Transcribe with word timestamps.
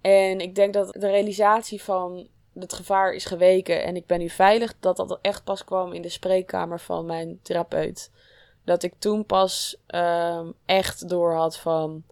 En 0.00 0.40
ik 0.40 0.54
denk 0.54 0.72
dat 0.72 0.92
de 0.92 1.08
realisatie 1.10 1.82
van 1.82 2.28
het 2.54 2.72
gevaar 2.72 3.12
is 3.12 3.24
geweken 3.24 3.82
en 3.84 3.96
ik 3.96 4.06
ben 4.06 4.18
nu 4.18 4.28
veilig, 4.28 4.74
dat 4.80 4.96
dat 4.96 5.18
echt 5.22 5.44
pas 5.44 5.64
kwam 5.64 5.92
in 5.92 6.02
de 6.02 6.08
spreekkamer 6.08 6.80
van 6.80 7.06
mijn 7.06 7.38
therapeut. 7.42 8.10
Dat 8.64 8.82
ik 8.82 8.94
toen 8.98 9.26
pas 9.26 9.76
um, 9.86 10.54
echt 10.64 11.08
door 11.08 11.34
had 11.34 11.58
van. 11.58 12.04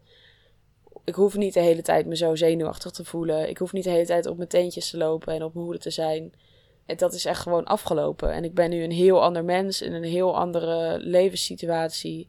Ik 1.04 1.14
hoef 1.14 1.36
niet 1.36 1.54
de 1.54 1.60
hele 1.60 1.82
tijd 1.82 2.06
me 2.06 2.16
zo 2.16 2.34
zenuwachtig 2.34 2.90
te 2.90 3.04
voelen. 3.04 3.48
Ik 3.48 3.58
hoef 3.58 3.72
niet 3.72 3.84
de 3.84 3.90
hele 3.90 4.06
tijd 4.06 4.26
op 4.26 4.36
mijn 4.36 4.48
teentjes 4.48 4.90
te 4.90 4.96
lopen 4.96 5.34
en 5.34 5.42
op 5.42 5.54
mijn 5.54 5.64
hoede 5.64 5.80
te 5.80 5.90
zijn. 5.90 6.32
En 6.86 6.96
dat 6.96 7.14
is 7.14 7.24
echt 7.24 7.40
gewoon 7.42 7.64
afgelopen. 7.64 8.32
En 8.32 8.44
ik 8.44 8.54
ben 8.54 8.70
nu 8.70 8.82
een 8.82 8.90
heel 8.90 9.22
ander 9.22 9.44
mens 9.44 9.82
in 9.82 9.92
een 9.92 10.04
heel 10.04 10.36
andere 10.36 10.98
levenssituatie. 10.98 12.28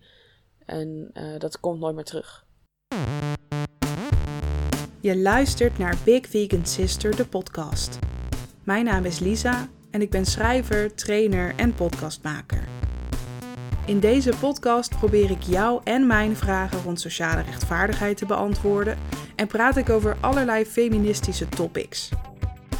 En 0.65 1.11
uh, 1.13 1.39
dat 1.39 1.59
komt 1.59 1.79
nooit 1.79 1.95
meer 1.95 2.03
terug. 2.03 2.45
Je 5.02 5.18
luistert 5.18 5.77
naar 5.77 5.97
Big 6.04 6.27
Vegan 6.29 6.65
Sister, 6.65 7.15
de 7.15 7.25
podcast. 7.25 8.00
Mijn 8.64 8.86
naam 8.86 9.06
is 9.06 9.19
Lisa 9.19 9.68
en 9.92 10.01
ik 10.01 10.10
ben 10.10 10.25
schrijver, 10.25 10.96
trainer 10.96 11.54
en 11.56 11.73
podcastmaker. 11.73 12.64
In 13.86 14.00
deze 14.00 14.33
podcast 14.39 14.97
probeer 14.97 15.32
ik 15.32 15.42
jou 15.42 15.82
en 15.83 16.07
mijn 16.07 16.36
vragen 16.36 16.83
rond 16.83 17.00
sociale 17.00 17.42
rechtvaardigheid 17.42 18.18
te 18.18 18.25
beantwoorden 18.25 18.97
en 19.36 19.47
praat 19.47 19.78
ik 19.78 19.89
over 19.89 20.18
allerlei 20.20 20.65
feministische 20.65 21.50
topics. 21.50 22.09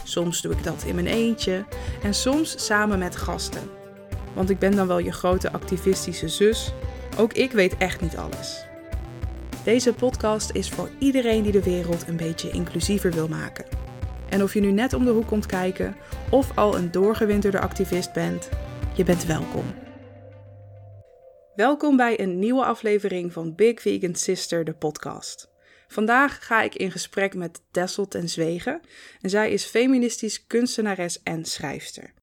Soms 0.04 0.42
doe 0.42 0.54
ik 0.54 0.64
dat 0.64 0.84
in 0.84 0.96
mijn 0.96 1.08
eentje 1.08 1.66
en 2.04 2.14
soms 2.14 2.66
samen 2.66 3.00
met 3.00 3.16
gasten. 3.16 3.70
Want 4.34 4.50
ik 4.50 4.60
ben 4.60 4.76
dan 4.76 4.88
wel 4.88 5.00
je 5.00 5.12
grote 5.12 5.52
activistische 5.52 6.28
zus. 6.28 6.74
Ook 7.18 7.34
ik 7.34 7.52
weet 7.52 7.78
echt 7.78 8.02
niet 8.02 8.18
alles. 8.18 8.69
Deze 9.64 9.94
podcast 9.94 10.52
is 10.52 10.70
voor 10.70 10.90
iedereen 11.00 11.44
die 11.44 11.52
de 11.52 11.64
wereld 11.64 12.08
een 12.08 12.18
beetje 12.18 12.50
inclusiever 12.50 13.12
wil 13.12 13.28
maken. 13.28 13.66
En 14.30 14.44
of 14.44 14.54
je 14.54 14.60
nu 14.60 14.72
net 14.72 14.94
om 14.94 15.06
de 15.06 15.12
hoek 15.12 15.28
komt 15.28 15.46
kijken 15.46 15.96
of 16.32 16.58
al 16.58 16.78
een 16.78 16.92
doorgewinterde 16.92 17.60
activist 17.60 18.14
bent, 18.14 18.50
je 18.96 19.04
bent 19.04 19.26
welkom. 19.26 19.66
Welkom 21.56 21.98
bij 21.98 22.20
een 22.20 22.40
nieuwe 22.40 22.66
aflevering 22.66 23.34
van 23.34 23.56
Big 23.56 23.82
Vegan 23.82 24.16
Sister, 24.16 24.64
de 24.64 24.74
podcast. 24.74 25.50
Vandaag 25.88 26.46
ga 26.46 26.62
ik 26.62 26.76
in 26.76 26.92
gesprek 26.92 27.36
met 27.36 27.62
Tessel 27.72 28.08
ten 28.08 28.30
Zwegen 28.30 28.82
en 29.22 29.30
zij 29.30 29.52
is 29.52 29.66
feministisch 29.66 30.48
kunstenares 30.48 31.24
en 31.24 31.46
schrijfster. 31.46 32.14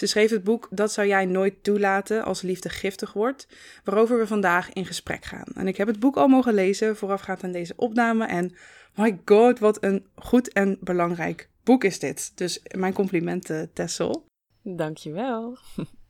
Ze 0.00 0.06
schreef 0.06 0.30
het 0.30 0.44
boek 0.44 0.68
Dat 0.70 0.92
zou 0.92 1.06
jij 1.06 1.24
nooit 1.24 1.64
toelaten 1.64 2.24
als 2.24 2.42
liefde 2.42 2.68
giftig 2.68 3.12
wordt, 3.12 3.48
waarover 3.84 4.18
we 4.18 4.26
vandaag 4.26 4.72
in 4.72 4.86
gesprek 4.86 5.24
gaan. 5.24 5.46
En 5.54 5.66
ik 5.66 5.76
heb 5.76 5.86
het 5.86 6.00
boek 6.00 6.16
al 6.16 6.28
mogen 6.28 6.54
lezen 6.54 6.96
voorafgaand 6.96 7.44
aan 7.44 7.52
deze 7.52 7.72
opname 7.76 8.26
en 8.26 8.52
my 8.94 9.20
god, 9.24 9.58
wat 9.58 9.84
een 9.84 10.06
goed 10.14 10.52
en 10.52 10.76
belangrijk 10.80 11.48
boek 11.64 11.84
is 11.84 11.98
dit. 11.98 12.32
Dus 12.34 12.62
mijn 12.76 12.92
complimenten 12.92 13.72
Tessel. 13.72 14.26
Dankjewel. 14.62 15.58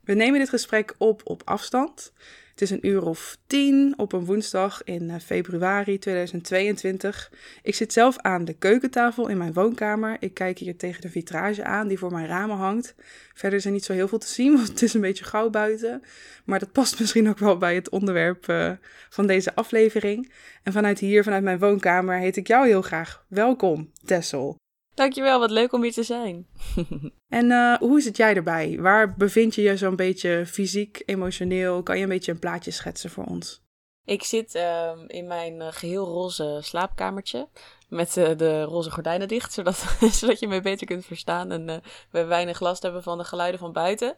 We 0.05 0.15
nemen 0.15 0.39
dit 0.39 0.49
gesprek 0.49 0.95
op 0.99 1.21
op 1.25 1.43
afstand. 1.45 2.13
Het 2.61 2.71
is 2.71 2.77
een 2.77 2.87
uur 2.87 3.07
of 3.07 3.37
tien 3.47 3.95
op 3.97 4.13
een 4.13 4.25
woensdag 4.25 4.85
in 4.85 5.11
eh, 5.11 5.17
februari 5.21 5.99
2022. 5.99 7.33
Ik 7.63 7.75
zit 7.75 7.93
zelf 7.93 8.19
aan 8.19 8.45
de 8.45 8.53
keukentafel 8.53 9.29
in 9.29 9.39
mijn 9.39 9.53
woonkamer. 9.53 10.17
Ik 10.19 10.35
kijk 10.35 10.59
hier 10.59 10.77
tegen 10.77 11.01
de 11.01 11.09
vitrage 11.09 11.65
aan 11.65 11.89
die 11.89 11.99
voor 11.99 12.13
mijn 12.13 12.27
ramen 12.27 12.57
hangt. 12.57 12.95
Verder 13.35 13.59
is 13.59 13.65
er 13.65 13.71
niet 13.71 13.85
zo 13.85 13.93
heel 13.93 14.09
veel 14.09 14.19
te 14.19 14.27
zien, 14.27 14.53
want 14.57 14.69
het 14.69 14.83
is 14.83 14.95
een 14.95 15.01
beetje 15.01 15.25
gauw 15.25 15.51
buiten. 15.51 16.03
Maar 16.45 16.59
dat 16.59 16.73
past 16.73 16.99
misschien 17.01 17.29
ook 17.29 17.39
wel 17.39 17.59
bij 17.59 17.75
het 17.75 17.89
onderwerp 17.89 18.49
uh, 18.49 18.73
van 19.09 19.27
deze 19.27 19.55
aflevering. 19.55 20.33
En 20.63 20.73
vanuit 20.73 20.99
hier, 20.99 21.23
vanuit 21.23 21.43
mijn 21.43 21.59
woonkamer, 21.59 22.19
heet 22.19 22.37
ik 22.37 22.47
jou 22.47 22.67
heel 22.67 22.83
graag 22.83 23.25
welkom, 23.29 23.91
Tessel. 24.05 24.57
Dankjewel, 24.95 25.39
wat 25.39 25.51
leuk 25.51 25.73
om 25.73 25.83
hier 25.83 25.93
te 25.93 26.03
zijn. 26.03 26.47
en 27.29 27.51
uh, 27.51 27.77
hoe 27.77 28.01
zit 28.01 28.17
jij 28.17 28.35
erbij? 28.35 28.77
Waar 28.81 29.15
bevind 29.15 29.55
je 29.55 29.63
je 29.63 29.77
zo'n 29.77 29.97
beetje 29.97 30.47
fysiek, 30.47 31.03
emotioneel? 31.07 31.83
Kan 31.83 31.97
je 31.97 32.03
een 32.03 32.09
beetje 32.09 32.33
een 32.33 32.39
plaatje 32.39 32.71
schetsen 32.71 33.11
voor 33.11 33.25
ons? 33.25 33.63
Ik 34.05 34.23
zit 34.23 34.55
uh, 34.55 34.91
in 35.07 35.27
mijn 35.27 35.55
uh, 35.55 35.67
geheel 35.71 36.05
roze 36.05 36.59
slaapkamertje. 36.63 37.49
Met 37.89 38.17
uh, 38.17 38.37
de 38.37 38.63
roze 38.63 38.91
gordijnen 38.91 39.29
dicht, 39.29 39.53
zodat, 39.53 39.77
zodat 40.21 40.39
je 40.39 40.49
me 40.49 40.61
beter 40.61 40.87
kunt 40.87 41.05
verstaan. 41.05 41.51
En 41.51 41.83
we 42.11 42.25
weinig 42.25 42.61
last 42.61 42.83
hebben 42.83 43.03
van 43.03 43.19
de 43.19 43.25
geluiden 43.25 43.61
van 43.61 43.73
buiten. 43.73 44.17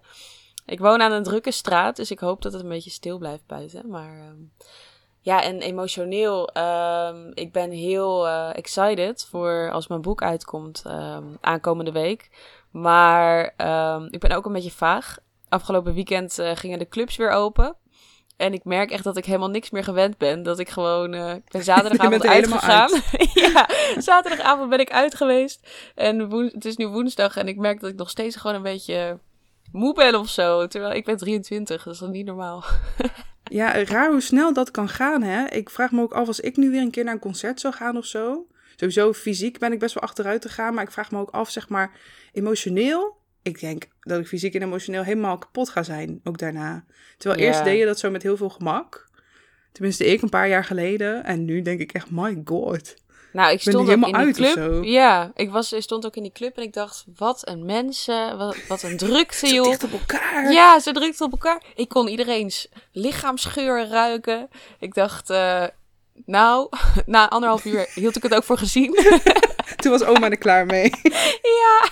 Ik 0.66 0.78
woon 0.78 1.02
aan 1.02 1.12
een 1.12 1.22
drukke 1.22 1.50
straat, 1.50 1.96
dus 1.96 2.10
ik 2.10 2.18
hoop 2.18 2.42
dat 2.42 2.52
het 2.52 2.62
een 2.62 2.68
beetje 2.68 2.90
stil 2.90 3.18
blijft 3.18 3.46
buiten. 3.46 3.88
Maar 3.88 4.18
ehm, 4.18 4.36
ja, 5.22 5.42
en 5.42 5.60
emotioneel. 5.60 6.50
Um, 6.56 7.30
ik 7.34 7.52
ben 7.52 7.70
heel 7.70 8.26
uh, 8.26 8.56
excited 8.56 9.26
voor 9.30 9.70
als 9.72 9.86
mijn 9.86 10.00
boek 10.00 10.22
uitkomt 10.22 10.82
um, 10.86 11.38
aankomende 11.40 11.92
week. 11.92 12.30
Maar 12.70 13.54
um, 13.96 14.08
ik 14.10 14.20
ben 14.20 14.30
ook 14.30 14.46
een 14.46 14.52
beetje 14.52 14.70
vaag. 14.70 15.18
Afgelopen 15.48 15.94
weekend 15.94 16.38
uh, 16.38 16.50
gingen 16.54 16.78
de 16.78 16.88
clubs 16.88 17.16
weer 17.16 17.30
open. 17.30 17.76
En 18.36 18.52
ik 18.52 18.64
merk 18.64 18.90
echt 18.90 19.04
dat 19.04 19.16
ik 19.16 19.24
helemaal 19.24 19.50
niks 19.50 19.70
meer 19.70 19.84
gewend 19.84 20.18
ben. 20.18 20.42
Dat 20.42 20.58
ik 20.58 20.68
gewoon. 20.68 21.14
Uh, 21.14 21.34
ik 21.34 21.50
ben 21.50 21.64
zaterdagavond 21.72 22.26
uitgegaan. 22.26 22.90
Uit. 22.92 23.32
ja, 23.52 23.68
zaterdagavond 23.98 24.70
ben 24.70 24.80
ik 24.80 24.90
uit 24.90 25.14
geweest. 25.14 25.68
En 25.94 26.18
het 26.52 26.64
is 26.64 26.76
nu 26.76 26.86
woensdag. 26.86 27.36
En 27.36 27.48
ik 27.48 27.56
merk 27.56 27.80
dat 27.80 27.90
ik 27.90 27.96
nog 27.96 28.10
steeds 28.10 28.36
gewoon 28.36 28.56
een 28.56 28.62
beetje 28.62 29.18
moe 29.72 29.94
ben 29.94 30.14
of 30.14 30.28
zo. 30.28 30.66
Terwijl 30.66 30.94
ik 30.94 31.04
ben 31.04 31.16
23. 31.16 31.82
Dat 31.82 31.94
is 31.94 32.00
dan 32.00 32.10
niet 32.10 32.26
normaal. 32.26 32.64
Ja, 33.52 33.84
raar 33.84 34.10
hoe 34.10 34.20
snel 34.20 34.52
dat 34.52 34.70
kan 34.70 34.88
gaan, 34.88 35.22
hè? 35.22 35.46
Ik 35.46 35.70
vraag 35.70 35.92
me 35.92 36.02
ook 36.02 36.12
af 36.12 36.26
als 36.26 36.40
ik 36.40 36.56
nu 36.56 36.70
weer 36.70 36.80
een 36.80 36.90
keer 36.90 37.04
naar 37.04 37.14
een 37.14 37.20
concert 37.20 37.60
zou 37.60 37.74
gaan 37.74 37.96
of 37.96 38.06
zo. 38.06 38.46
Sowieso 38.76 39.12
fysiek 39.12 39.58
ben 39.58 39.72
ik 39.72 39.78
best 39.78 39.94
wel 39.94 40.02
achteruit 40.02 40.42
te 40.42 40.48
gaan, 40.48 40.74
maar 40.74 40.84
ik 40.84 40.90
vraag 40.90 41.10
me 41.10 41.18
ook 41.18 41.30
af, 41.30 41.50
zeg 41.50 41.68
maar, 41.68 41.90
emotioneel. 42.32 43.16
Ik 43.42 43.60
denk 43.60 43.88
dat 44.00 44.20
ik 44.20 44.26
fysiek 44.26 44.54
en 44.54 44.62
emotioneel 44.62 45.02
helemaal 45.02 45.38
kapot 45.38 45.68
ga 45.68 45.82
zijn, 45.82 46.20
ook 46.24 46.38
daarna. 46.38 46.84
Terwijl 47.18 47.40
eerst 47.40 47.64
deed 47.64 47.78
je 47.78 47.84
dat 47.84 47.98
zo 47.98 48.10
met 48.10 48.22
heel 48.22 48.36
veel 48.36 48.50
gemak. 48.50 49.10
Tenminste, 49.72 50.06
ik 50.06 50.22
een 50.22 50.28
paar 50.28 50.48
jaar 50.48 50.64
geleden. 50.64 51.24
En 51.24 51.44
nu 51.44 51.62
denk 51.62 51.80
ik 51.80 51.92
echt, 51.92 52.10
my 52.10 52.40
god. 52.44 52.94
Nou, 53.32 53.52
ik 53.52 53.60
stond 53.60 53.90
ook 53.90 54.06
in 54.06 54.24
die 54.24 54.32
club. 54.32 54.84
Ja, 54.84 55.30
ik, 55.34 55.50
was, 55.50 55.72
ik 55.72 55.82
stond 55.82 56.06
ook 56.06 56.16
in 56.16 56.22
die 56.22 56.32
club 56.32 56.56
en 56.56 56.62
ik 56.62 56.72
dacht, 56.72 57.04
wat 57.16 57.48
een 57.48 57.64
mensen, 57.64 58.38
wat, 58.38 58.56
wat 58.68 58.82
een 58.82 58.96
drukte, 59.06 59.54
joh. 59.54 59.64
dicht 59.64 59.84
op 59.84 59.92
elkaar. 59.92 60.52
Ja, 60.52 60.80
ze 60.80 60.92
drukte 60.92 61.24
op 61.24 61.32
elkaar. 61.32 61.62
Ik 61.74 61.88
kon 61.88 62.08
iedereen's 62.08 62.68
lichaamsgeur 62.92 63.88
ruiken. 63.88 64.48
Ik 64.78 64.94
dacht, 64.94 65.30
uh, 65.30 65.64
nou, 66.24 66.68
na 67.06 67.30
anderhalf 67.30 67.64
uur 67.64 67.88
hield 67.94 68.16
ik 68.16 68.22
het 68.22 68.34
ook 68.34 68.44
voor 68.44 68.58
gezien. 68.58 68.94
Toen 69.82 69.90
was 69.92 70.04
oma 70.04 70.30
er 70.30 70.38
klaar 70.38 70.66
mee. 70.66 70.90
ja. 71.60 71.90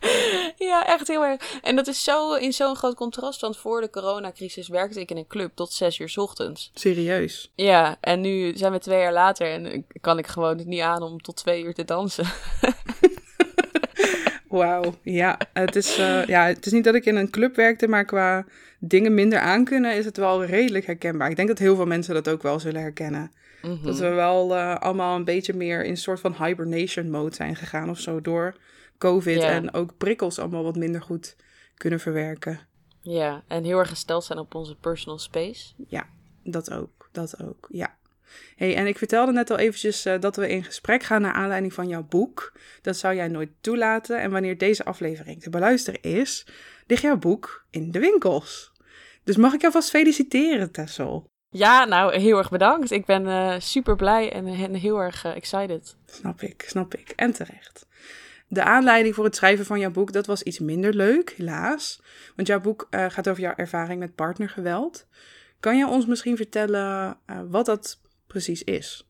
ja, 0.70 0.86
echt 0.86 1.08
heel 1.08 1.24
erg. 1.24 1.60
En 1.62 1.76
dat 1.76 1.86
is 1.86 2.04
zo 2.04 2.34
in 2.34 2.52
zo'n 2.52 2.76
groot 2.76 2.94
contrast. 2.94 3.40
Want 3.40 3.56
voor 3.56 3.80
de 3.80 3.90
coronacrisis 3.90 4.68
werkte 4.68 5.00
ik 5.00 5.10
in 5.10 5.16
een 5.16 5.26
club 5.26 5.50
tot 5.54 5.72
zes 5.72 5.98
uur 5.98 6.08
s 6.08 6.16
ochtends. 6.16 6.70
Serieus? 6.74 7.52
Ja, 7.54 7.96
en 8.00 8.20
nu 8.20 8.56
zijn 8.56 8.72
we 8.72 8.78
twee 8.78 8.98
jaar 8.98 9.12
later 9.12 9.46
en 9.52 9.86
kan 10.00 10.18
ik 10.18 10.26
gewoon 10.26 10.58
het 10.58 10.66
niet 10.66 10.80
aan 10.80 11.02
om 11.02 11.20
tot 11.20 11.36
twee 11.36 11.64
uur 11.64 11.74
te 11.74 11.84
dansen. 11.84 12.26
Wauw, 14.48 14.94
ja. 15.02 15.38
Het 15.52 15.76
is, 15.76 15.98
uh, 15.98 16.24
ja. 16.24 16.46
Het 16.46 16.66
is 16.66 16.72
niet 16.72 16.84
dat 16.84 16.94
ik 16.94 17.04
in 17.04 17.16
een 17.16 17.30
club 17.30 17.56
werkte, 17.56 17.88
maar 17.88 18.04
qua 18.04 18.44
dingen 18.78 19.14
minder 19.14 19.38
aankunnen 19.38 19.96
is 19.96 20.04
het 20.04 20.16
wel 20.16 20.44
redelijk 20.44 20.86
herkenbaar. 20.86 21.30
Ik 21.30 21.36
denk 21.36 21.48
dat 21.48 21.58
heel 21.58 21.76
veel 21.76 21.86
mensen 21.86 22.14
dat 22.14 22.28
ook 22.28 22.42
wel 22.42 22.60
zullen 22.60 22.80
herkennen. 22.80 23.32
Mm 23.62 23.70
-hmm. 23.70 23.82
Dat 23.82 23.98
we 23.98 24.08
wel 24.08 24.56
uh, 24.56 24.76
allemaal 24.76 25.16
een 25.16 25.24
beetje 25.24 25.54
meer 25.54 25.84
in 25.84 25.90
een 25.90 25.96
soort 25.96 26.20
van 26.20 26.44
hibernation 26.44 27.10
mode 27.10 27.34
zijn 27.34 27.56
gegaan 27.56 27.90
of 27.90 27.98
zo 27.98 28.20
door 28.20 28.56
COVID 28.98 29.42
en 29.42 29.74
ook 29.74 29.96
prikkels 29.96 30.38
allemaal 30.38 30.62
wat 30.62 30.76
minder 30.76 31.02
goed 31.02 31.36
kunnen 31.74 32.00
verwerken. 32.00 32.60
Ja, 33.02 33.42
en 33.48 33.64
heel 33.64 33.78
erg 33.78 33.88
gesteld 33.88 34.24
zijn 34.24 34.38
op 34.38 34.54
onze 34.54 34.76
personal 34.76 35.18
space. 35.18 35.72
Ja, 35.88 36.08
dat 36.44 36.72
ook. 36.72 37.08
Dat 37.12 37.42
ook, 37.42 37.68
ja. 37.70 37.96
hey, 38.56 38.76
en 38.76 38.86
ik 38.86 38.98
vertelde 38.98 39.32
net 39.32 39.50
al 39.50 39.58
eventjes 39.58 40.06
uh, 40.06 40.20
dat 40.20 40.36
we 40.36 40.48
in 40.48 40.64
gesprek 40.64 41.02
gaan 41.02 41.22
naar 41.22 41.32
aanleiding 41.32 41.72
van 41.72 41.88
jouw 41.88 42.02
boek. 42.02 42.52
Dat 42.82 42.96
zou 42.96 43.14
jij 43.14 43.28
nooit 43.28 43.50
toelaten. 43.60 44.20
En 44.20 44.30
wanneer 44.30 44.58
deze 44.58 44.84
aflevering 44.84 45.42
te 45.42 45.50
beluisteren 45.50 46.02
is, 46.02 46.46
ligt 46.86 47.02
jouw 47.02 47.16
boek 47.16 47.66
in 47.70 47.90
de 47.90 47.98
winkels. 47.98 48.72
Dus 49.24 49.36
mag 49.36 49.52
ik 49.52 49.60
jou 49.60 49.72
vast 49.72 49.90
feliciteren, 49.90 50.70
Tessel? 50.70 51.29
Ja, 51.52 51.84
nou, 51.84 52.16
heel 52.16 52.38
erg 52.38 52.50
bedankt. 52.50 52.90
Ik 52.90 53.04
ben 53.04 53.26
uh, 53.26 53.54
super 53.58 53.96
blij 53.96 54.32
en, 54.32 54.46
en 54.46 54.74
heel 54.74 54.98
erg 54.98 55.24
uh, 55.24 55.36
excited. 55.36 55.96
Snap 56.06 56.40
ik, 56.40 56.64
snap 56.66 56.94
ik. 56.94 57.10
En 57.16 57.32
terecht. 57.32 57.86
De 58.48 58.62
aanleiding 58.62 59.14
voor 59.14 59.24
het 59.24 59.36
schrijven 59.36 59.64
van 59.64 59.78
jouw 59.78 59.90
boek, 59.90 60.12
dat 60.12 60.26
was 60.26 60.42
iets 60.42 60.58
minder 60.58 60.94
leuk, 60.94 61.30
helaas. 61.30 62.02
Want 62.36 62.48
jouw 62.48 62.60
boek 62.60 62.86
uh, 62.90 63.06
gaat 63.08 63.28
over 63.28 63.42
jouw 63.42 63.54
ervaring 63.56 64.00
met 64.00 64.14
partnergeweld. 64.14 65.06
Kan 65.60 65.76
je 65.76 65.86
ons 65.86 66.06
misschien 66.06 66.36
vertellen 66.36 67.18
wat 67.48 67.66
dat 67.66 68.00
precies 68.26 68.62
is? 68.62 69.08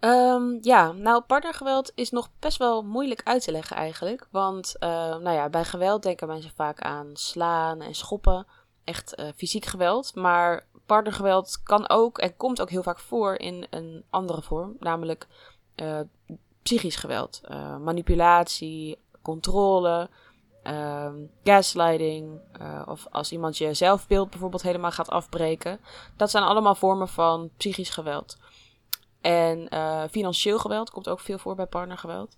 Um, 0.00 0.58
ja, 0.60 0.92
nou, 0.92 1.22
partnergeweld 1.22 1.92
is 1.94 2.10
nog 2.10 2.30
best 2.38 2.58
wel 2.58 2.82
moeilijk 2.82 3.20
uit 3.24 3.44
te 3.44 3.52
leggen 3.52 3.76
eigenlijk. 3.76 4.26
Want 4.30 4.76
nou 4.80 5.30
ja, 5.30 5.48
bij 5.48 5.64
geweld 5.64 6.02
denken 6.02 6.26
mensen 6.26 6.52
vaak 6.54 6.80
aan 6.80 7.10
slaan 7.12 7.80
en 7.80 7.94
schoppen. 7.94 8.46
Echt 8.88 9.22
fysiek 9.36 9.64
geweld. 9.64 10.14
Maar 10.14 10.66
partnergeweld 10.86 11.62
kan 11.62 11.88
ook 11.88 12.18
en 12.18 12.36
komt 12.36 12.60
ook 12.60 12.70
heel 12.70 12.82
vaak 12.82 12.98
voor 12.98 13.34
in 13.34 13.66
een 13.70 14.04
andere 14.10 14.42
vorm. 14.42 14.76
Namelijk 14.78 15.26
psychisch 16.62 16.96
geweld. 16.96 17.40
manipulatie, 17.80 18.98
controle, 19.22 20.10
ehm, 20.62 21.14
gaslighting. 21.44 22.40
of 22.86 23.06
als 23.10 23.32
iemand 23.32 23.58
je 23.58 23.74
zelfbeeld 23.74 24.30
bijvoorbeeld 24.30 24.62
helemaal 24.62 24.90
gaat 24.90 25.10
afbreken. 25.10 25.80
Dat 26.16 26.30
zijn 26.30 26.44
allemaal 26.44 26.74
vormen 26.74 27.08
van 27.08 27.50
psychisch 27.56 27.90
geweld. 27.90 28.36
En 29.20 29.68
financieel 30.10 30.58
geweld 30.58 30.90
komt 30.90 31.08
ook 31.08 31.20
veel 31.20 31.38
voor 31.38 31.54
bij 31.54 31.66
partnergeweld. 31.66 32.36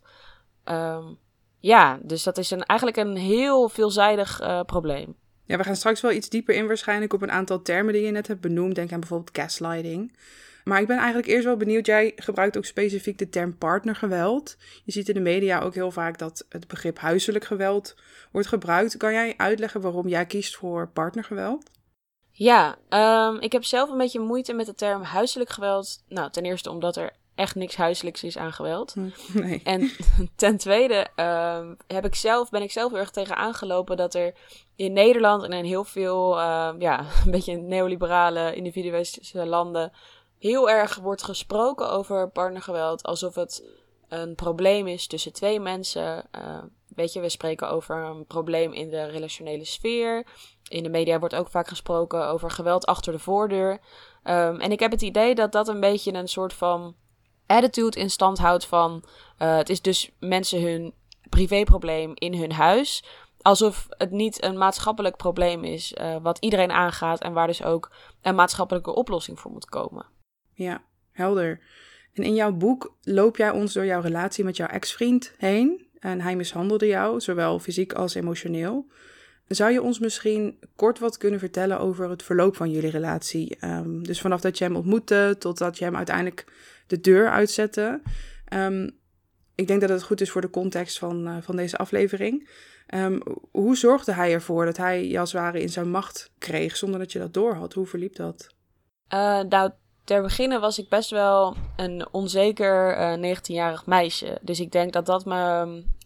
Um, 0.64 1.18
ja, 1.58 1.98
dus 2.02 2.22
dat 2.22 2.38
is 2.38 2.50
een, 2.50 2.62
eigenlijk 2.62 2.98
een 2.98 3.16
heel 3.16 3.68
veelzijdig 3.68 4.40
uh, 4.40 4.60
probleem. 4.60 5.16
Ja, 5.50 5.56
we 5.56 5.64
gaan 5.64 5.76
straks 5.76 6.00
wel 6.00 6.12
iets 6.12 6.28
dieper 6.28 6.54
in 6.54 6.66
waarschijnlijk 6.66 7.12
op 7.12 7.22
een 7.22 7.30
aantal 7.30 7.62
termen 7.62 7.92
die 7.92 8.02
je 8.02 8.10
net 8.10 8.26
hebt 8.26 8.40
benoemd. 8.40 8.74
Denk 8.74 8.92
aan 8.92 9.00
bijvoorbeeld 9.00 9.38
gaslighting. 9.38 10.16
Maar 10.64 10.80
ik 10.80 10.86
ben 10.86 10.96
eigenlijk 10.96 11.28
eerst 11.28 11.44
wel 11.44 11.56
benieuwd, 11.56 11.86
jij 11.86 12.12
gebruikt 12.16 12.56
ook 12.56 12.64
specifiek 12.64 13.18
de 13.18 13.28
term 13.28 13.58
partnergeweld. 13.58 14.56
Je 14.84 14.92
ziet 14.92 15.08
in 15.08 15.14
de 15.14 15.20
media 15.20 15.60
ook 15.60 15.74
heel 15.74 15.90
vaak 15.90 16.18
dat 16.18 16.46
het 16.48 16.68
begrip 16.68 16.98
huiselijk 16.98 17.44
geweld 17.44 17.94
wordt 18.32 18.48
gebruikt. 18.48 18.96
Kan 18.96 19.12
jij 19.12 19.34
uitleggen 19.36 19.80
waarom 19.80 20.08
jij 20.08 20.26
kiest 20.26 20.56
voor 20.56 20.88
partnergeweld? 20.88 21.70
Ja, 22.30 22.78
um, 23.28 23.40
ik 23.40 23.52
heb 23.52 23.64
zelf 23.64 23.90
een 23.90 23.98
beetje 23.98 24.20
moeite 24.20 24.52
met 24.52 24.66
de 24.66 24.74
term 24.74 25.02
huiselijk 25.02 25.50
geweld. 25.50 26.04
Nou, 26.08 26.30
ten 26.30 26.44
eerste 26.44 26.70
omdat 26.70 26.96
er 26.96 27.12
echt 27.40 27.54
niks 27.54 27.76
huiselijks 27.76 28.24
is 28.24 28.38
aan 28.38 28.52
geweld. 28.52 28.92
Hm, 28.92 29.08
nee. 29.40 29.60
En 29.64 29.90
ten 30.36 30.56
tweede 30.56 31.06
um, 31.16 31.76
heb 31.86 32.04
ik 32.04 32.14
zelf, 32.14 32.50
ben 32.50 32.62
ik 32.62 32.72
zelf 32.72 32.90
heel 32.90 33.00
erg 33.00 33.10
tegen 33.10 33.36
aangelopen 33.36 33.96
dat 33.96 34.14
er 34.14 34.34
in 34.76 34.92
Nederland 34.92 35.42
en 35.42 35.52
in 35.52 35.64
heel 35.64 35.84
veel, 35.84 36.38
uh, 36.38 36.70
ja, 36.78 36.98
een 37.24 37.30
beetje 37.30 37.56
neoliberale, 37.56 38.54
individualistische 38.54 39.46
landen 39.46 39.92
heel 40.38 40.70
erg 40.70 40.96
wordt 40.96 41.22
gesproken 41.22 41.90
over 41.90 42.28
partnergeweld 42.28 43.02
alsof 43.02 43.34
het 43.34 43.64
een 44.08 44.34
probleem 44.34 44.86
is 44.86 45.06
tussen 45.06 45.32
twee 45.32 45.60
mensen. 45.60 46.28
Uh, 46.38 46.62
weet 46.88 47.12
je, 47.12 47.20
we 47.20 47.28
spreken 47.28 47.70
over 47.70 47.96
een 47.96 48.26
probleem 48.26 48.72
in 48.72 48.90
de 48.90 49.04
relationele 49.04 49.64
sfeer. 49.64 50.26
In 50.68 50.82
de 50.82 50.88
media 50.88 51.18
wordt 51.18 51.34
ook 51.34 51.48
vaak 51.48 51.68
gesproken 51.68 52.26
over 52.26 52.50
geweld 52.50 52.86
achter 52.86 53.12
de 53.12 53.18
voordeur. 53.18 53.72
Um, 54.24 54.60
en 54.60 54.72
ik 54.72 54.80
heb 54.80 54.90
het 54.90 55.02
idee 55.02 55.34
dat 55.34 55.52
dat 55.52 55.68
een 55.68 55.80
beetje 55.80 56.12
een 56.12 56.28
soort 56.28 56.52
van 56.52 56.94
attitude 57.50 57.98
in 57.98 58.10
stand 58.10 58.38
houdt 58.38 58.66
van 58.66 59.04
uh, 59.38 59.56
het 59.56 59.68
is 59.68 59.82
dus 59.82 60.10
mensen 60.18 60.62
hun 60.62 60.94
privéprobleem 61.28 62.12
in 62.14 62.34
hun 62.34 62.52
huis. 62.52 63.04
Alsof 63.42 63.86
het 63.88 64.10
niet 64.10 64.42
een 64.42 64.58
maatschappelijk 64.58 65.16
probleem 65.16 65.64
is 65.64 65.94
uh, 66.00 66.16
wat 66.22 66.38
iedereen 66.38 66.70
aangaat 66.70 67.20
en 67.20 67.32
waar 67.32 67.46
dus 67.46 67.62
ook 67.62 67.92
een 68.22 68.34
maatschappelijke 68.34 68.94
oplossing 68.94 69.40
voor 69.40 69.50
moet 69.50 69.68
komen. 69.68 70.06
Ja, 70.52 70.84
helder. 71.12 71.60
En 72.12 72.22
in 72.22 72.34
jouw 72.34 72.52
boek 72.52 72.96
loop 73.02 73.36
jij 73.36 73.50
ons 73.50 73.72
door 73.72 73.84
jouw 73.84 74.00
relatie 74.00 74.44
met 74.44 74.56
jouw 74.56 74.68
ex-vriend 74.68 75.34
heen. 75.38 75.88
En 75.98 76.20
hij 76.20 76.36
mishandelde 76.36 76.86
jou, 76.86 77.20
zowel 77.20 77.58
fysiek 77.58 77.92
als 77.92 78.14
emotioneel. 78.14 78.86
Zou 79.46 79.72
je 79.72 79.82
ons 79.82 79.98
misschien 79.98 80.58
kort 80.76 80.98
wat 80.98 81.16
kunnen 81.16 81.38
vertellen 81.38 81.80
over 81.80 82.10
het 82.10 82.22
verloop 82.22 82.56
van 82.56 82.70
jullie 82.70 82.90
relatie? 82.90 83.64
Um, 83.64 84.02
dus 84.02 84.20
vanaf 84.20 84.40
dat 84.40 84.58
je 84.58 84.64
hem 84.64 84.76
ontmoette 84.76 85.36
totdat 85.38 85.78
je 85.78 85.84
hem 85.84 85.96
uiteindelijk 85.96 86.44
de 86.90 87.00
deur 87.00 87.30
uitzette. 87.30 88.00
Um, 88.52 88.98
ik 89.54 89.66
denk 89.66 89.80
dat 89.80 89.90
het 89.90 90.02
goed 90.02 90.20
is 90.20 90.30
voor 90.30 90.40
de 90.40 90.50
context 90.50 90.98
van, 90.98 91.28
uh, 91.28 91.36
van 91.40 91.56
deze 91.56 91.76
aflevering. 91.76 92.48
Um, 92.94 93.22
hoe 93.50 93.76
zorgde 93.76 94.12
hij 94.12 94.32
ervoor 94.32 94.64
dat 94.64 94.76
hij 94.76 95.08
je 95.08 95.18
als 95.18 95.32
het 95.32 95.40
ware 95.40 95.60
in 95.60 95.68
zijn 95.68 95.90
macht 95.90 96.30
kreeg 96.38 96.76
zonder 96.76 96.98
dat 96.98 97.12
je 97.12 97.18
dat 97.18 97.34
doorhad? 97.34 97.72
Hoe 97.72 97.86
verliep 97.86 98.16
dat? 98.16 98.46
Uh, 99.14 99.40
nou, 99.40 99.70
ter 100.04 100.22
beginne 100.22 100.58
was 100.58 100.78
ik 100.78 100.88
best 100.88 101.10
wel 101.10 101.56
een 101.76 102.06
onzeker 102.10 102.96
uh, 102.96 103.30
eh, 103.30 103.38
19-jarig 103.38 103.86
meisje. 103.86 104.38
Dus 104.42 104.60
ik 104.60 104.72
denk 104.72 104.92
dat 104.92 105.06
dat 105.06 105.24
me 105.24 105.36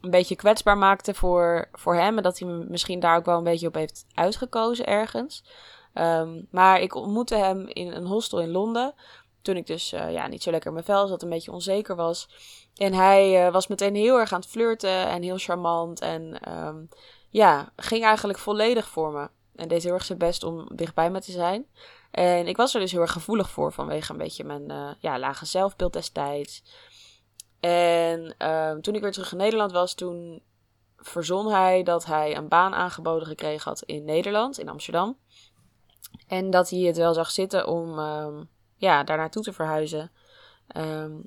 een 0.01 0.11
beetje 0.11 0.37
kwetsbaar 0.37 0.79
maakte 0.79 1.15
voor, 1.15 1.69
voor 1.73 1.95
hem. 1.97 2.17
En 2.17 2.23
dat 2.23 2.39
hij 2.39 2.49
me 2.49 2.67
misschien 2.69 3.01
daar 3.01 3.17
ook 3.17 3.25
wel 3.25 3.39
een 3.39 3.45
beetje 3.45 3.67
op 3.67 3.75
heeft 3.75 4.07
uitgekozen 4.15 4.87
ergens. 4.87 5.45
Maar 6.51 6.81
ik 6.81 6.95
ontmoette 6.95 7.35
hem 7.37 7.67
in 7.69 7.93
een 7.93 8.07
hostel 8.07 8.41
in 8.41 8.51
Londen. 8.51 8.95
Toen 9.45 9.57
ik 9.57 9.67
dus 9.67 9.93
uh, 9.93 10.13
ja, 10.13 10.27
niet 10.27 10.43
zo 10.43 10.51
lekker 10.51 10.69
in 10.69 10.75
mijn 10.75 10.87
vel 10.87 11.07
zat, 11.07 11.23
een 11.23 11.29
beetje 11.29 11.53
onzeker 11.53 11.97
was. 11.97 12.29
En 12.77 12.93
hij 12.93 13.47
uh, 13.47 13.53
was 13.53 13.67
meteen 13.67 13.95
heel 13.95 14.19
erg 14.19 14.33
aan 14.33 14.41
het 14.41 14.49
flirten 14.49 15.09
en 15.09 15.23
heel 15.23 15.39
charmant. 15.39 16.01
En 16.01 16.53
um, 16.67 16.89
ja, 17.31 17.73
ging 17.77 18.05
eigenlijk 18.05 18.39
volledig 18.39 18.89
voor 18.89 19.13
me. 19.13 19.29
En 19.57 19.69
deed 19.69 19.83
heel 19.83 19.93
erg 19.93 20.05
zijn 20.05 20.19
best 20.19 20.43
om 20.43 20.69
dichtbij 20.75 21.11
me 21.11 21.21
te 21.21 21.33
zijn. 21.33 21.67
En 22.11 22.47
ik 22.47 22.57
was 22.57 22.75
er 22.75 22.81
dus 22.81 22.93
heel 22.93 23.01
erg 23.01 23.13
gevoelig 23.13 23.51
voor 23.51 23.73
vanwege 23.73 24.13
een 24.13 24.19
beetje 24.19 24.45
mijn 24.45 24.73
uh, 24.73 24.91
ja, 24.99 25.19
lage 25.19 25.47
zelfbeeld 25.47 25.93
destijds. 25.93 26.63
En 27.61 28.35
uh, 28.39 28.73
toen 28.73 28.95
ik 28.95 29.03
weer 29.03 29.13
terug 29.13 29.33
in 29.33 29.39
Nederland 29.39 29.73
was, 29.73 29.95
toen 29.95 30.43
verzon 30.97 31.47
hij 31.47 31.83
dat 31.83 32.05
hij 32.05 32.37
een 32.37 32.49
baan 32.49 32.75
aangeboden 32.75 33.29
gekregen 33.29 33.71
had 33.71 33.83
in 33.83 34.05
Nederland, 34.05 34.59
in 34.59 34.69
Amsterdam. 34.69 35.19
En 36.29 36.51
dat 36.51 36.71
hij 36.71 36.81
het 36.81 36.97
wel 36.97 37.15
zag 37.15 37.31
zitten 37.31 37.67
om 37.67 37.99
um, 37.99 38.49
ja, 38.85 39.05
daar 39.05 39.17
naartoe 39.17 39.43
te 39.43 39.53
verhuizen. 39.53 40.11
Um, 40.77 41.27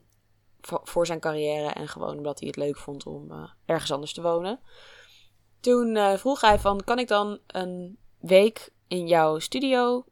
voor 0.62 1.06
zijn 1.06 1.20
carrière 1.20 1.70
en 1.70 1.88
gewoon 1.88 2.18
omdat 2.18 2.40
hij 2.40 2.48
het 2.48 2.58
leuk 2.58 2.78
vond 2.78 3.06
om 3.06 3.32
uh, 3.32 3.44
ergens 3.66 3.92
anders 3.92 4.14
te 4.14 4.22
wonen. 4.22 4.60
Toen 5.60 5.96
uh, 5.96 6.14
vroeg 6.14 6.42
hij 6.42 6.60
van, 6.60 6.84
kan 6.84 7.00
ik 7.00 7.08
dan 7.08 7.40
een 7.48 7.98
week 8.20 8.70
in 8.88 9.08
jouw 9.08 9.40
studio 9.40 10.06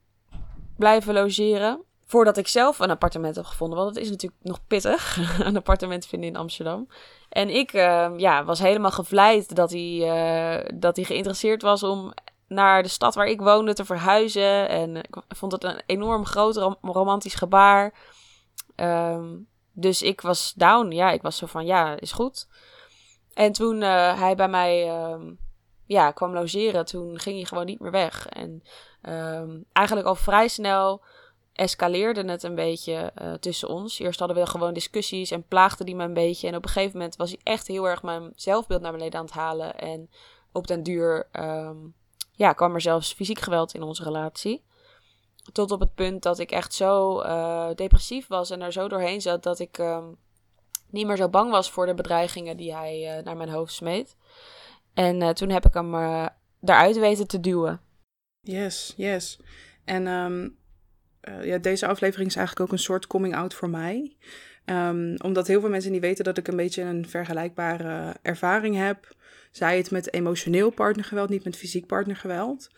blijven 0.77 1.13
logeren? 1.13 1.83
Voordat 2.05 2.37
ik 2.37 2.47
zelf 2.47 2.79
een 2.79 2.89
appartement 2.89 3.35
heb 3.35 3.45
gevonden. 3.45 3.77
Want 3.77 3.95
het 3.95 4.03
is 4.03 4.09
natuurlijk 4.09 4.43
nog 4.43 4.67
pittig, 4.67 5.17
een 5.47 5.55
appartement 5.55 6.05
vinden 6.05 6.29
in 6.29 6.35
Amsterdam. 6.35 6.87
En 7.29 7.49
ik 7.49 7.73
uh, 7.73 8.11
ja, 8.17 8.43
was 8.43 8.59
helemaal 8.59 8.91
gevleid 8.91 9.55
dat 9.55 9.71
hij, 9.71 9.95
uh, 9.95 10.69
dat 10.79 10.95
hij 10.95 11.05
geïnteresseerd 11.05 11.61
was 11.61 11.83
om 11.83 12.13
naar 12.47 12.83
de 12.83 12.89
stad 12.89 13.15
waar 13.15 13.27
ik 13.27 13.41
woonde 13.41 13.73
te 13.73 13.85
verhuizen. 13.85 14.69
En 14.69 14.95
ik 14.95 15.15
vond 15.27 15.51
het 15.51 15.63
een 15.63 15.81
enorm 15.85 16.25
groot 16.25 16.77
romantisch 16.81 17.35
gebaar. 17.35 17.93
Um, 18.75 19.47
dus 19.71 20.01
ik 20.01 20.21
was 20.21 20.53
down. 20.55 20.91
Ja, 20.91 21.11
ik 21.11 21.21
was 21.21 21.37
zo 21.37 21.45
van, 21.45 21.65
ja, 21.65 21.99
is 21.99 22.11
goed. 22.11 22.47
En 23.33 23.51
toen 23.51 23.81
uh, 23.81 24.19
hij 24.19 24.35
bij 24.35 24.47
mij 24.47 24.87
uh, 24.87 25.31
ja, 25.85 26.11
kwam 26.11 26.33
logeren, 26.33 26.85
toen 26.85 27.19
ging 27.19 27.35
hij 27.35 27.45
gewoon 27.45 27.65
niet 27.65 27.79
meer 27.79 27.91
weg. 27.91 28.27
En 28.27 28.63
um, 29.01 29.65
eigenlijk 29.71 30.07
al 30.07 30.15
vrij 30.15 30.47
snel 30.47 31.03
escaleerde 31.53 32.25
het 32.25 32.43
een 32.43 32.55
beetje 32.55 33.11
uh, 33.21 33.33
tussen 33.33 33.69
ons. 33.69 33.99
Eerst 33.99 34.19
hadden 34.19 34.37
we 34.37 34.45
gewoon 34.45 34.73
discussies 34.73 35.31
en 35.31 35.47
plaagde 35.47 35.83
die 35.83 35.95
me 35.95 36.03
een 36.03 36.13
beetje. 36.13 36.47
En 36.47 36.55
op 36.55 36.63
een 36.63 36.69
gegeven 36.69 36.97
moment 36.97 37.15
was 37.15 37.29
hij 37.29 37.39
echt 37.43 37.67
heel 37.67 37.87
erg 37.87 38.03
mijn 38.03 38.31
zelfbeeld 38.35 38.81
naar 38.81 38.91
beneden 38.91 39.19
aan 39.19 39.25
het 39.25 39.33
halen. 39.33 39.75
En 39.75 40.09
op 40.51 40.67
den 40.67 40.83
duur 40.83 41.27
ja, 42.35 42.53
kwam 42.53 42.73
er 42.73 42.81
zelfs 42.81 43.13
fysiek 43.13 43.39
geweld 43.39 43.73
in 43.73 43.81
onze 43.81 44.03
relatie. 44.03 44.63
Tot 45.51 45.71
op 45.71 45.79
het 45.79 45.93
punt 45.93 46.23
dat 46.23 46.39
ik 46.39 46.51
echt 46.51 46.73
zo 46.73 47.21
uh, 47.21 47.69
depressief 47.75 48.27
was 48.27 48.49
en 48.49 48.61
er 48.61 48.71
zo 48.71 48.87
doorheen 48.87 49.21
zat 49.21 49.43
dat 49.43 49.59
ik 49.59 49.77
um, 49.77 50.17
niet 50.89 51.07
meer 51.07 51.17
zo 51.17 51.29
bang 51.29 51.51
was 51.51 51.71
voor 51.71 51.85
de 51.85 51.93
bedreigingen 51.93 52.57
die 52.57 52.75
hij 52.75 53.17
uh, 53.17 53.23
naar 53.23 53.37
mijn 53.37 53.49
hoofd 53.49 53.73
smeet. 53.73 54.15
En 54.93 55.21
uh, 55.21 55.29
toen 55.29 55.49
heb 55.49 55.65
ik 55.65 55.73
hem 55.73 55.91
daaruit 56.59 56.99
weten 56.99 57.27
te 57.27 57.39
duwen. 57.39 57.81
Yes, 58.39 58.93
yes. 58.97 59.39
En 59.83 60.07
um, 60.07 60.57
ja, 61.41 61.57
deze 61.57 61.87
aflevering 61.87 62.29
is 62.29 62.35
eigenlijk 62.35 62.67
ook 62.67 62.73
een 62.77 62.83
soort 62.83 63.07
coming 63.07 63.35
out 63.35 63.53
voor 63.53 63.69
mij. 63.69 64.17
Um, 64.65 65.15
omdat 65.23 65.47
heel 65.47 65.59
veel 65.59 65.69
mensen 65.69 65.91
niet 65.91 66.01
weten 66.01 66.23
dat 66.23 66.37
ik 66.37 66.47
een 66.47 66.55
beetje 66.55 66.81
een 66.81 67.09
vergelijkbare 67.09 68.15
ervaring 68.21 68.75
heb. 68.75 69.15
Zij 69.55 69.77
het 69.77 69.91
met 69.91 70.13
emotioneel 70.13 70.69
partnergeweld, 70.69 71.29
niet 71.29 71.43
met 71.43 71.57
fysiek 71.57 71.85
partnergeweld. 71.85 72.69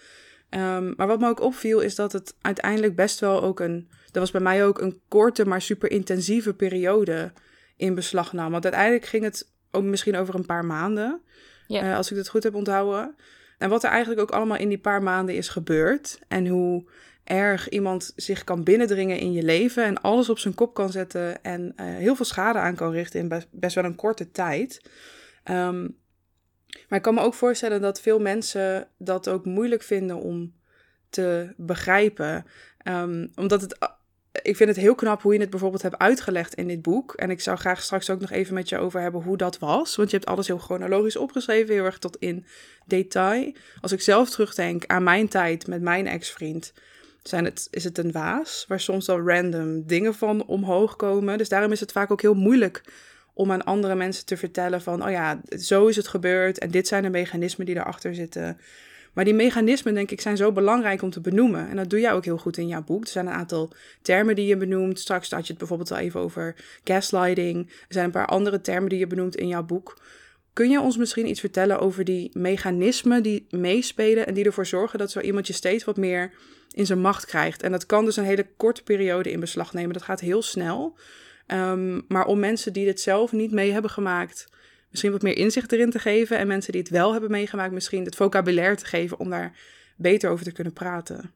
Um, 0.49 0.93
maar 0.97 1.07
wat 1.07 1.19
me 1.19 1.27
ook 1.27 1.41
opviel 1.41 1.79
is 1.79 1.95
dat 1.95 2.11
het 2.11 2.35
uiteindelijk 2.41 2.95
best 2.95 3.19
wel 3.19 3.43
ook 3.43 3.59
een. 3.59 3.89
Dat 4.05 4.21
was 4.21 4.31
bij 4.31 4.41
mij 4.41 4.65
ook 4.65 4.81
een 4.81 4.99
korte, 5.07 5.45
maar 5.45 5.61
super 5.61 5.91
intensieve 5.91 6.53
periode 6.53 7.31
in 7.75 7.95
beslag 7.95 8.33
nam. 8.33 8.51
Want 8.51 8.63
uiteindelijk 8.63 9.05
ging 9.05 9.23
het 9.23 9.51
ook 9.71 9.83
misschien 9.83 10.15
over 10.15 10.35
een 10.35 10.45
paar 10.45 10.65
maanden. 10.65 11.21
Uh, 11.67 11.95
als 11.95 12.11
ik 12.11 12.17
het 12.17 12.29
goed 12.29 12.43
heb 12.43 12.55
onthouden. 12.55 13.15
En 13.57 13.69
wat 13.69 13.83
er 13.83 13.89
eigenlijk 13.89 14.21
ook 14.21 14.31
allemaal 14.31 14.57
in 14.57 14.69
die 14.69 14.77
paar 14.77 15.03
maanden 15.03 15.35
is 15.35 15.49
gebeurd. 15.49 16.19
En 16.27 16.47
hoe 16.47 16.85
erg 17.23 17.69
iemand 17.69 18.13
zich 18.15 18.43
kan 18.43 18.63
binnendringen 18.63 19.19
in 19.19 19.31
je 19.31 19.43
leven. 19.43 19.83
En 19.83 20.01
alles 20.01 20.29
op 20.29 20.39
zijn 20.39 20.55
kop 20.55 20.73
kan 20.73 20.91
zetten. 20.91 21.43
En 21.43 21.61
uh, 21.61 21.85
heel 21.85 22.15
veel 22.15 22.25
schade 22.25 22.59
aan 22.59 22.75
kan 22.75 22.91
richten 22.91 23.19
in 23.19 23.27
best, 23.27 23.47
best 23.51 23.75
wel 23.75 23.83
een 23.83 23.95
korte 23.95 24.31
tijd. 24.31 24.81
Um, 25.51 25.97
maar 26.89 26.97
ik 26.97 27.03
kan 27.03 27.13
me 27.13 27.21
ook 27.21 27.33
voorstellen 27.33 27.81
dat 27.81 28.01
veel 28.01 28.19
mensen 28.19 28.87
dat 28.97 29.29
ook 29.29 29.45
moeilijk 29.45 29.83
vinden 29.83 30.17
om 30.17 30.53
te 31.09 31.53
begrijpen. 31.57 32.45
Um, 32.83 33.31
omdat 33.35 33.61
het. 33.61 33.77
Ik 34.41 34.55
vind 34.55 34.69
het 34.69 34.79
heel 34.79 34.95
knap 34.95 35.21
hoe 35.21 35.33
je 35.33 35.39
het 35.39 35.49
bijvoorbeeld 35.49 35.81
hebt 35.81 35.97
uitgelegd 35.97 36.53
in 36.53 36.67
dit 36.67 36.81
boek. 36.81 37.13
En 37.13 37.29
ik 37.29 37.41
zou 37.41 37.57
graag 37.57 37.81
straks 37.81 38.09
ook 38.09 38.19
nog 38.19 38.31
even 38.31 38.53
met 38.53 38.69
je 38.69 38.77
over 38.77 39.01
hebben 39.01 39.21
hoe 39.21 39.37
dat 39.37 39.59
was. 39.59 39.95
Want 39.95 40.09
je 40.09 40.15
hebt 40.15 40.29
alles 40.29 40.47
heel 40.47 40.57
chronologisch 40.57 41.15
opgeschreven, 41.15 41.73
heel 41.73 41.85
erg 41.85 41.97
tot 41.97 42.17
in 42.17 42.45
detail. 42.85 43.53
Als 43.81 43.91
ik 43.91 44.01
zelf 44.01 44.29
terugdenk 44.29 44.85
aan 44.85 45.03
mijn 45.03 45.27
tijd 45.27 45.67
met 45.67 45.81
mijn 45.81 46.07
ex-vriend, 46.07 46.73
zijn 47.23 47.45
het, 47.45 47.67
is 47.71 47.83
het 47.83 47.97
een 47.97 48.11
waas 48.11 48.65
waar 48.67 48.79
soms 48.79 49.09
al 49.09 49.21
random 49.21 49.87
dingen 49.87 50.13
van 50.13 50.45
omhoog 50.45 50.95
komen. 50.95 51.37
Dus 51.37 51.49
daarom 51.49 51.71
is 51.71 51.79
het 51.79 51.91
vaak 51.91 52.11
ook 52.11 52.21
heel 52.21 52.33
moeilijk 52.33 52.83
om 53.37 53.51
aan 53.51 53.63
andere 53.63 53.95
mensen 53.95 54.25
te 54.25 54.37
vertellen 54.37 54.81
van, 54.81 55.03
oh 55.03 55.11
ja, 55.11 55.41
zo 55.59 55.87
is 55.87 55.95
het 55.95 56.07
gebeurd 56.07 56.59
en 56.59 56.71
dit 56.71 56.87
zijn 56.87 57.03
de 57.03 57.09
mechanismen 57.09 57.65
die 57.65 57.75
erachter 57.75 58.15
zitten. 58.15 58.57
Maar 59.13 59.25
die 59.25 59.33
mechanismen, 59.33 59.93
denk 59.93 60.11
ik, 60.11 60.21
zijn 60.21 60.37
zo 60.37 60.51
belangrijk 60.51 61.01
om 61.01 61.09
te 61.09 61.21
benoemen. 61.21 61.69
En 61.69 61.75
dat 61.75 61.89
doe 61.89 61.99
jij 61.99 62.13
ook 62.13 62.25
heel 62.25 62.37
goed 62.37 62.57
in 62.57 62.67
jouw 62.67 62.83
boek. 62.83 63.03
Er 63.03 63.09
zijn 63.09 63.27
een 63.27 63.33
aantal 63.33 63.71
termen 64.01 64.35
die 64.35 64.45
je 64.45 64.57
benoemt. 64.57 64.99
Straks 64.99 65.29
had 65.29 65.41
je 65.41 65.47
het 65.47 65.57
bijvoorbeeld 65.57 65.91
al 65.91 65.97
even 65.97 66.19
over 66.19 66.55
gaslighting. 66.83 67.67
Er 67.67 67.85
zijn 67.89 68.05
een 68.05 68.11
paar 68.11 68.25
andere 68.25 68.61
termen 68.61 68.89
die 68.89 68.99
je 68.99 69.07
benoemt 69.07 69.35
in 69.35 69.47
jouw 69.47 69.63
boek. 69.63 70.01
Kun 70.53 70.69
je 70.69 70.81
ons 70.81 70.97
misschien 70.97 71.29
iets 71.29 71.39
vertellen 71.39 71.79
over 71.79 72.03
die 72.03 72.29
mechanismen 72.33 73.23
die 73.23 73.47
meespelen 73.49 74.27
en 74.27 74.33
die 74.33 74.45
ervoor 74.45 74.65
zorgen 74.65 74.99
dat 74.99 75.11
zo 75.11 75.19
iemand 75.19 75.47
je 75.47 75.53
steeds 75.53 75.83
wat 75.83 75.97
meer 75.97 76.31
in 76.71 76.85
zijn 76.85 76.99
macht 76.99 77.25
krijgt? 77.25 77.63
En 77.63 77.71
dat 77.71 77.85
kan 77.85 78.05
dus 78.05 78.17
een 78.17 78.23
hele 78.23 78.47
korte 78.57 78.83
periode 78.83 79.31
in 79.31 79.39
beslag 79.39 79.73
nemen. 79.73 79.93
Dat 79.93 80.03
gaat 80.03 80.19
heel 80.19 80.41
snel. 80.41 80.95
Um, 81.47 82.05
maar 82.07 82.25
om 82.25 82.39
mensen 82.39 82.73
die 82.73 82.85
dit 82.85 83.01
zelf 83.01 83.31
niet 83.31 83.51
mee 83.51 83.71
hebben 83.71 83.91
gemaakt, 83.91 84.49
misschien 84.89 85.11
wat 85.11 85.21
meer 85.21 85.37
inzicht 85.37 85.71
erin 85.71 85.91
te 85.91 85.99
geven. 85.99 86.37
En 86.37 86.47
mensen 86.47 86.71
die 86.71 86.81
het 86.81 86.89
wel 86.89 87.11
hebben 87.11 87.31
meegemaakt, 87.31 87.73
misschien 87.73 88.03
het 88.03 88.15
vocabulaire 88.15 88.75
te 88.75 88.85
geven 88.85 89.19
om 89.19 89.29
daar 89.29 89.57
beter 89.97 90.29
over 90.29 90.45
te 90.45 90.51
kunnen 90.51 90.73
praten. 90.73 91.33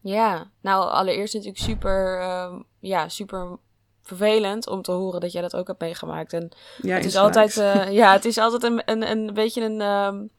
Ja, 0.00 0.50
nou 0.60 0.90
allereerst 0.90 1.34
natuurlijk 1.34 1.62
super, 1.62 2.18
uh, 2.20 2.60
ja, 2.80 3.08
super 3.08 3.58
vervelend 4.02 4.66
om 4.66 4.82
te 4.82 4.92
horen 4.92 5.20
dat 5.20 5.32
jij 5.32 5.42
dat 5.42 5.56
ook 5.56 5.66
hebt 5.66 5.80
meegemaakt. 5.80 6.32
En 6.32 6.48
ja, 6.82 6.94
het 6.94 7.04
is 7.04 7.16
altijd, 7.16 7.56
uh, 7.56 7.92
ja, 8.00 8.12
het 8.12 8.24
is 8.24 8.38
altijd 8.38 8.62
een, 8.62 8.82
een, 8.84 9.10
een 9.10 9.34
beetje 9.34 9.62
een 9.62 9.80
um, 9.80 10.30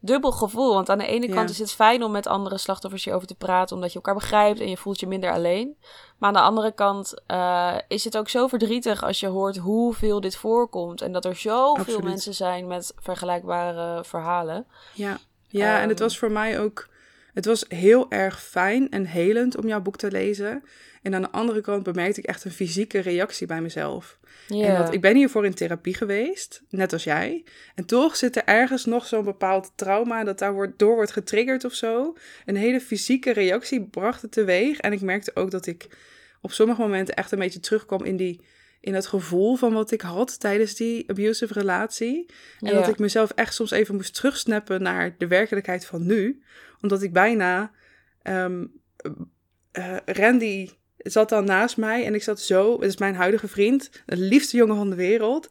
dubbel 0.00 0.32
gevoel. 0.32 0.74
Want 0.74 0.88
aan 0.88 0.98
de 0.98 1.06
ene 1.06 1.28
kant 1.28 1.50
is 1.50 1.58
het 1.58 1.72
fijn 1.72 2.02
om 2.02 2.10
met 2.10 2.26
andere 2.26 2.58
slachtoffers 2.58 3.04
hierover 3.04 3.28
te 3.28 3.34
praten, 3.34 3.76
omdat 3.76 3.90
je 3.90 3.94
elkaar 3.94 4.14
begrijpt 4.14 4.60
en 4.60 4.68
je 4.68 4.76
voelt 4.76 5.00
je 5.00 5.06
minder 5.06 5.32
alleen. 5.32 5.76
Maar 6.18 6.28
aan 6.28 6.34
de 6.34 6.40
andere 6.40 6.72
kant 6.72 7.14
uh, 7.28 7.74
is 7.88 8.04
het 8.04 8.16
ook 8.16 8.28
zo 8.28 8.46
verdrietig 8.46 9.02
als 9.02 9.20
je 9.20 9.26
hoort 9.26 9.56
hoeveel 9.56 10.20
dit 10.20 10.36
voorkomt. 10.36 11.00
En 11.00 11.12
dat 11.12 11.24
er 11.24 11.36
zoveel 11.36 11.76
Absoluut. 11.76 12.02
mensen 12.02 12.34
zijn 12.34 12.66
met 12.66 12.92
vergelijkbare 12.96 14.04
verhalen. 14.04 14.66
Ja, 14.94 15.18
ja 15.48 15.76
um, 15.76 15.82
en 15.82 15.88
het 15.88 15.98
was 15.98 16.18
voor 16.18 16.30
mij 16.30 16.60
ook. 16.60 16.88
Het 17.34 17.44
was 17.44 17.64
heel 17.68 18.10
erg 18.10 18.42
fijn 18.42 18.90
en 18.90 19.04
helend 19.04 19.56
om 19.56 19.66
jouw 19.66 19.80
boek 19.80 19.96
te 19.96 20.10
lezen. 20.10 20.62
En 21.02 21.14
aan 21.14 21.22
de 21.22 21.30
andere 21.30 21.60
kant 21.60 21.82
bemerkte 21.82 22.20
ik 22.20 22.26
echt 22.26 22.44
een 22.44 22.50
fysieke 22.50 22.98
reactie 22.98 23.46
bij 23.46 23.60
mezelf. 23.60 24.18
Yeah. 24.46 24.68
En 24.68 24.84
dat, 24.84 24.94
ik 24.94 25.00
ben 25.00 25.16
hiervoor 25.16 25.44
in 25.44 25.54
therapie 25.54 25.94
geweest, 25.94 26.62
net 26.68 26.92
als 26.92 27.04
jij. 27.04 27.44
En 27.74 27.84
toch 27.84 28.16
zit 28.16 28.36
er 28.36 28.44
ergens 28.44 28.84
nog 28.84 29.06
zo'n 29.06 29.24
bepaald 29.24 29.72
trauma 29.74 30.24
dat 30.24 30.38
daar 30.38 30.52
wordt, 30.52 30.78
door 30.78 30.94
wordt 30.94 31.12
getriggerd 31.12 31.64
of 31.64 31.74
zo. 31.74 32.16
Een 32.44 32.56
hele 32.56 32.80
fysieke 32.80 33.32
reactie 33.32 33.82
bracht 33.82 34.22
het 34.22 34.32
teweeg. 34.32 34.78
En 34.78 34.92
ik 34.92 35.00
merkte 35.00 35.30
ook 35.34 35.50
dat 35.50 35.66
ik 35.66 35.88
op 36.40 36.52
sommige 36.52 36.80
momenten 36.80 37.14
echt 37.14 37.32
een 37.32 37.38
beetje 37.38 37.60
terugkwam 37.60 38.04
in 38.04 38.16
die 38.16 38.40
in 38.80 38.94
het 38.94 39.06
gevoel 39.06 39.56
van 39.56 39.72
wat 39.72 39.90
ik 39.90 40.00
had 40.00 40.40
tijdens 40.40 40.74
die 40.74 41.10
abusive 41.10 41.52
relatie. 41.52 42.26
En 42.60 42.74
dat 42.74 42.88
ik 42.88 42.98
mezelf 42.98 43.30
echt 43.30 43.54
soms 43.54 43.70
even 43.70 43.94
moest 43.94 44.14
terugsnappen 44.14 44.82
naar 44.82 45.14
de 45.18 45.26
werkelijkheid 45.26 45.86
van 45.86 46.06
nu. 46.06 46.42
Omdat 46.80 47.02
ik 47.02 47.12
bijna 47.12 47.70
um, 48.22 48.72
uh, 49.72 49.96
Randy 50.04 50.70
zat 50.96 51.28
dan 51.28 51.44
naast 51.44 51.76
mij 51.76 52.06
en 52.06 52.14
ik 52.14 52.22
zat 52.22 52.40
zo, 52.40 52.72
het 52.72 52.88
is 52.90 52.96
mijn 52.96 53.14
huidige 53.14 53.48
vriend, 53.48 53.90
de 54.06 54.16
liefste 54.16 54.56
jongen 54.56 54.76
van 54.76 54.90
de 54.90 54.96
wereld. 54.96 55.48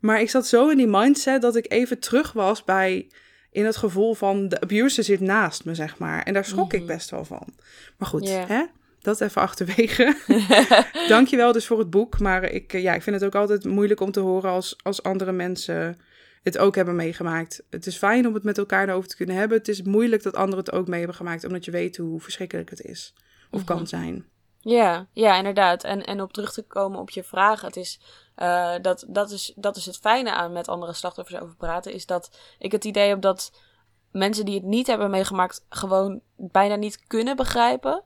Maar 0.00 0.20
ik 0.20 0.30
zat 0.30 0.46
zo 0.46 0.68
in 0.68 0.76
die 0.76 0.86
mindset 0.86 1.42
dat 1.42 1.56
ik 1.56 1.72
even 1.72 1.98
terug 1.98 2.32
was 2.32 2.64
bij, 2.64 3.10
in 3.50 3.64
het 3.64 3.76
gevoel 3.76 4.14
van 4.14 4.48
de 4.48 4.60
abuser 4.60 5.04
zit 5.04 5.20
naast 5.20 5.64
me, 5.64 5.74
zeg 5.74 5.98
maar. 5.98 6.22
En 6.22 6.34
daar 6.34 6.44
schrok 6.44 6.72
ik 6.72 6.78
mhm. 6.78 6.88
best 6.88 7.10
wel 7.10 7.24
van. 7.24 7.48
Maar 7.96 8.08
goed, 8.08 8.28
hè? 8.28 8.64
dat 9.00 9.20
even 9.20 9.42
achterwege. 9.42 10.16
Dankjewel 11.08 11.52
dus 11.52 11.66
voor 11.66 11.78
het 11.78 11.90
boek. 11.90 12.18
Maar 12.18 12.44
ik, 12.44 12.72
ja, 12.72 12.94
ik 12.94 13.02
vind 13.02 13.16
het 13.16 13.24
ook 13.24 13.34
altijd 13.34 13.64
moeilijk 13.64 14.00
om 14.00 14.10
te 14.10 14.20
horen 14.20 14.50
als, 14.50 14.76
als 14.82 15.02
andere 15.02 15.32
mensen 15.32 15.98
het 16.42 16.58
ook 16.58 16.74
hebben 16.74 16.96
meegemaakt. 16.96 17.62
Het 17.70 17.86
is 17.86 17.96
fijn 17.96 18.26
om 18.26 18.34
het 18.34 18.42
met 18.44 18.58
elkaar 18.58 18.88
erover 18.88 19.08
te 19.08 19.16
kunnen 19.16 19.36
hebben. 19.36 19.58
Het 19.58 19.68
is 19.68 19.82
moeilijk 19.82 20.22
dat 20.22 20.34
anderen 20.34 20.64
het 20.64 20.72
ook 20.72 20.88
mee 20.88 20.98
hebben 20.98 21.16
gemaakt, 21.16 21.44
omdat 21.44 21.64
je 21.64 21.70
weet 21.70 21.96
hoe 21.96 22.20
verschrikkelijk 22.20 22.70
het 22.70 22.80
is 22.80 23.14
of 23.50 23.64
kan 23.64 23.76
mhm. 23.76 23.86
zijn. 23.86 24.26
Ja, 24.60 25.06
ja, 25.12 25.36
inderdaad. 25.36 25.84
En, 25.84 26.04
en 26.04 26.22
op 26.22 26.32
terug 26.32 26.52
te 26.52 26.62
komen 26.62 27.00
op 27.00 27.10
je 27.10 27.24
vraag, 27.24 27.60
het 27.60 27.76
is, 27.76 28.00
uh, 28.36 28.74
dat, 28.82 29.04
dat, 29.08 29.30
is, 29.30 29.52
dat 29.56 29.76
is 29.76 29.86
het 29.86 29.98
fijne 29.98 30.32
aan 30.32 30.52
met 30.52 30.68
andere 30.68 30.92
slachtoffers 30.92 31.40
over 31.40 31.56
praten, 31.56 31.92
is 31.92 32.06
dat 32.06 32.38
ik 32.58 32.72
het 32.72 32.84
idee 32.84 33.08
heb 33.08 33.20
dat 33.20 33.52
mensen 34.10 34.44
die 34.44 34.54
het 34.54 34.64
niet 34.64 34.86
hebben 34.86 35.10
meegemaakt 35.10 35.64
gewoon 35.68 36.20
bijna 36.36 36.74
niet 36.74 37.06
kunnen 37.06 37.36
begrijpen 37.36 38.04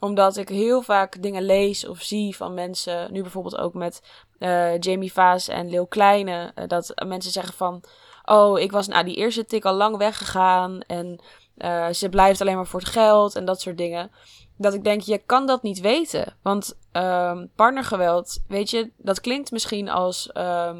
omdat 0.00 0.36
ik 0.36 0.48
heel 0.48 0.82
vaak 0.82 1.22
dingen 1.22 1.42
lees 1.42 1.86
of 1.86 2.02
zie 2.02 2.36
van 2.36 2.54
mensen. 2.54 3.12
Nu 3.12 3.22
bijvoorbeeld 3.22 3.58
ook 3.58 3.74
met 3.74 4.02
uh, 4.38 4.78
Jamie 4.78 5.12
Vaas 5.12 5.48
en 5.48 5.70
Leeuw 5.70 5.86
Kleine. 5.86 6.52
Uh, 6.54 6.64
dat 6.66 6.92
mensen 7.06 7.32
zeggen 7.32 7.54
van. 7.54 7.82
Oh, 8.24 8.58
ik 8.58 8.72
was 8.72 8.88
na 8.88 9.02
die 9.02 9.16
eerste 9.16 9.44
tik 9.44 9.64
al 9.64 9.74
lang 9.74 9.96
weggegaan. 9.96 10.80
En 10.80 11.20
uh, 11.58 11.88
ze 11.88 12.08
blijft 12.08 12.40
alleen 12.40 12.56
maar 12.56 12.66
voor 12.66 12.80
het 12.80 12.88
geld 12.88 13.36
en 13.36 13.44
dat 13.44 13.60
soort 13.60 13.78
dingen 13.78 14.10
dat 14.58 14.74
ik 14.74 14.84
denk, 14.84 15.00
je 15.00 15.18
kan 15.18 15.46
dat 15.46 15.62
niet 15.62 15.80
weten. 15.80 16.36
Want 16.42 16.78
um, 16.92 17.50
partnergeweld, 17.54 18.38
weet 18.48 18.70
je, 18.70 18.90
dat 18.96 19.20
klinkt 19.20 19.50
misschien 19.50 19.88
als 19.88 20.30
uh, 20.34 20.76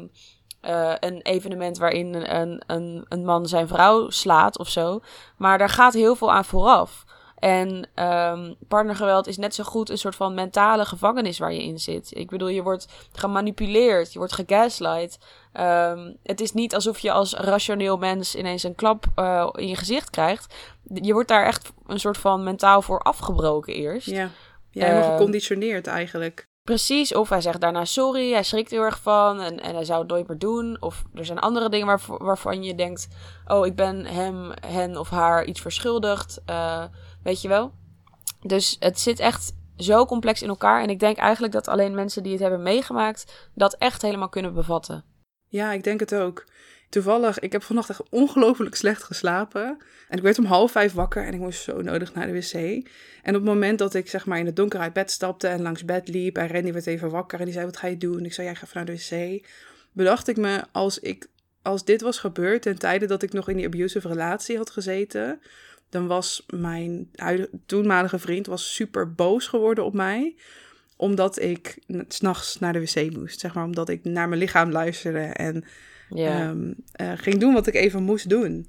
een 0.99 1.21
evenement 1.21 1.77
waarin 1.77 2.13
een, 2.13 2.63
een, 2.67 3.05
een 3.09 3.25
man 3.25 3.45
zijn 3.45 3.67
vrouw 3.67 4.09
slaat 4.09 4.57
of 4.57 4.69
zo. 4.69 4.99
Maar 5.37 5.57
daar 5.57 5.69
gaat 5.69 5.93
heel 5.93 6.15
veel 6.15 6.31
aan 6.31 6.45
vooraf. 6.45 7.05
En 7.39 7.89
um, 7.95 8.55
partnergeweld 8.67 9.27
is 9.27 9.37
net 9.37 9.55
zo 9.55 9.63
goed 9.63 9.89
een 9.89 9.97
soort 9.97 10.15
van 10.15 10.33
mentale 10.33 10.85
gevangenis 10.85 11.39
waar 11.39 11.53
je 11.53 11.63
in 11.63 11.79
zit. 11.79 12.11
Ik 12.15 12.29
bedoel, 12.29 12.47
je 12.47 12.63
wordt 12.63 12.87
gemanipuleerd, 13.11 14.13
je 14.13 14.19
wordt 14.19 14.33
gegaslight. 14.33 15.17
Um, 15.53 16.17
het 16.23 16.41
is 16.41 16.53
niet 16.53 16.75
alsof 16.75 16.99
je 16.99 17.11
als 17.11 17.33
rationeel 17.33 17.97
mens 17.97 18.35
ineens 18.35 18.63
een 18.63 18.75
klap 18.75 19.05
uh, 19.15 19.49
in 19.51 19.67
je 19.67 19.75
gezicht 19.75 20.09
krijgt. 20.09 20.55
Je 20.93 21.13
wordt 21.13 21.27
daar 21.27 21.45
echt 21.45 21.71
een 21.87 21.99
soort 21.99 22.17
van 22.17 22.43
mentaal 22.43 22.81
voor 22.81 22.99
afgebroken 22.99 23.73
eerst. 23.73 24.07
Ja, 24.07 24.29
ja 24.71 24.85
helemaal 24.85 25.09
uh, 25.09 25.17
geconditioneerd 25.17 25.87
eigenlijk. 25.87 26.47
Precies, 26.63 27.13
of 27.13 27.29
hij 27.29 27.41
zegt 27.41 27.61
daarna 27.61 27.85
sorry, 27.85 28.31
hij 28.31 28.43
schrikt 28.43 28.71
heel 28.71 28.81
erg 28.81 28.99
van 29.01 29.41
en, 29.41 29.59
en 29.59 29.75
hij 29.75 29.85
zou 29.85 29.99
het 29.99 30.09
nooit 30.09 30.27
meer 30.27 30.37
doen. 30.37 30.77
Of 30.79 31.03
er 31.13 31.25
zijn 31.25 31.39
andere 31.39 31.69
dingen 31.69 31.87
waar, 31.87 32.01
waarvan 32.07 32.63
je 32.63 32.75
denkt, 32.75 33.07
oh 33.47 33.65
ik 33.65 33.75
ben 33.75 34.05
hem, 34.05 34.51
hen 34.67 34.97
of 34.97 35.09
haar 35.09 35.45
iets 35.45 35.61
verschuldigd. 35.61 36.41
Uh, 36.49 36.83
weet 37.23 37.41
je 37.41 37.47
wel? 37.47 37.71
Dus 38.41 38.75
het 38.79 38.99
zit 38.99 39.19
echt 39.19 39.53
zo 39.77 40.05
complex 40.05 40.41
in 40.41 40.49
elkaar. 40.49 40.81
En 40.81 40.89
ik 40.89 40.99
denk 40.99 41.17
eigenlijk 41.17 41.53
dat 41.53 41.67
alleen 41.67 41.95
mensen 41.95 42.23
die 42.23 42.31
het 42.31 42.41
hebben 42.41 42.63
meegemaakt 42.63 43.49
dat 43.53 43.75
echt 43.77 44.01
helemaal 44.01 44.29
kunnen 44.29 44.53
bevatten. 44.53 45.03
Ja, 45.47 45.71
ik 45.71 45.83
denk 45.83 45.99
het 45.99 46.15
ook. 46.15 46.45
Toevallig, 46.89 47.39
ik 47.39 47.51
heb 47.51 47.63
vannacht 47.63 47.89
echt 47.89 48.09
ongelooflijk 48.09 48.75
slecht 48.75 49.03
geslapen. 49.03 49.77
En 50.07 50.17
ik 50.17 50.23
werd 50.23 50.39
om 50.39 50.45
half 50.45 50.71
vijf 50.71 50.93
wakker 50.93 51.25
en 51.25 51.33
ik 51.33 51.39
moest 51.39 51.63
zo 51.63 51.81
nodig 51.81 52.13
naar 52.13 52.27
de 52.27 52.33
wc. 52.33 52.53
En 53.23 53.35
op 53.35 53.41
het 53.41 53.43
moment 53.43 53.79
dat 53.79 53.93
ik 53.93 54.09
zeg 54.09 54.25
maar 54.25 54.39
in 54.39 54.45
het 54.45 54.55
donker 54.55 54.79
uit 54.79 54.93
bed 54.93 55.11
stapte 55.11 55.47
en 55.47 55.61
langs 55.61 55.85
bed 55.85 56.07
liep 56.07 56.37
en 56.37 56.47
Randy 56.47 56.71
werd 56.71 56.85
even 56.85 57.09
wakker 57.09 57.39
en 57.39 57.45
die 57.45 57.53
zei, 57.53 57.65
wat 57.65 57.77
ga 57.77 57.87
je 57.87 57.97
doen? 57.97 58.17
En 58.17 58.25
ik 58.25 58.33
zei, 58.33 58.47
ja, 58.47 58.53
ik 58.53 58.59
ga 58.59 58.65
even 58.65 58.77
naar 58.85 58.95
de 58.95 59.37
wc. 59.37 59.47
Bedacht 59.91 60.27
ik 60.27 60.37
me, 60.37 60.63
als, 60.71 60.99
ik, 60.99 61.27
als 61.61 61.85
dit 61.85 62.01
was 62.01 62.19
gebeurd 62.19 62.61
ten 62.61 62.79
tijde 62.79 63.05
dat 63.05 63.23
ik 63.23 63.33
nog 63.33 63.49
in 63.49 63.55
die 63.55 63.65
abusive 63.65 64.07
relatie 64.07 64.57
had 64.57 64.69
gezeten, 64.69 65.41
dan 65.89 66.07
was 66.07 66.45
mijn 66.47 67.11
toenmalige 67.65 68.19
vriend 68.19 68.45
was 68.45 68.73
super 68.73 69.13
boos 69.13 69.47
geworden 69.47 69.85
op 69.85 69.93
mij 69.93 70.35
omdat 70.99 71.41
ik 71.41 71.79
s'nachts 72.07 72.59
naar 72.59 72.73
de 72.73 72.79
wc 72.79 73.15
moest. 73.15 73.39
Zeg 73.39 73.53
maar, 73.53 73.63
omdat 73.63 73.89
ik 73.89 74.03
naar 74.03 74.27
mijn 74.29 74.41
lichaam 74.41 74.71
luisterde 74.71 75.19
en 75.19 75.63
ja. 76.09 76.49
um, 76.49 76.75
uh, 77.01 77.11
ging 77.15 77.37
doen 77.37 77.53
wat 77.53 77.67
ik 77.67 77.73
even 77.73 78.03
moest 78.03 78.29
doen. 78.29 78.67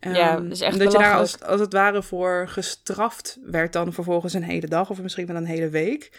Um, 0.00 0.14
ja, 0.14 0.42
echt 0.48 0.78
dat 0.78 0.92
je 0.92 0.98
daar 0.98 1.14
als, 1.14 1.42
als 1.42 1.60
het 1.60 1.72
ware 1.72 2.02
voor 2.02 2.48
gestraft 2.48 3.38
werd 3.44 3.72
dan 3.72 3.92
vervolgens 3.92 4.32
een 4.32 4.42
hele 4.42 4.66
dag 4.66 4.90
of 4.90 5.02
misschien 5.02 5.26
wel 5.26 5.36
een 5.36 5.46
hele 5.46 5.68
week. 5.68 6.18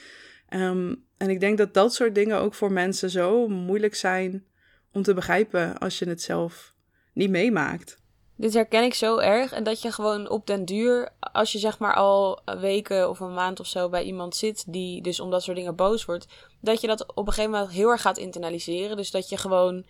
Um, 0.50 1.04
en 1.18 1.30
ik 1.30 1.40
denk 1.40 1.58
dat 1.58 1.74
dat 1.74 1.94
soort 1.94 2.16
dingen 2.16 2.38
ook 2.38 2.54
voor 2.54 2.72
mensen 2.72 3.10
zo 3.10 3.48
moeilijk 3.48 3.96
zijn 3.96 4.46
om 4.92 5.04
te 5.04 5.14
begrijpen 5.14 5.78
als 5.78 6.00
je 6.00 6.10
het 6.10 6.22
zelf 6.22 6.74
niet 7.14 7.30
meemaakt. 7.30 8.00
Dit 8.38 8.54
herken 8.54 8.84
ik 8.84 8.94
zo 8.94 9.18
erg. 9.18 9.52
En 9.52 9.64
dat 9.64 9.82
je 9.82 9.92
gewoon 9.92 10.30
op 10.30 10.48
den 10.48 10.66
duur, 10.66 11.10
als 11.20 11.52
je 11.52 11.60
zeg 11.60 11.80
maar 11.80 11.96
al 11.96 12.40
weken 12.60 13.10
of 13.10 13.20
een 13.20 13.34
maand 13.34 13.60
of 13.60 13.68
zo 13.68 13.90
bij 13.90 14.04
iemand 14.04 14.36
zit 14.36 14.64
die 14.68 15.02
dus 15.02 15.20
om 15.20 15.30
dat 15.30 15.44
soort 15.44 15.58
dingen 15.58 15.76
boos 15.76 16.06
wordt, 16.06 16.28
dat 16.60 16.82
je 16.82 16.88
dat 16.88 17.14
op 17.14 17.28
een 17.28 17.34
gegeven 17.34 17.52
moment 17.52 17.72
heel 17.72 17.90
erg 17.90 18.02
gaat 18.02 18.18
internaliseren. 18.18 18.98
Dus 18.98 19.12
dat 19.12 19.30
je 19.30 19.38
gewoon 19.38 19.86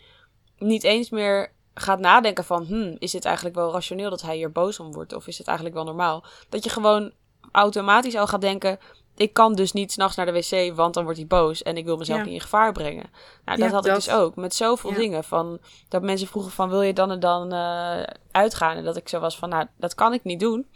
niet 0.58 0.84
eens 0.84 1.10
meer 1.10 1.54
gaat 1.74 2.00
nadenken 2.00 2.44
van, 2.44 2.66
hmm, 2.66 2.96
is 3.00 3.12
dit 3.12 3.26
eigenlijk 3.26 3.56
wel 3.56 3.72
rationeel 3.72 4.10
dat 4.10 4.22
hij 4.22 4.36
hier 4.36 4.52
boos 4.52 4.80
om 4.80 4.94
wordt? 4.94 5.14
Of 5.14 5.28
is 5.28 5.38
het 5.38 5.48
eigenlijk 5.48 5.78
wel 5.78 5.86
normaal? 5.86 6.24
Dat 6.50 6.64
je 6.64 6.70
gewoon 6.70 7.12
automatisch 7.52 8.16
al 8.16 8.28
gaat 8.28 8.42
denken, 8.42 8.80
ik 9.16 9.34
kan 9.34 9.56
dus 9.56 9.72
niet 9.72 9.92
s'nachts 9.92 10.16
naar 10.16 10.26
de 10.26 10.32
wc, 10.32 10.76
want 10.76 10.94
dan 10.94 11.04
wordt 11.04 11.20
hij 11.20 11.28
boos 11.28 11.64
en 11.64 11.78
ik 11.78 11.86
wil 11.86 11.98
mezelf 11.98 12.24
niet 12.24 12.34
in 12.34 12.42
gevaar 12.42 12.72
brengen. 12.72 13.10
Nou, 13.46 13.60
dat 13.60 13.72
had 13.72 13.86
ik 13.86 13.94
dus 13.94 14.10
ook 14.10 14.36
met 14.36 14.54
zoveel 14.54 14.94
dingen. 14.94 15.24
Van, 15.24 15.60
dat 15.90 16.02
mensen 16.02 16.28
vroegen 16.28 16.52
van, 16.52 16.70
wil 16.70 16.82
je 16.82 16.94
dan 16.94 17.12
en 17.12 17.20
dan 17.20 17.54
uh, 17.54 18.04
uitgaan? 18.32 18.78
En 18.78 18.84
dat 18.84 18.98
ik 18.98 19.10
zo 19.10 19.20
was 19.20 19.38
van, 19.38 19.50
nou, 19.50 19.66
dat 19.78 19.96
kan 19.96 20.14
ik 20.14 20.24
niet 20.24 20.40
doen, 20.40 20.68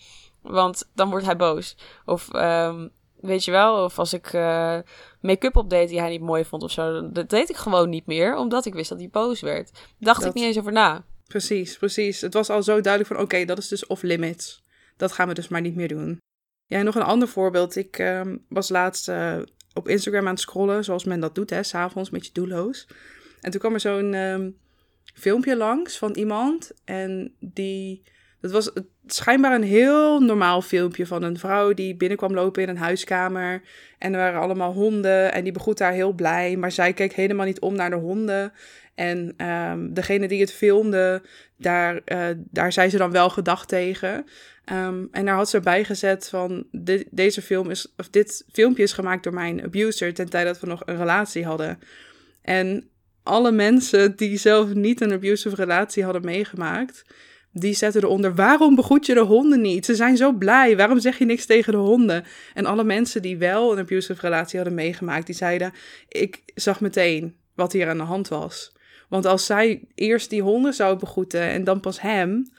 want 0.42 0.90
dan 0.94 1.10
wordt 1.10 1.26
hij 1.26 1.36
boos. 1.36 1.78
Of 2.06 2.34
um, 2.34 2.92
Weet 3.22 3.46
je 3.46 3.52
wel? 3.52 3.84
Of 3.84 4.00
als 4.00 4.14
ik 4.14 4.34
uh, 4.34 4.78
make-up 5.22 5.56
opdeed 5.56 5.90
die 5.90 6.00
hij 6.00 6.10
niet 6.10 6.22
mooi 6.22 6.46
vond 6.46 6.64
of 6.64 6.72
zo. 6.72 7.12
Dat 7.12 7.30
deed 7.30 7.50
ik 7.50 7.56
gewoon 7.56 7.90
niet 7.90 8.06
meer, 8.06 8.36
omdat 8.36 8.66
ik 8.66 8.74
wist 8.74 8.90
dat 8.90 9.00
hij 9.00 9.10
boos 9.10 9.42
werd. 9.42 9.72
Dacht 9.98 10.26
ik 10.26 10.34
niet 10.34 10.44
eens 10.44 10.58
over 10.58 10.72
na. 10.72 11.04
Precies, 11.28 11.78
precies. 11.78 12.22
Het 12.22 12.34
was 12.34 12.50
al 12.50 12.64
zo 12.64 12.82
duidelijk 12.82 13.14
van, 13.14 13.24
oké, 13.24 13.46
dat 13.46 13.58
is 13.58 13.68
dus 13.68 13.88
off-limits. 13.88 14.64
Dat 14.98 15.12
gaan 15.12 15.28
we 15.28 15.34
dus 15.34 15.48
maar 15.48 15.62
niet 15.62 15.76
meer 15.76 15.88
doen. 15.88 16.18
Ja, 16.70 16.82
nog 16.82 16.96
een 16.96 17.02
ander 17.02 17.28
voorbeeld. 17.28 17.76
Ik 17.76 18.00
uh, 18.00 18.22
was 18.50 18.70
laatst 18.70 19.10
uh, 19.10 19.38
op 19.74 19.88
Instagram 19.88 20.26
aan 20.26 20.34
het 20.34 20.40
scrollen, 20.40 20.84
zoals 20.84 21.04
men 21.04 21.20
dat 21.20 21.36
doet, 21.36 21.50
hè, 21.50 21.64
s'avonds 21.64 22.10
met 22.10 22.26
je 22.26 22.32
doelloos. 22.34 22.88
En 23.42 23.52
toen 23.52 23.60
kwam 23.60 23.74
er 23.74 23.80
zo'n 23.80 24.14
um, 24.14 24.58
filmpje 25.14 25.56
langs 25.56 25.98
van 25.98 26.12
iemand 26.12 26.72
en 26.86 27.36
die 27.40 28.04
dat 28.42 28.52
was 28.52 28.72
schijnbaar 29.06 29.56
een 29.56 29.64
heel 29.64 30.20
normaal 30.20 30.62
filmpje 30.62 31.06
van 31.06 31.24
een 31.24 31.38
vrouw 31.38 31.74
die 31.74 31.96
binnenkwam 31.96 32.34
lopen 32.34 32.62
in 32.62 32.70
een 32.70 32.78
huiskamer. 32.78 33.62
En 33.98 34.14
er 34.14 34.20
waren 34.20 34.42
allemaal 34.42 34.74
honden 34.74 35.34
en 35.34 35.44
die 35.44 35.52
begroet 35.52 35.78
daar 35.78 35.92
heel 35.92 36.14
blij. 36.14 36.56
Maar 36.56 36.72
zij 36.72 36.94
keek 36.94 37.14
helemaal 37.14 37.46
niet 37.46 37.60
om 37.60 37.76
naar 37.76 37.90
de 37.90 37.96
honden. 37.96 38.54
En 38.96 39.48
um, 39.48 39.94
degene 39.94 40.28
die 40.28 40.40
het 40.40 40.54
filmde, 40.54 41.22
daar, 41.58 42.02
uh, 42.06 42.28
daar 42.36 42.72
zei 42.72 42.90
ze 42.90 42.98
dan 42.98 43.12
wel 43.12 43.30
gedacht 43.30 43.68
tegen. 43.68 44.26
Um, 44.72 45.08
en 45.12 45.26
daar 45.26 45.36
had 45.36 45.50
ze 45.50 45.60
bijgezet 45.60 46.30
van, 46.30 46.66
deze 47.10 47.42
film 47.42 47.70
is, 47.70 47.94
of 47.98 48.10
dit 48.10 48.46
filmpje 48.52 48.84
is 48.84 48.94
gemaakt 48.94 49.24
door 49.24 49.34
mijn 49.34 49.64
abuser 49.64 50.14
ten 50.14 50.30
tijde 50.30 50.48
dat 50.48 50.60
we 50.60 50.68
nog 50.68 50.82
een 50.86 50.98
relatie 50.98 51.46
hadden. 51.46 51.80
En 52.42 52.90
alle 53.24 53.52
mensen 53.52 54.16
die 54.16 54.38
zelf 54.38 54.74
niet 54.74 55.02
een 55.02 55.12
abusive 55.12 55.56
relatie 55.56 56.04
hadden 56.04 56.26
meegemaakt, 56.26 57.06
die 57.52 57.74
zetten 57.74 58.04
eronder: 58.04 58.36
waarom 58.36 58.76
begroet 58.76 59.06
je 59.06 59.14
de 59.14 59.20
honden 59.20 59.62
niet? 59.62 59.86
Ze 59.86 59.96
zijn 59.96 60.18
zo 60.18 60.32
blij. 60.32 60.78
Waarom 60.78 61.00
zeg 61.00 61.18
je 61.18 61.26
niks 61.26 61.46
tegen 61.46 61.74
de 61.74 61.80
honden? 61.80 62.26
En 62.54 62.66
alle 62.66 62.84
mensen 62.84 63.22
die 63.22 63.38
wel 63.38 63.72
een 63.72 63.80
abusive 63.80 64.22
relatie 64.22 64.60
hadden 64.60 64.78
meegemaakt, 64.78 65.26
die 65.26 65.36
zeiden: 65.36 65.74
ik 66.08 66.42
zag 66.56 66.82
meteen 66.82 67.36
wat 67.56 67.74
hier 67.74 67.90
aan 67.90 67.98
de 67.98 68.04
hand 68.04 68.28
was. 68.28 68.78
Want 69.10 69.26
als 69.26 69.46
zij 69.46 69.84
eerst 69.96 70.30
die 70.30 70.42
honden 70.42 70.74
zou 70.74 71.00
begroeten 71.00 71.42
en 71.42 71.64
dan 71.64 71.80
pas 71.80 72.02
hem, 72.02 72.52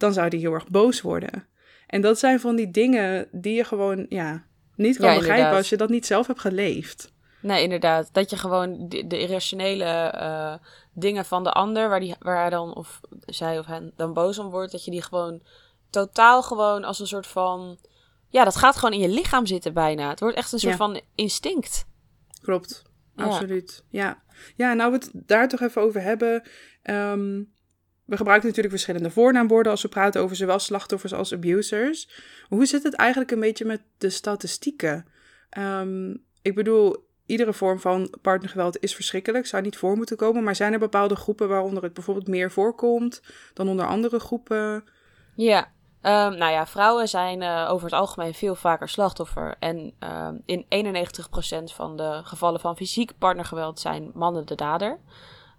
dan 0.00 0.12
zou 0.12 0.28
die 0.28 0.40
heel 0.40 0.52
erg 0.52 0.68
boos 0.68 1.00
worden. 1.00 1.46
En 1.86 2.00
dat 2.00 2.18
zijn 2.18 2.40
van 2.40 2.56
die 2.56 2.70
dingen 2.70 3.28
die 3.32 3.54
je 3.54 3.64
gewoon 3.64 4.06
ja, 4.08 4.44
niet 4.74 4.96
kan 4.96 5.14
begrijpen 5.14 5.56
als 5.56 5.68
je 5.68 5.76
dat 5.76 5.88
niet 5.88 6.06
zelf 6.06 6.26
hebt 6.26 6.40
geleefd. 6.40 7.12
Nee, 7.42 7.62
inderdaad. 7.62 8.08
Dat 8.12 8.30
je 8.30 8.36
gewoon 8.36 8.88
de, 8.88 9.06
de 9.06 9.18
irrationele 9.18 10.14
uh, 10.14 10.54
dingen 10.92 11.24
van 11.24 11.44
de 11.44 11.52
ander, 11.52 11.88
waar, 11.88 12.00
die, 12.00 12.14
waar 12.18 12.40
hij 12.40 12.50
dan, 12.50 12.74
of 12.74 13.00
zij 13.26 13.58
of 13.58 13.66
hij 13.66 13.92
dan 13.96 14.12
boos 14.12 14.38
om 14.38 14.50
wordt, 14.50 14.72
dat 14.72 14.84
je 14.84 14.90
die 14.90 15.02
gewoon 15.02 15.42
totaal 15.90 16.42
gewoon 16.42 16.84
als 16.84 16.98
een 16.98 17.06
soort 17.06 17.26
van. 17.26 17.78
Ja, 18.28 18.44
dat 18.44 18.56
gaat 18.56 18.76
gewoon 18.76 18.94
in 18.94 19.00
je 19.00 19.14
lichaam 19.14 19.46
zitten 19.46 19.72
bijna. 19.72 20.08
Het 20.08 20.20
wordt 20.20 20.36
echt 20.36 20.52
een 20.52 20.58
soort 20.58 20.76
van 20.76 21.00
instinct. 21.14 21.86
Klopt, 22.42 22.82
absoluut. 23.16 23.84
Ja. 23.88 24.22
ja, 24.56 24.72
nou 24.72 24.90
we 24.90 24.96
het 24.96 25.10
daar 25.12 25.48
toch 25.48 25.60
even 25.60 25.82
over 25.82 26.02
hebben. 26.02 26.42
Um, 26.82 27.52
we 28.10 28.16
gebruiken 28.16 28.48
natuurlijk 28.48 28.74
verschillende 28.74 29.10
voornaamwoorden 29.10 29.72
als 29.72 29.82
we 29.82 29.88
praten 29.88 30.20
over 30.20 30.36
zowel 30.36 30.58
slachtoffers 30.58 31.14
als 31.14 31.32
abusers. 31.32 32.08
Hoe 32.48 32.66
zit 32.66 32.82
het 32.82 32.94
eigenlijk 32.94 33.30
een 33.30 33.40
beetje 33.40 33.64
met 33.64 33.82
de 33.98 34.10
statistieken? 34.10 35.06
Um, 35.58 36.24
ik 36.42 36.54
bedoel, 36.54 36.96
iedere 37.26 37.52
vorm 37.52 37.80
van 37.80 38.14
partnergeweld 38.22 38.82
is 38.82 38.94
verschrikkelijk, 38.94 39.46
zou 39.46 39.62
niet 39.62 39.76
voor 39.76 39.96
moeten 39.96 40.16
komen. 40.16 40.42
Maar 40.42 40.56
zijn 40.56 40.72
er 40.72 40.78
bepaalde 40.78 41.16
groepen 41.16 41.48
waaronder 41.48 41.82
het 41.82 41.94
bijvoorbeeld 41.94 42.28
meer 42.28 42.50
voorkomt 42.50 43.22
dan 43.54 43.68
onder 43.68 43.86
andere 43.86 44.18
groepen? 44.18 44.84
Ja, 45.34 45.60
um, 46.02 46.36
nou 46.36 46.52
ja, 46.52 46.66
vrouwen 46.66 47.08
zijn 47.08 47.42
uh, 47.42 47.66
over 47.70 47.84
het 47.84 47.94
algemeen 47.94 48.34
veel 48.34 48.54
vaker 48.54 48.88
slachtoffer. 48.88 49.56
En 49.58 49.94
um, 49.98 50.42
in 50.44 50.94
91% 51.70 51.74
van 51.74 51.96
de 51.96 52.20
gevallen 52.24 52.60
van 52.60 52.76
fysiek 52.76 53.18
partnergeweld 53.18 53.80
zijn 53.80 54.10
mannen 54.14 54.46
de 54.46 54.54
dader. 54.54 54.98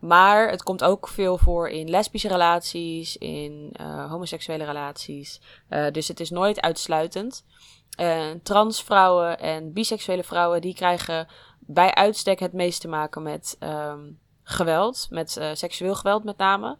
Maar 0.02 0.50
het 0.50 0.64
komt 0.64 0.84
ook 0.84 1.08
veel 1.08 1.38
voor 1.38 1.70
in 1.70 1.90
lesbische 1.90 2.28
relaties, 2.28 3.18
in 3.18 3.74
uh, 3.82 4.12
homoseksuele 4.12 4.64
relaties. 4.64 5.42
Uh, 5.70 5.92
dus 5.92 6.08
het 6.08 6.20
is 6.20 6.30
nooit 6.30 6.62
uitsluitend. 6.62 7.46
transvrouwen 8.44 9.40
en 9.40 9.74
biseksuele 9.74 10.24
vrouwen 10.24 10.62
die 10.62 10.76
krijgen 10.76 11.28
bij 11.60 11.94
uitstek 11.94 12.40
het 12.40 12.54
meest 12.54 12.82
te 12.82 12.88
maken 12.88 13.24
met 13.24 13.58
um, 13.60 14.20
geweld, 14.44 15.08
met 15.10 15.40
seksueel 15.54 15.96
geweld 15.96 16.24
met 16.24 16.38
name. 16.38 16.78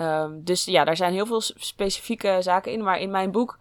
Um, 0.00 0.44
dus 0.44 0.64
ja, 0.64 0.84
daar 0.84 0.96
zijn 0.96 1.12
heel 1.12 1.26
veel 1.26 1.40
specifieke 1.40 2.36
zaken 2.40 2.72
in. 2.72 2.82
Maar 2.82 2.98
in 2.98 3.10
mijn 3.10 3.30
boek 3.30 3.58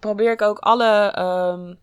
probeer 0.00 0.32
ik 0.32 0.42
ook 0.42 0.58
alle 0.58 1.18
um, 1.18 1.78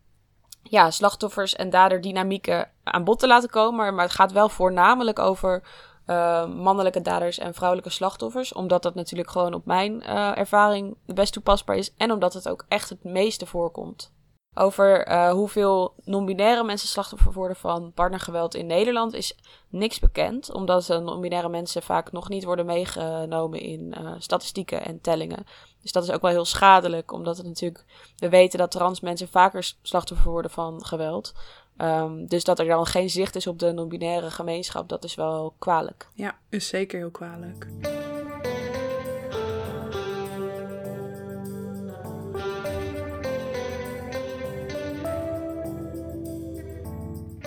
ja, 0.63 0.91
slachtoffers 0.91 1.55
en 1.55 1.69
daderdynamieken 1.69 2.71
aan 2.83 3.03
bod 3.03 3.19
te 3.19 3.27
laten 3.27 3.49
komen. 3.49 3.95
Maar 3.95 4.05
het 4.05 4.13
gaat 4.13 4.31
wel 4.31 4.49
voornamelijk 4.49 5.19
over 5.19 5.63
uh, 6.09 6.45
mannelijke 6.47 7.01
daders 7.01 7.37
en 7.37 7.53
vrouwelijke 7.53 7.91
slachtoffers. 7.91 8.53
Omdat 8.53 8.83
dat 8.83 8.95
natuurlijk 8.95 9.29
gewoon 9.29 9.53
op 9.53 9.65
mijn 9.65 9.93
uh, 9.93 10.37
ervaring 10.37 10.97
het 11.05 11.15
best 11.15 11.33
toepasbaar 11.33 11.75
is. 11.75 11.93
En 11.97 12.11
omdat 12.11 12.33
het 12.33 12.49
ook 12.49 12.65
echt 12.67 12.89
het 12.89 13.03
meeste 13.03 13.45
voorkomt. 13.45 14.13
Over 14.53 15.07
uh, 15.07 15.31
hoeveel 15.31 15.93
non-binaire 16.03 16.63
mensen 16.63 16.87
slachtoffer 16.87 17.33
worden 17.33 17.57
van 17.57 17.91
partnergeweld 17.93 18.55
in 18.55 18.65
Nederland 18.65 19.13
is 19.13 19.37
niks 19.69 19.99
bekend. 19.99 20.53
Omdat 20.53 20.87
non-binaire 20.87 21.49
mensen 21.49 21.81
vaak 21.81 22.11
nog 22.11 22.29
niet 22.29 22.43
worden 22.43 22.65
meegenomen 22.65 23.59
in 23.59 23.95
statistieken 24.17 24.85
en 24.85 25.01
tellingen. 25.01 25.45
Dus 25.81 25.91
dat 25.91 26.03
is 26.03 26.11
ook 26.11 26.21
wel 26.21 26.31
heel 26.31 26.45
schadelijk. 26.45 27.11
Omdat 27.11 27.37
het 27.37 27.45
natuurlijk, 27.45 27.85
we 28.17 28.29
weten 28.29 28.59
dat 28.59 28.71
trans 28.71 28.99
mensen 28.99 29.27
vaker 29.27 29.73
slachtoffer 29.81 30.31
worden 30.31 30.51
van 30.51 30.85
geweld. 30.85 31.33
Um, 31.81 32.27
dus 32.27 32.43
dat 32.43 32.59
er 32.59 32.65
dan 32.65 32.85
geen 32.85 33.09
zicht 33.09 33.35
is 33.35 33.47
op 33.47 33.59
de 33.59 33.71
non-binaire 33.71 34.31
gemeenschap, 34.31 34.89
dat 34.89 35.03
is 35.03 35.15
wel 35.15 35.53
kwalijk. 35.59 36.07
Ja, 36.13 36.37
is 36.49 36.67
zeker 36.67 36.97
heel 36.99 37.11
kwalijk. 37.11 37.67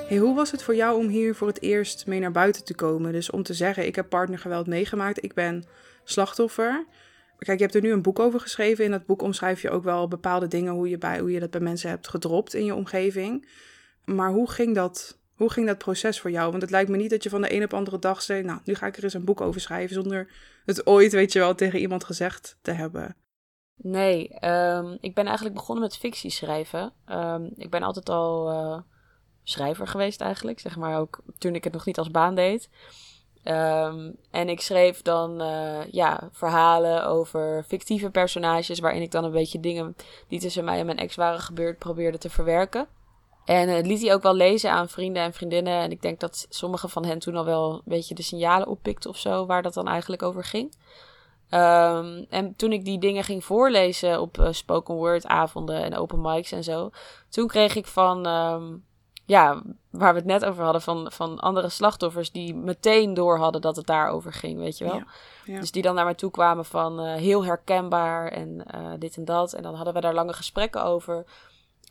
Hey, 0.08 0.20
hoe 0.20 0.34
was 0.34 0.50
het 0.50 0.62
voor 0.62 0.76
jou 0.76 0.98
om 0.98 1.08
hier 1.08 1.34
voor 1.34 1.48
het 1.48 1.62
eerst 1.62 2.06
mee 2.06 2.20
naar 2.20 2.32
buiten 2.32 2.64
te 2.64 2.74
komen? 2.74 3.12
Dus 3.12 3.30
om 3.30 3.42
te 3.42 3.54
zeggen, 3.54 3.86
ik 3.86 3.96
heb 3.96 4.08
partnergeweld 4.08 4.66
meegemaakt, 4.66 5.24
ik 5.24 5.34
ben 5.34 5.64
slachtoffer. 6.04 6.86
Kijk, 7.38 7.58
je 7.58 7.64
hebt 7.64 7.76
er 7.76 7.82
nu 7.82 7.92
een 7.92 8.02
boek 8.02 8.18
over 8.18 8.40
geschreven. 8.40 8.84
In 8.84 8.90
dat 8.90 9.06
boek 9.06 9.22
omschrijf 9.22 9.62
je 9.62 9.70
ook 9.70 9.84
wel 9.84 10.08
bepaalde 10.08 10.48
dingen, 10.48 10.72
hoe 10.72 10.88
je, 10.88 10.98
bij, 10.98 11.18
hoe 11.18 11.32
je 11.32 11.40
dat 11.40 11.50
bij 11.50 11.60
mensen 11.60 11.90
hebt 11.90 12.08
gedropt 12.08 12.54
in 12.54 12.64
je 12.64 12.74
omgeving. 12.74 13.46
Maar 14.04 14.30
hoe 14.30 14.50
ging, 14.50 14.74
dat, 14.74 15.18
hoe 15.36 15.50
ging 15.50 15.66
dat 15.66 15.78
proces 15.78 16.20
voor 16.20 16.30
jou? 16.30 16.50
Want 16.50 16.62
het 16.62 16.70
lijkt 16.70 16.90
me 16.90 16.96
niet 16.96 17.10
dat 17.10 17.22
je 17.22 17.30
van 17.30 17.42
de 17.42 17.54
een 17.54 17.64
op 17.64 17.74
andere 17.74 17.98
dag 17.98 18.22
zei, 18.22 18.42
nou, 18.42 18.60
nu 18.64 18.74
ga 18.74 18.86
ik 18.86 18.96
er 18.96 19.04
eens 19.04 19.14
een 19.14 19.24
boek 19.24 19.40
over 19.40 19.60
schrijven, 19.60 19.94
zonder 19.94 20.30
het 20.64 20.86
ooit, 20.86 21.12
weet 21.12 21.32
je 21.32 21.38
wel, 21.38 21.54
tegen 21.54 21.78
iemand 21.78 22.04
gezegd 22.04 22.58
te 22.62 22.70
hebben. 22.70 23.16
Nee, 23.76 24.44
um, 24.44 24.98
ik 25.00 25.14
ben 25.14 25.26
eigenlijk 25.26 25.54
begonnen 25.54 25.84
met 25.84 25.96
fictie 25.96 26.30
schrijven. 26.30 26.92
Um, 27.06 27.52
ik 27.56 27.70
ben 27.70 27.82
altijd 27.82 28.08
al... 28.08 28.52
Uh 28.52 28.80
schrijver 29.44 29.86
geweest 29.86 30.20
eigenlijk. 30.20 30.60
Zeg 30.60 30.76
maar 30.76 30.98
ook 30.98 31.22
toen 31.38 31.54
ik 31.54 31.64
het 31.64 31.72
nog 31.72 31.86
niet 31.86 31.98
als 31.98 32.10
baan 32.10 32.34
deed. 32.34 32.68
Um, 33.44 34.16
en 34.30 34.48
ik 34.48 34.60
schreef 34.60 35.02
dan 35.02 35.42
uh, 35.42 35.84
ja, 35.90 36.28
verhalen 36.32 37.06
over 37.06 37.64
fictieve 37.68 38.10
personages. 38.10 38.80
Waarin 38.80 39.02
ik 39.02 39.10
dan 39.10 39.24
een 39.24 39.30
beetje 39.30 39.60
dingen 39.60 39.96
die 40.28 40.40
tussen 40.40 40.64
mij 40.64 40.78
en 40.78 40.86
mijn 40.86 40.98
ex 40.98 41.14
waren 41.14 41.40
gebeurd 41.40 41.78
probeerde 41.78 42.18
te 42.18 42.30
verwerken. 42.30 42.86
En 43.44 43.68
het 43.68 43.86
liet 43.86 44.02
hij 44.02 44.14
ook 44.14 44.22
wel 44.22 44.34
lezen 44.34 44.70
aan 44.70 44.88
vrienden 44.88 45.22
en 45.22 45.32
vriendinnen. 45.32 45.80
En 45.80 45.90
ik 45.90 46.02
denk 46.02 46.20
dat 46.20 46.46
sommige 46.48 46.88
van 46.88 47.04
hen 47.04 47.18
toen 47.18 47.36
al 47.36 47.44
wel 47.44 47.72
een 47.72 47.82
beetje 47.84 48.14
de 48.14 48.22
signalen 48.22 48.68
oppikten 48.68 49.10
of 49.10 49.16
zo. 49.16 49.46
Waar 49.46 49.62
dat 49.62 49.74
dan 49.74 49.88
eigenlijk 49.88 50.22
over 50.22 50.44
ging. 50.44 50.74
Um, 51.50 52.26
en 52.28 52.56
toen 52.56 52.72
ik 52.72 52.84
die 52.84 52.98
dingen 52.98 53.24
ging 53.24 53.44
voorlezen 53.44 54.20
op 54.20 54.38
uh, 54.38 54.46
spoken 54.50 54.94
word 54.94 55.26
avonden 55.26 55.82
en 55.82 55.96
open 55.96 56.20
mics 56.20 56.52
en 56.52 56.64
zo. 56.64 56.90
Toen 57.28 57.46
kreeg 57.46 57.76
ik 57.76 57.86
van 57.86 58.26
um, 58.26 58.84
ja, 59.26 59.62
waar 59.90 60.12
we 60.12 60.18
het 60.18 60.28
net 60.28 60.44
over 60.44 60.64
hadden 60.64 60.82
van, 60.82 61.12
van 61.12 61.38
andere 61.38 61.68
slachtoffers 61.68 62.30
die 62.30 62.54
meteen 62.54 63.14
door 63.14 63.38
hadden 63.38 63.60
dat 63.60 63.76
het 63.76 63.86
daarover 63.86 64.32
ging, 64.32 64.58
weet 64.58 64.78
je 64.78 64.84
wel. 64.84 65.02
Ja, 65.44 65.60
Dus 65.60 65.70
die 65.70 65.82
dan 65.82 65.94
naar 65.94 66.04
mij 66.04 66.14
toe 66.14 66.30
kwamen 66.30 66.64
van 66.64 67.06
uh, 67.06 67.14
heel 67.14 67.44
herkenbaar 67.44 68.28
en 68.28 68.64
uh, 68.74 68.92
dit 68.98 69.16
en 69.16 69.24
dat. 69.24 69.52
En 69.52 69.62
dan 69.62 69.74
hadden 69.74 69.94
we 69.94 70.00
daar 70.00 70.14
lange 70.14 70.32
gesprekken 70.32 70.84
over. 70.84 71.24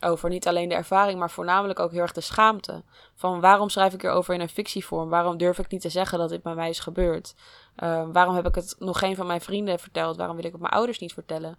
Over 0.02 0.28
niet 0.28 0.48
alleen 0.48 0.68
de 0.68 0.74
ervaring, 0.74 1.18
maar 1.18 1.30
voornamelijk 1.30 1.78
ook 1.78 1.90
heel 1.90 2.00
erg 2.00 2.12
de 2.12 2.20
schaamte. 2.20 2.82
Van 3.14 3.40
waarom 3.40 3.68
schrijf 3.68 3.92
ik 3.92 4.02
erover 4.02 4.34
in 4.34 4.40
een 4.40 4.48
fictievorm? 4.48 5.08
Waarom 5.08 5.36
durf 5.36 5.58
ik 5.58 5.68
niet 5.68 5.80
te 5.80 5.88
zeggen 5.88 6.18
dat 6.18 6.28
dit 6.28 6.42
bij 6.42 6.54
mij 6.54 6.68
is 6.68 6.78
gebeurd? 6.78 7.34
Uh, 7.82 8.04
waarom 8.12 8.34
heb 8.34 8.46
ik 8.46 8.54
het 8.54 8.76
nog 8.78 8.98
geen 8.98 9.16
van 9.16 9.26
mijn 9.26 9.40
vrienden 9.40 9.78
verteld? 9.78 10.16
Waarom 10.16 10.36
wil 10.36 10.44
ik 10.44 10.52
het 10.52 10.60
mijn 10.60 10.72
ouders 10.72 10.98
niet 10.98 11.12
vertellen? 11.12 11.58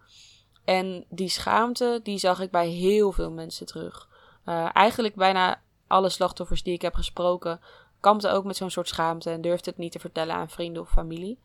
En 0.65 1.05
die 1.09 1.29
schaamte, 1.29 1.99
die 2.03 2.17
zag 2.17 2.39
ik 2.39 2.51
bij 2.51 2.67
heel 2.67 3.11
veel 3.11 3.31
mensen 3.31 3.65
terug. 3.65 4.07
Uh, 4.45 4.69
eigenlijk 4.73 5.15
bijna 5.15 5.61
alle 5.87 6.09
slachtoffers 6.09 6.63
die 6.63 6.73
ik 6.73 6.81
heb 6.81 6.93
gesproken 6.93 7.59
kampten 8.03 8.31
ook 8.31 8.43
met 8.43 8.55
zo'n 8.55 8.69
soort 8.69 8.87
schaamte 8.87 9.29
en 9.29 9.41
durfde 9.41 9.69
het 9.69 9.79
niet 9.79 9.91
te 9.91 9.99
vertellen 9.99 10.35
aan 10.35 10.49
vrienden 10.49 10.81
of 10.81 10.89
familie. 10.89 11.39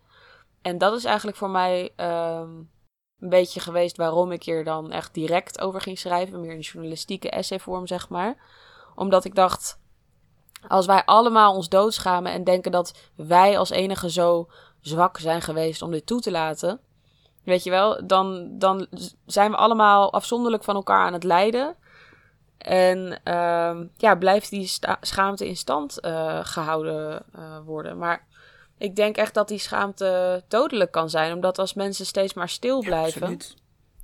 En 0.62 0.78
dat 0.78 0.94
is 0.94 1.04
eigenlijk 1.04 1.36
voor 1.36 1.50
mij 1.50 1.92
um, 1.96 2.70
een 3.20 3.28
beetje 3.28 3.60
geweest 3.60 3.96
waarom 3.96 4.32
ik 4.32 4.42
hier 4.42 4.64
dan 4.64 4.92
echt 4.92 5.14
direct 5.14 5.60
over 5.60 5.80
ging 5.80 5.98
schrijven. 5.98 6.40
Meer 6.40 6.54
in 6.54 6.60
journalistieke 6.60 7.30
essayvorm, 7.30 7.86
zeg 7.86 8.08
maar. 8.08 8.36
Omdat 8.94 9.24
ik 9.24 9.34
dacht, 9.34 9.80
als 10.68 10.86
wij 10.86 11.04
allemaal 11.04 11.54
ons 11.54 11.68
doodschamen 11.68 12.32
en 12.32 12.44
denken 12.44 12.72
dat 12.72 12.98
wij 13.14 13.58
als 13.58 13.70
enige 13.70 14.10
zo 14.10 14.48
zwak 14.80 15.18
zijn 15.18 15.42
geweest 15.42 15.82
om 15.82 15.90
dit 15.90 16.06
toe 16.06 16.20
te 16.20 16.30
laten. 16.30 16.80
Weet 17.44 17.64
je 17.64 17.70
wel, 17.70 18.06
dan, 18.06 18.58
dan 18.58 18.86
zijn 19.26 19.50
we 19.50 19.56
allemaal 19.56 20.12
afzonderlijk 20.12 20.64
van 20.64 20.74
elkaar 20.74 21.06
aan 21.06 21.12
het 21.12 21.24
lijden. 21.24 21.76
En 22.58 23.20
uh, 23.24 23.76
ja, 23.96 24.14
blijft 24.18 24.50
die 24.50 24.78
schaamte 25.00 25.48
in 25.48 25.56
stand 25.56 25.98
uh, 26.04 26.38
gehouden 26.42 27.22
uh, 27.36 27.58
worden. 27.64 27.98
Maar 27.98 28.26
ik 28.78 28.96
denk 28.96 29.16
echt 29.16 29.34
dat 29.34 29.48
die 29.48 29.58
schaamte 29.58 30.42
dodelijk 30.48 30.90
kan 30.90 31.10
zijn. 31.10 31.32
Omdat 31.32 31.58
als 31.58 31.74
mensen 31.74 32.06
steeds 32.06 32.34
maar 32.34 32.48
stil 32.48 32.80
blijven, 32.80 33.30
ja, 33.30 33.36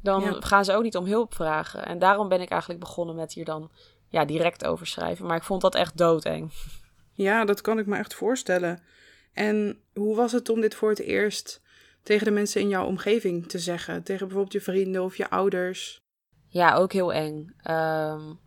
dan 0.03 0.43
gaan 0.43 0.65
ze 0.65 0.75
ook 0.75 0.83
niet 0.83 0.97
om 0.97 1.07
hulp 1.07 1.35
vragen. 1.35 1.87
En 1.87 1.99
daarom 1.99 2.29
ben 2.29 2.41
ik 2.41 2.51
eigenlijk 2.51 2.81
begonnen 2.81 3.15
met 3.15 3.33
hier 3.33 3.45
dan 3.45 3.71
ja, 4.09 4.25
direct 4.25 4.65
over 4.65 4.87
schrijven. 4.87 5.27
Maar 5.27 5.37
ik 5.37 5.43
vond 5.43 5.61
dat 5.61 5.75
echt 5.75 5.97
doodeng. 5.97 6.53
Ja, 7.13 7.45
dat 7.45 7.61
kan 7.61 7.79
ik 7.79 7.87
me 7.87 7.97
echt 7.97 8.15
voorstellen. 8.15 8.83
En 9.33 9.81
hoe 9.93 10.17
was 10.17 10.33
het 10.33 10.49
om 10.49 10.61
dit 10.61 10.75
voor 10.75 10.89
het 10.89 10.99
eerst 10.99 11.63
tegen 12.03 12.25
de 12.25 12.33
mensen 12.33 12.61
in 12.61 12.69
jouw 12.69 12.87
omgeving 12.87 13.49
te 13.49 13.59
zeggen? 13.59 14.03
Tegen 14.03 14.27
bijvoorbeeld 14.27 14.53
je 14.53 14.61
vrienden 14.61 15.03
of 15.03 15.17
je 15.17 15.31
ouders? 15.31 16.03
Ja, 16.49 16.75
ook 16.75 16.93
heel 16.93 17.13
eng. 17.13 17.57
Um, 17.71 18.41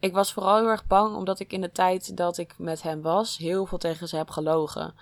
ik 0.00 0.12
was 0.12 0.32
vooral 0.32 0.56
heel 0.56 0.68
erg 0.68 0.86
bang 0.86 1.16
omdat 1.16 1.40
ik 1.40 1.52
in 1.52 1.60
de 1.60 1.72
tijd 1.72 2.16
dat 2.16 2.38
ik 2.38 2.58
met 2.58 2.82
hem 2.82 3.02
was, 3.02 3.36
heel 3.36 3.66
veel 3.66 3.78
tegen 3.78 4.08
ze 4.08 4.16
heb 4.16 4.30
gelogen. 4.30 4.94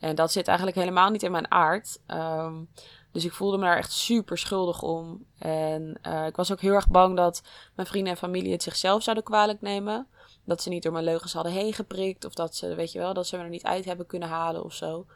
En 0.00 0.14
dat 0.14 0.32
zit 0.32 0.48
eigenlijk 0.48 0.76
helemaal 0.78 1.10
niet 1.10 1.22
in 1.22 1.30
mijn 1.30 1.50
aard. 1.50 1.98
Um, 2.06 2.68
dus 3.12 3.24
ik 3.24 3.32
voelde 3.32 3.58
me 3.58 3.64
daar 3.64 3.76
echt 3.76 3.92
super 3.92 4.38
schuldig 4.38 4.82
om. 4.82 5.24
En 5.38 5.98
uh, 6.06 6.26
ik 6.26 6.36
was 6.36 6.52
ook 6.52 6.60
heel 6.60 6.74
erg 6.74 6.88
bang 6.88 7.16
dat 7.16 7.42
mijn 7.74 7.88
vrienden 7.88 8.12
en 8.12 8.18
familie 8.18 8.52
het 8.52 8.62
zichzelf 8.62 9.02
zouden 9.02 9.24
kwalijk 9.24 9.60
nemen. 9.60 10.06
Dat 10.44 10.62
ze 10.62 10.68
niet 10.68 10.82
door 10.82 10.92
mijn 10.92 11.04
leugens 11.04 11.32
hadden 11.32 11.52
heen 11.52 11.72
geprikt. 11.72 12.24
Of 12.24 12.34
dat 12.34 12.56
ze, 12.56 12.74
weet 12.74 12.92
je 12.92 12.98
wel, 12.98 13.14
dat 13.14 13.26
ze 13.26 13.36
me 13.36 13.42
er 13.42 13.48
niet 13.48 13.64
uit 13.64 13.84
hebben 13.84 14.06
kunnen 14.06 14.28
halen 14.28 14.64
of 14.64 14.74
zo. 14.74 15.06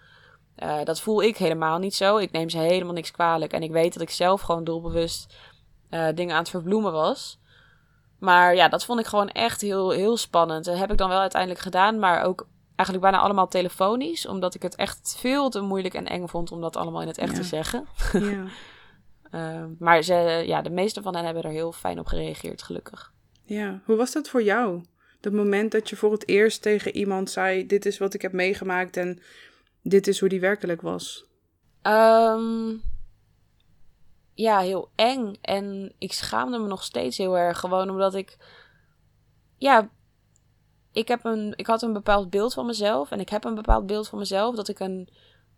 Uh, 0.62 0.83
dat 0.85 1.01
voel 1.01 1.23
ik 1.23 1.37
helemaal 1.37 1.79
niet 1.79 1.94
zo. 1.94 2.16
Ik 2.16 2.31
neem 2.31 2.49
ze 2.49 2.59
helemaal 2.59 2.94
niks 2.94 3.11
kwalijk. 3.11 3.53
En 3.53 3.62
ik 3.62 3.70
weet 3.70 3.92
dat 3.92 4.03
ik 4.03 4.11
zelf 4.11 4.40
gewoon 4.40 4.64
doelbewust 4.64 5.35
uh, 5.90 6.09
dingen 6.14 6.35
aan 6.35 6.40
het 6.40 6.51
verbloemen 6.51 6.92
was. 6.92 7.38
Maar 8.18 8.55
ja, 8.55 8.68
dat 8.68 8.85
vond 8.85 9.01
ik 9.01 9.07
gewoon 9.07 9.29
echt 9.29 9.61
heel, 9.61 9.90
heel 9.90 10.16
spannend. 10.16 10.64
Dat 10.64 10.79
heb 10.79 10.90
ik 10.90 10.99
dan 10.99 11.09
wel 11.09 11.20
uiteindelijk 11.20 11.61
gedaan, 11.61 11.99
maar 11.99 12.23
ook 12.23 12.47
eigenlijk 12.76 13.10
bijna 13.10 13.24
allemaal 13.24 13.48
telefonisch. 13.48 14.26
Omdat 14.26 14.54
ik 14.54 14.62
het 14.62 14.74
echt 14.74 15.16
veel 15.18 15.50
te 15.50 15.60
moeilijk 15.60 15.94
en 15.94 16.06
eng 16.06 16.26
vond 16.26 16.52
om 16.52 16.60
dat 16.60 16.76
allemaal 16.76 17.02
in 17.02 17.08
het 17.08 17.18
echt 17.18 17.34
te 17.34 17.42
zeggen. 17.42 17.87
Ja. 18.12 18.44
uh, 19.30 19.64
maar 19.87 20.02
ze, 20.02 20.42
ja, 20.46 20.62
de 20.62 20.70
meeste 20.70 21.02
van 21.02 21.14
hen 21.14 21.24
hebben 21.24 21.42
er 21.42 21.50
heel 21.50 21.72
fijn 21.72 21.98
op 21.98 22.06
gereageerd, 22.06 22.62
gelukkig. 22.62 23.12
Ja, 23.44 23.80
hoe 23.84 23.96
was 23.96 24.12
dat 24.12 24.28
voor 24.28 24.42
jou? 24.42 24.84
Dat 25.20 25.32
moment 25.32 25.72
dat 25.72 25.88
je 25.88 25.96
voor 25.96 26.12
het 26.12 26.28
eerst 26.28 26.62
tegen 26.62 26.96
iemand 26.96 27.30
zei: 27.30 27.66
Dit 27.66 27.87
is 27.87 27.98
wat 27.98 28.14
ik 28.14 28.22
heb 28.22 28.32
meegemaakt 28.32 28.96
en 28.96 29.22
dit 29.82 30.06
is 30.06 30.20
hoe 30.20 30.28
die 30.28 30.40
werkelijk 30.40 30.80
was? 30.80 31.24
Um, 31.82 32.82
ja, 34.34 34.58
heel 34.58 34.90
eng. 34.94 35.34
En 35.40 35.94
ik 35.98 36.12
schaamde 36.12 36.58
me 36.58 36.66
nog 36.66 36.82
steeds 36.82 37.18
heel 37.18 37.38
erg. 37.38 37.58
Gewoon 37.58 37.90
omdat 37.90 38.14
ik. 38.14 38.37
Ja, 39.56 39.90
ik, 40.94 41.09
heb 41.09 41.24
een, 41.24 41.52
ik 41.57 41.66
had 41.66 41.83
een 41.83 41.92
bepaald 41.92 42.30
beeld 42.30 42.54
van 42.54 42.66
mezelf. 42.66 43.11
En 43.11 43.20
ik 43.20 43.28
heb 43.28 43.44
een 43.44 43.54
bepaald 43.54 43.87
beeld 43.87 44.09
van 44.09 44.18
mezelf. 44.18 44.57
Dat 44.57 44.68
ik 44.68 44.80
een 44.80 45.09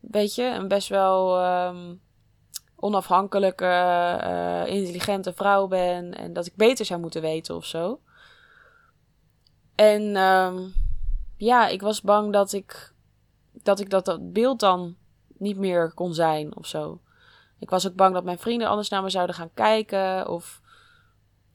beetje 0.01 0.45
een 0.45 0.69
best 0.69 0.89
wel 0.89 1.45
um, 1.45 2.01
onafhankelijke, 2.77 3.65
uh, 4.25 4.75
intelligente 4.75 5.33
vrouw 5.33 5.67
ben. 5.67 6.15
En 6.15 6.33
dat 6.33 6.47
ik 6.47 6.57
beter 6.57 6.85
zou 6.85 7.01
moeten 7.01 7.21
weten 7.21 7.55
of 7.55 7.65
zo. 7.65 8.01
En 9.75 10.17
um, 10.17 10.75
ja, 11.37 11.69
ik 11.69 11.83
was 11.83 12.03
bang 12.03 12.33
dat 12.33 12.53
ik 12.53 12.95
dat, 13.53 13.81
ik 13.81 13.91
dat, 13.91 14.05
dat 14.05 14.33
beeld 14.33 14.61
dan 14.61 14.97
niet 15.39 15.57
meer 15.57 15.93
kon 15.95 16.15
zijn 16.15 16.57
of 16.57 16.67
zo. 16.67 17.01
Ik 17.59 17.71
was 17.71 17.87
ook 17.87 17.95
bang 17.95 18.15
dat 18.15 18.25
mijn 18.25 18.39
vrienden 18.39 18.69
anders 18.69 18.89
naar 18.89 19.03
me 19.03 19.11
zouden 19.11 19.35
gaan 19.35 19.55
kijken. 19.55 20.29
Of 20.29 20.61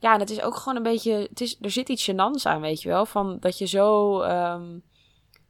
ja, 0.02 0.14
en 0.14 0.20
het 0.20 0.30
is 0.30 0.42
ook 0.42 0.56
gewoon 0.56 0.76
een 0.76 0.84
beetje. 0.84 1.14
Het 1.14 1.42
is, 1.42 1.58
er 1.62 1.72
zit 1.72 1.90
iets 1.90 2.12
gênants 2.12 2.44
aan, 2.44 2.62
weet 2.62 2.82
je 2.82 2.90
wel. 2.90 3.06
Van 3.06 3.38
dat 3.40 3.58
je 3.58 3.66
zo. 3.66 4.22
Um, 4.22 4.84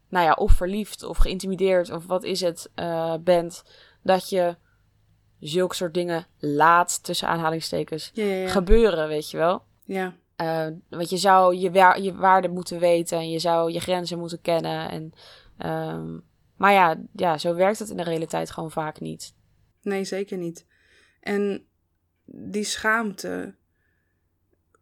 nou 0.10 0.26
ja, 0.26 0.34
of 0.34 0.52
verliefd 0.52 1.04
of 1.04 1.18
geïntimideerd 1.18 1.92
of 1.92 2.06
wat 2.06 2.24
is 2.24 2.42
het 2.42 2.72
uh, 2.76 3.16
bent. 3.24 3.64
Dat 4.04 4.30
je 4.30 4.56
zulke 5.40 5.76
soort 5.76 5.94
dingen 5.94 6.28
laat, 6.38 7.04
tussen 7.04 7.28
aanhalingstekens, 7.28 8.12
ja, 8.14 8.26
ja, 8.26 8.36
ja. 8.36 8.48
gebeuren, 8.48 9.08
weet 9.08 9.32
je 9.32 9.38
wel. 9.38 9.64
Ja. 9.86 10.16
Uh, 10.38 10.68
want 10.90 11.10
je 11.10 11.18
zou 11.18 11.56
je, 11.56 11.72
wa 11.72 11.96
je 11.96 12.16
waarde 12.16 12.48
moeten 12.48 12.80
weten 12.80 13.18
en 13.18 13.30
je 13.30 13.40
zou 13.40 13.72
je 13.72 13.80
grenzen 13.80 14.20
moeten 14.20 14.42
kennen. 14.42 14.90
En, 14.90 15.14
um, 15.70 16.24
maar 16.56 16.74
ja, 16.74 17.02
ja, 17.16 17.38
zo 17.38 17.56
werkt 17.56 17.80
het 17.80 17.90
in 17.90 17.98
de 17.98 18.04
realiteit 18.04 18.52
gewoon 18.52 18.72
vaak 18.72 19.00
niet. 19.00 19.34
Nee, 19.82 20.04
zeker 20.04 20.38
niet. 20.38 20.66
En 21.20 21.66
die 22.26 22.64
schaamte, 22.64 23.56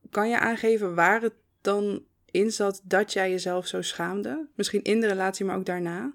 kan 0.09 0.29
je 0.29 0.39
aangeven 0.39 0.95
waar 0.95 1.21
het 1.21 1.33
dan 1.61 2.03
in 2.25 2.51
zat 2.51 2.81
dat 2.83 3.13
jij 3.13 3.29
jezelf 3.29 3.67
zo 3.67 3.81
schaamde? 3.81 4.47
Misschien 4.55 4.83
in 4.83 4.99
de 4.99 5.07
relatie, 5.07 5.45
maar 5.45 5.57
ook 5.57 5.65
daarna? 5.65 6.13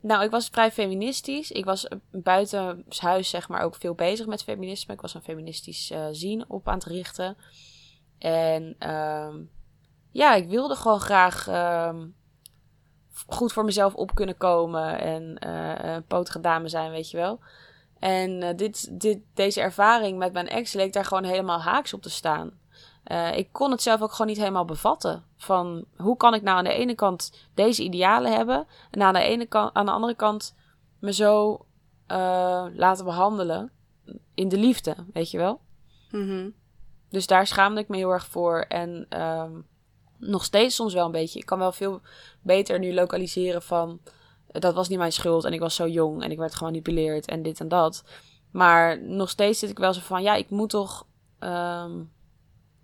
Nou, 0.00 0.24
ik 0.24 0.30
was 0.30 0.48
vrij 0.48 0.72
feministisch. 0.72 1.50
Ik 1.50 1.64
was 1.64 1.88
buiten 2.10 2.84
huis, 2.98 3.30
zeg 3.30 3.48
maar, 3.48 3.62
ook 3.62 3.74
veel 3.74 3.94
bezig 3.94 4.26
met 4.26 4.42
feminisme. 4.42 4.94
Ik 4.94 5.00
was 5.00 5.14
een 5.14 5.22
feministisch 5.22 5.90
uh, 5.90 6.06
zien 6.10 6.44
op 6.48 6.68
aan 6.68 6.74
het 6.74 6.84
richten. 6.84 7.36
En 8.18 8.76
uh, 8.78 9.34
ja, 10.10 10.34
ik 10.34 10.48
wilde 10.48 10.74
gewoon 10.74 11.00
graag 11.00 11.48
uh, 11.48 11.94
goed 13.26 13.52
voor 13.52 13.64
mezelf 13.64 13.94
op 13.94 14.14
kunnen 14.14 14.36
komen 14.36 15.00
en 15.00 15.40
uh, 15.46 15.74
een 15.94 16.04
potige 16.04 16.40
dame 16.40 16.68
zijn, 16.68 16.90
weet 16.90 17.10
je 17.10 17.16
wel. 17.16 17.40
En 17.98 18.56
dit, 18.56 19.00
dit, 19.00 19.18
deze 19.34 19.60
ervaring 19.60 20.18
met 20.18 20.32
mijn 20.32 20.48
ex 20.48 20.72
leek 20.72 20.92
daar 20.92 21.04
gewoon 21.04 21.24
helemaal 21.24 21.60
haaks 21.60 21.94
op 21.94 22.02
te 22.02 22.10
staan. 22.10 22.59
Uh, 23.06 23.36
ik 23.36 23.48
kon 23.52 23.70
het 23.70 23.82
zelf 23.82 24.02
ook 24.02 24.12
gewoon 24.12 24.26
niet 24.26 24.38
helemaal 24.38 24.64
bevatten. 24.64 25.24
Van 25.36 25.84
hoe 25.96 26.16
kan 26.16 26.34
ik 26.34 26.42
nou 26.42 26.58
aan 26.58 26.64
de 26.64 26.72
ene 26.72 26.94
kant 26.94 27.46
deze 27.54 27.82
idealen 27.82 28.32
hebben. 28.32 28.66
En 28.90 29.02
aan 29.02 29.14
de, 29.14 29.20
ene 29.20 29.46
kant, 29.46 29.74
aan 29.74 29.86
de 29.86 29.92
andere 29.92 30.14
kant 30.14 30.56
me 30.98 31.12
zo 31.12 31.52
uh, 32.08 32.66
laten 32.74 33.04
behandelen. 33.04 33.72
In 34.34 34.48
de 34.48 34.58
liefde, 34.58 34.96
weet 35.12 35.30
je 35.30 35.38
wel. 35.38 35.60
Mm 36.10 36.28
-hmm. 36.28 36.54
Dus 37.08 37.26
daar 37.26 37.46
schaamde 37.46 37.80
ik 37.80 37.88
me 37.88 37.96
heel 37.96 38.10
erg 38.10 38.26
voor. 38.26 38.60
En 38.60 39.20
um, 39.22 39.66
nog 40.18 40.44
steeds 40.44 40.74
soms 40.74 40.94
wel 40.94 41.04
een 41.04 41.12
beetje. 41.12 41.38
Ik 41.38 41.46
kan 41.46 41.58
wel 41.58 41.72
veel 41.72 42.00
beter 42.42 42.78
nu 42.78 42.94
lokaliseren 42.94 43.62
van 43.62 44.00
dat 44.52 44.74
was 44.74 44.88
niet 44.88 44.98
mijn 44.98 45.12
schuld 45.12 45.44
en 45.44 45.52
ik 45.52 45.60
was 45.60 45.74
zo 45.74 45.88
jong 45.88 46.22
en 46.22 46.30
ik 46.30 46.38
werd 46.38 46.54
gemanipuleerd 46.54 47.26
en 47.26 47.42
dit 47.42 47.60
en 47.60 47.68
dat. 47.68 48.04
Maar 48.50 49.02
nog 49.02 49.30
steeds 49.30 49.58
zit 49.58 49.70
ik 49.70 49.78
wel 49.78 49.92
zo 49.92 50.00
van, 50.00 50.22
ja, 50.22 50.34
ik 50.34 50.50
moet 50.50 50.70
toch, 50.70 51.06
um, 51.40 52.12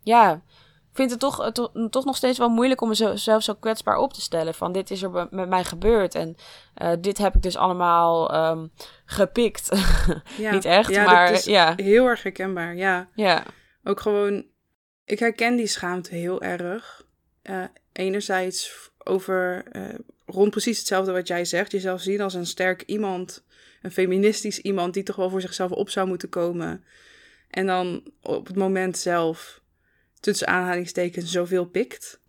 ja, 0.06 0.42
ik 0.90 0.96
vind 1.02 1.10
het 1.10 1.20
toch, 1.20 1.52
to 1.52 1.88
toch 1.90 2.04
nog 2.04 2.16
steeds 2.16 2.38
wel 2.38 2.48
moeilijk 2.48 2.80
om 2.80 2.88
mezelf 2.88 3.42
zo 3.42 3.54
kwetsbaar 3.54 3.96
op 3.96 4.12
te 4.12 4.20
stellen. 4.20 4.54
Van 4.54 4.72
dit 4.72 4.90
is 4.90 5.02
er 5.02 5.28
met 5.30 5.48
mij 5.48 5.64
gebeurd 5.64 6.14
en 6.14 6.36
uh, 6.82 6.92
dit 7.00 7.18
heb 7.18 7.34
ik 7.34 7.42
dus 7.42 7.56
allemaal 7.56 8.34
um, 8.50 8.72
gepikt. 9.04 9.68
Ja, 10.38 10.50
niet 10.52 10.64
echt, 10.64 10.90
ja, 10.90 11.04
maar 11.04 11.32
is 11.32 11.44
ja. 11.44 11.72
Heel 11.76 12.06
erg 12.06 12.22
herkenbaar, 12.22 12.76
ja. 12.76 13.08
Ja. 13.14 13.44
Ook 13.84 14.00
gewoon, 14.00 14.44
ik 15.04 15.18
herken 15.18 15.56
die 15.56 15.66
schaamte 15.66 16.14
heel 16.14 16.42
erg. 16.42 17.04
Uh, 17.42 17.64
enerzijds 17.92 18.90
over 18.98 19.64
rond 20.26 20.50
precies 20.50 20.78
hetzelfde 20.78 21.12
wat 21.12 21.28
jij 21.28 21.44
zegt. 21.44 21.72
Jezelf 21.72 22.00
zien 22.00 22.20
als 22.20 22.34
een 22.34 22.46
sterk 22.46 22.82
iemand, 22.82 23.44
een 23.82 23.92
feministisch 23.92 24.58
iemand 24.58 24.94
die 24.94 25.02
toch 25.02 25.16
wel 25.16 25.30
voor 25.30 25.40
zichzelf 25.40 25.70
op 25.70 25.90
zou 25.90 26.08
moeten 26.08 26.28
komen. 26.28 26.84
En 27.50 27.66
dan 27.66 28.02
op 28.22 28.46
het 28.46 28.56
moment 28.56 28.98
zelf, 28.98 29.60
tussen 30.26 30.46
aanhalingstekens, 30.46 31.30
zoveel 31.30 31.64
pikt. 31.64 32.20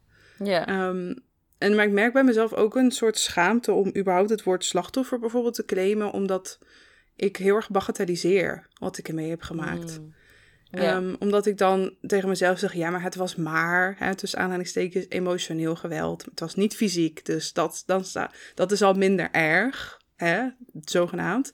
Ja. 0.44 0.88
Um, 0.88 1.16
en 1.58 1.76
maar 1.76 1.86
ik 1.86 1.92
merk 1.92 2.14
bij 2.14 2.24
mezelf 2.24 2.54
ook 2.54 2.76
een 2.76 2.92
soort 2.92 3.18
schaamte 3.18 3.72
om 3.72 3.92
überhaupt 3.98 4.30
het 4.30 4.44
woord 4.44 4.66
slachtoffer 4.66 5.20
bijvoorbeeld 5.20 5.54
te 5.54 5.66
claimen, 5.66 6.12
omdat 6.12 6.60
ik 7.16 7.38
heel 7.38 7.56
erg 7.56 7.70
bagatelliseer 7.70 8.68
wat 8.80 8.98
ik 8.98 9.08
ermee 9.08 9.30
heb 9.30 9.42
gemaakt. 9.42 10.00
Mm. 10.00 10.16
Ja. 10.70 10.96
Um, 10.96 11.16
omdat 11.20 11.46
ik 11.46 11.58
dan 11.58 11.96
tegen 12.02 12.30
mezelf 12.30 12.60
zeg, 12.60 12.74
ja, 12.74 12.90
maar 12.90 13.02
het 13.02 13.16
was 13.16 13.36
maar, 13.36 13.96
hè, 14.00 14.16
tussen 14.16 14.40
aanhalingstekens, 14.40 15.06
emotioneel 15.10 15.76
geweld. 15.76 16.26
Het 16.26 16.40
was 16.40 16.56
niet 16.56 16.76
fysiek, 16.76 17.26
dus 17.26 17.54
dat, 17.54 17.84
dan 17.86 18.06
sta, 18.06 18.32
dat 18.56 18.72
is 18.72 18.82
al 18.82 18.94
minder 18.94 19.32
erg, 19.32 20.02
hè, 20.16 20.48
zogenaamd. 20.84 21.54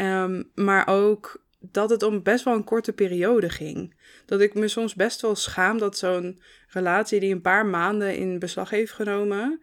Um, 0.00 0.50
maar 0.54 0.86
ook 0.88 1.44
dat 1.72 1.90
het 1.90 2.02
om 2.02 2.22
best 2.22 2.44
wel 2.44 2.54
een 2.54 2.64
korte 2.64 2.92
periode 2.92 3.48
ging. 3.48 3.94
Dat 4.26 4.40
ik 4.40 4.54
me 4.54 4.68
soms 4.68 4.94
best 4.94 5.20
wel 5.20 5.34
schaam 5.34 5.78
dat 5.78 5.98
zo'n 5.98 6.40
relatie 6.68 7.20
die 7.20 7.32
een 7.34 7.40
paar 7.40 7.66
maanden 7.66 8.16
in 8.16 8.38
beslag 8.38 8.70
heeft 8.70 8.92
genomen, 8.92 9.60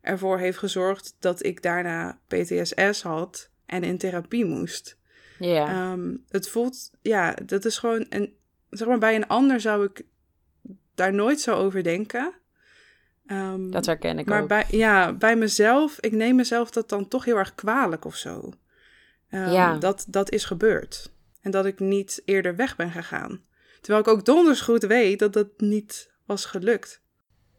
ervoor 0.00 0.38
heeft 0.38 0.58
gezorgd 0.58 1.16
dat 1.18 1.44
ik 1.44 1.62
daarna 1.62 2.18
PTSS 2.28 3.02
had 3.02 3.50
en 3.66 3.82
in 3.84 3.98
therapie 3.98 4.44
moest. 4.44 4.98
Ja. 5.38 5.68
Ehm, 5.68 6.16
het 6.28 6.48
voelt, 6.48 6.90
ja, 7.02 7.36
dat 7.46 7.64
is 7.64 7.78
gewoon, 7.78 8.08
en 8.08 8.32
zeg 8.70 8.88
maar, 8.88 8.98
bij 8.98 9.14
een 9.14 9.26
ander 9.28 9.60
zou 9.60 9.84
ik 9.84 10.02
daar 10.94 11.14
nooit 11.14 11.40
zo 11.40 11.54
over 11.54 11.82
denken. 11.82 12.32
Ehm, 13.26 13.70
dat 13.70 13.86
herken 13.86 14.18
ik 14.18 14.26
maar 14.26 14.42
ook. 14.42 14.48
bij, 14.48 14.64
ja, 14.70 15.12
bij 15.12 15.36
mezelf, 15.36 16.00
ik 16.00 16.12
neem 16.12 16.36
mezelf 16.36 16.70
dat 16.70 16.88
dan 16.88 17.08
toch 17.08 17.24
heel 17.24 17.36
erg 17.36 17.54
kwalijk 17.54 18.04
of 18.04 18.16
zo. 18.16 18.52
Ehm, 19.28 19.50
Ja. 19.50 19.76
dat, 19.78 20.04
dat 20.08 20.30
is 20.30 20.44
gebeurd. 20.44 21.12
En 21.44 21.50
dat 21.50 21.66
ik 21.66 21.80
niet 21.80 22.22
eerder 22.24 22.56
weg 22.56 22.76
ben 22.76 22.90
gegaan. 22.90 23.42
Terwijl 23.80 24.04
ik 24.04 24.10
ook 24.10 24.24
donders 24.24 24.60
goed 24.60 24.82
weet 24.82 25.18
dat 25.18 25.32
dat 25.32 25.48
niet 25.56 26.10
was 26.26 26.44
gelukt. 26.44 27.02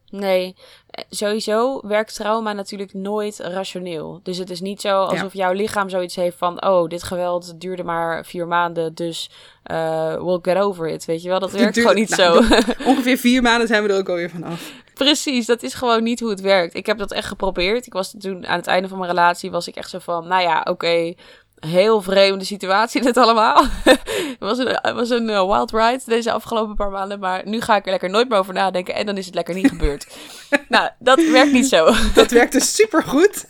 Nee, 0.09 0.55
eh, 0.89 1.03
sowieso 1.09 1.87
werkt 1.87 2.15
trauma 2.15 2.53
natuurlijk 2.53 2.93
nooit 2.93 3.39
rationeel. 3.39 4.19
Dus 4.23 4.37
het 4.37 4.49
is 4.49 4.61
niet 4.61 4.81
zo 4.81 5.03
alsof 5.03 5.33
jouw 5.33 5.51
lichaam 5.51 5.89
zoiets 5.89 6.15
heeft 6.15 6.37
van... 6.37 6.65
oh, 6.65 6.87
dit 6.87 7.03
geweld 7.03 7.59
duurde 7.61 7.83
maar 7.83 8.25
vier 8.25 8.47
maanden, 8.47 8.93
dus 8.93 9.29
eh 9.63 10.15
we'll 10.15 10.39
get 10.41 10.57
over 10.57 10.87
it. 10.87 11.05
Weet 11.05 11.21
je 11.21 11.29
wel, 11.29 11.39
dat 11.39 11.51
werkt 11.51 11.77
gewoon 11.77 11.95
niet 11.95 12.17
nou, 12.17 12.43
zo. 12.43 12.55
Ongeveer 12.89 13.17
vier 13.17 13.41
maanden 13.41 13.67
zijn 13.67 13.83
we 13.83 13.89
er 13.89 13.97
ook 13.97 14.09
alweer 14.09 14.29
vanaf. 14.29 14.71
Precies, 14.93 15.45
dat 15.45 15.63
is 15.63 15.73
gewoon 15.73 16.03
niet 16.03 16.19
hoe 16.19 16.29
het 16.29 16.41
werkt. 16.41 16.75
Ik 16.75 16.85
heb 16.85 16.97
dat 16.97 17.11
echt 17.11 17.27
geprobeerd. 17.27 17.85
Ik 17.85 17.93
was 17.93 18.15
toen 18.19 18.47
aan 18.47 18.57
het 18.57 18.67
einde 18.67 18.87
van 18.87 18.97
mijn 18.97 19.09
relatie 19.09 19.51
was 19.51 19.67
ik 19.67 19.75
echt 19.75 19.89
zo 19.89 19.99
van, 19.99 20.27
nou 20.27 20.41
ja, 20.41 20.65
oké, 20.69 21.13
heel 21.59 22.01
vreemde 22.01 22.45
situatie 22.45 23.01
dit 23.01 23.17
allemaal. 23.17 23.63
het 23.83 24.37
was 24.39 24.57
een, 24.57 24.67
het 24.67 24.93
was 24.93 25.09
een 25.09 25.29
eh, 25.29 25.47
wild 25.47 25.71
ride 25.71 26.01
deze 26.05 26.31
afgelopen 26.31 26.75
paar 26.75 26.89
maanden, 26.89 27.19
maar 27.19 27.47
nu 27.47 27.61
ga 27.61 27.75
ik 27.75 27.85
er 27.85 27.91
lekker 27.91 28.09
nooit 28.09 28.29
meer 28.29 28.37
over 28.37 28.53
nadenken 28.53 28.95
en 28.95 29.05
dan 29.05 29.17
is 29.17 29.25
het 29.25 29.35
lekker 29.35 29.55
niet 29.55 29.67
gebeurd. 29.67 30.17
nou, 30.69 30.89
dat 30.99 31.23
werkt 31.23 31.51
niet 31.51 31.67
zo. 31.67 31.91
Dat 32.13 32.31
werkte 32.31 32.59
supergoed. 32.59 33.45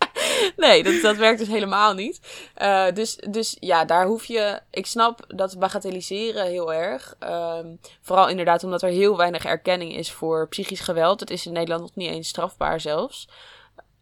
nee, 0.56 0.82
dat, 0.82 1.02
dat 1.02 1.16
werkt 1.16 1.38
dus 1.38 1.48
helemaal 1.48 1.94
niet. 1.94 2.20
Eh, 2.54 2.86
dus, 2.94 3.16
dus 3.30 3.56
ja, 3.60 3.84
daar 3.84 4.06
hoef 4.06 4.24
je. 4.24 4.60
Ik 4.70 4.86
snap 4.86 5.24
dat 5.28 5.58
bagatelliseren 5.58 6.46
heel 6.46 6.72
erg. 6.72 7.14
Ehm, 7.18 7.66
vooral 8.00 8.28
inderdaad 8.28 8.64
omdat 8.64 8.82
er 8.82 8.88
heel 8.88 9.16
weinig 9.16 9.44
erkenning 9.44 9.96
is 9.96 10.12
voor 10.12 10.48
psychisch 10.48 10.80
geweld. 10.80 11.20
Het 11.20 11.30
is 11.30 11.46
in 11.46 11.52
Nederland 11.52 11.82
nog 11.82 11.94
niet 11.94 12.10
eens 12.10 12.28
strafbaar 12.28 12.80
zelfs. 12.80 13.28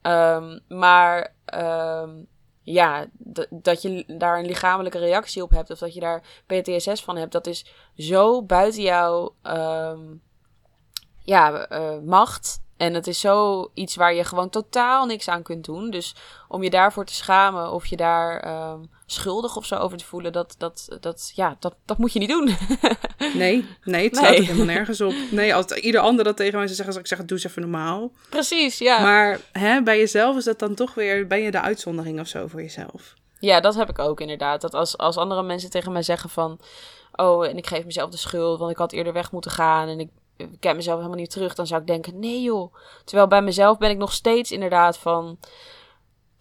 Ehm, 0.02 0.58
maar 0.68 1.34
ehm, 1.44 2.10
ja, 2.64 3.07
dat 3.50 3.83
je 3.83 4.05
daar 4.07 4.38
een 4.38 4.46
lichamelijke 4.46 4.98
reactie 4.98 5.42
op 5.42 5.50
hebt 5.50 5.70
of 5.70 5.79
dat 5.79 5.94
je 5.94 6.00
daar 6.00 6.22
PTSS 6.46 7.03
van 7.03 7.16
hebt, 7.16 7.33
dat 7.33 7.46
is 7.46 7.66
zo 7.96 8.42
buiten 8.42 8.83
jouw 8.83 9.35
ehm, 9.42 10.00
ja, 11.18 11.66
eh, 11.66 11.98
macht. 11.98 12.62
En 12.77 12.94
het 12.94 13.07
is 13.07 13.20
zo 13.20 13.70
iets 13.74 13.96
waar 13.96 14.14
je 14.14 14.24
gewoon 14.24 14.50
totaal 14.50 15.07
niks 15.07 15.29
aan 15.29 15.42
kunt 15.42 15.64
doen. 15.64 15.90
Dus 15.90 16.14
om 16.48 16.62
je 16.62 16.70
daarvoor 16.70 17.05
te 17.05 17.14
schamen 17.14 17.72
of 17.72 17.87
je 17.87 17.96
daar 17.96 18.40
ehm, 18.40 18.85
schuldig 19.06 19.56
of 19.56 19.66
zo 19.66 19.76
over 19.76 19.98
te 19.98 20.04
voelen, 20.04 20.32
dat, 20.32 20.54
dat, 20.58 20.88
dat, 21.00 21.32
ja, 21.34 21.56
dat, 21.58 21.74
dat 21.84 21.98
moet 21.98 22.12
je 22.12 22.18
niet 22.18 22.28
doen. 22.28 22.48
Nee, 23.34 23.66
nee, 23.84 24.04
het 24.04 24.16
staat 24.16 24.30
Nee. 24.30 24.42
helemaal 24.42 24.66
nergens 24.66 25.00
op. 25.00 25.14
Nee, 25.30 25.54
als 25.54 25.66
ieder 25.66 26.00
ander 26.00 26.24
dat 26.24 26.36
tegen 26.36 26.58
mij 26.58 26.66
zou 26.66 26.74
zeggen, 26.74 26.92
zou 26.92 27.04
ik 27.04 27.10
zeggen, 27.10 27.26
doe 27.26 27.36
eens 27.36 27.46
even 27.46 27.62
normaal. 27.62 28.12
Precies, 28.28 28.78
ja. 28.78 29.00
Maar 29.02 29.40
hè, 29.52 29.82
bij 29.82 29.98
jezelf 29.98 30.36
is 30.36 30.44
dat 30.44 30.58
dan 30.58 30.74
toch 30.74 30.94
weer, 30.94 31.26
ben 31.26 31.40
je 31.40 31.50
de 31.50 31.60
uitzondering 31.60 32.20
of 32.20 32.26
zo 32.26 32.46
voor 32.46 32.62
jezelf? 32.62 33.14
Ja, 33.38 33.60
dat 33.60 33.74
heb 33.74 33.88
ik 33.88 33.98
ook 33.98 34.20
inderdaad. 34.20 34.60
Dat 34.60 34.74
als, 34.74 34.98
als 34.98 35.16
andere 35.16 35.42
mensen 35.42 35.70
tegen 35.70 35.92
mij 35.92 36.02
zeggen 36.02 36.30
van... 36.30 36.60
Oh, 37.12 37.46
en 37.46 37.56
ik 37.56 37.66
geef 37.66 37.84
mezelf 37.84 38.10
de 38.10 38.16
schuld, 38.16 38.58
want 38.58 38.70
ik 38.70 38.76
had 38.78 38.92
eerder 38.92 39.12
weg 39.12 39.32
moeten 39.32 39.50
gaan... 39.50 39.88
en 39.88 40.00
ik, 40.00 40.10
ik 40.36 40.48
ken 40.60 40.76
mezelf 40.76 40.96
helemaal 40.96 41.18
niet 41.18 41.30
terug... 41.30 41.54
dan 41.54 41.66
zou 41.66 41.80
ik 41.80 41.86
denken, 41.86 42.18
nee 42.18 42.42
joh. 42.42 42.74
Terwijl 43.04 43.28
bij 43.28 43.42
mezelf 43.42 43.78
ben 43.78 43.90
ik 43.90 43.96
nog 43.96 44.12
steeds 44.12 44.52
inderdaad 44.52 44.98
van... 44.98 45.38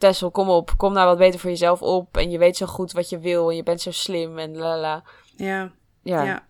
Tessel, 0.03 0.31
kom 0.31 0.49
op, 0.49 0.71
kom 0.77 0.93
nou 0.93 1.07
wat 1.07 1.17
beter 1.17 1.39
voor 1.39 1.49
jezelf 1.49 1.81
op... 1.81 2.17
en 2.17 2.31
je 2.31 2.37
weet 2.37 2.57
zo 2.57 2.65
goed 2.65 2.91
wat 2.91 3.09
je 3.09 3.19
wil 3.19 3.49
en 3.49 3.55
je 3.55 3.63
bent 3.63 3.81
zo 3.81 3.91
slim 3.91 4.37
en 4.37 4.57
la 4.57 4.77
la. 4.77 5.03
Ja, 5.35 5.71
Ja. 6.01 6.23
ja. 6.23 6.47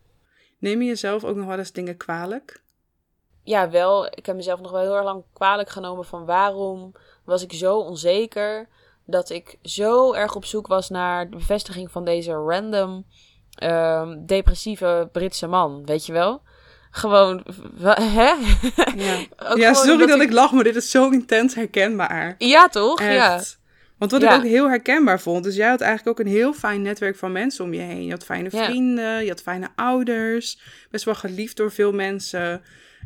Neem 0.60 0.82
je 0.82 0.88
jezelf 0.88 1.24
ook 1.24 1.36
nog 1.36 1.46
wel 1.46 1.58
eens 1.58 1.72
dingen 1.72 1.98
kwalijk? 1.98 2.63
ja, 3.44 3.70
wel. 3.70 4.06
Ik 4.06 4.26
heb 4.26 4.36
mezelf 4.36 4.62
nog 4.62 4.72
wel 4.72 4.82
heel 4.82 4.96
erg 4.96 5.04
lang 5.04 5.24
kwalijk 5.34 5.70
genomen 5.70 6.06
van 6.06 6.26
waarom 6.26 6.92
was 7.26 7.44
ik 7.44 7.54
zo 7.54 7.78
onzeker 7.78 8.68
dat 9.06 9.30
ik 9.30 9.58
zo 9.62 10.13
erg 10.13 10.36
op 10.36 10.46
zoek 10.46 10.68
was 10.68 10.89
naar 10.89 11.30
de 11.30 11.36
bevestiging 11.36 11.92
van 11.92 12.06
deze 12.06 12.32
random 12.32 13.06
ehm, 13.56 14.26
depressieve 14.26 15.10
Britse 15.12 15.48
man, 15.48 15.86
weet 15.86 16.06
je 16.06 16.13
wel? 16.13 16.42
Gewoon, 16.95 17.43
hè? 17.84 18.34
Ja, 18.95 19.17
ja 19.56 19.73
sorry 19.73 20.06
dat 20.06 20.21
ik 20.21 20.32
lach, 20.32 20.51
maar 20.51 20.63
dit 20.63 20.75
is 20.75 20.91
zo 20.91 21.10
intens 21.10 21.56
herkenbaar. 21.56 22.36
Ja, 22.38 22.67
toch? 22.67 23.01
Ja. 23.01 23.41
Want 23.97 24.12
wat 24.12 24.21
Ja. 24.21 24.29
ik 24.32 24.36
ook 24.38 24.43
heel 24.43 24.69
herkenbaar 24.69 25.19
vond, 25.19 25.43
dus 25.43 25.56
jij 25.56 25.69
had 25.69 25.82
eigenlijk 25.82 26.19
ook 26.19 26.25
een 26.25 26.32
heel 26.32 26.53
fijn 26.53 26.82
netwerk 26.82 27.15
van 27.15 27.32
mensen 27.32 27.65
om 27.65 27.73
je 27.73 27.79
heen. 27.82 28.06
Je 28.06 28.12
had 28.12 28.23
fijne 28.25 28.49
Ja. 28.51 28.65
vrienden, 28.65 29.23
je 29.23 29.29
had 29.29 29.41
fijne 29.41 29.67
ouders, 29.75 30.60
best 30.91 31.06
wel 31.06 31.15
geliefd 31.15 31.58
door 31.58 31.71
veel 31.71 31.91
mensen. 31.91 32.62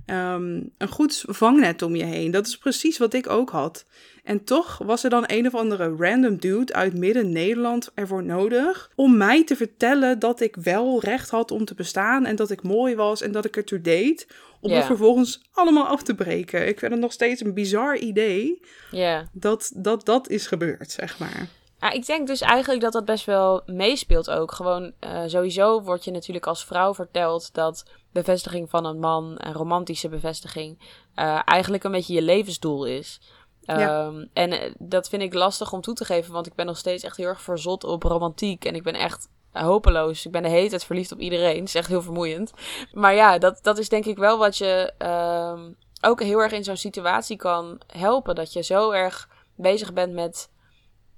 Ehm, 0.07 0.61
een 0.77 0.87
goed 0.87 1.23
vangnet 1.27 1.81
om 1.81 1.95
je 1.95 2.03
heen. 2.03 2.31
Dat 2.31 2.47
is 2.47 2.57
precies 2.57 2.97
wat 2.97 3.13
ik 3.13 3.29
ook 3.29 3.49
had. 3.49 3.85
En 4.23 4.43
toch 4.43 4.77
was 4.77 5.03
er 5.03 5.09
dan 5.09 5.23
een 5.27 5.45
of 5.47 5.55
andere 5.55 5.95
random 5.97 6.37
dude 6.37 6.73
uit 6.73 6.93
midden-Nederland 6.93 7.91
ervoor 7.93 8.23
nodig 8.23 8.91
om 8.95 9.17
mij 9.17 9.43
te 9.43 9.55
vertellen 9.55 10.19
dat 10.19 10.39
ik 10.39 10.55
wel 10.55 11.01
recht 11.01 11.29
had 11.29 11.51
om 11.51 11.65
te 11.65 11.75
bestaan 11.75 12.25
en 12.25 12.35
dat 12.35 12.51
ik 12.51 12.63
mooi 12.63 12.95
was 12.95 13.21
en 13.21 13.31
dat 13.31 13.45
ik 13.45 13.57
ertoe 13.57 13.81
deed. 13.81 14.27
Om 14.61 14.71
het 14.71 14.85
vervolgens 14.85 15.41
allemaal 15.51 15.85
af 15.87 16.03
te 16.03 16.15
breken. 16.15 16.67
Ik 16.67 16.79
vind 16.79 16.91
het 16.91 17.01
nog 17.01 17.11
steeds 17.11 17.41
een 17.41 17.53
bizar 17.53 17.97
idee 17.97 18.61
ja. 18.91 19.27
dat 19.31 19.71
dat, 19.75 20.05
dat 20.05 20.29
is 20.29 20.47
gebeurd, 20.47 20.91
zeg 20.91 21.19
maar. 21.19 21.47
Ja, 21.79 21.91
ik 21.91 22.05
denk 22.05 22.27
dus 22.27 22.41
eigenlijk 22.41 22.81
dat 22.81 22.93
dat 22.93 23.05
best 23.05 23.25
wel 23.25 23.61
meespeelt 23.65 24.29
ook. 24.29 24.51
Gewoon 24.51 24.93
eh, 24.99 25.23
sowieso 25.25 25.81
wordt 25.81 26.03
je 26.03 26.11
natuurlijk 26.11 26.47
als 26.47 26.65
vrouw 26.65 26.93
verteld 26.93 27.53
dat 27.53 27.85
bevestiging 28.17 28.69
van 28.69 28.85
een 28.85 28.99
man, 28.99 29.33
een 29.37 29.53
romantische 29.53 30.09
bevestiging, 30.09 30.79
eh, 31.15 31.41
eigenlijk 31.45 31.83
een 31.83 31.91
beetje 31.91 32.13
je 32.13 32.21
levensdoel 32.21 32.85
is. 32.85 33.19
Ja. 33.61 34.05
Ehm, 34.05 34.25
en 34.33 34.51
eh, 34.51 34.71
dat 34.77 35.09
vind 35.09 35.21
ik 35.21 35.33
lastig 35.33 35.73
om 35.73 35.81
toe 35.81 35.93
te 35.93 36.05
geven, 36.05 36.33
want 36.33 36.47
ik 36.47 36.55
ben 36.55 36.65
nog 36.65 36.77
steeds 36.77 37.03
echt 37.03 37.17
heel 37.17 37.27
erg 37.27 37.41
verzot 37.41 37.83
op 37.83 38.03
romantiek. 38.03 38.65
En 38.65 38.75
ik 38.75 38.83
ben 38.83 38.93
echt 38.93 39.29
hopeloos. 39.51 40.25
Ik 40.25 40.31
ben 40.31 40.43
de 40.43 40.49
hele 40.49 40.69
tijd 40.69 40.83
verliefd 40.83 41.11
op 41.11 41.19
iedereen. 41.19 41.63
Is 41.69 41.75
echt 41.75 41.87
heel 41.87 42.01
vermoeiend. 42.01 42.53
Maar 42.91 43.13
ja, 43.13 43.37
dat, 43.37 43.59
dat 43.61 43.77
is 43.77 43.89
denk 43.89 44.05
ik 44.05 44.17
wel 44.17 44.37
wat 44.37 44.57
je 44.57 44.93
ehm, 44.97 45.71
ook 46.01 46.21
heel 46.21 46.39
erg 46.39 46.51
in 46.51 46.63
zo'n 46.63 46.77
situatie 46.77 47.37
kan 47.37 47.81
helpen. 47.87 48.35
Dat 48.35 48.53
je 48.53 48.61
zo 48.61 48.91
erg 48.91 49.29
bezig 49.55 49.93
bent 49.93 50.13
met 50.13 50.49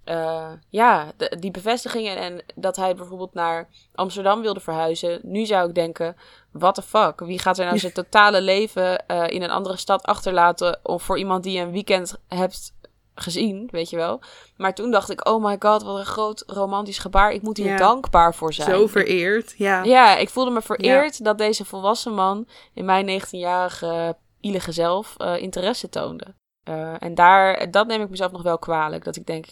eh, 0.10 0.52
ja, 0.69 1.12
de- 1.17 1.38
die 1.39 1.52
bevestigingen 1.52 2.17
en 2.17 2.41
dat 2.56 2.76
hij 2.76 2.95
bijvoorbeeld 2.95 3.34
naar 3.34 3.67
Amsterdam 3.95 4.41
wilde 4.41 4.60
verhuizen. 4.60 5.19
Nu 5.24 5.45
zou 5.45 5.67
ik 5.69 5.76
denken, 5.76 6.15
what 6.52 6.76
the 6.76 6.82
fuck? 6.82 7.19
Wie 7.19 7.39
gaat 7.39 7.58
er 7.58 7.65
nou 7.65 7.80
zijn 7.80 7.93
totale 7.93 8.41
leven 8.41 9.06
eh, 9.08 9.28
in 9.28 9.41
een 9.41 9.50
andere 9.50 9.78
stad 9.78 10.04
achterlaten 10.04 10.80
of 10.84 11.04
voor 11.04 11.17
iemand 11.17 11.43
die 11.43 11.54
je 11.58 11.62
een 11.62 11.72
weekend 11.72 12.15
hebt 12.28 12.74
gezien, 13.15 13.67
weet 13.72 13.89
je 13.89 13.95
wel? 13.95 14.19
Maar 14.58 14.74
toen 14.76 14.91
dacht 14.91 15.10
ik, 15.10 15.28
oh 15.28 15.43
my 15.43 15.56
god, 15.60 15.84
wat 15.84 15.98
een 15.98 16.06
groot 16.06 16.43
romantisch 16.48 17.00
gebaar. 17.00 17.32
Ik 17.32 17.41
moet 17.41 17.58
hier 17.58 17.67
Ja. 17.67 17.78
dankbaar 17.78 18.36
voor 18.36 18.54
zijn. 18.54 18.69
Zo 18.69 18.88
vereerd, 18.88 19.54
ja. 19.58 19.84
Ja, 19.84 20.17
ik 20.17 20.30
voelde 20.30 20.52
me 20.52 20.62
vereerd 20.62 21.24
dat 21.24 21.38
deze 21.38 21.65
volwassen 21.65 22.13
man 22.13 22.48
in 22.74 22.86
mijn 22.86 23.22
19-jarige 23.22 24.15
ielige 24.39 24.72
zelf 24.72 25.15
eh, 25.17 25.38
interesse 25.41 25.89
toonde. 25.89 26.26
Eh, 26.63 26.93
en 27.04 27.15
daar, 27.15 27.72
dat 27.72 27.88
neem 27.88 28.02
ik 28.02 28.10
mezelf 28.10 28.32
nog 28.32 28.41
wel 28.43 28.58
kwalijk. 28.60 29.04
Dat 29.04 29.15
ik 29.15 29.26
denk, 29.26 29.45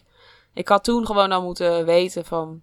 ik 0.57 0.67
had 0.67 0.83
toen 0.83 1.05
gewoon 1.05 1.31
al 1.31 1.43
moeten 1.43 1.85
weten 1.85 2.25
van... 2.25 2.61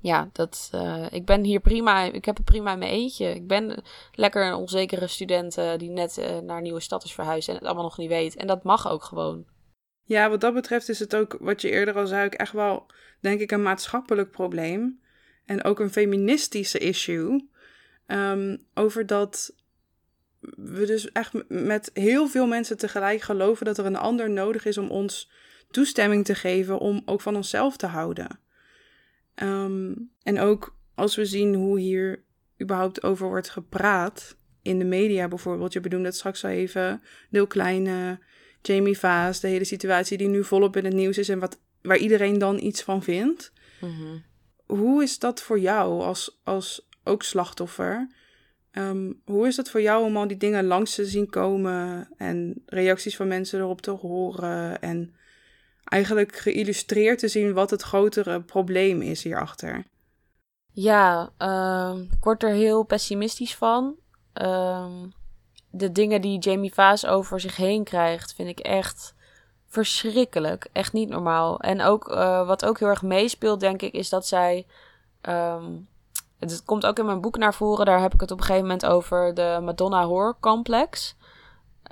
Ja, 0.00 0.28
dat, 0.32 0.68
eh, 0.72 1.06
ik 1.10 1.24
ben 1.24 1.44
hier 1.44 1.60
prima, 1.60 2.02
ik 2.02 2.24
heb 2.24 2.36
het 2.36 2.44
prima 2.44 2.72
in 2.72 2.78
mijn 2.78 2.90
eentje. 2.90 3.34
Ik 3.34 3.46
ben 3.46 3.82
lekker 4.12 4.46
een 4.46 4.54
onzekere 4.54 5.06
student 5.06 5.58
eh, 5.58 5.76
die 5.76 5.90
net 5.90 6.18
eh, 6.18 6.38
naar 6.38 6.56
een 6.56 6.62
nieuwe 6.62 6.80
stad 6.80 7.04
is 7.04 7.12
verhuisd 7.12 7.48
en 7.48 7.54
het 7.54 7.64
allemaal 7.64 7.82
nog 7.82 7.98
niet 7.98 8.08
weet. 8.08 8.36
En 8.36 8.46
dat 8.46 8.62
mag 8.62 8.88
ook 8.88 9.04
gewoon. 9.04 9.46
Ja, 10.02 10.30
wat 10.30 10.40
dat 10.40 10.54
betreft 10.54 10.88
is 10.88 10.98
het 10.98 11.16
ook, 11.16 11.36
wat 11.40 11.60
je 11.60 11.70
eerder 11.70 11.94
al 11.94 12.06
zei, 12.06 12.28
echt 12.28 12.52
wel, 12.52 12.86
denk 13.20 13.40
ik, 13.40 13.50
een 13.50 13.62
maatschappelijk 13.62 14.30
probleem. 14.30 15.00
En 15.44 15.64
ook 15.64 15.80
een 15.80 15.92
feministische 15.92 16.78
issue. 16.78 17.50
Ehm, 18.06 18.56
over 18.74 19.06
dat 19.06 19.54
we 20.40 20.86
dus 20.86 21.12
echt 21.12 21.48
met 21.48 21.90
heel 21.94 22.28
veel 22.28 22.46
mensen 22.46 22.76
tegelijk 22.76 23.20
geloven 23.20 23.66
dat 23.66 23.78
er 23.78 23.86
een 23.86 23.96
ander 23.96 24.30
nodig 24.30 24.64
is 24.64 24.78
om 24.78 24.90
ons 24.90 25.30
toestemming 25.76 26.24
te 26.24 26.34
geven 26.34 26.78
om 26.78 27.02
ook 27.04 27.20
van 27.20 27.36
onszelf 27.36 27.76
te 27.76 27.86
houden. 27.86 28.38
Ehm, 29.34 29.92
en 30.22 30.40
ook 30.40 30.76
als 30.94 31.16
we 31.16 31.24
zien 31.24 31.54
hoe 31.54 31.80
hier 31.80 32.24
überhaupt 32.62 33.02
over 33.02 33.28
wordt 33.28 33.50
gepraat, 33.50 34.36
in 34.62 34.78
de 34.78 34.84
media 34.84 35.28
bijvoorbeeld, 35.28 35.72
je 35.72 35.80
benoemde 35.80 36.06
het 36.06 36.16
straks 36.16 36.44
al 36.44 36.50
even, 36.50 37.02
Deel 37.30 37.46
Kleine, 37.46 38.18
Jamie 38.62 38.98
Vaas, 38.98 39.40
de 39.40 39.48
hele 39.48 39.64
situatie 39.64 40.18
die 40.18 40.28
nu 40.28 40.44
volop 40.44 40.76
in 40.76 40.84
het 40.84 40.94
nieuws 40.94 41.18
is 41.18 41.28
en 41.28 41.38
wat, 41.38 41.60
waar 41.82 41.96
iedereen 41.96 42.38
dan 42.38 42.58
iets 42.58 42.82
van 42.82 43.02
vindt. 43.02 43.52
Mhm. 43.80 44.18
Hoe 44.66 45.02
is 45.02 45.18
dat 45.18 45.42
voor 45.42 45.58
jou 45.58 46.02
als, 46.02 46.40
als 46.44 46.88
ook 47.04 47.22
slachtoffer? 47.22 48.08
Ehm, 48.70 49.12
hoe 49.24 49.46
is 49.46 49.56
dat 49.56 49.70
voor 49.70 49.82
jou 49.82 50.04
om 50.04 50.16
al 50.16 50.26
die 50.26 50.36
dingen 50.36 50.64
langs 50.64 50.94
te 50.94 51.06
zien 51.06 51.30
komen 51.30 52.08
en 52.16 52.62
reacties 52.66 53.16
van 53.16 53.28
mensen 53.28 53.60
erop 53.60 53.80
te 53.80 53.90
horen 53.90 54.80
en 54.80 55.14
eigenlijk 55.88 56.36
geïllustreerd 56.36 57.18
te 57.18 57.28
zien 57.28 57.52
wat 57.52 57.70
het 57.70 57.82
grotere 57.82 58.40
probleem 58.40 59.02
is 59.02 59.22
hierachter. 59.22 59.84
Ja, 60.72 61.30
ehm, 61.36 62.00
ik 62.00 62.24
word 62.24 62.42
er 62.42 62.50
heel 62.50 62.82
pessimistisch 62.82 63.56
van. 63.56 63.94
Ehm, 64.32 65.08
de 65.70 65.92
dingen 65.92 66.20
die 66.20 66.38
Jamie 66.38 66.74
Vaas 66.74 67.06
over 67.06 67.40
zich 67.40 67.56
heen 67.56 67.84
krijgt, 67.84 68.34
vind 68.34 68.48
ik 68.48 68.58
echt 68.58 69.14
verschrikkelijk. 69.68 70.68
Echt 70.72 70.92
niet 70.92 71.08
normaal. 71.08 71.60
En 71.60 71.82
ook 71.82 72.10
uh, 72.10 72.46
wat 72.46 72.64
ook 72.64 72.78
heel 72.78 72.88
erg 72.88 73.02
meespeelt, 73.02 73.60
denk 73.60 73.82
ik, 73.82 73.92
is 73.92 74.08
dat 74.08 74.26
zij. 74.26 74.66
Um, 75.22 75.88
het 76.38 76.62
komt 76.64 76.86
ook 76.86 76.98
in 76.98 77.06
mijn 77.06 77.20
boek 77.20 77.36
naar 77.36 77.54
voren. 77.54 77.86
Daar 77.86 78.00
heb 78.00 78.14
ik 78.14 78.20
het 78.20 78.30
op 78.30 78.38
een 78.38 78.44
gegeven 78.44 78.66
moment 78.66 78.86
over 78.86 79.34
de 79.34 79.58
Madonna 79.62 80.04
Horror 80.04 80.36
Complex. 80.40 81.16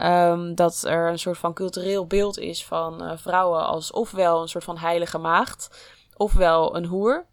Um, 0.02 0.54
dat 0.54 0.84
er 0.86 1.08
een 1.08 1.18
soort 1.18 1.38
van 1.38 1.54
cultureel 1.54 2.06
beeld 2.06 2.38
is 2.38 2.64
van 2.64 3.02
uh, 3.02 3.12
vrouwen 3.16 3.66
als 3.66 3.90
ofwel 3.90 4.42
een 4.42 4.48
soort 4.48 4.64
van 4.64 4.78
heilige 4.78 5.18
maagd, 5.18 5.88
ofwel 6.16 6.76
een 6.76 6.84
hoer. 6.84 7.26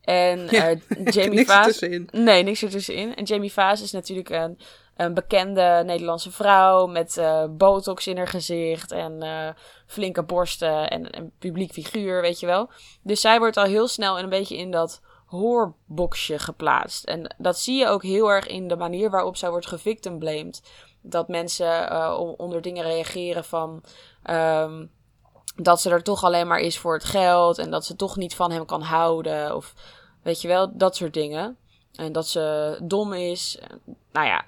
En 0.00 0.46
ja, 0.50 0.70
uh, 0.70 0.76
Jamie 1.04 1.46
Vaas. 1.46 1.66
Ertussenin. 1.66 2.08
Nee, 2.12 2.42
niks 2.42 2.62
ertussenin. 2.62 3.14
En 3.14 3.24
Jamie 3.24 3.52
Vaas 3.52 3.82
is 3.82 3.92
natuurlijk 3.92 4.30
een 4.30 4.58
een 4.96 5.14
bekende 5.14 5.82
Nederlandse 5.86 6.30
vrouw 6.30 6.86
met 6.86 7.16
uh, 7.16 7.44
botox 7.50 8.06
in 8.06 8.16
haar 8.16 8.28
gezicht 8.28 8.92
en 8.92 9.24
uh, 9.24 9.48
flinke 9.86 10.22
borsten 10.22 10.90
en 10.90 11.16
een 11.16 11.32
publiek 11.38 11.72
figuur, 11.72 12.20
weet 12.20 12.40
je 12.40 12.46
wel. 12.46 12.70
Dus 13.02 13.20
zij 13.20 13.38
wordt 13.38 13.56
al 13.56 13.64
heel 13.64 13.88
snel 13.88 14.18
een 14.18 14.28
beetje 14.28 14.56
in 14.56 14.70
dat 14.70 15.00
hoorboxje 15.26 16.38
geplaatst. 16.38 17.04
En 17.04 17.34
dat 17.38 17.58
zie 17.58 17.78
je 17.78 17.86
ook 17.86 18.02
heel 18.02 18.30
erg 18.30 18.46
in 18.46 18.68
de 18.68 18.76
manier 18.76 19.10
waarop 19.10 19.36
zij 19.36 19.50
wordt 19.50 19.66
gevictimblamed. 19.66 20.62
Dat 21.02 21.28
mensen 21.28 21.92
uh, 21.92 22.34
onder 22.36 22.62
dingen 22.62 22.84
reageren 22.84 23.44
van... 23.44 23.82
Um, 24.30 24.90
dat 25.56 25.80
ze 25.80 25.90
er 25.90 26.02
toch 26.02 26.24
alleen 26.24 26.46
maar 26.46 26.58
is 26.58 26.78
voor 26.78 26.94
het 26.94 27.04
geld 27.04 27.58
en 27.58 27.70
dat 27.70 27.84
ze 27.84 27.96
toch 27.96 28.16
niet 28.16 28.34
van 28.34 28.50
hem 28.50 28.66
kan 28.66 28.82
houden. 28.82 29.56
Of 29.56 29.74
weet 30.22 30.40
je 30.40 30.48
wel, 30.48 30.76
dat 30.76 30.96
soort 30.96 31.14
dingen. 31.14 31.56
En 31.94 32.12
dat 32.12 32.28
ze 32.28 32.76
dom 32.82 33.12
is. 33.12 33.58
Nou 34.12 34.26
ja, 34.26 34.44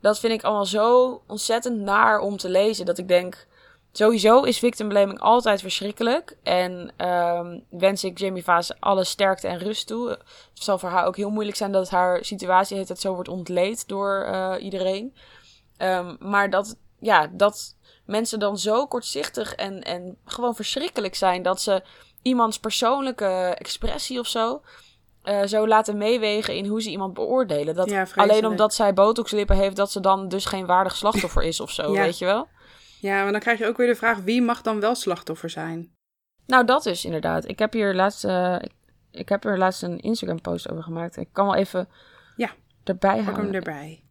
dat 0.00 0.18
vind 0.18 0.32
ik 0.32 0.42
allemaal 0.42 0.66
zo 0.66 1.22
ontzettend 1.26 1.80
naar 1.80 2.18
om 2.18 2.36
te 2.36 2.48
lezen. 2.48 2.86
Dat 2.86 2.98
ik 2.98 3.08
denk, 3.08 3.46
sowieso 3.92 4.42
is 4.42 4.58
victim 4.58 4.88
blaming 4.88 5.20
altijd 5.20 5.60
verschrikkelijk. 5.60 6.36
En 6.42 6.92
um, 7.08 7.64
wens 7.70 8.04
ik 8.04 8.18
Jamie 8.18 8.44
Vaas 8.44 8.80
alle 8.80 9.04
sterkte 9.04 9.48
en 9.48 9.58
rust 9.58 9.86
toe. 9.86 10.08
Het 10.08 10.20
zal 10.52 10.78
voor 10.78 10.88
haar 10.88 11.06
ook 11.06 11.16
heel 11.16 11.30
moeilijk 11.30 11.56
zijn 11.56 11.72
dat 11.72 11.90
haar 11.90 12.24
situatie 12.24 12.78
het 12.78 13.00
zo 13.00 13.14
wordt 13.14 13.28
ontleed 13.28 13.88
door 13.88 14.26
uh, 14.28 14.54
iedereen. 14.58 15.14
Um, 15.78 16.16
maar 16.20 16.50
dat, 16.50 16.76
ja, 17.00 17.26
dat 17.32 17.76
mensen 18.06 18.38
dan 18.38 18.58
zo 18.58 18.86
kortzichtig 18.86 19.54
en, 19.54 19.82
en 19.82 20.16
gewoon 20.24 20.54
verschrikkelijk 20.54 21.14
zijn 21.14 21.42
dat 21.42 21.60
ze 21.60 21.82
iemands 22.22 22.58
persoonlijke 22.58 23.54
expressie 23.58 24.18
of 24.18 24.26
zo 24.26 24.62
uh, 25.24 25.42
zo 25.42 25.68
laten 25.68 25.96
meewegen 25.96 26.54
in 26.54 26.66
hoe 26.66 26.82
ze 26.82 26.90
iemand 26.90 27.14
beoordelen. 27.14 27.74
Dat 27.74 27.88
Ja, 27.90 28.06
alleen 28.14 28.46
omdat 28.46 28.74
zij 28.74 28.94
botoxlippen 28.94 29.56
heeft, 29.56 29.76
dat 29.76 29.92
ze 29.92 30.00
dan 30.00 30.28
dus 30.28 30.44
geen 30.44 30.66
waardig 30.66 30.96
slachtoffer 30.96 31.42
is 31.42 31.60
of 31.60 31.70
zo, 31.70 31.92
Ja. 31.94 32.02
weet 32.02 32.18
je 32.18 32.24
wel? 32.24 32.48
Ja, 33.00 33.22
maar 33.22 33.32
dan 33.32 33.40
krijg 33.40 33.58
je 33.58 33.66
ook 33.66 33.76
weer 33.76 33.86
de 33.86 33.94
vraag: 33.94 34.18
wie 34.18 34.42
mag 34.42 34.62
dan 34.62 34.80
wel 34.80 34.94
slachtoffer 34.94 35.50
zijn? 35.50 35.92
Nou, 36.46 36.64
dat 36.64 36.86
is 36.86 37.04
inderdaad. 37.04 37.48
Ik 37.48 37.58
heb 37.58 37.72
hier 37.72 37.94
laatst, 37.94 38.24
eh, 38.24 38.56
ik, 38.60 38.72
ik 39.10 39.28
heb 39.28 39.44
er 39.44 39.58
laatst 39.58 39.82
een 39.82 40.00
Instagram 40.00 40.40
post 40.40 40.70
over 40.70 40.82
gemaakt. 40.82 41.16
Ik 41.16 41.28
kan 41.32 41.46
wel 41.46 41.54
even 41.54 41.88
Ja, 42.36 42.50
erbij 42.84 43.16
Pak 43.16 43.24
halen. 43.24 43.44
hem 43.44 43.54
erbij. 43.54 44.03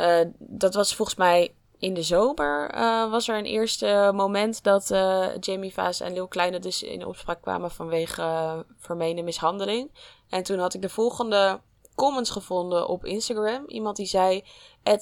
Eh, 0.00 0.20
dat 0.38 0.74
was 0.74 0.94
volgens 0.94 1.18
mij 1.18 1.54
in 1.78 1.94
de 1.94 2.02
zomer. 2.02 2.70
eh, 2.70 3.10
was 3.10 3.28
er 3.28 3.38
een 3.38 3.44
eerste 3.44 4.10
moment 4.14 4.62
dat 4.62 4.90
eh, 4.90 5.26
Jamie 5.40 5.72
Vaas 5.72 6.00
en 6.00 6.12
Leeuw 6.12 6.26
Kleine 6.26 6.58
dus 6.58 6.82
in 6.82 7.06
opspraak 7.06 7.42
kwamen 7.42 7.70
vanwege 7.70 8.22
uh, 8.22 8.58
vermeende 8.78 9.22
mishandeling. 9.22 9.90
En 10.28 10.42
toen 10.42 10.58
had 10.58 10.74
ik 10.74 10.82
de 10.82 10.88
volgende 10.88 11.60
comments 11.94 12.30
gevonden 12.30 12.88
op 12.88 13.04
Instagram. 13.04 13.64
Iemand 13.66 13.96
die 13.96 14.06
zei: 14.06 14.44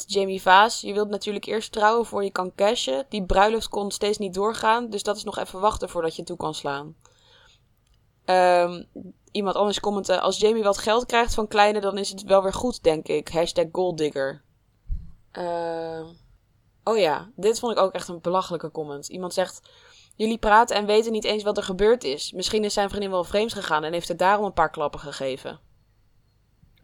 Jamie 0.06 0.42
Vaas, 0.42 0.80
je 0.80 0.92
wilt 0.92 1.08
natuurlijk 1.08 1.46
eerst 1.46 1.72
trouwen 1.72 2.06
voor 2.06 2.24
je 2.24 2.30
kan 2.30 2.54
cashen. 2.54 3.06
Die 3.08 3.24
bruiloft 3.24 3.68
kon 3.68 3.90
steeds 3.90 4.18
niet 4.18 4.34
doorgaan, 4.34 4.90
dus 4.90 5.02
dat 5.02 5.16
is 5.16 5.24
nog 5.24 5.38
even 5.38 5.60
wachten 5.60 5.88
voordat 5.88 6.16
je 6.16 6.22
toe 6.22 6.36
kan 6.36 6.54
slaan. 6.54 6.96
Um, 8.24 8.86
iemand 9.30 9.56
anders 9.56 9.80
commentte: 9.80 10.20
Als 10.20 10.38
Jamie 10.38 10.62
wat 10.62 10.78
geld 10.78 11.06
krijgt 11.06 11.34
van 11.34 11.48
Kleine, 11.48 11.80
dan 11.80 11.98
is 11.98 12.08
het 12.08 12.22
wel 12.22 12.42
weer 12.42 12.54
goed, 12.54 12.82
denk 12.82 13.08
ik. 13.08 13.28
Hashtag 13.28 13.66
golddigger. 13.72 14.46
Uh, 15.32 16.08
oh 16.84 16.98
ja, 16.98 17.30
dit 17.36 17.58
vond 17.58 17.72
ik 17.76 17.82
ook 17.82 17.92
echt 17.92 18.08
een 18.08 18.20
belachelijke 18.20 18.70
comment. 18.70 19.08
Iemand 19.08 19.34
zegt: 19.34 19.60
Jullie 20.16 20.38
praten 20.38 20.76
en 20.76 20.86
weten 20.86 21.12
niet 21.12 21.24
eens 21.24 21.42
wat 21.42 21.56
er 21.56 21.62
gebeurd 21.62 22.04
is. 22.04 22.32
Misschien 22.32 22.64
is 22.64 22.74
zijn 22.74 22.88
vriendin 22.88 23.10
wel 23.10 23.24
vreemd 23.24 23.52
gegaan 23.52 23.84
en 23.84 23.92
heeft 23.92 24.08
er 24.08 24.16
daarom 24.16 24.44
een 24.44 24.52
paar 24.52 24.70
klappen 24.70 25.00
gegeven. 25.00 25.60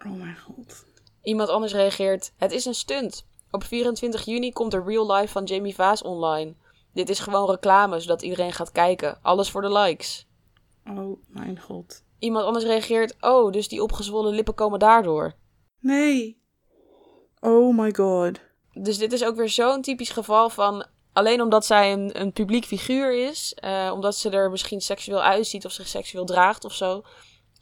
Oh 0.07 0.12
mijn 0.12 0.38
god. 0.38 0.85
Iemand 1.22 1.48
anders 1.48 1.72
reageert: 1.72 2.33
Het 2.37 2.52
is 2.52 2.64
een 2.64 2.74
stunt. 2.74 3.26
Op 3.50 3.64
24 3.64 4.24
juni 4.24 4.52
komt 4.52 4.70
de 4.70 4.83
real 4.83 5.12
life 5.12 5.33
van 5.33 5.44
Jamie 5.44 5.74
Vaas 5.74 6.02
online. 6.02 6.54
Dit 6.92 7.09
is 7.09 7.18
gewoon 7.18 7.50
reclame, 7.50 8.00
zodat 8.00 8.22
iedereen 8.22 8.52
gaat 8.52 8.72
kijken. 8.72 9.18
Alles 9.22 9.50
voor 9.50 9.62
de 9.62 9.72
likes. 9.72 10.26
Oh 10.87 11.18
mijn 11.28 11.61
god. 11.61 12.04
Iemand 12.18 12.44
anders 12.44 12.64
reageert: 12.64 13.16
Oh, 13.20 13.52
dus 13.52 13.68
die 13.68 13.83
opgezwollen 13.83 14.35
lippen 14.35 14.54
komen 14.54 14.78
daardoor. 14.78 15.35
Nee. 15.80 16.42
Oh 17.44 17.78
my 17.78 17.94
god. 17.94 18.40
Dus 18.72 18.98
dit 18.98 19.12
is 19.12 19.24
ook 19.24 19.37
weer 19.37 19.48
zo'n 19.48 19.83
typisch 19.83 20.11
geval 20.11 20.50
van. 20.50 20.87
Alleen 21.12 21.40
omdat 21.40 21.66
zij 21.66 21.92
een, 21.92 22.20
een 22.20 22.33
publiek 22.33 22.64
figuur 22.64 23.28
is, 23.28 23.57
uh, 23.64 23.90
omdat 23.94 24.16
ze 24.16 24.30
er 24.30 24.50
misschien 24.50 24.80
seksueel 24.80 25.22
uitziet 25.22 25.64
of 25.64 25.72
zich 25.72 25.88
seksueel 25.88 26.24
draagt 26.24 26.64
of 26.64 26.74
zo, 26.74 27.02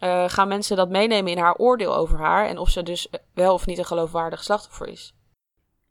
uh, 0.00 0.28
gaan 0.28 0.48
mensen 0.48 0.76
dat 0.76 0.88
meenemen 0.88 1.32
in 1.32 1.38
haar 1.38 1.56
oordeel 1.56 1.96
over 1.96 2.18
haar 2.18 2.48
en 2.48 2.58
of 2.58 2.70
ze 2.70 2.82
dus 2.82 3.08
wel 3.34 3.54
of 3.54 3.66
niet 3.66 3.78
een 3.78 3.84
geloofwaardig 3.84 4.44
slachtoffer 4.44 4.88
is. 4.88 5.14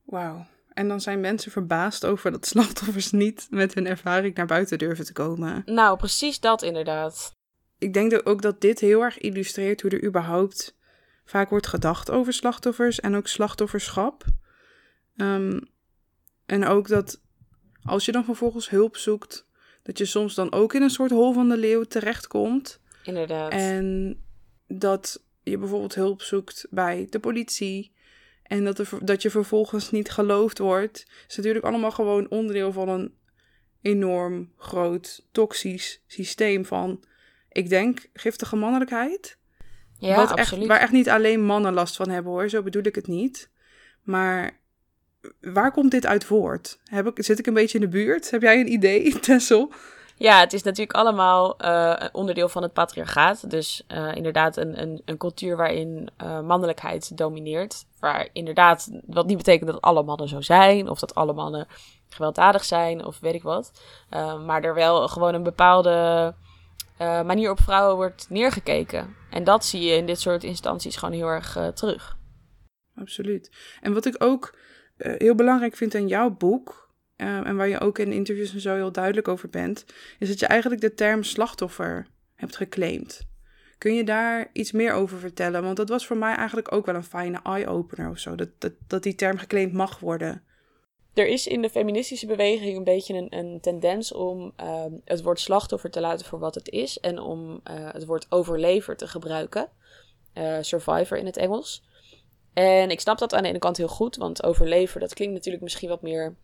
Wauw. 0.04 0.46
En 0.74 0.88
dan 0.88 1.02
zijn 1.02 1.20
mensen 1.20 1.52
verbaasd 1.52 2.06
over 2.06 2.32
dat 2.32 2.46
slachtoffers 2.46 3.12
niet 3.12 3.48
met 3.50 3.74
hun 3.74 3.88
ervaring 3.88 4.36
naar 4.36 4.46
buiten 4.46 4.78
durven 4.78 5.06
te 5.06 5.14
komen. 5.14 5.62
Nou, 5.66 5.98
precies 5.98 6.40
dat 6.40 6.62
inderdaad. 6.62 7.32
Ik 7.78 7.94
denk 7.94 8.22
ook 8.24 8.42
dat 8.42 8.62
dit 8.62 8.80
heel 8.80 9.02
erg 9.02 9.18
illustreert 9.18 9.82
hoe 9.82 9.92
er 9.92 10.04
überhaupt 10.04 10.76
vaak 11.32 11.50
wordt 11.50 11.68
gedacht 11.68 12.10
over 12.10 12.34
slachtoffers 12.34 13.00
en 13.00 13.16
ook 13.16 13.28
slachtofferschap. 13.28 14.26
Um, 15.16 15.70
en 16.46 16.66
ook 16.66 16.88
dat 16.88 17.22
als 17.84 18.06
je 18.06 18.12
dan 18.12 18.24
vervolgens 18.24 18.70
hulp 18.70 18.98
zoekt, 18.98 19.48
dat 19.84 19.98
je 19.98 20.06
soms 20.06 20.36
dan 20.36 20.52
ook 20.52 20.74
in 20.74 20.82
een 20.82 20.90
soort 20.90 21.12
hol 21.12 21.34
van 21.34 21.50
de 21.50 21.58
leeuw 21.58 21.84
terechtkomt. 21.84 22.80
Inderdaad. 23.04 23.52
En 23.52 24.18
dat 24.68 25.24
je 25.44 25.58
bijvoorbeeld 25.58 25.96
hulp 25.96 26.22
zoekt 26.22 26.68
bij 26.70 27.08
de 27.10 27.20
politie. 27.20 27.94
En 28.44 28.64
dat, 28.64 28.80
er, 28.80 28.90
dat 29.02 29.22
je 29.22 29.30
vervolgens 29.30 29.92
niet 29.92 30.12
geloofd 30.12 30.58
wordt. 30.58 31.06
is 31.28 31.36
natuurlijk 31.36 31.66
allemaal 31.66 31.92
gewoon 31.92 32.30
onderdeel 32.30 32.72
van 32.72 32.90
een 32.90 33.16
enorm 33.82 34.54
groot 34.58 35.28
toxisch 35.32 36.04
systeem 36.08 36.66
van, 36.66 37.04
ik 37.50 37.70
denk, 37.70 38.10
giftige 38.14 38.56
mannelijkheid. 38.56 39.40
Ja, 40.02 40.16
Wat 40.16 40.32
absoluut. 40.32 40.60
Echt, 40.60 40.68
waar 40.68 40.80
echt 40.80 40.92
niet 40.92 41.10
alleen 41.10 41.44
mannen 41.44 41.74
last 41.74 41.96
van 41.96 42.10
hebben 42.10 42.32
hoor, 42.32 42.50
zo 42.50 42.62
bedoel 42.62 42.84
ik 42.84 42.96
het 42.96 43.08
niet. 43.08 43.50
Maar 44.04 44.60
waar 45.42 45.72
komt 45.72 45.92
dit 45.92 46.06
uit 46.06 46.24
voort? 46.24 46.80
Heb 46.86 47.08
ik, 47.08 47.24
zit 47.24 47.40
ik 47.40 47.48
een 47.48 47.54
beetje 47.54 47.78
in 47.78 47.84
de 47.84 47.90
buurt? 47.90 48.32
Heb 48.32 48.42
jij 48.42 48.60
een 48.60 48.72
idee, 48.72 49.14
Tessel? 49.20 49.72
Ja, 50.16 50.40
het 50.40 50.54
is 50.54 50.64
natuurlijk 50.64 50.98
allemaal 50.98 51.56
uh, 51.66 51.96
onderdeel 52.12 52.50
van 52.50 52.62
het 52.62 52.74
patriarchaat. 52.74 53.50
Dus 53.50 53.84
uh, 53.88 54.16
inderdaad 54.16 54.58
een, 54.58 54.82
een, 54.82 55.02
een, 55.06 55.18
cultuur 55.18 55.58
waarin 55.58 56.10
uh, 56.24 56.42
mannelijkheid 56.42 57.18
domineert. 57.18 57.86
Waar 58.00 58.28
inderdaad, 58.34 58.90
wat 59.06 59.28
niet 59.28 59.38
betekent 59.38 59.72
dat 59.72 59.82
alle 59.82 60.04
mannen 60.04 60.28
zo 60.28 60.42
zijn. 60.42 60.90
Of 60.90 61.00
dat 61.00 61.16
alle 61.16 61.34
mannen 61.34 61.68
gewelddadig 62.10 62.64
zijn 62.64 63.06
of 63.06 63.20
weet 63.20 63.34
ik 63.34 63.44
wat. 63.44 63.72
maar 64.46 64.64
er 64.64 64.74
wel 64.74 65.08
gewoon 65.08 65.34
een 65.34 65.44
bepaalde 65.44 66.34
manier 67.26 67.52
op 67.52 67.60
vrouwen 67.60 67.96
wordt 67.96 68.30
neergekeken. 68.30 69.16
En 69.30 69.44
dat 69.44 69.66
zie 69.66 69.82
je 69.82 69.96
in 69.96 70.06
dit 70.06 70.20
soort 70.20 70.44
instanties 70.44 70.96
gewoon 70.96 71.16
heel 71.16 71.28
erg 71.28 71.72
terug. 71.74 72.18
Absoluut. 72.96 73.52
En 73.82 73.94
wat 73.94 74.06
ik 74.06 74.24
ook 74.24 74.58
heel 74.98 75.36
belangrijk 75.36 75.76
vind 75.76 75.96
aan 75.96 76.08
jouw 76.08 76.30
boek... 76.30 76.90
En 77.16 77.56
waar 77.56 77.68
je 77.68 77.80
ook 77.80 77.98
in 77.98 78.12
interviews 78.12 78.54
en 78.54 78.62
zo 78.62 78.76
heel 78.76 78.92
duidelijk 78.92 79.28
over 79.28 79.50
bent, 79.50 79.86
is 80.20 80.28
dat 80.28 80.40
je 80.40 80.46
eigenlijk 80.46 80.82
de 80.82 80.94
term 80.94 81.24
slachtoffer 81.24 82.08
hebt 82.36 82.56
geclaimd. 82.56 83.28
Kun 83.78 83.94
je 83.94 84.04
daar 84.04 84.50
iets 84.54 84.72
meer 84.72 84.94
over 84.94 85.18
vertellen? 85.18 85.64
Want 85.64 85.78
dat 85.78 85.90
was 85.90 86.08
voor 86.08 86.18
mij 86.18 86.36
eigenlijk 86.36 86.72
ook 86.72 86.86
wel 86.86 86.96
een 86.96 87.04
fijne 87.04 87.40
eye-opener 87.44 88.10
of 88.10 88.18
zo, 88.18 88.36
dat, 88.36 88.50
dat 88.88 89.04
die 89.04 89.16
term 89.16 89.38
geclaimd 89.38 89.74
mag 89.74 90.00
worden. 90.00 90.44
Er 91.14 91.28
is 91.28 91.48
in 91.48 91.62
de 91.62 91.70
feministische 91.70 92.26
beweging 92.26 92.78
een 92.78 92.84
beetje 92.84 93.14
een, 93.14 93.38
een 93.38 93.60
tendens 93.62 94.14
om 94.14 94.54
uh, 94.64 94.86
het 95.06 95.22
woord 95.22 95.40
slachtoffer 95.40 95.92
te 95.92 96.00
laten 96.00 96.26
voor 96.26 96.40
wat 96.40 96.56
het 96.56 96.70
is 96.70 97.00
en 97.00 97.20
om 97.20 97.52
uh, 97.52 97.60
het 97.92 98.06
woord 98.06 98.26
overlever 98.30 98.98
te 98.98 99.08
gebruiken. 99.08 99.70
Uh, 100.34 100.58
survivor 100.62 101.18
in 101.18 101.26
het 101.26 101.38
Engels. 101.38 101.84
En 102.54 102.90
ik 102.90 103.00
snap 103.00 103.18
dat 103.18 103.34
aan 103.34 103.44
de 103.44 103.50
ene 103.50 103.60
kant 103.60 103.78
heel 103.78 103.88
goed, 103.88 104.16
want 104.16 104.44
overlever, 104.44 105.00
dat 105.00 105.14
klinkt 105.14 105.34
natuurlijk 105.34 105.64
misschien 105.64 105.90
wat 105.90 106.02
meer 106.02 106.36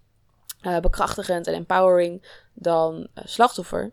uh, 0.61 0.79
bekrachtigend 0.79 1.47
en 1.47 1.53
empowering 1.53 2.41
dan 2.53 3.07
slachtoffer. 3.13 3.91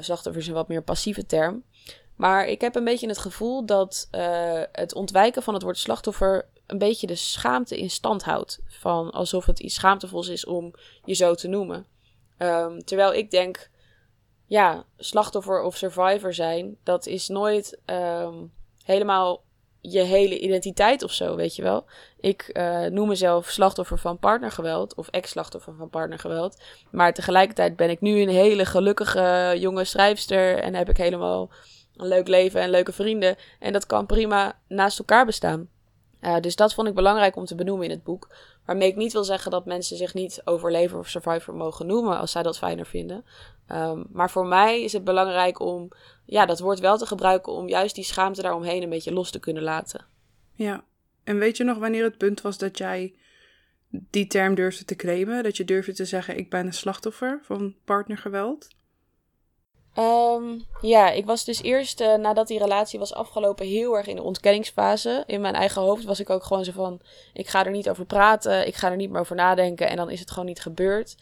slachtoffer 0.00 0.42
is 0.42 0.48
een 0.48 0.54
wat 0.54 0.68
meer 0.68 0.82
passieve 0.82 1.26
term. 1.26 1.64
Maar 2.16 2.46
ik 2.46 2.60
heb 2.60 2.74
een 2.74 2.84
beetje 2.84 3.08
het 3.08 3.18
gevoel 3.18 3.66
dat 3.66 4.08
het 4.72 4.94
ontwijken 4.94 5.42
van 5.42 5.54
het 5.54 5.62
woord 5.62 5.78
slachtoffer 5.78 6.48
een 6.72 6.78
beetje 6.78 7.06
de 7.06 7.14
schaamte 7.14 7.78
in 7.78 7.90
stand 7.90 8.22
houdt. 8.22 8.60
Van 8.66 9.10
alsof 9.10 9.46
het 9.46 9.58
iets 9.58 9.74
schaamtevols 9.74 10.28
is 10.28 10.46
om 10.46 10.74
je 11.04 11.14
zo 11.14 11.34
te 11.34 11.48
noemen. 11.48 11.86
Ehm, 12.36 12.78
terwijl 12.78 13.12
ik 13.12 13.30
denk, 13.30 13.70
ja, 14.46 14.84
slachtoffer 14.96 15.62
of 15.62 15.76
survivor 15.76 16.34
zijn, 16.34 16.76
dat 16.82 17.06
is 17.06 17.28
nooit 17.28 17.80
ehm, 17.84 18.34
helemaal 18.84 19.44
je 19.80 20.00
hele 20.00 20.38
identiteit 20.38 21.02
of 21.02 21.12
zo, 21.12 21.36
weet 21.36 21.56
je 21.56 21.62
wel. 21.62 21.84
Ik 22.20 22.50
uh, 22.52 22.84
noem 22.84 23.08
mezelf 23.08 23.48
slachtoffer 23.48 23.98
van 23.98 24.18
partnergeweld 24.18 24.94
of 24.94 25.08
ex-slachtoffer 25.08 25.74
van 25.74 25.90
partnergeweld. 25.90 26.62
Maar 26.90 27.14
tegelijkertijd 27.14 27.76
ben 27.76 27.90
ik 27.90 28.00
nu 28.00 28.20
een 28.20 28.28
hele 28.28 28.64
gelukkige 28.64 29.54
jonge 29.58 29.84
schrijfster 29.84 30.58
en 30.58 30.74
heb 30.74 30.88
ik 30.88 30.96
helemaal 30.96 31.50
een 31.96 32.08
leuk 32.08 32.28
leven 32.28 32.60
en 32.60 32.70
leuke 32.70 32.92
vrienden. 32.92 33.36
En 33.58 33.72
dat 33.72 33.86
kan 33.86 34.06
prima 34.06 34.58
naast 34.68 34.98
elkaar 34.98 35.26
bestaan. 35.26 35.68
Uh, 36.22 36.40
dus 36.40 36.56
dat 36.56 36.74
vond 36.74 36.88
ik 36.88 36.94
belangrijk 36.94 37.36
om 37.36 37.44
te 37.44 37.54
benoemen 37.54 37.84
in 37.84 37.90
het 37.90 38.02
boek. 38.02 38.34
Waarmee 38.66 38.88
ik 38.88 38.96
niet 38.96 39.12
wil 39.12 39.24
zeggen 39.24 39.50
dat 39.50 39.66
mensen 39.66 39.96
zich 39.96 40.14
niet 40.14 40.40
overlever 40.44 40.98
of 40.98 41.08
survivor 41.08 41.54
mogen 41.54 41.86
noemen 41.86 42.18
als 42.18 42.30
zij 42.30 42.42
dat 42.42 42.58
fijner 42.58 42.86
vinden. 42.86 43.24
Um, 43.72 44.06
maar 44.12 44.30
voor 44.30 44.46
mij 44.46 44.82
is 44.82 44.92
het 44.92 45.04
belangrijk 45.04 45.60
om 45.60 45.88
ja, 46.24 46.46
dat 46.46 46.60
woord 46.60 46.80
wel 46.80 46.98
te 46.98 47.06
gebruiken 47.06 47.52
om 47.52 47.68
juist 47.68 47.94
die 47.94 48.04
schaamte 48.04 48.42
daaromheen 48.42 48.82
een 48.82 48.88
beetje 48.88 49.12
los 49.12 49.30
te 49.30 49.40
kunnen 49.40 49.62
laten. 49.62 50.04
Ja, 50.54 50.84
en 51.24 51.38
weet 51.38 51.56
je 51.56 51.64
nog 51.64 51.78
wanneer 51.78 52.04
het 52.04 52.18
punt 52.18 52.40
was 52.40 52.58
dat 52.58 52.78
jij 52.78 53.14
die 53.88 54.26
term 54.26 54.54
durfde 54.54 54.84
te 54.84 54.96
claimen? 54.96 55.42
Dat 55.42 55.56
je 55.56 55.64
durfde 55.64 55.92
te 55.92 56.04
zeggen: 56.04 56.38
Ik 56.38 56.50
ben 56.50 56.66
een 56.66 56.72
slachtoffer 56.72 57.40
van 57.42 57.74
partnergeweld? 57.84 58.68
Um, 59.98 60.64
ja, 60.80 61.10
ik 61.10 61.26
was 61.26 61.44
dus 61.44 61.62
eerst 61.62 62.00
uh, 62.00 62.14
nadat 62.14 62.46
die 62.46 62.58
relatie 62.58 62.98
was 62.98 63.14
afgelopen 63.14 63.66
heel 63.66 63.96
erg 63.96 64.06
in 64.06 64.16
de 64.16 64.22
ontkenningsfase. 64.22 65.24
In 65.26 65.40
mijn 65.40 65.54
eigen 65.54 65.82
hoofd 65.82 66.04
was 66.04 66.20
ik 66.20 66.30
ook 66.30 66.44
gewoon 66.44 66.64
zo 66.64 66.72
van: 66.72 67.00
ik 67.32 67.48
ga 67.48 67.64
er 67.64 67.70
niet 67.70 67.90
over 67.90 68.04
praten, 68.04 68.66
ik 68.66 68.74
ga 68.74 68.90
er 68.90 68.96
niet 68.96 69.10
meer 69.10 69.20
over 69.20 69.36
nadenken 69.36 69.88
en 69.88 69.96
dan 69.96 70.10
is 70.10 70.20
het 70.20 70.30
gewoon 70.30 70.46
niet 70.46 70.60
gebeurd. 70.60 71.16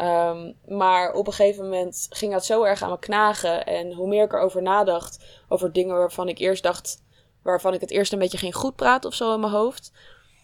Um, 0.00 0.54
maar 0.66 1.12
op 1.12 1.26
een 1.26 1.32
gegeven 1.32 1.64
moment 1.64 2.06
ging 2.10 2.32
dat 2.32 2.44
zo 2.44 2.62
erg 2.62 2.82
aan 2.82 2.90
me 2.90 2.98
knagen. 2.98 3.66
En 3.66 3.92
hoe 3.92 4.08
meer 4.08 4.24
ik 4.24 4.32
erover 4.32 4.62
nadacht, 4.62 5.24
over 5.48 5.72
dingen 5.72 5.96
waarvan 5.96 6.28
ik 6.28 6.38
eerst 6.38 6.62
dacht, 6.62 7.02
waarvan 7.42 7.74
ik 7.74 7.80
het 7.80 7.90
eerst 7.90 8.12
een 8.12 8.18
beetje 8.18 8.38
ging 8.38 8.54
goed 8.54 8.76
praten 8.76 9.10
of 9.10 9.16
zo 9.16 9.34
in 9.34 9.40
mijn 9.40 9.52
hoofd, 9.52 9.92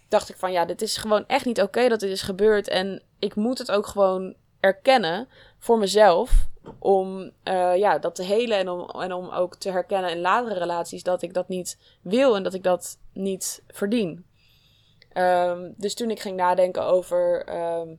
dacht 0.09 0.29
ik 0.29 0.37
van 0.37 0.53
ja, 0.53 0.65
dit 0.65 0.83
is 0.83 0.97
gewoon 0.97 1.25
echt 1.27 1.45
niet 1.45 1.63
oké 1.63 1.89
dat 1.89 2.01
dit 2.01 2.11
is 2.11 2.23
gebeurd. 2.23 2.69
En 2.69 3.03
ik 3.19 3.35
moet 3.35 3.59
het 3.59 3.71
ook 3.71 3.87
gewoon 3.87 4.35
erkennen 4.61 5.29
voor 5.59 5.79
mezelf 5.79 6.53
om 6.79 7.31
uh, 7.45 7.77
ja, 7.77 7.99
dat 7.99 8.15
te 8.15 8.23
helen 8.23 8.59
en 8.59 8.69
om, 8.69 9.01
en 9.01 9.13
om 9.13 9.29
ook 9.29 9.57
te 9.57 9.71
herkennen 9.71 10.11
in 10.11 10.21
latere 10.21 10.59
relaties 10.59 11.03
dat 11.03 11.23
ik 11.23 11.35
dat 11.35 11.49
niet 11.49 11.79
wil 12.03 12.37
en 12.37 12.43
dat 12.43 12.55
ik 12.55 12.63
dat 12.63 12.99
niet 13.13 13.63
verdien. 13.67 14.25
Um, 15.15 15.75
dus 15.77 15.95
toen 15.95 16.11
ik 16.11 16.21
ging 16.21 16.37
nadenken 16.37 16.83
over 16.83 17.49
um, 17.81 17.99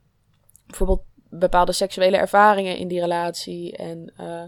bijvoorbeeld 0.67 1.03
bepaalde 1.29 1.71
seksuele 1.71 2.17
ervaringen 2.17 2.77
in 2.77 2.87
die 2.87 2.99
relatie 2.99 3.77
en 3.77 4.13
uh, 4.19 4.43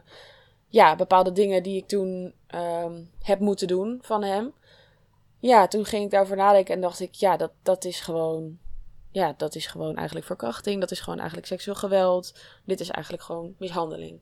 ja, 0.67 0.95
bepaalde 0.95 1.31
dingen 1.31 1.63
die 1.63 1.77
ik 1.77 1.87
toen 1.87 2.33
um, 2.55 3.11
heb 3.21 3.39
moeten 3.39 3.67
doen 3.67 3.99
van 4.01 4.23
hem. 4.23 4.53
Ja, 5.39 5.67
toen 5.67 5.85
ging 5.85 6.03
ik 6.03 6.11
daarover 6.11 6.37
nadenken 6.37 6.75
en 6.75 6.81
dacht 6.81 6.99
ik, 6.99 7.13
ja, 7.13 7.37
dat, 7.37 7.51
dat 7.63 7.85
is 7.85 7.99
gewoon 7.99 8.57
ja, 9.17 9.33
dat 9.37 9.55
is 9.55 9.67
gewoon 9.67 9.95
eigenlijk 9.95 10.25
verkrachting. 10.25 10.79
Dat 10.79 10.91
is 10.91 10.99
gewoon 10.99 11.17
eigenlijk 11.17 11.47
seksueel 11.47 11.75
geweld. 11.75 12.39
Dit 12.65 12.79
is 12.79 12.89
eigenlijk 12.89 13.23
gewoon 13.23 13.55
mishandeling. 13.57 14.19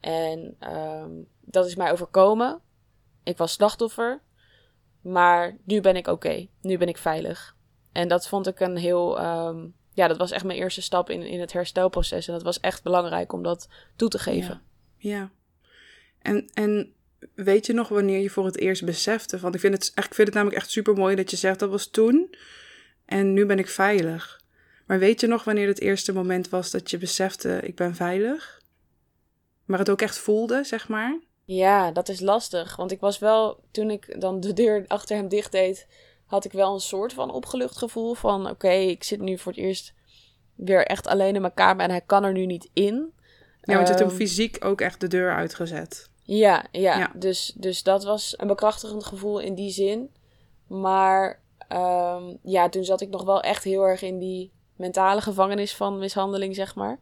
En 0.00 0.56
um, 0.60 1.26
dat 1.40 1.66
is 1.66 1.74
mij 1.74 1.92
overkomen. 1.92 2.60
Ik 3.22 3.36
was 3.36 3.52
slachtoffer. 3.52 4.20
Maar 5.00 5.56
nu 5.64 5.80
ben 5.80 5.96
ik 5.96 6.06
oké. 6.06 6.46
Nu 6.60 6.78
ben 6.78 6.88
ik 6.88 6.98
veilig. 6.98 7.56
En 7.92 8.08
dat 8.08 8.28
vond 8.28 8.46
ik 8.46 8.60
een 8.60 8.76
heel. 8.76 9.24
Um, 9.24 9.74
ja, 9.94 10.08
dat 10.08 10.16
was 10.16 10.30
echt 10.30 10.44
mijn 10.44 10.58
eerste 10.58 10.82
stap 10.82 11.10
in, 11.10 11.22
in 11.22 11.40
het 11.40 11.52
herstelproces. 11.52 12.26
En 12.26 12.32
dat 12.32 12.42
was 12.42 12.60
echt 12.60 12.82
belangrijk 12.82 13.32
om 13.32 13.42
dat 13.42 13.68
toe 13.96 14.08
te 14.08 14.18
geven. 14.18 14.62
Ja. 14.96 15.16
ja. 15.16 15.30
En, 16.18 16.50
en 16.54 16.92
weet 17.34 17.66
je 17.66 17.72
nog 17.72 17.88
wanneer 17.88 18.18
je 18.18 18.30
voor 18.30 18.44
het 18.44 18.58
eerst 18.58 18.84
besefte? 18.84 19.38
Want 19.38 19.54
ik 19.54 19.60
vind 19.60 19.74
het, 19.74 20.04
ik 20.04 20.14
vind 20.14 20.26
het 20.28 20.36
namelijk 20.36 20.58
echt 20.58 20.70
super 20.70 20.94
mooi 20.94 21.16
dat 21.16 21.30
je 21.30 21.36
zegt 21.36 21.58
dat 21.58 21.70
was 21.70 21.86
toen. 21.86 22.34
En 23.12 23.32
nu 23.32 23.46
ben 23.46 23.58
ik 23.58 23.68
veilig. 23.68 24.40
Maar 24.86 24.98
weet 24.98 25.20
je 25.20 25.26
nog 25.26 25.44
wanneer 25.44 25.66
het 25.66 25.80
eerste 25.80 26.12
moment 26.12 26.48
was 26.48 26.70
dat 26.70 26.90
je 26.90 26.98
besefte: 26.98 27.60
ik 27.62 27.76
ben 27.76 27.94
veilig? 27.94 28.60
Maar 29.64 29.78
het 29.78 29.90
ook 29.90 30.02
echt 30.02 30.18
voelde, 30.18 30.64
zeg 30.64 30.88
maar? 30.88 31.20
Ja, 31.44 31.90
dat 31.90 32.08
is 32.08 32.20
lastig. 32.20 32.76
Want 32.76 32.92
ik 32.92 33.00
was 33.00 33.18
wel, 33.18 33.64
toen 33.70 33.90
ik 33.90 34.20
dan 34.20 34.40
de 34.40 34.52
deur 34.52 34.84
achter 34.86 35.16
hem 35.16 35.28
dicht 35.28 35.52
deed, 35.52 35.86
had 36.26 36.44
ik 36.44 36.52
wel 36.52 36.74
een 36.74 36.80
soort 36.80 37.12
van 37.12 37.30
opgelucht 37.30 37.76
gevoel 37.76 38.14
van: 38.14 38.50
oké, 38.50 38.72
ik 38.72 39.04
zit 39.04 39.20
nu 39.20 39.38
voor 39.38 39.52
het 39.52 39.60
eerst 39.60 39.94
weer 40.54 40.86
echt 40.86 41.06
alleen 41.06 41.34
in 41.34 41.40
mijn 41.40 41.54
kamer 41.54 41.84
en 41.84 41.90
hij 41.90 42.00
kan 42.00 42.24
er 42.24 42.32
nu 42.32 42.46
niet 42.46 42.70
in. 42.72 43.12
Ja, 43.62 43.74
want 43.74 43.88
je 43.88 43.94
hebt 43.94 43.98
hem 43.98 44.08
ehm, 44.08 44.16
fysiek 44.16 44.64
ook 44.64 44.80
echt 44.80 45.00
de 45.00 45.08
deur 45.08 45.34
uitgezet. 45.34 46.10
Ja, 46.22 46.64
ja. 46.70 46.98
ja. 46.98 47.12
Dus, 47.14 47.52
dus 47.56 47.82
dat 47.82 48.04
was 48.04 48.34
een 48.36 48.46
bekrachtigend 48.46 49.04
gevoel 49.04 49.38
in 49.38 49.54
die 49.54 49.70
zin. 49.70 50.10
Maar 50.66 51.41
um, 51.74 52.38
ja, 52.42 52.68
toen 52.68 52.84
zat 52.84 53.00
ik 53.00 53.08
nog 53.08 53.24
wel 53.24 53.40
echt 53.40 53.64
heel 53.64 53.82
erg 53.82 54.02
in 54.02 54.18
die 54.18 54.52
mentale 54.76 55.20
gevangenis 55.20 55.76
van 55.76 55.98
mishandeling, 55.98 56.54
zeg 56.54 56.74
maar. 56.74 56.98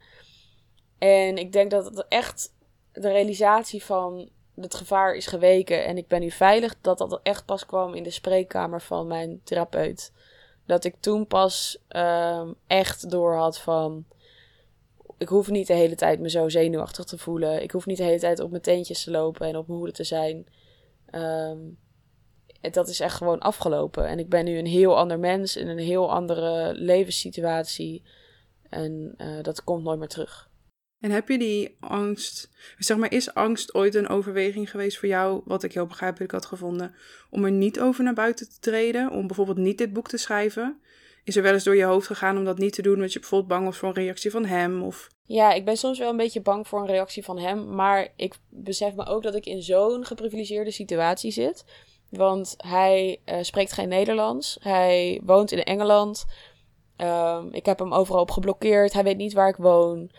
En 0.99 1.37
ik 1.37 1.53
denk 1.53 1.71
dat 1.71 1.85
het 1.85 2.09
echt 2.09 2.55
de 2.93 3.09
realisatie 3.09 3.85
van 3.85 4.31
het 4.55 4.75
gevaar 4.75 5.15
is 5.15 5.27
geweken 5.27 5.85
en 5.85 5.97
ik 5.97 6.09
ben 6.09 6.21
nu 6.21 6.31
veilig, 6.31 6.77
dat 6.81 6.99
dat 6.99 7.21
echt 7.23 7.45
pas 7.45 7.67
kwam 7.67 7.95
in 7.95 8.03
de 8.03 8.11
spreekkamer 8.11 8.81
van 8.81 9.07
mijn 9.07 9.41
therapeut. 9.45 10.13
Dat 10.67 10.85
ik 10.85 10.97
toen 11.01 11.27
pas 11.27 11.79
um, 11.89 12.55
echt 12.67 13.11
door 13.11 13.35
had 13.35 13.59
van. 13.59 14.05
Ik 15.19 15.29
hoef 15.29 15.51
niet 15.51 15.67
de 15.67 15.73
hele 15.73 15.95
tijd 15.95 16.21
me 16.21 16.31
zo 16.31 16.49
zenuwachtig 16.49 17.05
te 17.05 17.19
voelen. 17.19 17.63
Ik 17.63 17.71
hoef 17.71 17.87
niet 17.87 17.97
de 17.97 18.05
hele 18.05 18.19
tijd 18.19 18.41
op 18.41 18.51
mijn 18.51 18.63
teentjes 18.63 19.05
te 19.05 19.11
lopen 19.11 19.47
en 19.47 19.57
op 19.57 19.67
mijn 19.67 19.79
hoede 19.79 19.95
te 19.95 20.05
zijn. 20.05 20.47
Um, 21.11 21.79
dat 22.61 22.89
is 22.89 23.01
echt 23.01 23.17
gewoon 23.17 23.39
afgelopen. 23.39 24.07
En 24.07 24.19
ik 24.19 24.29
ben 24.29 24.45
nu 24.45 24.59
een 24.59 24.67
heel 24.67 24.97
ander 24.97 25.19
mens 25.19 25.57
in 25.57 25.69
een 25.69 25.79
heel 25.79 26.13
andere 26.13 26.75
levenssituatie. 26.75 28.03
En 28.69 29.15
uh, 29.19 29.43
dat 29.43 29.65
komt 29.65 29.85
nooit 29.85 29.99
meer 29.99 30.09
terug. 30.09 30.51
En 31.01 31.11
heb 31.11 31.29
je 31.29 31.39
die 31.39 31.77
angst, 31.81 32.51
zeg 32.79 32.97
maar, 32.97 33.13
is 33.13 33.35
angst 33.35 33.75
ooit 33.75 33.95
een 33.95 34.09
overweging 34.09 34.71
geweest 34.71 34.99
voor 34.99 35.09
jou, 35.09 35.43
wat 35.45 35.63
ik 35.63 35.73
heel 35.75 35.87
begrijpelijk 35.87 36.33
had 36.33 36.47
gevonden, 36.47 36.95
om 37.31 37.45
er 37.45 37.51
niet 37.51 37.81
over 37.81 38.05
naar 38.05 38.15
buiten 38.15 38.49
te 38.49 38.59
treden, 38.61 39.11
om 39.11 39.27
bijvoorbeeld 39.27 39.59
niet 39.59 39.79
dit 39.79 39.93
boek 39.93 40.09
te 40.09 40.17
schrijven? 40.17 40.81
Is 41.25 41.37
er 41.37 41.43
wel 41.43 41.53
eens 41.53 41.65
door 41.65 41.77
je 41.77 41.85
hoofd 41.85 42.07
gegaan 42.07 42.37
om 42.37 42.45
dat 42.45 42.59
niet 42.59 42.73
te 42.73 42.83
doen, 42.83 42.95
omdat 42.95 43.13
je 43.13 43.19
bijvoorbeeld 43.19 43.51
bang 43.51 43.65
was 43.65 43.77
voor 43.77 43.89
een 43.89 43.95
reactie 43.95 44.31
van 44.31 44.45
hem? 44.45 44.83
Of... 44.83 45.09
Ja, 45.25 45.53
ik 45.53 45.65
ben 45.65 45.77
soms 45.77 45.99
wel 45.99 46.11
een 46.11 46.17
beetje 46.17 46.43
bang 46.43 46.69
voor 46.69 46.81
een 46.81 46.87
reactie 46.87 47.25
van 47.25 47.39
hem, 47.39 47.75
maar 47.75 48.13
ik 48.17 48.35
besef 48.49 48.95
me 48.95 49.07
ook 49.07 49.23
dat 49.23 49.35
ik 49.35 49.47
in 49.47 49.63
zo'n 49.63 50.05
geprivilegeerde 50.05 50.71
situatie 50.71 51.31
zit 51.31 51.65
want 52.11 52.55
hij 52.57 53.21
uh, 53.25 53.37
spreekt 53.41 53.73
geen 53.73 53.89
Nederlands. 53.89 54.59
Hij 54.61 55.21
woont 55.25 55.53
in 55.53 55.63
Engeland. 55.63 56.25
Um, 56.97 57.53
ik 57.53 57.67
heb 57.67 57.79
hem 57.79 57.95
overal 57.95 58.21
op 58.21 58.31
geblokkeerd. 58.31 58.93
Hij 58.93 59.05
weet 59.05 59.17
niet 59.17 59.33
waar 59.33 59.49
ik 59.49 59.57
woon. 59.57 60.11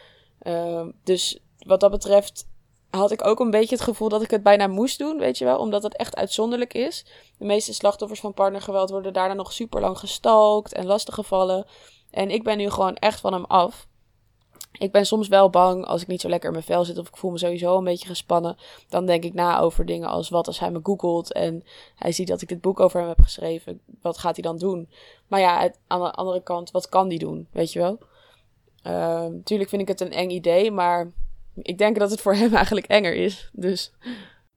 Um, 0.48 0.94
dus 1.04 1.39
wat 1.58 1.80
dat 1.80 1.92
betreft 1.92 2.50
had 2.89 3.12
ik 3.12 3.26
ook 3.26 3.39
een 3.39 3.52
beetje 3.52 3.76
het 3.76 3.84
gevoel 3.84 4.10
dat 4.10 4.22
ik 4.22 4.32
het 4.32 4.44
bijna 4.44 4.68
moest 4.68 4.98
doen, 4.98 5.18
weet 5.18 5.38
je 5.38 5.46
wel, 5.46 5.58
omdat 5.58 5.84
het 5.84 5.96
echt 5.98 6.16
uitzonderlijk 6.16 6.74
is. 6.74 7.06
De 7.38 7.46
meeste 7.46 7.74
slachtoffers 7.74 8.20
van 8.20 8.34
partnergeweld 8.34 8.89
worden 8.89 9.14
daarna 9.14 9.34
nog 9.34 9.54
super 9.54 9.82
lang 9.82 9.98
gestalkt 9.98 10.74
en 10.74 10.86
lastiggevallen. 10.86 11.66
En 12.12 12.30
ik 12.30 12.44
ben 12.44 12.58
nu 12.58 12.70
gewoon 12.70 12.96
echt 12.96 13.20
van 13.20 13.34
hem 13.34 13.46
af. 13.46 13.88
Ik 14.72 14.91
ben 14.91 15.05
soms 15.05 15.28
wel 15.28 15.49
bang 15.49 15.86
als 15.86 16.01
ik 16.01 16.07
niet 16.07 16.22
zo 16.22 16.30
lekker 16.30 16.47
in 16.47 16.53
mijn 16.53 16.66
vel 16.66 16.86
zit 16.86 16.97
of 16.97 17.07
ik 17.07 17.18
voel 17.18 17.32
me 17.32 17.38
sowieso 17.38 17.78
een 17.78 17.84
beetje 17.84 18.07
gespannen. 18.07 18.57
Dan 18.89 19.05
denk 19.05 19.24
ik 19.24 19.34
na 19.34 19.59
over 19.59 19.86
dingen 19.86 20.09
als 20.09 20.30
wat 20.30 20.47
als 20.47 20.59
hij 20.59 20.72
me 20.72 20.80
googelt 20.84 21.34
en 21.34 21.64
hij 21.95 22.12
ziet 22.12 22.28
dat 22.28 22.41
ik 22.41 22.47
dit 22.47 22.62
boek 22.62 22.80
over 22.80 22.99
hem 22.99 23.09
heb 23.09 23.22
geschreven. 23.22 23.82
Wat 24.01 24.18
gaat 24.18 24.36
hij 24.36 24.43
dan 24.43 24.57
doen? 24.57 24.89
Maar 25.28 25.39
ja, 25.39 25.72
aan 25.88 26.01
de 26.01 26.12
andere 26.12 26.43
kant, 26.43 26.72
wat 26.72 26.89
kan 26.89 27.07
die 27.07 27.20
doen? 27.20 27.47
Weet 27.51 27.74
je 27.74 27.80
wel? 27.80 27.99
Uh, 28.88 29.26
tuurlijk 29.43 29.70
vind 29.70 29.82
ik 29.82 29.88
het 29.88 30.01
een 30.01 30.12
eng 30.12 30.30
idee, 30.30 30.72
maar 30.72 31.12
ik 31.55 31.78
denk 31.78 31.99
dat 31.99 32.12
het 32.12 32.22
voor 32.22 32.36
hem 32.36 32.55
eigenlijk 32.62 32.88
enger 32.88 33.14
is. 33.14 33.49
Dus. 33.53 33.93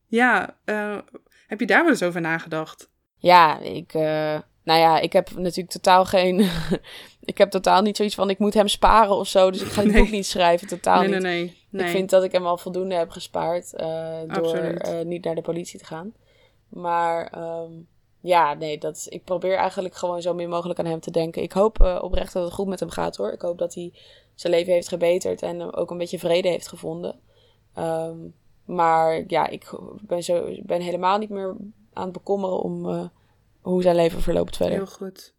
Ja, 0.07 0.57
uh, 0.65 0.99
heb 1.47 1.61
je 1.61 1.67
daar 1.67 1.83
wel 1.83 1.91
eens 1.91 2.03
over 2.03 2.21
nagedacht? 2.21 2.91
Ja, 3.17 3.59
ik. 3.59 3.95
Uh, 3.95 4.39
nou 4.65 4.81
ja, 4.81 5.01
ik 5.01 5.13
heb 5.13 5.31
natuurlijk 5.37 5.71
totaal 5.71 6.05
geen. 6.05 6.41
ik 7.25 7.39
heb 7.39 7.51
totaal 7.51 7.83
niet 7.83 7.97
zoiets 7.97 8.15
van 8.15 8.31
ik 8.31 8.39
moet 8.39 8.55
hem 8.55 8.69
sparen 8.69 9.17
of 9.17 9.29
zo. 9.29 9.51
Dus 9.51 9.63
ik 9.63 9.69
ga 9.69 9.83
het 9.83 9.93
boek 9.93 10.11
niet 10.11 10.27
schrijven. 10.27 10.69
Totaal 10.69 11.01
nee, 11.01 11.09
niet. 11.09 11.23
Nee, 11.23 11.33
nee, 11.33 11.57
nee. 11.71 11.85
Ik 11.85 11.91
vind 11.91 12.11
dat 12.11 12.25
ik 12.25 12.33
hem 12.33 12.47
al 12.47 12.59
voldoende 12.59 12.95
heb 12.95 13.11
gespaard. 13.11 13.73
Uh, 13.77 14.19
door 14.27 14.57
uh, 14.57 15.01
niet 15.05 15.25
naar 15.25 15.35
de 15.35 15.41
politie 15.41 15.79
te 15.79 15.85
gaan. 15.85 16.13
Maar 16.69 17.39
um, 17.63 17.89
ja, 18.21 18.55
nee, 18.55 18.79
dat, 18.79 19.07
ik 19.09 19.25
probeer 19.25 19.57
eigenlijk 19.57 19.95
gewoon 19.95 20.23
zo 20.23 20.35
min 20.35 20.49
mogelijk 20.49 20.79
aan 20.79 20.87
hem 20.87 21.01
te 21.01 21.11
denken. 21.11 21.43
Ik 21.43 21.53
hoop 21.53 21.83
uh, 21.83 21.99
oprecht 22.03 22.33
dat 22.33 22.45
het 22.45 22.53
goed 22.53 22.67
met 22.67 22.81
hem 22.81 22.91
gaat 22.91 23.17
hoor. 23.17 23.33
Ik 23.33 23.43
hoop 23.43 23.59
dat 23.59 23.75
hij 23.75 23.93
zijn 24.35 24.53
leven 24.53 24.73
heeft 24.73 24.89
gebeterd 24.89 25.43
en 25.43 25.75
ook 25.75 25.91
een 25.91 25.99
beetje 25.99 26.19
vrede 26.19 26.49
heeft 26.49 26.69
gevonden. 26.69 27.21
Um, 27.79 28.35
maar 28.65 29.25
ja, 29.27 29.49
ik 29.49 29.71
ben, 30.01 30.23
zo, 30.23 30.49
ben 30.63 30.81
helemaal 30.81 31.19
niet 31.19 31.31
meer 31.31 31.57
aan 31.93 32.05
het 32.05 32.13
bekommeren 32.13 32.61
om 32.61 33.11
hoe 33.65 33.83
zijn 33.83 33.97
leven 33.97 34.21
verloopt 34.21 34.57
verder. 34.57 34.77
Heel 34.77 34.87
goed. 34.87 35.35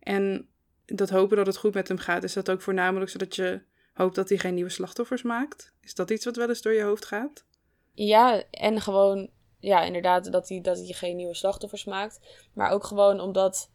En 0.00 0.48
dat 0.84 1.10
hopen 1.10 1.36
dat 1.36 1.46
het 1.46 1.56
goed 1.56 1.74
met 1.74 1.88
hem 1.88 1.98
gaat, 1.98 2.22
is 2.22 2.32
dat 2.32 2.50
ook 2.50 2.62
voornamelijk 2.62 3.10
zodat 3.10 3.36
je 3.36 3.62
hoopt 3.94 4.14
dat 4.14 4.28
hij 4.28 4.38
geen 4.38 4.54
nieuwe 4.54 4.70
slachtoffers 4.70 5.22
maakt? 5.22 5.74
Is 5.80 5.94
dat 5.94 6.10
iets 6.10 6.24
wat 6.24 6.36
wel 6.36 6.48
eens 6.48 6.62
door 6.62 6.72
je 6.72 6.82
hoofd 6.82 7.04
gaat? 7.04 7.44
Ja, 7.92 8.42
en 8.50 8.80
gewoon, 8.80 9.30
ja, 9.58 9.82
inderdaad, 9.82 10.32
dat 10.32 10.48
hij, 10.48 10.60
dat 10.60 10.76
hij 10.76 10.92
geen 10.92 11.16
nieuwe 11.16 11.34
slachtoffers 11.34 11.84
maakt. 11.84 12.20
Maar 12.52 12.70
ook 12.70 12.84
gewoon 12.84 13.20
omdat 13.20 13.70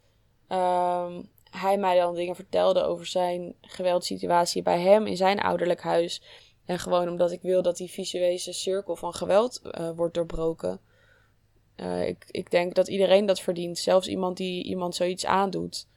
um, 0.49 1.29
hij 1.49 1.77
mij 1.77 1.97
dan 1.97 2.15
dingen 2.15 2.35
vertelde 2.35 2.83
over 2.83 3.05
zijn 3.05 3.55
geweldsituatie 3.61 4.61
bij 4.61 4.81
hem 4.81 5.07
in 5.07 5.17
zijn 5.17 5.39
ouderlijk 5.39 5.81
huis. 5.81 6.23
En 6.65 6.79
gewoon 6.79 7.09
omdat 7.09 7.31
ik 7.31 7.41
wil 7.41 7.61
dat 7.61 7.77
die 7.77 7.89
visuele 7.89 8.53
cirkel 8.53 8.95
van 8.95 9.13
geweld 9.13 9.61
uh, 9.63 9.91
wordt 9.95 10.13
doorbroken. 10.13 10.81
Uh, 11.81 12.07
ik, 12.07 12.25
ik 12.31 12.51
denk 12.51 12.75
dat 12.75 12.87
iedereen 12.87 13.25
dat 13.25 13.39
verdient. 13.39 13.77
Zelfs 13.77 14.07
iemand 14.07 14.37
die 14.37 14.63
iemand 14.63 14.95
zoiets 14.95 15.25
aandoet. 15.25 15.87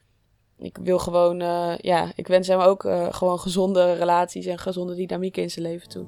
Ik 0.59 0.79
wil 0.83 0.99
gewoon, 0.99 1.41
uh, 1.41 1.75
ja, 1.79 2.13
ik 2.15 2.27
wens 2.27 2.49
hem 2.49 2.61
ook 2.61 2.83
gewoon 3.11 3.39
gezonde 3.39 3.93
relaties 3.93 4.47
en 4.47 4.59
gezonde 4.59 4.95
dynamiek 4.95 5.37
in 5.37 5.51
zijn 5.51 5.67
leven 5.67 5.89
toe. 5.89 6.07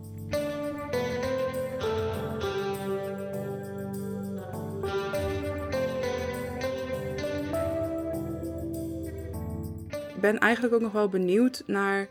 Ik 10.15 10.21
ben 10.21 10.39
eigenlijk 10.39 10.75
ook 10.75 10.81
nog 10.81 10.93
wel 10.93 11.09
benieuwd 11.09 11.63
naar 11.67 12.09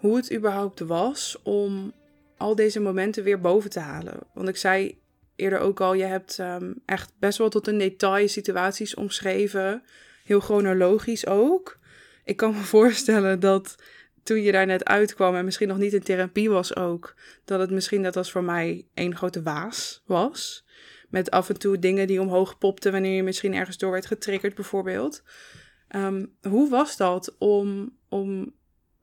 hoe 0.00 0.16
het 0.16 0.32
überhaupt 0.32 0.80
was 0.80 1.38
om 1.42 1.92
al 2.36 2.54
deze 2.54 2.80
momenten 2.80 3.24
weer 3.24 3.40
boven 3.40 3.70
te 3.70 3.80
halen. 3.80 4.18
Want 4.34 4.48
ik 4.48 4.56
zei 4.56 4.98
eerder 5.38 5.58
ook 5.58 5.80
al, 5.80 5.94
je 5.94 6.04
hebt 6.04 6.38
um, 6.38 6.74
echt 6.84 7.12
best 7.18 7.38
wel 7.38 7.48
tot 7.48 7.66
een 7.66 7.78
detail 7.78 8.28
situaties 8.28 8.94
omschreven. 8.94 9.82
Heel 10.24 10.40
chronologisch 10.40 11.26
ook. 11.26 11.78
Ik 12.24 12.36
kan 12.36 12.52
me 12.52 12.60
voorstellen 12.76 13.40
dat 13.40 13.74
toen 14.22 14.42
je 14.42 14.52
daar 14.52 14.66
net 14.66 14.84
uitkwam 14.84 15.34
en 15.34 15.44
misschien 15.44 15.68
nog 15.68 15.78
niet 15.78 15.92
in 15.92 16.02
therapie 16.02 16.50
was 16.50 16.76
ook, 16.76 17.14
dat 17.44 17.60
het 17.60 17.70
misschien 17.70 18.00
net 18.00 18.16
als 18.16 18.30
voor 18.30 18.44
mij 18.44 18.86
één 18.94 19.16
grote 19.16 19.42
waas 19.42 20.02
was. 20.06 20.66
Met 21.08 21.30
af 21.30 21.48
en 21.48 21.58
toe 21.58 21.78
dingen 21.78 22.06
die 22.06 22.20
omhoog 22.20 22.58
popten 22.58 22.92
wanneer 22.92 23.14
je 23.14 23.22
misschien 23.22 23.54
ergens 23.54 23.78
door 23.78 23.90
werd 23.90 24.06
getriggerd, 24.06 24.54
bijvoorbeeld. 24.54 25.22
Um, 25.96 26.36
hoe 26.42 26.70
was 26.70 26.96
dat 26.96 27.36
om, 27.38 27.96
om 28.08 28.56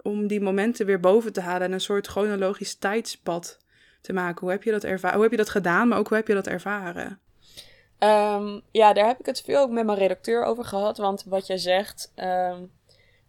om 0.06 0.28
die 0.28 0.42
momenten 0.42 0.86
weer 0.86 1.00
boven 1.00 1.34
te 1.34 1.42
halen 1.42 1.68
en 1.68 1.74
een 1.74 1.82
soort 1.82 2.08
chronologisch 2.08 2.76
tijdspad 2.76 3.60
te 4.06 4.14
maken. 4.14 4.40
Hoe 4.42 4.52
heb 4.52 4.64
je 4.64 4.72
dat 4.72 4.84
ervaren? 4.84 5.14
Hoe 5.14 5.24
heb 5.24 5.32
je 5.32 5.38
dat 5.38 5.50
gedaan, 5.50 5.88
maar 5.88 5.98
ook 5.98 6.08
hoe 6.08 6.18
heb 6.18 6.28
je 6.28 6.34
dat 6.34 6.48
ervaren? 6.48 7.20
Um, 8.00 8.62
ja, 8.72 8.94
daar 8.94 9.08
heb 9.08 9.20
ik 9.20 9.26
het 9.26 9.42
veel 9.42 9.60
ook 9.60 9.70
met 9.70 9.86
mijn 9.86 9.98
redacteur 9.98 10.44
over 10.44 10.66
gehad. 10.66 10.98
Want 10.98 11.24
wat 11.24 11.48
jij 11.48 11.58
zegt, 11.58 12.14
um, 12.16 12.72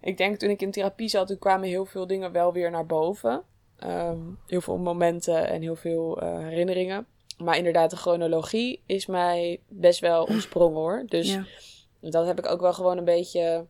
ik 0.01 0.17
denk 0.17 0.39
toen 0.39 0.51
ik 0.51 0.63
in 0.63 0.71
therapie 0.71 1.09
zat, 1.09 1.27
toen 1.27 1.39
kwamen 1.39 1.69
heel 1.69 1.85
veel 1.85 2.07
dingen 2.07 2.33
wel 2.33 2.53
weer 2.53 2.71
naar 2.71 2.87
boven. 2.87 3.43
Um, 3.85 4.39
heel 4.47 4.61
veel 4.61 4.77
momenten 4.77 5.49
en 5.49 5.63
heel 5.63 5.77
veel 5.77 6.23
uh, 6.23 6.39
herinneringen. 6.39 7.07
Maar 7.39 7.57
inderdaad, 7.57 7.91
de 7.91 7.97
chronologie 7.97 8.83
is 8.87 9.07
mij 9.07 9.61
best 9.69 10.01
wel 10.01 10.25
ontsprongen 10.33 10.81
hoor. 10.81 11.05
Dus 11.07 11.33
ja. 11.33 11.45
dat 12.01 12.27
heb 12.27 12.39
ik 12.39 12.47
ook 12.47 12.61
wel 12.61 12.73
gewoon 12.73 12.99
een 12.99 13.05
beetje 13.05 13.67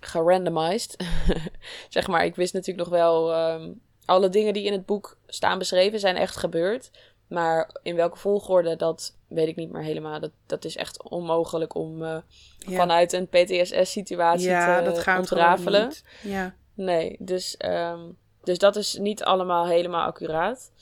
gerandomized. 0.00 0.96
zeg 1.88 2.08
maar, 2.08 2.24
ik 2.24 2.34
wist 2.34 2.52
natuurlijk 2.52 2.88
nog 2.88 2.98
wel. 2.98 3.38
Um, 3.52 3.80
alle 4.04 4.28
dingen 4.28 4.52
die 4.52 4.64
in 4.64 4.72
het 4.72 4.86
boek 4.86 5.16
staan 5.26 5.58
beschreven 5.58 6.00
zijn 6.00 6.16
echt 6.16 6.36
gebeurd. 6.36 6.90
Maar 7.26 7.70
in 7.82 7.96
welke 7.96 8.18
volgorde, 8.18 8.76
dat 8.76 9.16
weet 9.28 9.48
ik 9.48 9.56
niet 9.56 9.72
meer 9.72 9.82
helemaal. 9.82 10.20
Dat, 10.20 10.30
dat 10.46 10.64
is 10.64 10.76
echt 10.76 11.02
onmogelijk 11.02 11.74
om 11.74 12.02
uh, 12.02 12.16
ja. 12.58 12.76
vanuit 12.76 13.12
een 13.12 13.28
PTSS-situatie 13.28 14.48
ja, 14.48 14.78
te 14.78 14.84
dat 14.84 14.98
gaat 14.98 15.18
ontrafelen. 15.18 15.88
Niet. 15.88 16.04
Ja. 16.22 16.54
Nee, 16.74 17.16
dus, 17.18 17.56
um, 17.64 18.16
dus 18.42 18.58
dat 18.58 18.76
is 18.76 18.96
niet 18.96 19.24
allemaal 19.24 19.66
helemaal 19.66 20.06
accuraat. 20.06 20.72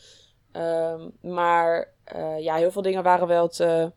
Um, 0.53 1.13
maar 1.21 1.93
uh, 2.17 2.39
ja, 2.39 2.55
heel 2.55 2.71
veel 2.71 2.83
dingen 2.83 3.03
waren 3.03 3.27
wel 3.27 3.49
te 3.49 3.93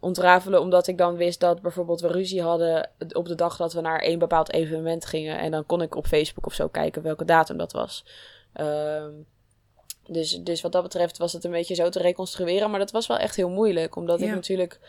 ontrafelen. 0.00 0.60
Omdat 0.60 0.86
ik 0.86 0.98
dan 0.98 1.16
wist 1.16 1.40
dat 1.40 1.62
bijvoorbeeld 1.62 2.00
we 2.00 2.08
ruzie 2.08 2.42
hadden 2.42 2.90
op 3.12 3.26
de 3.26 3.34
dag 3.34 3.56
dat 3.56 3.72
we 3.72 3.80
naar 3.80 4.00
één 4.00 4.18
bepaald 4.18 4.52
evenement 4.52 5.04
gingen. 5.04 5.38
En 5.38 5.50
dan 5.50 5.66
kon 5.66 5.82
ik 5.82 5.94
op 5.96 6.06
Facebook 6.06 6.46
of 6.46 6.54
zo 6.54 6.68
kijken 6.68 7.02
welke 7.02 7.24
datum 7.24 7.56
dat 7.56 7.72
was. 7.72 8.04
Um, 8.60 9.26
dus, 10.06 10.30
dus 10.30 10.60
wat 10.60 10.72
dat 10.72 10.82
betreft 10.82 11.18
was 11.18 11.32
het 11.32 11.44
een 11.44 11.50
beetje 11.50 11.74
zo 11.74 11.88
te 11.88 11.98
reconstrueren. 11.98 12.70
Maar 12.70 12.78
dat 12.78 12.90
was 12.90 13.06
wel 13.06 13.18
echt 13.18 13.36
heel 13.36 13.50
moeilijk. 13.50 13.96
Omdat 13.96 14.20
ik 14.20 14.30
natuurlijk, 14.30 14.80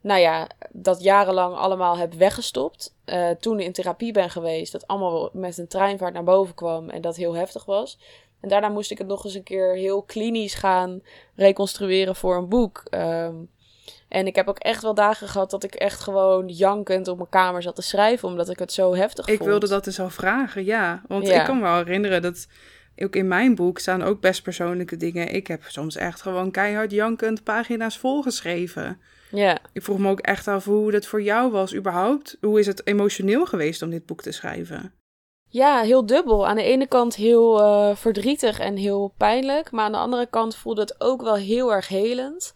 nou 0.00 0.20
ja, 0.20 0.48
dat 0.72 1.02
jarenlang 1.02 1.56
allemaal 1.56 1.98
heb 1.98 2.14
weggestopt. 2.14 2.94
Uh, 3.06 3.30
toen 3.30 3.60
in 3.60 3.72
therapie 3.72 4.12
ben 4.12 4.30
geweest. 4.30 4.72
Dat 4.72 4.86
allemaal 4.86 5.30
met 5.32 5.58
een 5.58 5.68
treinvaart 5.68 6.14
naar 6.14 6.24
boven 6.24 6.54
kwam. 6.54 6.90
En 6.90 7.00
dat 7.00 7.16
heel 7.16 7.34
heftig 7.34 7.64
was. 7.64 7.98
En 8.40 8.48
daarna 8.48 8.68
moest 8.68 8.90
ik 8.90 8.98
het 8.98 9.06
nog 9.06 9.24
eens 9.24 9.34
een 9.34 9.42
keer 9.42 9.74
heel 9.74 10.02
klinisch 10.02 10.54
gaan 10.54 11.02
reconstrueren 11.34 12.16
voor 12.16 12.36
een 12.36 12.48
boek. 12.48 12.82
Um, 12.90 13.50
en 14.08 14.26
ik 14.26 14.36
heb 14.36 14.48
ook 14.48 14.58
echt 14.58 14.82
wel 14.82 14.94
dagen 14.94 15.28
gehad 15.28 15.50
dat 15.50 15.64
ik 15.64 15.74
echt 15.74 16.00
gewoon 16.00 16.48
jankend 16.48 17.08
op 17.08 17.16
mijn 17.16 17.28
kamer 17.28 17.62
zat 17.62 17.74
te 17.74 17.82
schrijven, 17.82 18.28
omdat 18.28 18.50
ik 18.50 18.58
het 18.58 18.72
zo 18.72 18.94
heftig 18.94 19.26
ik 19.26 19.36
vond. 19.36 19.40
Ik 19.40 19.46
wilde 19.46 19.68
dat 19.68 19.84
dus 19.84 20.00
al 20.00 20.10
vragen, 20.10 20.64
ja. 20.64 21.02
Want 21.08 21.28
ik 21.28 21.44
kan 21.44 21.56
me 21.56 21.62
wel 21.62 21.76
herinneren 21.76 22.22
dat 22.22 22.46
ook 22.96 23.16
in 23.16 23.28
mijn 23.28 23.54
boek 23.54 23.78
staan 23.78 24.02
ook 24.02 24.20
best 24.20 24.42
persoonlijke 24.42 24.96
dingen. 24.96 25.28
Ik 25.28 25.46
heb 25.46 25.62
soms 25.66 25.96
echt 25.96 26.22
gewoon 26.22 26.50
keihard 26.50 26.90
jankend 26.90 27.44
pagina's 27.44 27.98
volgeschreven. 27.98 29.00
Ja. 29.30 29.58
Ik 29.72 29.82
vroeg 29.82 29.98
me 29.98 30.10
ook 30.10 30.20
echt 30.20 30.48
af 30.48 30.64
hoe 30.64 30.90
dat 30.90 31.06
voor 31.06 31.22
jou 31.22 31.50
was 31.50 31.74
überhaupt. 31.74 32.36
Hoe 32.40 32.58
is 32.58 32.66
het 32.66 32.86
emotioneel 32.86 33.46
geweest 33.46 33.82
om 33.82 33.90
dit 33.90 34.06
boek 34.06 34.22
te 34.22 34.32
schrijven? 34.32 34.92
Ja, 35.48 35.80
heel 35.80 36.06
dubbel. 36.06 36.46
Aan 36.46 36.56
de 36.56 36.62
ene 36.62 36.86
kant 36.86 37.14
heel 37.14 37.60
uh, 37.60 37.96
verdrietig 37.96 38.58
en 38.58 38.76
heel 38.76 39.14
pijnlijk. 39.16 39.70
Maar 39.70 39.84
aan 39.84 39.92
de 39.92 39.98
andere 39.98 40.26
kant 40.26 40.56
voelde 40.56 40.80
het 40.80 41.00
ook 41.00 41.22
wel 41.22 41.34
heel 41.34 41.72
erg 41.72 41.88
helend. 41.88 42.54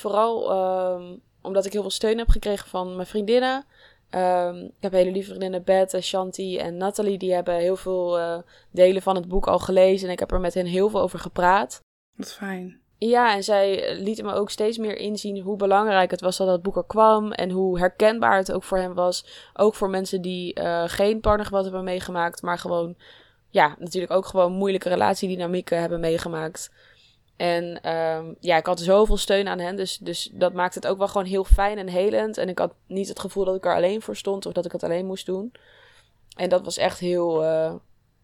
Vooral 0.00 0.50
um, 0.94 1.20
omdat 1.42 1.64
ik 1.64 1.72
heel 1.72 1.80
veel 1.80 1.90
steun 1.90 2.18
heb 2.18 2.28
gekregen 2.28 2.68
van 2.68 2.94
mijn 2.94 3.06
vriendinnen. 3.06 3.64
Um, 4.10 4.64
ik 4.64 4.72
heb 4.80 4.92
hele 4.92 5.10
lieve 5.10 5.28
vriendinnen, 5.28 5.64
Bette, 5.64 6.00
Shanti 6.00 6.58
en 6.58 6.76
Nathalie. 6.76 7.18
Die 7.18 7.32
hebben 7.32 7.54
heel 7.54 7.76
veel 7.76 8.18
uh, 8.18 8.38
delen 8.70 9.02
van 9.02 9.14
het 9.14 9.28
boek 9.28 9.46
al 9.46 9.58
gelezen. 9.58 10.06
En 10.06 10.12
ik 10.12 10.18
heb 10.18 10.32
er 10.32 10.40
met 10.40 10.54
hen 10.54 10.66
heel 10.66 10.88
veel 10.88 11.00
over 11.00 11.18
gepraat. 11.18 11.80
Wat 12.16 12.32
fijn. 12.32 12.80
Ja, 12.98 13.34
en 13.34 13.44
zij 13.44 13.96
lieten 13.98 14.24
me 14.24 14.32
ook 14.32 14.50
steeds 14.50 14.78
meer 14.78 14.96
inzien 14.96 15.40
hoe 15.40 15.56
belangrijk 15.56 16.10
het 16.10 16.20
was 16.20 16.36
dat 16.36 16.46
dat 16.46 16.62
boek 16.62 16.76
er 16.76 16.84
kwam. 16.86 17.32
En 17.32 17.50
hoe 17.50 17.78
herkenbaar 17.78 18.36
het 18.36 18.52
ook 18.52 18.64
voor 18.64 18.78
hen 18.78 18.94
was. 18.94 19.50
Ook 19.54 19.74
voor 19.74 19.90
mensen 19.90 20.22
die 20.22 20.60
uh, 20.60 20.82
geen 20.86 21.20
partnergeweld 21.20 21.64
hebben 21.64 21.84
meegemaakt. 21.84 22.42
Maar 22.42 22.58
gewoon, 22.58 22.96
ja, 23.50 23.76
natuurlijk 23.78 24.12
ook 24.12 24.26
gewoon 24.26 24.52
moeilijke 24.52 24.88
relatiedynamieken 24.88 25.80
hebben 25.80 26.00
meegemaakt. 26.00 26.70
En 27.36 27.90
um, 27.92 28.36
ja, 28.40 28.56
ik 28.56 28.66
had 28.66 28.80
zoveel 28.80 29.16
steun 29.16 29.48
aan 29.48 29.58
hen. 29.58 29.76
Dus, 29.76 29.98
dus 29.98 30.30
dat 30.32 30.52
maakt 30.52 30.74
het 30.74 30.86
ook 30.86 30.98
wel 30.98 31.08
gewoon 31.08 31.26
heel 31.26 31.44
fijn 31.44 31.78
en 31.78 31.88
helend. 31.88 32.38
En 32.38 32.48
ik 32.48 32.58
had 32.58 32.74
niet 32.86 33.08
het 33.08 33.20
gevoel 33.20 33.44
dat 33.44 33.56
ik 33.56 33.64
er 33.64 33.74
alleen 33.74 34.02
voor 34.02 34.16
stond 34.16 34.46
of 34.46 34.52
dat 34.52 34.64
ik 34.64 34.72
het 34.72 34.84
alleen 34.84 35.06
moest 35.06 35.26
doen. 35.26 35.52
En 36.36 36.48
dat 36.48 36.64
was 36.64 36.76
echt 36.76 36.98
heel, 36.98 37.42
uh, 37.42 37.74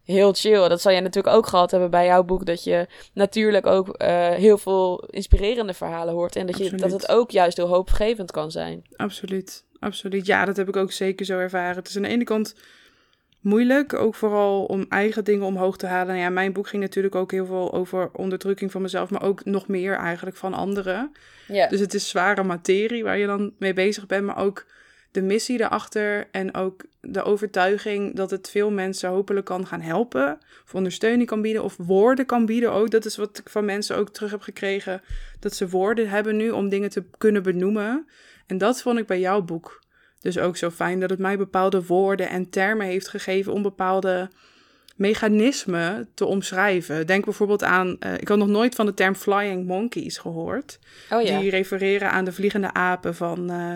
heel 0.04 0.32
chill. 0.32 0.68
Dat 0.68 0.80
zal 0.80 0.92
jij 0.92 1.00
natuurlijk 1.00 1.36
ook 1.36 1.46
gehad 1.46 1.70
hebben 1.70 1.90
bij 1.90 2.06
jouw 2.06 2.22
boek. 2.22 2.46
Dat 2.46 2.64
je 2.64 2.86
natuurlijk 3.12 3.66
ook 3.66 4.02
uh, 4.02 4.28
heel 4.28 4.58
veel 4.58 5.04
inspirerende 5.10 5.74
verhalen 5.74 6.14
hoort. 6.14 6.36
En 6.36 6.46
dat, 6.46 6.58
je, 6.58 6.74
dat 6.74 6.92
het 6.92 7.08
ook 7.08 7.30
juist 7.30 7.56
heel 7.56 7.68
hoopgevend 7.68 8.30
kan 8.30 8.50
zijn. 8.50 8.84
Absoluut, 8.96 9.64
absoluut. 9.78 10.26
Ja, 10.26 10.44
dat 10.44 10.56
heb 10.56 10.68
ik 10.68 10.76
ook 10.76 10.92
zeker 10.92 11.26
zo 11.26 11.38
ervaren. 11.38 11.76
Het 11.76 11.88
is 11.88 11.96
aan 11.96 12.02
de 12.02 12.08
ene 12.08 12.24
kant 12.24 12.54
moeilijk. 13.42 13.94
Ook 13.94 14.14
vooral 14.14 14.64
om 14.64 14.86
eigen 14.88 15.24
dingen 15.24 15.46
omhoog 15.46 15.76
te 15.76 15.86
halen. 15.86 16.06
Nou 16.06 16.18
ja, 16.18 16.30
mijn 16.30 16.52
boek 16.52 16.68
ging 16.68 16.82
natuurlijk 16.82 17.14
ook 17.14 17.30
heel 17.30 17.46
veel 17.46 17.72
over 17.72 18.10
onderdrukking 18.12 18.70
van 18.70 18.82
mezelf, 18.82 19.10
maar 19.10 19.22
ook 19.22 19.44
nog 19.44 19.68
meer 19.68 19.94
eigenlijk 19.94 20.36
van 20.36 20.54
anderen. 20.54 21.12
Ja. 21.48 21.68
Dus 21.68 21.80
het 21.80 21.94
is 21.94 22.08
zware 22.08 22.42
materie 22.42 23.04
waar 23.04 23.18
je 23.18 23.26
dan 23.26 23.52
mee 23.58 23.72
bezig 23.72 24.06
bent, 24.06 24.24
maar 24.24 24.38
ook 24.38 24.66
de 25.10 25.22
missie 25.22 25.60
erachter 25.60 26.28
en 26.30 26.54
ook 26.54 26.84
de 27.00 27.22
overtuiging 27.22 28.16
dat 28.16 28.30
het 28.30 28.50
veel 28.50 28.70
mensen 28.70 29.10
hopelijk 29.10 29.46
kan 29.46 29.66
gaan 29.66 29.80
helpen, 29.80 30.38
of 30.64 30.74
ondersteuning 30.74 31.28
kan 31.28 31.42
bieden, 31.42 31.64
of 31.64 31.76
woorden 31.76 32.26
kan 32.26 32.46
bieden 32.46 32.72
ook. 32.72 32.90
Dat 32.90 33.04
is 33.04 33.16
wat 33.16 33.38
ik 33.38 33.48
van 33.48 33.64
mensen 33.64 33.96
ook 33.96 34.08
terug 34.10 34.30
heb 34.30 34.40
gekregen, 34.40 35.02
dat 35.40 35.54
ze 35.54 35.68
woorden 35.68 36.08
hebben 36.08 36.36
nu 36.36 36.50
om 36.50 36.68
dingen 36.68 36.90
te 36.90 37.04
kunnen 37.18 37.42
benoemen. 37.42 38.06
En 38.46 38.58
dat 38.58 38.82
vond 38.82 38.98
ik 38.98 39.06
bij 39.06 39.20
jouw 39.20 39.42
boek 39.42 39.81
dus 40.22 40.38
ook 40.38 40.56
zo 40.56 40.70
fijn 40.70 41.00
dat 41.00 41.10
het 41.10 41.18
mij 41.18 41.38
bepaalde 41.38 41.84
woorden 41.86 42.28
en 42.28 42.50
termen 42.50 42.86
heeft 42.86 43.08
gegeven 43.08 43.52
om 43.52 43.62
bepaalde 43.62 44.30
mechanismen 44.96 46.08
te 46.14 46.24
omschrijven. 46.24 47.06
Denk 47.06 47.24
bijvoorbeeld 47.24 47.62
aan, 47.62 47.96
uh, 48.00 48.14
ik 48.14 48.28
had 48.28 48.38
nog 48.38 48.48
nooit 48.48 48.74
van 48.74 48.86
de 48.86 48.94
term 48.94 49.14
flying 49.14 49.66
monkeys 49.66 50.18
gehoord. 50.18 50.78
Oh, 51.10 51.22
ja. 51.22 51.38
Die 51.38 51.50
refereren 51.50 52.10
aan 52.10 52.24
de 52.24 52.32
vliegende 52.32 52.72
apen 52.72 53.14
van 53.14 53.50
uh, 53.50 53.74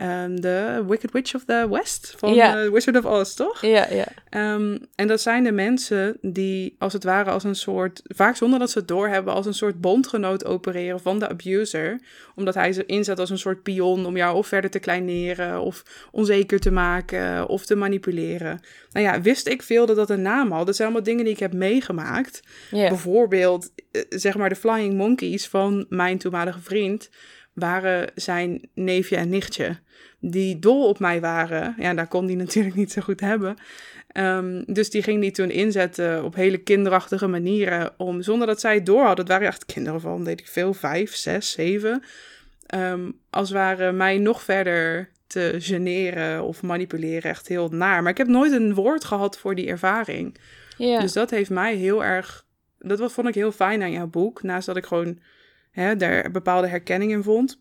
ehm, 0.00 0.36
de 0.36 0.84
Wicked 0.88 1.12
Witch 1.12 1.34
of 1.34 1.44
the 1.44 1.66
West 1.70 2.14
van 2.16 2.34
Ja. 2.34 2.62
eh, 2.62 2.70
Wizard 2.70 2.96
of 2.96 3.04
Oz, 3.04 3.34
toch? 3.34 3.60
Ja, 3.60 3.86
ja. 3.90 4.06
Ehm, 4.28 4.78
en 4.94 5.06
dat 5.06 5.20
zijn 5.20 5.44
de 5.44 5.52
mensen 5.52 6.16
die 6.20 6.74
als 6.78 6.92
het 6.92 7.04
ware 7.04 7.30
als 7.30 7.44
een 7.44 7.54
soort, 7.54 8.02
vaak 8.04 8.36
zonder 8.36 8.58
dat 8.58 8.70
ze 8.70 8.78
het 8.78 8.88
doorhebben, 8.88 9.34
als 9.34 9.46
een 9.46 9.54
soort 9.54 9.80
bondgenoot 9.80 10.44
opereren 10.44 11.00
van 11.00 11.18
de 11.18 11.28
abuser. 11.28 12.00
Omdat 12.34 12.54
hij 12.54 12.72
ze 12.72 12.86
inzet 12.86 13.18
als 13.18 13.30
een 13.30 13.38
soort 13.38 13.62
pion 13.62 14.06
om 14.06 14.16
jou 14.16 14.36
of 14.36 14.46
verder 14.46 14.70
te 14.70 14.78
kleineren 14.78 15.60
of 15.60 15.82
onzeker 16.12 16.60
te 16.60 16.70
maken 16.70 17.48
of 17.48 17.66
te 17.66 17.74
manipuleren. 17.76 18.60
Nou 18.92 19.06
ja, 19.06 19.20
wist 19.20 19.46
ik 19.48 19.62
veel 19.62 19.86
dat 19.86 19.96
dat 19.96 20.10
een 20.10 20.22
naam 20.22 20.52
had. 20.52 20.66
Dat 20.66 20.76
zijn 20.76 20.88
allemaal 20.88 21.06
dingen 21.08 21.24
die 21.24 21.32
ik 21.34 21.40
heb 21.40 21.52
meegemaakt. 21.52 22.40
Bijvoorbeeld, 22.88 23.70
eh, 23.92 24.02
zeg 24.08 24.36
maar, 24.36 24.48
de 24.48 24.56
Flying 24.56 24.94
Monkeys 24.94 25.48
van 25.48 25.86
mijn 25.88 26.18
toenmalige 26.18 26.60
vriend 26.60 27.10
waren 27.60 28.10
zijn 28.14 28.68
neefje 28.74 29.16
en 29.16 29.28
nichtje. 29.28 29.78
Die 30.18 30.58
dol 30.58 30.88
op 30.88 30.98
mij 30.98 31.20
waren. 31.20 31.74
Ja, 31.78 31.94
daar 31.94 32.08
kon 32.08 32.26
die 32.26 32.36
natuurlijk 32.36 32.74
niet 32.74 32.92
zo 32.92 33.02
goed 33.02 33.20
hebben. 33.20 33.56
Ehm, 34.12 34.62
dus 34.66 34.90
die 34.90 35.02
ging 35.02 35.20
die 35.20 35.30
toen 35.30 35.50
inzetten 35.50 36.24
op 36.24 36.34
hele 36.34 36.58
kinderachtige 36.58 37.26
manieren. 37.26 37.92
Om, 37.96 38.22
zonder 38.22 38.46
dat 38.46 38.60
zij 38.60 38.74
het 38.74 38.86
door 38.86 39.04
hadden. 39.04 39.24
Het 39.24 39.28
waren 39.28 39.46
echt 39.46 39.66
kinderen 39.66 40.00
van, 40.00 40.24
weet 40.24 40.40
ik 40.40 40.48
veel, 40.48 40.74
vijf, 40.74 41.14
zes, 41.14 41.50
zeven. 41.50 42.02
Ehm, 42.66 43.10
als 43.30 43.50
waren 43.50 43.96
mij 43.96 44.18
nog 44.18 44.42
verder 44.42 45.08
te 45.26 45.54
generen 45.58 46.42
of 46.42 46.62
manipuleren. 46.62 47.30
Echt 47.30 47.48
heel 47.48 47.68
naar. 47.68 48.02
Maar 48.02 48.12
ik 48.12 48.18
heb 48.18 48.26
nooit 48.26 48.52
een 48.52 48.74
woord 48.74 49.04
gehad 49.04 49.38
voor 49.38 49.54
die 49.54 49.68
ervaring. 49.68 50.36
ja. 50.76 51.00
Dus 51.00 51.12
dat 51.12 51.30
heeft 51.30 51.50
mij 51.50 51.74
heel 51.74 52.04
erg. 52.04 52.44
Dat 52.78 53.12
vond 53.12 53.28
ik 53.28 53.34
heel 53.34 53.52
fijn 53.52 53.82
aan 53.82 53.92
jouw 53.92 54.06
boek. 54.06 54.42
Naast 54.42 54.66
dat 54.66 54.76
ik 54.76 54.86
gewoon 54.86 55.18
hè, 55.70 55.96
daar 55.96 56.30
bepaalde 56.30 56.66
herkenning 56.68 57.10
in 57.12 57.22
vond. 57.22 57.60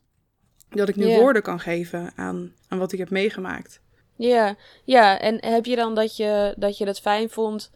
Dat 0.70 0.90
ik 0.90 0.96
nu 0.96 1.16
woorden 1.16 1.42
kan 1.42 1.60
geven 1.60 2.12
aan, 2.16 2.54
aan 2.68 2.80
wat 2.80 2.92
ik 2.92 3.00
heb 3.00 3.10
meegemaakt. 3.10 3.82
Ja, 4.16 4.56
ja, 4.84 5.20
en 5.20 5.46
heb 5.46 5.66
je 5.66 5.76
dan 5.76 5.96
dat 5.96 6.18
je 6.18 6.54
dat, 6.58 6.78
je 6.78 6.86
dat 6.86 7.00
fijn 7.00 7.30
vond, 7.30 7.72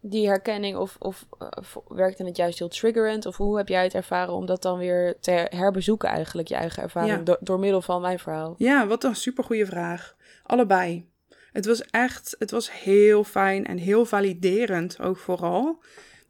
die 0.00 0.26
herkenning, 0.26 0.76
of, 0.76 0.96
of 0.98 1.26
eh, 1.38 1.48
werkte 1.88 2.24
het 2.24 2.36
juist 2.36 2.58
heel 2.58 2.68
triggerend? 2.68 3.26
Of 3.26 3.36
hoe 3.36 3.56
heb 3.56 3.68
jij 3.68 3.82
het 3.82 3.94
ervaren 3.94 4.34
om 4.34 4.46
dat 4.46 4.62
dan 4.62 4.78
weer 4.78 5.16
te 5.20 5.46
herbezoeken 5.50 6.08
eigenlijk, 6.08 6.48
je 6.48 6.54
eigen 6.54 6.82
ervaring, 6.82 7.26
Ja. 7.26 7.36
door 7.40 7.58
middel 7.58 7.82
van 7.82 8.00
mijn 8.00 8.18
verhaal? 8.18 8.54
Ja, 8.58 8.86
wat 8.86 9.04
een 9.04 9.16
supergoeie 9.16 9.66
vraag. 9.66 10.16
Allebei. 10.42 11.10
Het 11.52 11.66
was 11.66 11.82
echt, 11.82 12.36
het 12.38 12.50
was 12.50 12.72
heel 12.72 13.24
fijn 13.24 13.66
en 13.66 13.76
heel 13.76 14.04
validerend 14.04 15.00
ook 15.00 15.16
vooral. 15.16 15.82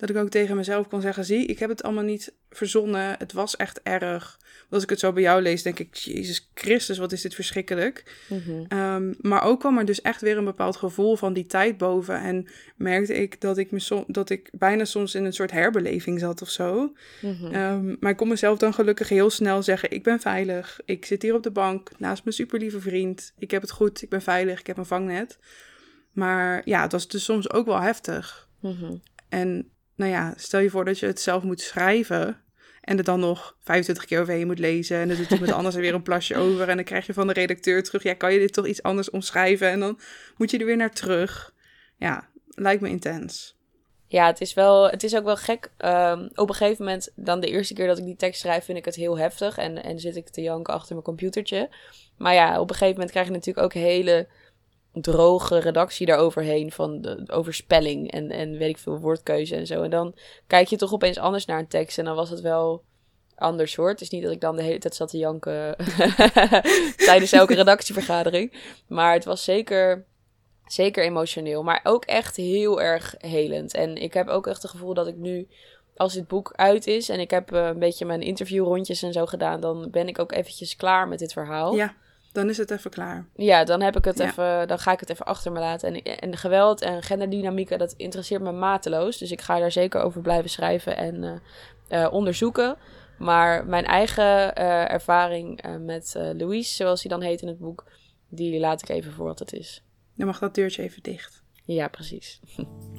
Dat 0.02 0.10
ik 0.10 0.16
ook 0.16 0.28
tegen 0.28 0.56
mezelf 0.56 0.88
kon 0.88 1.00
zeggen, 1.00 1.24
zie, 1.24 1.46
ik 1.46 1.58
heb 1.58 1.68
het 1.68 1.82
allemaal 1.82 2.04
niet 2.04 2.32
verzonnen. 2.50 3.14
Het 3.18 3.32
was 3.32 3.56
echt 3.56 3.80
erg. 3.82 4.38
Want 4.40 4.72
als 4.72 4.82
ik 4.82 4.90
het 4.90 4.98
zo 4.98 5.12
bij 5.12 5.22
jou 5.22 5.42
lees, 5.42 5.62
denk 5.62 5.78
ik, 5.78 5.94
Jezus 5.94 6.50
Christus, 6.54 6.98
wat 6.98 7.12
is 7.12 7.20
dit 7.22 7.34
verschrikkelijk. 7.34 8.20
Mhm. 8.28 8.64
Ehm, 8.68 9.14
maar 9.20 9.42
ook 9.42 9.60
kwam 9.60 9.78
er 9.78 9.84
dus 9.84 10.00
echt 10.00 10.20
weer 10.20 10.36
een 10.36 10.44
bepaald 10.44 10.76
gevoel 10.76 11.16
van 11.16 11.32
die 11.32 11.46
tijd 11.46 11.78
boven. 11.78 12.20
En 12.20 12.46
merkte 12.76 13.14
ik 13.14 13.40
dat 13.40 13.58
ik, 13.58 13.70
me 13.70 13.78
som- 13.78 14.04
dat 14.06 14.30
ik 14.30 14.48
bijna 14.52 14.84
soms 14.84 15.14
in 15.14 15.24
een 15.24 15.32
soort 15.32 15.50
herbeleving 15.50 16.20
zat 16.20 16.42
of 16.42 16.50
zo. 16.50 16.92
Mhm. 17.20 17.44
Ehm, 17.54 17.94
maar 18.00 18.10
ik 18.10 18.16
kon 18.16 18.28
mezelf 18.28 18.58
dan 18.58 18.74
gelukkig 18.74 19.08
heel 19.08 19.30
snel 19.30 19.62
zeggen: 19.62 19.90
Ik 19.90 20.02
ben 20.02 20.20
veilig. 20.20 20.80
Ik 20.84 21.04
zit 21.04 21.22
hier 21.22 21.34
op 21.34 21.42
de 21.42 21.50
bank 21.50 21.90
naast 21.98 22.24
mijn 22.24 22.36
superlieve 22.36 22.80
vriend. 22.80 23.32
Ik 23.38 23.50
heb 23.50 23.62
het 23.62 23.70
goed. 23.70 24.02
Ik 24.02 24.08
ben 24.08 24.22
veilig. 24.22 24.60
Ik 24.60 24.66
heb 24.66 24.76
een 24.76 24.86
vangnet. 24.86 25.38
Maar 26.12 26.62
ja, 26.64 26.82
het 26.82 26.92
was 26.92 27.08
dus 27.08 27.24
soms 27.24 27.50
ook 27.52 27.66
wel 27.66 27.80
heftig. 27.80 28.48
Mhm. 28.60 28.94
En 29.28 29.70
nou 29.94 30.10
ja, 30.10 30.34
stel 30.36 30.60
je 30.60 30.70
voor 30.70 30.84
dat 30.84 30.98
je 30.98 31.06
het 31.06 31.20
zelf 31.20 31.42
moet 31.42 31.60
schrijven. 31.60 32.42
En 32.80 32.98
er 32.98 33.04
dan 33.04 33.20
nog 33.20 33.56
25 33.60 34.04
keer 34.04 34.20
overheen 34.20 34.46
moet 34.46 34.58
lezen. 34.58 34.96
En 34.96 35.08
dan 35.08 35.16
doet 35.16 35.30
iemand 35.30 35.52
anders 35.52 35.74
er 35.74 35.80
weer 35.80 35.94
een 35.94 36.02
plasje 36.02 36.36
over. 36.36 36.68
En 36.68 36.76
dan 36.76 36.84
krijg 36.84 37.06
je 37.06 37.12
van 37.12 37.26
de 37.26 37.32
redacteur 37.32 37.82
terug. 37.82 38.02
Ja, 38.02 38.14
kan 38.14 38.32
je 38.32 38.38
dit 38.38 38.52
toch 38.52 38.66
iets 38.66 38.82
anders 38.82 39.10
omschrijven? 39.10 39.68
En 39.68 39.80
dan 39.80 39.98
moet 40.36 40.50
je 40.50 40.58
er 40.58 40.66
weer 40.66 40.76
naar 40.76 40.92
terug. 40.92 41.54
Ja, 41.96 42.28
lijkt 42.48 42.82
me 42.82 42.88
intens. 42.88 43.56
Ja, 44.06 44.26
het 44.26 44.40
is, 44.40 44.54
wel, 44.54 44.90
het 44.90 45.02
is 45.02 45.16
ook 45.16 45.24
wel 45.24 45.36
gek. 45.36 45.70
Ehm, 45.76 46.28
op 46.34 46.48
een 46.48 46.54
gegeven 46.54 46.84
moment, 46.84 47.12
dan 47.14 47.40
de 47.40 47.48
eerste 47.48 47.74
keer 47.74 47.86
dat 47.86 47.98
ik 47.98 48.04
die 48.04 48.16
tekst 48.16 48.40
schrijf, 48.40 48.64
vind 48.64 48.78
ik 48.78 48.84
het 48.84 48.94
heel 48.94 49.18
heftig. 49.18 49.56
En, 49.56 49.82
en 49.82 49.98
zit 49.98 50.16
ik 50.16 50.28
te 50.28 50.40
janken 50.40 50.74
achter 50.74 50.92
mijn 50.92 51.04
computertje. 51.04 51.70
Maar 52.16 52.34
ja, 52.34 52.60
op 52.60 52.68
een 52.68 52.74
gegeven 52.74 52.94
moment 52.94 53.10
krijg 53.10 53.26
je 53.26 53.32
natuurlijk 53.32 53.64
ook 53.66 53.72
hele 53.72 54.28
droge 54.92 55.58
redactie 55.58 56.06
daaroverheen. 56.06 56.72
Van 56.72 57.00
de, 57.00 57.24
over 57.26 57.54
spelling 57.54 58.10
en, 58.10 58.30
en 58.30 58.58
weet 58.58 58.68
ik 58.68 58.78
veel, 58.78 58.98
woordkeuze 58.98 59.56
en 59.56 59.66
zo. 59.66 59.82
En 59.82 59.90
dan 59.90 60.14
kijk 60.46 60.68
je 60.68 60.76
toch 60.76 60.92
opeens 60.92 61.18
anders 61.18 61.44
naar 61.44 61.58
een 61.58 61.68
tekst. 61.68 61.98
En 61.98 62.04
dan 62.04 62.16
was 62.16 62.30
het 62.30 62.40
wel 62.40 62.82
anders 63.34 63.76
hoor. 63.76 63.88
Het 63.88 64.00
is 64.00 64.10
niet 64.10 64.22
dat 64.22 64.32
ik 64.32 64.40
dan 64.40 64.56
de 64.56 64.62
hele 64.62 64.78
tijd 64.78 64.94
zat 64.94 65.10
te 65.10 65.18
janken 65.18 65.76
tijdens 67.06 67.32
elke 67.32 67.54
redactievergadering. 67.54 68.52
Maar 68.86 69.12
het 69.12 69.24
was 69.24 69.44
zeker 69.44 70.06
Zeker 70.72 71.04
emotioneel, 71.04 71.62
maar 71.62 71.80
ook 71.82 72.04
echt 72.04 72.36
heel 72.36 72.82
erg 72.82 73.14
helend. 73.18 73.74
En 73.74 73.96
ik 73.96 74.14
heb 74.14 74.28
ook 74.28 74.46
echt 74.46 74.62
het 74.62 74.70
gevoel 74.70 74.94
dat 74.94 75.06
ik 75.06 75.16
nu, 75.16 75.48
als 75.96 76.12
dit 76.12 76.28
boek 76.28 76.52
uit 76.56 76.86
is 76.86 77.08
en 77.08 77.20
ik 77.20 77.30
heb 77.30 77.52
eh, 77.52 77.66
een 77.66 77.78
beetje 77.78 78.04
mijn 78.04 78.20
interviewrondjes 78.20 79.02
en 79.02 79.12
zo 79.12 79.26
gedaan, 79.26 79.60
dan 79.60 79.90
ben 79.90 80.08
ik 80.08 80.18
ook 80.18 80.32
eventjes 80.32 80.76
klaar 80.76 81.08
met 81.08 81.18
dit 81.18 81.32
verhaal. 81.32 81.74
Ja, 81.74 81.94
dan 82.32 82.48
is 82.48 82.56
het 82.56 82.70
even 82.70 82.90
klaar. 82.90 83.26
Ja, 83.36 83.64
dan 83.64 83.80
heb 83.80 83.96
ik 83.96 84.04
het 84.04 84.18
Ja. 84.18 84.24
even, 84.24 84.68
dan 84.68 84.78
ga 84.78 84.92
ik 84.92 85.00
het 85.00 85.10
even 85.10 85.26
achter 85.26 85.52
me 85.52 85.58
laten. 85.58 85.94
En, 85.94 86.18
en 86.18 86.36
geweld 86.36 86.80
en 86.80 87.02
genderdynamieken, 87.02 87.78
dat 87.78 87.94
interesseert 87.96 88.42
me 88.42 88.52
mateloos. 88.52 89.18
Dus 89.18 89.30
ik 89.30 89.40
ga 89.40 89.58
daar 89.58 89.72
zeker 89.72 90.00
over 90.00 90.20
blijven 90.20 90.50
schrijven 90.50 90.96
en 90.96 91.24
eh, 91.24 92.02
eh, 92.04 92.12
onderzoeken. 92.12 92.76
Maar 93.18 93.66
mijn 93.66 93.84
eigen 93.84 94.54
eh, 94.54 94.90
ervaring 94.90 95.62
met 95.78 96.14
Louise, 96.16 96.74
zoals 96.74 97.02
hij 97.02 97.10
dan 97.10 97.22
heet 97.22 97.42
in 97.42 97.48
het 97.48 97.58
boek, 97.58 97.84
die 98.28 98.60
laat 98.60 98.82
ik 98.82 98.88
even 98.88 99.12
voor 99.12 99.26
wat 99.26 99.38
het 99.38 99.52
is. 99.52 99.82
Dan 100.16 100.26
mag 100.26 100.38
dat 100.38 100.54
deurtje 100.54 100.82
even 100.82 101.02
dicht. 101.02 101.42
Ja, 101.64 101.88
precies. 101.88 102.40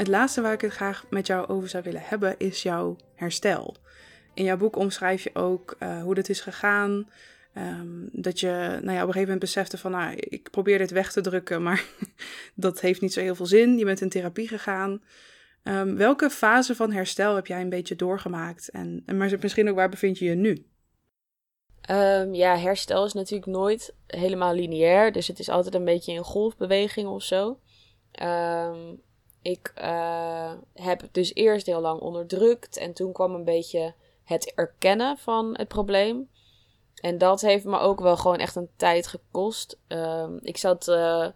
Het 0.00 0.08
laatste 0.08 0.40
waar 0.40 0.52
ik 0.52 0.60
het 0.60 0.72
graag 0.72 1.04
met 1.10 1.26
jou 1.26 1.48
over 1.48 1.68
zou 1.68 1.82
willen 1.82 2.02
hebben 2.04 2.34
is 2.38 2.62
jouw 2.62 2.96
herstel. 3.14 3.76
In 4.34 4.44
jouw 4.44 4.56
boek 4.56 4.76
omschrijf 4.76 5.22
je 5.22 5.30
ook 5.34 5.76
eh, 5.78 6.02
hoe 6.02 6.14
dit 6.14 6.28
is 6.28 6.40
gegaan. 6.40 7.10
Ehm, 7.54 8.06
dat 8.12 8.40
je 8.40 8.48
nou 8.48 8.66
ja, 8.70 8.78
op 8.78 8.86
een 8.86 8.96
gegeven 8.96 9.20
moment 9.20 9.40
besefte 9.40 9.78
van, 9.78 9.90
nou, 9.90 10.14
ik 10.16 10.50
probeer 10.50 10.78
dit 10.78 10.90
weg 10.90 11.12
te 11.12 11.20
drukken, 11.20 11.62
maar 11.62 11.84
dat 12.54 12.80
heeft 12.80 13.00
niet 13.00 13.12
zo 13.12 13.20
heel 13.20 13.34
veel 13.34 13.46
zin. 13.46 13.78
Je 13.78 13.84
bent 13.84 14.00
in 14.00 14.08
therapie 14.08 14.48
gegaan. 14.48 15.02
Ehm, 15.62 15.94
welke 15.94 16.30
fase 16.30 16.74
van 16.74 16.92
herstel 16.92 17.34
heb 17.34 17.46
jij 17.46 17.60
een 17.60 17.68
beetje 17.68 17.96
doorgemaakt? 17.96 18.68
En, 18.68 19.02
maar 19.06 19.36
misschien 19.40 19.68
ook 19.68 19.76
waar 19.76 19.90
bevind 19.90 20.18
je 20.18 20.24
je 20.24 20.34
nu? 20.34 20.66
Ehm, 21.80 22.34
ja, 22.34 22.58
herstel 22.58 23.04
is 23.04 23.12
natuurlijk 23.12 23.50
nooit 23.50 23.94
helemaal 24.06 24.54
lineair. 24.54 25.12
Dus 25.12 25.26
het 25.26 25.38
is 25.38 25.48
altijd 25.48 25.74
een 25.74 25.84
beetje 25.84 26.12
een 26.12 26.24
golfbeweging 26.24 27.08
of 27.08 27.22
zo. 27.22 27.58
Ik 29.42 29.72
eh, 29.74 30.52
heb 30.74 31.08
dus 31.12 31.34
eerst 31.34 31.66
heel 31.66 31.80
lang 31.80 32.00
onderdrukt. 32.00 32.76
En 32.76 32.92
toen 32.92 33.12
kwam 33.12 33.34
een 33.34 33.44
beetje 33.44 33.94
het 34.24 34.52
erkennen 34.54 35.18
van 35.18 35.56
het 35.56 35.68
probleem. 35.68 36.28
En 36.94 37.18
dat 37.18 37.40
heeft 37.40 37.64
me 37.64 37.78
ook 37.78 38.00
wel 38.00 38.16
gewoon 38.16 38.38
echt 38.38 38.56
een 38.56 38.70
tijd 38.76 39.06
gekost. 39.06 39.78
Ehm, 39.86 40.38
ik 40.42 40.56
zat 40.56 40.88
eh, 40.88 41.26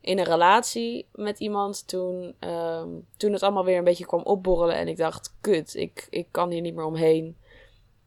in 0.00 0.18
een 0.18 0.24
relatie 0.24 1.06
met 1.12 1.40
iemand 1.40 1.88
toen, 1.88 2.34
ehm, 2.38 2.88
toen 3.16 3.32
het 3.32 3.42
allemaal 3.42 3.64
weer 3.64 3.78
een 3.78 3.84
beetje 3.84 4.06
kwam 4.06 4.22
opborrelen. 4.22 4.76
En 4.76 4.88
ik 4.88 4.96
dacht, 4.96 5.34
kut, 5.40 5.74
ik, 5.74 6.06
ik 6.10 6.26
kan 6.30 6.50
hier 6.50 6.60
niet 6.60 6.74
meer 6.74 6.84
omheen. 6.84 7.36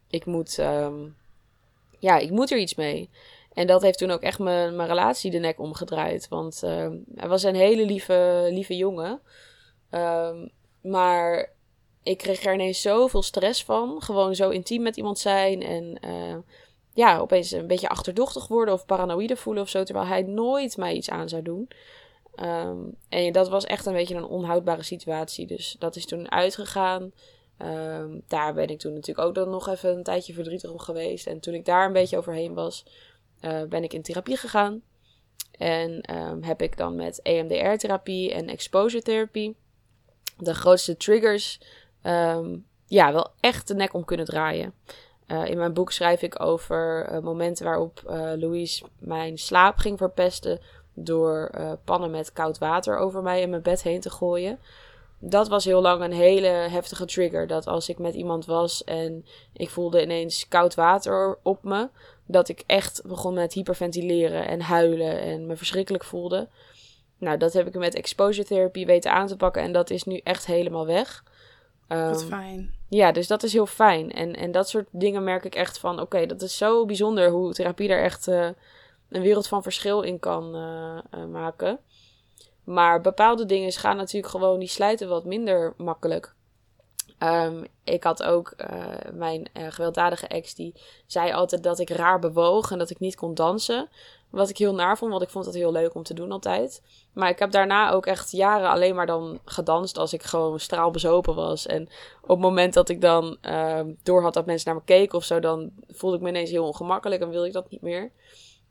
Ik 0.09 0.25
moet, 0.25 0.59
ehm, 0.59 1.07
ja, 1.99 2.17
ik 2.17 2.31
moet 2.31 2.51
er 2.51 2.57
iets 2.57 2.75
mee. 2.75 3.09
En 3.53 3.67
dat 3.67 3.81
heeft 3.81 3.97
toen 3.97 4.11
ook 4.11 4.21
echt 4.21 4.39
mijn, 4.39 4.75
mijn 4.75 4.87
relatie 4.87 5.31
de 5.31 5.37
nek 5.37 5.59
omgedraaid. 5.59 6.27
Want 6.27 6.61
hij 7.15 7.27
was 7.27 7.43
een 7.43 7.55
hele 7.55 7.85
lieve, 7.85 8.47
lieve 8.51 8.75
jongen. 8.75 9.21
Ehm, 9.89 10.47
maar 10.81 11.55
ik 12.03 12.17
kreeg 12.17 12.43
er 12.43 12.53
ineens 12.53 12.81
zoveel 12.81 13.21
stress 13.21 13.63
van. 13.63 14.01
Gewoon 14.01 14.35
zo 14.35 14.49
intiem 14.49 14.81
met 14.81 14.97
iemand 14.97 15.19
zijn. 15.19 15.61
En 15.61 15.99
eh, 15.99 16.37
ja, 16.93 17.17
opeens 17.17 17.51
een 17.51 17.67
beetje 17.67 17.89
achterdochtig 17.89 18.47
worden 18.47 18.73
of 18.73 18.85
paranoïde 18.85 19.35
voelen 19.35 19.63
of 19.63 19.69
zo. 19.69 19.83
Terwijl 19.83 20.07
hij 20.07 20.21
nooit 20.21 20.77
mij 20.77 20.93
iets 20.93 21.09
aan 21.09 21.29
zou 21.29 21.41
doen. 21.41 21.67
Ehm, 22.35 22.77
en 23.09 23.31
dat 23.31 23.49
was 23.49 23.65
echt 23.65 23.85
een 23.85 23.93
beetje 23.93 24.15
een 24.15 24.25
onhoudbare 24.25 24.83
situatie. 24.83 25.47
Dus 25.47 25.75
dat 25.79 25.95
is 25.95 26.05
toen 26.05 26.31
uitgegaan. 26.31 27.11
Ehm, 27.57 28.19
daar 28.27 28.53
ben 28.53 28.67
ik 28.67 28.79
toen 28.79 28.93
natuurlijk 28.93 29.27
ook 29.27 29.35
dan 29.35 29.49
nog 29.49 29.69
even 29.69 29.97
een 29.97 30.03
tijdje 30.03 30.33
verdrietig 30.33 30.71
om 30.71 30.79
geweest. 30.79 31.27
En 31.27 31.39
toen 31.39 31.53
ik 31.53 31.65
daar 31.65 31.85
een 31.85 31.93
beetje 31.93 32.17
overheen 32.17 32.53
was, 32.53 32.85
eh, 33.39 33.63
ben 33.63 33.83
ik 33.83 33.93
in 33.93 34.01
therapie 34.01 34.37
gegaan. 34.37 34.81
En 35.51 36.09
heb 36.41 36.61
ik 36.61 36.77
dan 36.77 36.95
met 36.95 37.19
EMDR-therapie 37.23 38.33
en 38.33 38.47
exposure 38.47 39.03
therapie 39.03 39.55
de 40.37 40.53
grootste 40.53 40.97
triggers 40.97 41.59
ehm, 42.01 42.55
ja, 42.87 43.13
wel 43.13 43.31
echt 43.39 43.67
de 43.67 43.75
nek 43.75 43.93
om 43.93 44.05
kunnen 44.05 44.25
draaien. 44.25 44.73
Eh, 45.27 45.45
in 45.45 45.57
mijn 45.57 45.73
boek 45.73 45.91
schrijf 45.91 46.21
ik 46.21 46.41
over 46.41 47.05
eh, 47.05 47.19
momenten 47.19 47.65
waarop 47.65 48.03
eh, 48.07 48.31
Louise 48.35 48.83
mijn 48.99 49.37
slaap 49.37 49.77
ging 49.77 49.97
verpesten 49.97 50.59
door 50.93 51.51
pannen 51.83 52.11
met 52.11 52.33
koud 52.33 52.57
water 52.57 52.97
over 52.97 53.21
mij 53.21 53.41
in 53.41 53.49
mijn 53.49 53.61
bed 53.61 53.83
heen 53.83 53.99
te 53.99 54.09
gooien. 54.09 54.59
dat 55.19 55.47
was 55.47 55.65
heel 55.65 55.81
lang 55.81 56.03
een 56.03 56.13
hele 56.13 56.47
heftige 56.47 57.05
trigger. 57.05 57.47
Dat 57.47 57.67
als 57.67 57.89
ik 57.89 57.97
met 57.97 58.13
iemand 58.13 58.45
was 58.45 58.83
en 58.83 59.25
ik 59.53 59.69
voelde 59.69 60.01
ineens 60.01 60.47
koud 60.47 60.75
water 60.75 61.37
op 61.43 61.63
me, 61.63 61.89
dat 62.25 62.49
ik 62.49 62.63
echt 62.65 63.01
begon 63.05 63.33
met 63.33 63.53
hyperventileren 63.53 64.47
en 64.47 64.61
huilen 64.61 65.21
en 65.21 65.45
me 65.45 65.55
verschrikkelijk 65.55 66.03
voelde. 66.03 66.47
Nou, 67.17 67.37
dat 67.37 67.53
heb 67.53 67.67
ik 67.67 67.75
met 67.75 67.95
exposure 67.95 68.47
therapy 68.47 68.85
weten 68.85 69.11
aan 69.11 69.27
te 69.27 69.35
pakken 69.35 69.61
en 69.61 69.71
dat 69.71 69.89
is 69.89 70.03
nu 70.03 70.17
echt 70.17 70.45
helemaal 70.45 70.85
weg. 70.85 71.23
Wat 71.87 71.97
Ehm, 71.97 72.27
fijn. 72.27 72.75
ja, 72.89 73.11
dus 73.11 73.27
dat 73.27 73.43
is 73.43 73.53
heel 73.53 73.65
fijn. 73.65 74.11
En, 74.11 74.35
en 74.35 74.51
dat 74.51 74.69
soort 74.69 74.87
dingen 74.91 75.23
merk 75.23 75.43
ik 75.43 75.55
echt 75.55 75.79
van, 75.79 75.99
oké, 75.99 76.25
dat 76.25 76.41
is 76.41 76.57
zo 76.57 76.85
bijzonder 76.85 77.29
hoe 77.29 77.53
therapie 77.53 77.87
daar 77.87 78.01
echt 78.01 78.27
eh, 78.27 78.49
een 79.09 79.21
wereld 79.21 79.47
van 79.47 79.63
verschil 79.63 80.01
in 80.01 80.19
kan 80.19 80.55
eh, 80.55 80.97
eh, 81.11 81.25
maken. 81.27 81.79
Maar 82.63 83.01
bepaalde 83.01 83.45
dingen 83.45 83.71
gaan 83.71 83.97
natuurlijk 83.97 84.31
gewoon, 84.31 84.59
die 84.59 84.67
slijten 84.67 85.09
wat 85.09 85.25
minder 85.25 85.73
makkelijk. 85.77 86.35
Ehm, 87.17 87.63
ik 87.83 88.03
had 88.03 88.23
ook 88.23 88.55
mijn 89.13 89.49
gewelddadige 89.53 90.27
ex, 90.27 90.55
die 90.55 90.73
zei 91.05 91.31
altijd 91.31 91.63
dat 91.63 91.79
ik 91.79 91.89
raar 91.89 92.19
bewoog 92.19 92.71
en 92.71 92.77
dat 92.77 92.89
ik 92.89 92.99
niet 92.99 93.15
kon 93.15 93.33
dansen. 93.33 93.89
Wat 94.29 94.49
ik 94.49 94.57
heel 94.57 94.73
naar 94.73 94.97
vond, 94.97 95.11
want 95.11 95.23
ik 95.23 95.29
vond 95.29 95.45
dat 95.45 95.53
heel 95.53 95.71
leuk 95.71 95.95
om 95.95 96.03
te 96.03 96.13
doen 96.13 96.31
altijd. 96.31 96.81
Maar 97.13 97.29
ik 97.29 97.39
heb 97.39 97.51
daarna 97.51 97.91
ook 97.91 98.05
echt 98.05 98.31
jaren 98.31 98.69
alleen 98.69 98.95
maar 98.95 99.05
dan 99.05 99.39
gedanst 99.45 99.97
als 99.97 100.13
ik 100.13 100.23
gewoon 100.23 100.59
straalbezopen 100.59 101.35
was. 101.35 101.65
En 101.65 101.89
op 102.21 102.29
het 102.29 102.39
moment 102.39 102.73
dat 102.73 102.89
ik 102.89 103.01
dan 103.01 103.37
ehm 103.41 103.93
door 104.03 104.21
had 104.21 104.33
dat 104.33 104.45
mensen 104.45 104.67
naar 104.67 104.77
me 104.77 104.85
keken 104.85 105.17
of 105.17 105.23
zo, 105.23 105.39
dan 105.39 105.71
voelde 105.87 106.15
ik 106.15 106.21
me 106.21 106.29
ineens 106.29 106.49
heel 106.49 106.65
ongemakkelijk 106.65 107.21
en 107.21 107.29
wilde 107.29 107.47
ik 107.47 107.53
dat 107.53 107.69
niet 107.69 107.81
meer. 107.81 108.11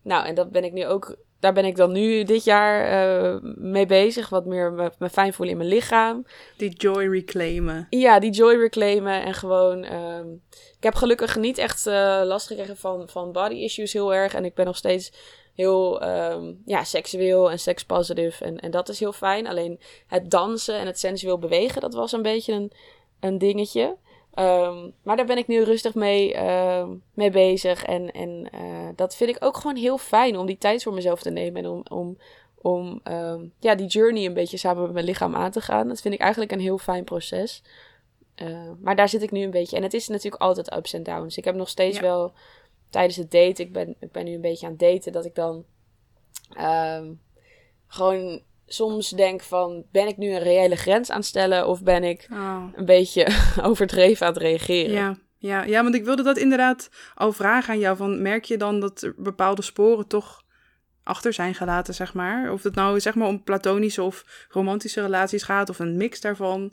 Nou, 0.03 0.27
en 0.27 0.35
dat 0.35 0.51
ben 0.51 0.65
ik 0.65 0.73
nu 0.73 0.87
ook, 0.87 1.17
daar 1.41 1.53
ben 1.53 1.65
ik 1.65 1.77
dan 1.77 1.93
nu 1.93 2.25
dit 2.25 2.45
jaar 2.45 2.85
eh, 2.85 3.39
mee 3.57 3.87
bezig. 3.87 4.29
Wat 4.29 4.47
meer 4.47 4.73
me, 4.73 4.91
me 4.99 5.09
fijn 5.09 5.33
voelen 5.33 5.55
in 5.55 5.61
mijn 5.61 5.75
lichaam. 5.75 6.27
Die 6.57 6.71
joy 6.71 7.09
reclaimen. 7.09 7.87
Ja, 7.91 8.19
die 8.19 8.31
joy 8.31 8.55
reclaimen 8.55 9.25
en 9.25 9.35
gewoon. 9.35 9.85
ehm, 9.85 10.27
ik 10.77 10.83
heb 10.83 10.95
gelukkig 10.95 11.37
niet 11.37 11.59
echt 11.59 11.87
eh, 11.87 12.21
last 12.25 12.47
gekregen 12.47 12.77
van, 12.77 13.09
van 13.09 13.33
body 13.33 13.55
issues 13.55 13.93
heel 13.93 14.15
erg. 14.15 14.35
En 14.35 14.45
ik 14.45 14.55
ben 14.55 14.67
nog 14.67 14.77
steeds 14.77 15.13
heel 15.57 16.01
ehm, 16.01 16.53
ja, 16.65 16.85
seksueel 16.85 17.51
en 17.51 17.59
sekspositief. 17.59 18.41
En, 18.41 18.61
en 18.61 18.71
dat 18.71 18.89
is 18.89 19.01
heel 19.01 19.13
fijn. 19.13 19.47
Alleen 19.47 19.81
het 20.07 20.31
dansen 20.31 20.79
en 20.79 20.87
het 20.87 20.99
sensueel 20.99 21.39
bewegen, 21.39 21.81
dat 21.81 21.95
was 21.95 22.13
een 22.13 22.23
beetje 22.23 22.53
een, 22.53 22.73
een 23.21 23.39
dingetje. 23.39 23.97
Ehm, 24.35 24.91
maar 25.03 25.17
daar 25.17 25.27
ben 25.27 25.39
ik 25.39 25.47
nu 25.47 25.63
rustig 25.63 25.95
mee, 25.95 26.35
ehm, 26.35 26.91
mee 27.15 27.31
bezig. 27.31 27.85
En, 27.85 28.11
en 28.13 28.49
eh, 28.53 28.89
dat 28.97 29.17
vind 29.17 29.31
ik 29.31 29.45
ook 29.45 29.57
gewoon 29.57 29.77
heel 29.77 29.99
fijn 29.99 30.39
om 30.39 30.47
die 30.47 30.59
tijd 30.59 30.83
voor 30.83 30.95
mezelf 30.95 31.23
te 31.23 31.31
nemen. 31.31 31.65
En 31.65 31.71
om, 31.71 31.83
om, 31.89 32.19
om 32.61 33.01
ja, 33.61 33.75
die 33.75 33.87
journey 33.87 34.25
een 34.27 34.35
beetje 34.35 34.57
samen 34.57 34.83
met 34.83 34.93
mijn 34.93 35.05
lichaam 35.05 35.35
aan 35.35 35.51
te 35.51 35.61
gaan. 35.61 35.89
Dat 35.89 36.01
vind 36.01 36.15
ik 36.15 36.21
eigenlijk 36.21 36.53
een 36.53 36.61
heel 36.61 36.79
fijn 36.79 37.05
proces. 37.05 37.63
Maar 38.81 38.97
daar 38.97 39.09
zit 39.09 39.23
ik 39.23 39.31
nu 39.31 39.43
een 39.43 39.51
beetje. 39.51 39.77
En 39.77 39.83
het 39.83 39.95
is 39.95 40.09
natuurlijk 40.09 40.43
altijd 40.43 40.75
ups 40.77 40.93
en 40.93 41.03
downs. 41.03 41.37
Ik 41.37 41.45
heb 41.45 41.55
nog 41.55 41.69
steeds 41.69 41.97
Ja. 41.97 42.03
wel 42.03 42.33
tijdens 42.97 43.17
het 43.17 43.31
daten. 43.31 43.65
Ik 43.65 43.73
ben, 43.73 43.97
ik 44.01 44.13
ben 44.13 44.25
nu 44.25 44.35
een 44.35 44.41
beetje 44.41 44.67
aan 44.67 44.73
het 44.73 44.81
daten. 44.81 45.13
Dat 45.13 45.25
ik 45.25 45.35
dan 45.35 45.65
ehm, 46.51 47.13
gewoon 47.87 48.43
soms 48.67 49.11
denk 49.11 49.43
van... 49.43 49.85
Ben 49.93 50.07
ik 50.07 50.17
nu 50.17 50.31
een 50.33 50.43
reële 50.43 50.77
grens 50.77 51.11
aan 51.11 51.17
het 51.17 51.27
stellen? 51.27 51.69
Of 51.69 51.83
ben 51.83 52.05
ik 52.05 52.27
Oh. 52.33 52.65
een 52.75 52.85
beetje 52.85 53.27
overdreven 53.69 54.27
aan 54.27 54.33
het 54.33 54.43
reageren? 54.43 54.93
Ja, 54.93 55.19
ja, 55.39 55.65
ja, 55.65 55.83
want 55.83 55.95
ik 55.95 56.05
wilde 56.05 56.23
dat 56.23 56.37
inderdaad 56.37 56.89
al 57.15 57.33
vragen 57.33 57.73
aan 57.73 57.81
jou. 57.81 57.97
Van, 57.97 58.23
merk 58.23 58.45
je 58.45 58.57
dan 58.57 58.81
dat 58.81 59.03
er 59.03 59.15
bepaalde 59.17 59.63
sporen 59.63 60.07
toch 60.07 60.43
achter 61.03 61.33
zijn 61.33 61.55
gelaten, 61.55 61.95
zeg 61.95 62.15
maar? 62.15 62.53
Of 62.53 62.63
het 62.63 62.75
nou 62.75 63.01
zeg 63.01 63.15
maar 63.15 63.29
om 63.29 63.43
platonische 63.43 64.03
of 64.03 64.47
romantische 64.49 65.01
relaties 65.01 65.43
gaat, 65.43 65.69
of 65.69 65.79
een 65.79 65.97
mix 65.97 66.21
daarvan. 66.21 66.73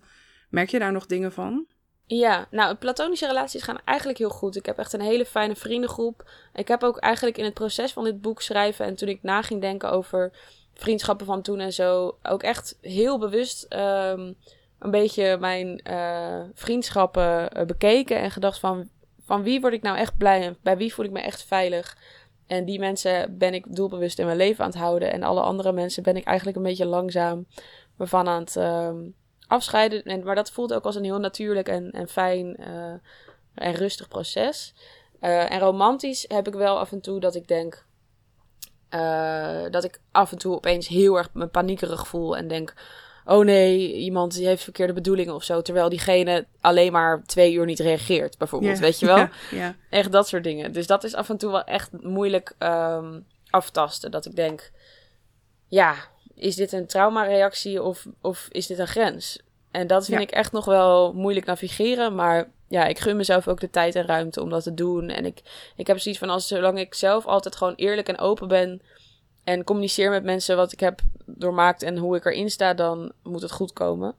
Merk 0.50 0.70
je 0.70 0.80
daar 0.80 0.92
nog 0.92 1.06
dingen 1.06 1.32
van? 1.32 1.66
Ja, 2.06 2.48
nou, 2.52 2.76
platonische 2.76 3.28
relaties 3.28 3.64
gaan 3.64 3.80
eigenlijk 3.86 4.18
heel 4.18 4.30
goed. 4.30 4.56
Ik 4.56 4.66
heb 4.66 4.78
echt 4.78 4.94
een 4.94 5.02
hele 5.02 5.26
fijne 5.26 5.56
vriendengroep. 5.56 6.30
Ik 6.54 6.68
heb 6.68 6.84
ook 6.84 6.98
eigenlijk 6.98 7.38
in 7.38 7.44
het 7.44 7.54
proces 7.54 7.94
van 7.94 8.04
dit 8.04 8.22
boek 8.22 8.42
schrijven 8.42 8.86
en 8.86 8.96
toen 8.96 9.08
ik 9.08 9.24
na 9.24 9.42
ging 9.42 9.62
denken 9.62 9.92
over 9.92 10.32
vriendschappen 10.74 11.26
van 11.26 11.42
toen 11.42 11.60
en 11.60 11.74
zo, 11.74 12.18
ook 12.24 12.44
echt 12.44 12.78
heel 12.82 13.20
bewust 13.20 13.64
ehm, 13.64 14.34
een 14.80 14.92
beetje 14.92 15.38
mijn 15.38 15.80
eh, 15.80 16.42
vriendschappen 16.54 17.52
eh, 17.52 17.66
bekeken 17.66 18.18
en 18.18 18.32
gedacht 18.32 18.60
van, 18.60 18.90
van 19.26 19.44
wie 19.44 19.62
word 19.62 19.74
ik 19.74 19.82
nou 19.82 19.98
echt 19.98 20.18
blij 20.18 20.42
en 20.42 20.58
bij 20.62 20.78
wie 20.78 20.94
voel 20.94 21.06
ik 21.06 21.12
me 21.12 21.22
echt 21.22 21.44
veilig. 21.44 21.98
En 22.48 22.66
die 22.66 22.80
mensen 22.80 23.38
ben 23.38 23.54
ik 23.54 23.76
doelbewust 23.76 24.20
in 24.20 24.26
mijn 24.26 24.38
leven 24.38 24.64
aan 24.64 24.70
het 24.70 24.80
houden. 24.80 25.12
En 25.12 25.24
alle 25.24 25.42
andere 25.42 25.72
mensen 25.72 26.04
ben 26.04 26.16
ik 26.16 26.24
eigenlijk 26.24 26.58
een 26.58 26.64
beetje 26.64 26.86
langzaam 26.86 27.46
me 27.96 28.08
van 28.08 28.28
aan 28.28 28.40
het 28.40 28.56
ehm, 28.56 28.98
afscheiden. 29.54 30.04
En, 30.04 30.24
maar 30.24 30.36
dat 30.36 30.52
voelt 30.52 30.74
ook 30.74 30.86
als 30.86 30.96
een 30.96 31.04
heel 31.04 31.20
natuurlijk 31.20 31.68
en, 31.68 31.92
en 31.92 32.08
fijn 32.08 32.56
eh, 32.56 32.94
en 33.56 33.74
rustig 33.74 34.08
proces. 34.08 34.74
Eh, 35.20 35.52
en 35.52 35.60
romantisch 35.60 36.26
heb 36.28 36.48
ik 36.48 36.54
wel 36.54 36.80
af 36.80 36.92
en 36.92 37.02
toe 37.02 37.20
dat 37.20 37.36
ik 37.36 37.48
denk... 37.48 37.86
eh, 38.90 39.64
dat 39.70 39.84
ik 39.84 40.00
af 40.12 40.32
en 40.32 40.38
toe 40.38 40.56
opeens 40.56 40.88
heel 40.88 41.18
erg 41.18 41.30
me 41.34 41.48
paniekerig 41.48 42.08
voel 42.08 42.38
en 42.38 42.48
denk... 42.48 42.74
Oh 43.26 43.46
nee, 43.46 43.94
iemand 43.94 44.34
die 44.34 44.48
heeft 44.48 44.64
verkeerde 44.64 44.94
bedoelingen 44.94 45.34
of 45.34 45.44
zo. 45.44 45.62
Terwijl 45.62 45.90
diegene 45.90 46.46
alleen 46.62 46.92
maar 46.92 47.24
twee 47.26 47.54
uur 47.54 47.66
niet 47.66 47.80
reageert, 47.80 48.38
bijvoorbeeld. 48.38 48.80
Weet 48.80 49.00
je 49.00 49.06
wel? 49.06 49.18
Ja, 49.28 49.30
ja. 49.52 49.76
Echt 49.90 50.12
dat 50.12 50.28
soort 50.28 50.44
dingen. 50.44 50.72
Dus 50.72 50.88
dat 50.88 51.04
is 51.04 51.16
af 51.16 51.30
en 51.30 51.38
toe 51.38 51.52
wel 51.52 51.64
echt 51.64 51.90
moeilijk 52.02 52.56
ehm, 52.58 53.20
aftasten. 53.50 54.12
Dat 54.12 54.26
ik 54.26 54.36
denk, 54.36 54.72
ja, 55.68 55.96
is 56.36 56.56
dit 56.56 56.72
een 56.72 56.88
traumareactie 56.88 57.84
of, 57.84 58.08
of 58.22 58.48
is 58.52 58.68
dit 58.68 58.80
een 58.80 58.88
grens? 58.88 59.40
En 59.72 59.88
dat 59.88 60.06
vind 60.06 60.18
Ja. 60.18 60.24
ik 60.28 60.32
echt 60.32 60.52
nog 60.52 60.66
wel 60.66 61.14
moeilijk 61.14 61.46
navigeren. 61.46 62.16
Maar 62.16 62.52
ja, 62.68 62.86
ik 62.86 63.00
gun 63.00 63.18
mezelf 63.18 63.48
ook 63.48 63.60
de 63.60 63.70
tijd 63.70 63.96
en 63.96 64.06
ruimte 64.06 64.42
om 64.42 64.50
dat 64.50 64.64
te 64.64 64.74
doen. 64.74 65.10
En 65.10 65.26
ik, 65.26 65.42
ik 65.76 65.88
heb 65.88 66.00
zoiets 66.00 66.20
van, 66.20 66.30
als, 66.30 66.48
zolang 66.48 66.80
ik 66.80 66.94
zelf 66.94 67.26
altijd 67.26 67.56
gewoon 67.56 67.74
eerlijk 67.76 68.08
en 68.08 68.20
open 68.20 68.48
ben... 68.48 68.82
en 69.44 69.64
communiceer 69.64 70.10
met 70.10 70.24
mensen 70.24 70.56
wat 70.56 70.72
ik 70.72 70.80
heb 70.80 71.00
doormaakt 71.26 71.84
en 71.84 71.98
hoe 71.98 72.16
ik 72.16 72.26
erin 72.26 72.50
sta... 72.50 72.74
dan 72.74 73.12
moet 73.24 73.42
het 73.42 73.52
goed 73.52 73.74
komen. 73.74 74.16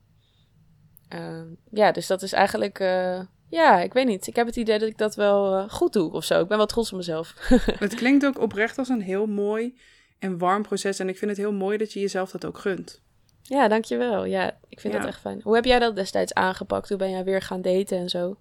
Ehm, 1.09 1.47
ja, 1.71 1.93
dus 1.93 2.07
dat 2.07 2.23
is 2.23 2.33
eigenlijk... 2.33 2.79
eh, 2.79 3.21
ja, 3.49 3.81
ik 3.81 3.93
weet 3.93 4.07
niet. 4.07 4.27
Ik 4.27 4.37
heb 4.37 4.47
het 4.47 4.57
idee 4.57 4.79
dat 4.79 4.89
ik 4.89 4.99
dat 4.99 5.15
wel 5.15 5.55
eh, 5.55 5.71
goed 5.71 5.93
doe 5.93 6.13
of 6.13 6.25
zo. 6.25 6.41
Ik 6.41 6.49
ben 6.49 6.57
wel 6.57 6.67
trots 6.67 6.91
op 6.93 6.97
mezelf. 6.97 7.35
Het 7.85 7.95
klinkt 7.95 8.27
ook 8.27 8.41
oprecht 8.41 8.79
als 8.79 8.89
een 8.89 9.03
heel 9.03 9.27
mooi 9.27 9.79
en 10.19 10.39
warm 10.39 10.63
proces. 10.63 10.99
En 10.99 11.09
ik 11.09 11.19
vind 11.19 11.31
het 11.31 11.41
heel 11.41 11.53
mooi 11.53 11.79
dat 11.79 11.93
je 11.93 12.01
jezelf 12.01 12.31
dat 12.31 12.45
ook 12.45 12.59
gunt. 12.59 13.03
ja, 13.43 13.69
dankjewel. 13.69 14.25
Ja, 14.25 14.59
ik 14.69 14.81
vind 14.81 14.93
Ja. 14.95 14.99
dat 15.01 15.09
echt 15.09 15.21
fijn. 15.21 15.41
Hoe 15.43 15.55
heb 15.55 15.65
jij 15.65 15.79
dat 15.79 15.97
destijds 15.97 16.35
aangepakt? 16.35 16.89
Hoe 16.89 16.99
ben 16.99 17.11
jij 17.11 17.25
weer 17.25 17.43
gaan 17.43 17.63
daten 17.63 17.99
en 17.99 18.09
zo? 18.09 18.37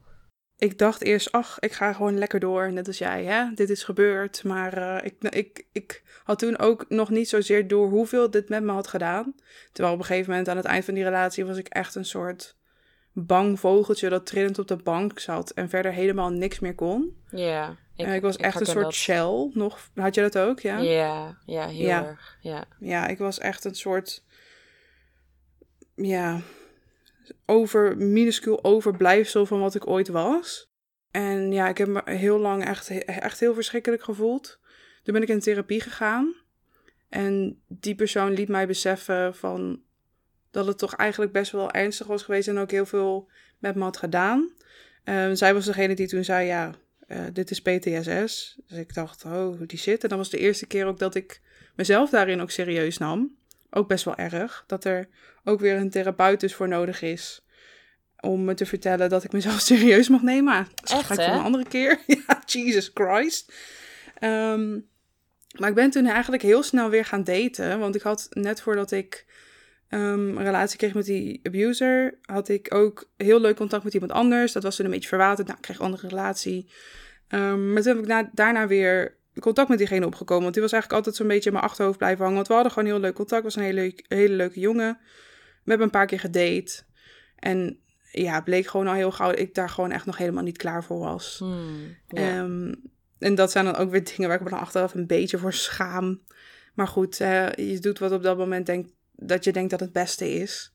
Ik 0.58 0.78
dacht 0.78 1.02
eerst, 1.04 1.32
ach, 1.32 1.60
ik 1.60 1.72
ga 1.72 1.94
gewoon 1.94 2.18
lekker 2.18 2.40
door, 2.40 2.72
net 2.74 2.88
als 2.88 2.98
jij, 2.98 3.24
hè. 3.24 3.54
Dit 3.56 3.70
is 3.70 3.84
gebeurd, 3.84 4.44
maar 4.44 4.74
eh, 4.78 5.06
ik, 5.06 5.16
ik, 5.36 5.66
ik 5.72 6.04
had 6.24 6.40
toen 6.40 6.60
ook 6.60 6.86
nog 6.90 7.10
niet 7.10 7.30
zozeer 7.30 7.68
door 7.68 7.90
hoeveel 7.90 8.30
dit 8.30 8.50
met 8.50 8.64
me 8.64 8.72
had 8.72 8.88
gedaan. 8.88 9.36
Terwijl 9.72 9.96
op 9.96 10.00
een 10.02 10.06
gegeven 10.06 10.30
moment 10.30 10.50
aan 10.50 10.58
het 10.58 10.66
eind 10.66 10.86
van 10.86 10.94
die 10.94 11.04
relatie 11.04 11.46
was 11.46 11.58
ik 11.58 11.68
echt 11.68 11.96
een 11.96 12.06
soort 12.06 12.56
bang 13.14 13.60
vogeltje 13.60 14.10
dat 14.10 14.26
trillend 14.26 14.60
op 14.60 14.68
de 14.68 14.76
bank 14.76 15.20
zat 15.20 15.50
en 15.50 15.70
verder 15.70 15.92
helemaal 15.92 16.30
niks 16.30 16.60
meer 16.60 16.76
kon. 16.76 17.18
Ja. 17.30 17.78
Ik, 17.96 18.08
ik 18.08 18.22
was 18.22 18.38
echt 18.38 18.60
een 18.60 18.66
soort 18.66 18.84
dat. 18.84 18.94
shell 18.94 19.50
nog. 19.54 19.90
Had 19.96 20.16
je 20.16 20.22
dat 20.22 20.38
ook, 20.38 20.60
ja? 20.60 20.78
Ja, 20.78 21.38
ja, 21.46 21.68
heel 21.68 21.88
Ja. 21.88 22.06
erg. 22.06 22.38
Ja. 22.42 22.66
Ja, 22.80 23.08
ik 23.08 23.18
was 23.18 23.40
echt 23.40 23.64
een 23.64 23.76
soort. 23.76 24.24
Ja. 25.96 26.42
Over, 27.46 27.98
minuscuul 27.98 28.64
overblijfsel 28.64 29.46
van 29.46 29.60
wat 29.60 29.76
ik 29.76 29.88
ooit 29.88 30.08
was. 30.08 30.72
En 31.12 31.52
ja, 31.52 31.68
ik 31.68 31.78
heb 31.78 31.88
me 31.88 32.02
heel 32.06 32.40
lang 32.40 32.66
echt, 32.66 32.90
echt 33.06 33.40
heel 33.40 33.54
verschrikkelijk 33.54 34.04
gevoeld. 34.04 34.60
Toen 35.04 35.14
ben 35.14 35.24
ik 35.24 35.30
in 35.30 35.40
therapie 35.40 35.82
gegaan. 35.82 36.36
En 37.10 37.62
die 37.68 37.96
persoon 37.96 38.32
liet 38.34 38.48
mij 38.48 38.68
beseffen 38.68 39.36
van 39.36 39.82
dat 40.54 40.66
het 40.66 40.78
toch 40.78 40.96
eigenlijk 40.96 41.32
best 41.32 41.52
wel 41.52 41.72
ernstig 41.72 42.08
was 42.08 42.24
geweest 42.24 42.48
en 42.48 42.58
ook 42.58 42.72
heel 42.72 42.86
veel 42.86 43.30
met 43.60 43.76
me 43.76 43.84
had 43.84 43.98
gedaan. 43.98 44.50
Ehm, 45.04 45.36
zij 45.36 45.54
was 45.54 45.66
degene 45.66 45.96
die 45.96 46.08
toen 46.08 46.24
zei, 46.24 46.48
ja, 46.48 46.72
eh, 47.08 47.20
dit 47.34 47.52
is 47.52 47.62
PTSS. 47.62 48.58
Dus 48.68 48.78
ik 48.78 48.94
dacht, 48.94 49.26
oh, 49.26 49.62
die 49.68 49.80
shit. 49.80 50.04
En 50.04 50.10
dat 50.10 50.18
was 50.18 50.30
de 50.30 50.38
eerste 50.38 50.66
keer 50.66 50.86
ook 50.86 51.00
dat 51.00 51.16
ik 51.16 51.42
mezelf 51.76 52.10
daarin 52.10 52.42
ook 52.42 52.52
serieus 52.52 52.98
nam. 52.98 53.36
Ook 53.70 53.88
best 53.88 54.06
wel 54.06 54.16
erg. 54.16 54.64
Dat 54.68 54.86
er 54.86 55.08
ook 55.44 55.60
weer 55.60 55.76
een 55.76 55.90
therapeut 55.90 56.40
dus 56.40 56.56
voor 56.56 56.68
nodig 56.68 57.02
is. 57.02 57.46
Om 58.20 58.44
me 58.44 58.54
te 58.54 58.66
vertellen 58.66 59.10
dat 59.10 59.24
ik 59.24 59.32
mezelf 59.32 59.60
serieus 59.72 60.10
mag 60.10 60.22
nemen. 60.22 60.68
Dat 60.76 60.92
Echt, 60.92 61.06
ga 61.06 61.14
ik 61.14 61.20
voor 61.20 61.34
een 61.34 61.46
andere 61.46 61.68
keer. 61.68 62.00
ja, 62.28 62.42
Jesus 62.46 62.92
Christ. 62.94 63.54
Ehm, 64.20 64.80
maar 65.58 65.70
ik 65.70 65.76
ben 65.76 65.90
toen 65.90 66.06
eigenlijk 66.06 66.44
heel 66.44 66.64
snel 66.64 66.90
weer 66.90 67.06
gaan 67.06 67.24
daten. 67.24 67.80
Want 67.80 67.96
ik 67.96 68.02
had 68.02 68.28
net 68.32 68.62
voordat 68.62 68.92
ik 68.92 69.26
ehm, 69.94 70.38
een 70.38 70.44
relatie 70.44 70.78
kreeg 70.78 70.94
met 70.94 71.06
die 71.06 71.40
abuser, 71.44 72.18
had 72.22 72.50
ik 72.50 72.74
ook 72.74 73.10
heel 73.18 73.40
leuk 73.42 73.56
contact 73.56 73.84
met 73.84 73.94
iemand 73.94 74.12
anders. 74.12 74.52
Dat 74.52 74.64
was 74.64 74.76
toen 74.76 74.86
een 74.86 74.92
beetje 74.92 75.08
verwaterd. 75.10 75.48
Nou, 75.48 75.58
ik 75.60 75.64
kreeg 75.64 75.80
een 75.80 75.86
andere 75.86 76.08
relatie. 76.08 76.72
Ehm, 77.28 77.74
maar 77.74 77.82
toen 77.82 77.94
heb 77.96 78.02
ik 78.04 78.10
na- 78.10 78.30
daarna 78.34 78.68
weer 78.68 79.18
contact 79.40 79.70
met 79.70 79.78
diegene 79.78 80.06
opgekomen. 80.06 80.44
Want 80.44 80.54
die 80.54 80.64
was 80.64 80.72
eigenlijk 80.72 81.02
altijd 81.06 81.22
zo'n 81.22 81.34
beetje 81.34 81.50
in 81.50 81.56
mijn 81.56 81.68
achterhoofd 81.68 81.98
blijven 81.98 82.20
hangen. 82.20 82.36
Want 82.36 82.48
we 82.48 82.54
hadden 82.54 82.72
gewoon 82.72 82.88
heel 82.90 83.00
leuk 83.00 83.14
contact. 83.16 83.44
was 83.44 83.56
een 83.56 83.64
hele, 83.64 83.82
leuk- 83.82 84.06
hele 84.08 84.34
leuke 84.36 84.60
jongen. 84.60 84.98
We 85.64 85.70
hebben 85.70 85.86
een 85.86 85.92
paar 85.94 86.06
keer 86.06 86.20
gedate. 86.20 86.82
En 87.40 87.80
ja, 88.12 88.42
bleek 88.42 88.68
gewoon 88.68 88.88
al 88.88 88.94
heel 88.94 89.12
gauw 89.12 89.30
dat 89.30 89.40
ik 89.40 89.54
daar 89.54 89.70
gewoon 89.70 89.92
echt 89.92 90.06
nog 90.06 90.18
helemaal 90.18 90.44
niet 90.44 90.58
klaar 90.58 90.84
voor 90.84 91.00
was. 91.00 91.36
Hmm, 91.40 91.96
ja. 92.08 92.38
Ehm, 92.40 92.74
en 93.20 93.36
dat 93.36 93.52
zijn 93.52 93.66
dan 93.66 93.76
ook 93.76 93.92
weer 93.92 94.04
dingen 94.16 94.28
waar 94.28 94.38
ik 94.38 94.44
me 94.44 94.50
dan 94.50 94.60
achteraf 94.60 94.94
een 94.94 95.08
beetje 95.08 95.38
voor 95.38 95.54
schaam. 95.54 96.22
Maar 96.74 96.88
goed, 96.88 97.18
je 97.18 97.78
doet 97.82 98.00
wat 98.00 98.12
op 98.12 98.24
dat 98.24 98.38
moment 98.38 98.66
denkt, 98.66 98.90
dat 99.16 99.44
je 99.44 99.52
denkt 99.52 99.70
dat 99.70 99.80
het 99.80 99.92
beste 99.92 100.30
is. 100.34 100.74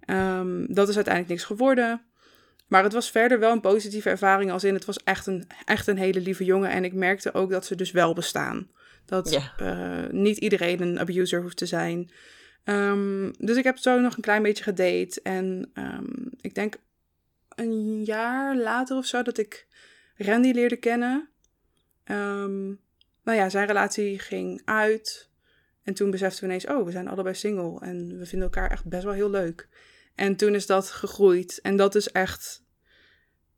Ehm, 0.00 0.64
dat 0.68 0.88
is 0.88 0.94
uiteindelijk 0.94 1.28
niks 1.34 1.44
geworden. 1.44 2.02
Maar 2.66 2.82
het 2.82 2.92
was 2.92 3.10
verder 3.10 3.38
wel 3.38 3.52
een 3.52 3.60
positieve 3.60 4.08
ervaring. 4.10 4.50
Als 4.50 4.64
in, 4.64 4.74
het 4.74 4.84
was 4.84 4.96
echt 5.04 5.26
een, 5.26 5.46
echt 5.64 5.86
een 5.86 5.98
hele 5.98 6.20
lieve 6.20 6.44
jongen. 6.44 6.70
En 6.70 6.84
ik 6.84 6.92
merkte 6.92 7.34
ook 7.34 7.50
dat 7.50 7.66
ze 7.66 7.74
dus 7.74 7.90
wel 7.90 8.14
bestaan. 8.14 8.70
Dat 9.04 9.30
Ja. 9.30 9.52
eh, 9.58 10.10
niet 10.12 10.36
iedereen 10.38 10.80
een 10.80 10.98
abuser 10.98 11.42
hoeft 11.42 11.56
te 11.56 11.66
zijn. 11.66 12.10
Ehm, 12.64 13.30
dus 13.38 13.56
ik 13.56 13.64
heb 13.64 13.76
zo 13.78 14.00
nog 14.00 14.16
een 14.16 14.22
klein 14.22 14.42
beetje 14.42 14.62
gedate. 14.64 15.20
En 15.22 15.70
ehm, 15.74 16.06
ik 16.40 16.54
denk 16.54 16.76
een 17.54 18.04
jaar 18.04 18.56
later 18.56 18.96
of 18.96 19.06
zo 19.06 19.22
dat 19.22 19.38
ik 19.38 19.66
Randy 20.16 20.50
leerde 20.52 20.76
kennen. 20.76 21.28
Nou 23.24 23.38
ja, 23.38 23.48
zijn 23.48 23.66
relatie 23.66 24.18
ging 24.18 24.62
uit. 24.64 25.29
En 25.82 25.94
toen 25.94 26.10
beseften 26.10 26.40
we 26.40 26.46
ineens, 26.46 26.66
oh, 26.66 26.84
we 26.84 26.90
zijn 26.90 27.08
allebei 27.08 27.34
single. 27.34 27.80
En 27.80 28.18
we 28.18 28.26
vinden 28.26 28.48
elkaar 28.48 28.70
echt 28.70 28.84
best 28.84 29.04
wel 29.04 29.12
heel 29.12 29.30
leuk. 29.30 29.68
En 30.14 30.36
toen 30.36 30.54
is 30.54 30.66
dat 30.66 30.90
gegroeid. 30.90 31.58
En 31.62 31.76
dat 31.76 31.94
is 31.94 32.10
echt 32.10 32.62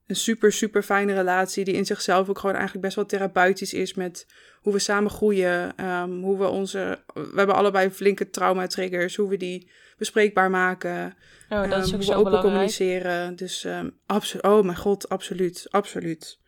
een 0.06 0.16
super, 0.16 0.52
super 0.52 0.82
fijne 0.82 1.14
relatie. 1.14 1.64
Die 1.64 1.74
in 1.74 1.86
zichzelf 1.86 2.28
ook 2.28 2.38
gewoon 2.38 2.54
eigenlijk 2.54 2.84
best 2.84 2.96
wel 2.96 3.06
therapeutisch 3.06 3.72
is. 3.74 3.94
Met 3.94 4.26
hoe 4.60 4.72
we 4.72 4.78
samen 4.78 5.10
groeien. 5.10 5.76
ehm, 5.76 6.10
hoe 6.10 6.38
we 6.38 6.48
onze. 6.48 7.04
We 7.14 7.32
hebben 7.34 7.54
allebei 7.54 7.90
flinke 7.90 8.30
trauma-triggers. 8.30 9.16
Hoe 9.16 9.28
we 9.28 9.36
die 9.36 9.70
bespreekbaar 9.98 10.50
maken. 10.50 11.16
Oh, 11.48 11.70
dat 11.70 11.70
is 11.70 11.72
ehm, 11.72 11.82
ook 11.82 11.88
hoe 11.88 11.98
we 11.98 12.04
zo 12.04 12.12
open 12.12 12.24
belangrijk. 12.24 12.42
communiceren. 12.42 13.36
Dus 13.36 13.64
ehm 13.64 13.88
absoluut. 14.06 14.44
Oh 14.44 14.64
mijn 14.64 14.76
god, 14.76 15.08
absoluut. 15.08 15.66
Absoluut. 15.70 16.40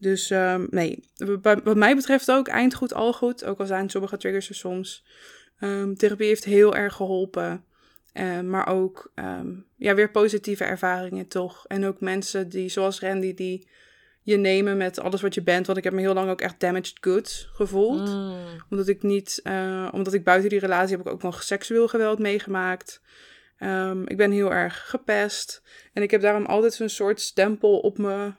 Dus 0.00 0.30
ehm, 0.30 0.66
nee, 0.70 1.04
wat 1.42 1.76
mij 1.76 1.94
betreft 1.94 2.30
ook 2.30 2.48
eind 2.48 2.74
goed, 2.74 2.94
al 2.94 3.12
goed. 3.12 3.44
Ook 3.44 3.58
al 3.58 3.66
zijn 3.66 3.90
sommige 3.90 4.16
triggers 4.16 4.48
er 4.48 4.54
soms. 4.54 5.04
Ehm, 5.58 5.94
therapie 5.94 6.26
heeft 6.26 6.44
heel 6.44 6.76
erg 6.76 6.94
geholpen. 6.94 7.64
Eh, 8.12 8.40
maar 8.40 8.66
ook 8.66 9.12
ehm, 9.14 9.48
ja, 9.76 9.94
weer 9.94 10.10
positieve 10.10 10.64
ervaringen 10.64 11.28
toch. 11.28 11.66
En 11.66 11.86
ook 11.86 12.00
mensen 12.00 12.48
die, 12.48 12.68
zoals 12.68 13.00
Randy, 13.00 13.34
die 13.34 13.68
je 14.22 14.36
nemen 14.36 14.76
met 14.76 15.00
alles 15.00 15.20
wat 15.20 15.34
je 15.34 15.42
bent. 15.42 15.66
Want 15.66 15.78
ik 15.78 15.84
heb 15.84 15.92
me 15.92 16.00
heel 16.00 16.14
lang 16.14 16.30
ook 16.30 16.40
echt 16.40 16.60
damaged 16.60 16.96
goods 17.00 17.48
gevoeld. 17.52 18.08
Mm, 18.08 18.36
Omdat 18.70 18.88
ik 18.88 19.02
niet, 19.02 19.40
eh, 19.42 19.88
omdat 19.92 20.12
ik 20.12 20.24
buiten 20.24 20.48
die 20.50 20.58
relatie 20.58 20.96
heb 20.96 21.06
ik 21.06 21.12
ook 21.12 21.22
nog 21.22 21.42
seksueel 21.42 21.88
geweld 21.88 22.18
meegemaakt. 22.18 23.00
Ehm, 23.58 24.02
ik 24.06 24.16
ben 24.16 24.30
heel 24.30 24.52
erg 24.52 24.88
gepest. 24.88 25.62
En 25.92 26.02
ik 26.02 26.10
heb 26.10 26.20
daarom 26.20 26.46
altijd 26.46 26.74
zo'n 26.74 26.88
soort 26.88 27.20
stempel 27.20 27.78
op 27.78 27.98
me 27.98 28.32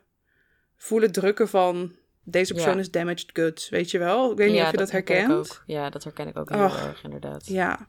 voelen 0.82 1.12
drukken 1.12 1.48
van... 1.48 1.96
Deze 2.24 2.54
persoon 2.54 2.74
Ja. 2.74 2.80
is 2.80 2.92
damaged 2.92 3.30
goods, 3.34 3.70
weet 3.70 3.92
je 3.92 3.98
wel? 3.98 4.32
Ik 4.32 4.38
weet 4.38 4.52
niet 4.52 4.62
of 4.62 4.72
je 4.72 4.78
dat, 4.78 4.92
herkent. 4.92 5.32
ook. 5.32 5.64
Ja, 5.66 5.90
dat 5.90 6.04
herken 6.04 6.28
ik 6.28 6.38
ook 6.38 6.50
heel 6.50 6.64
Och. 6.64 6.86
erg, 6.86 7.04
inderdaad. 7.04 7.46
Ja, 7.48 7.88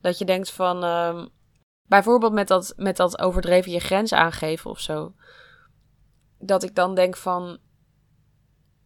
Dat 0.00 0.18
je 0.18 0.24
denkt 0.24 0.50
van, 0.50 0.84
ehm, 0.84 1.26
bijvoorbeeld 1.86 2.32
met 2.32 2.48
dat, 2.48 2.72
met 2.76 2.96
dat 2.96 3.18
overdreven 3.20 3.72
je 3.72 3.80
grens 3.80 4.12
aangeven 4.12 4.70
of 4.70 4.80
zo. 4.80 5.14
Dat 6.38 6.62
ik 6.62 6.74
dan 6.74 6.94
denk 6.94 7.16
van, 7.16 7.58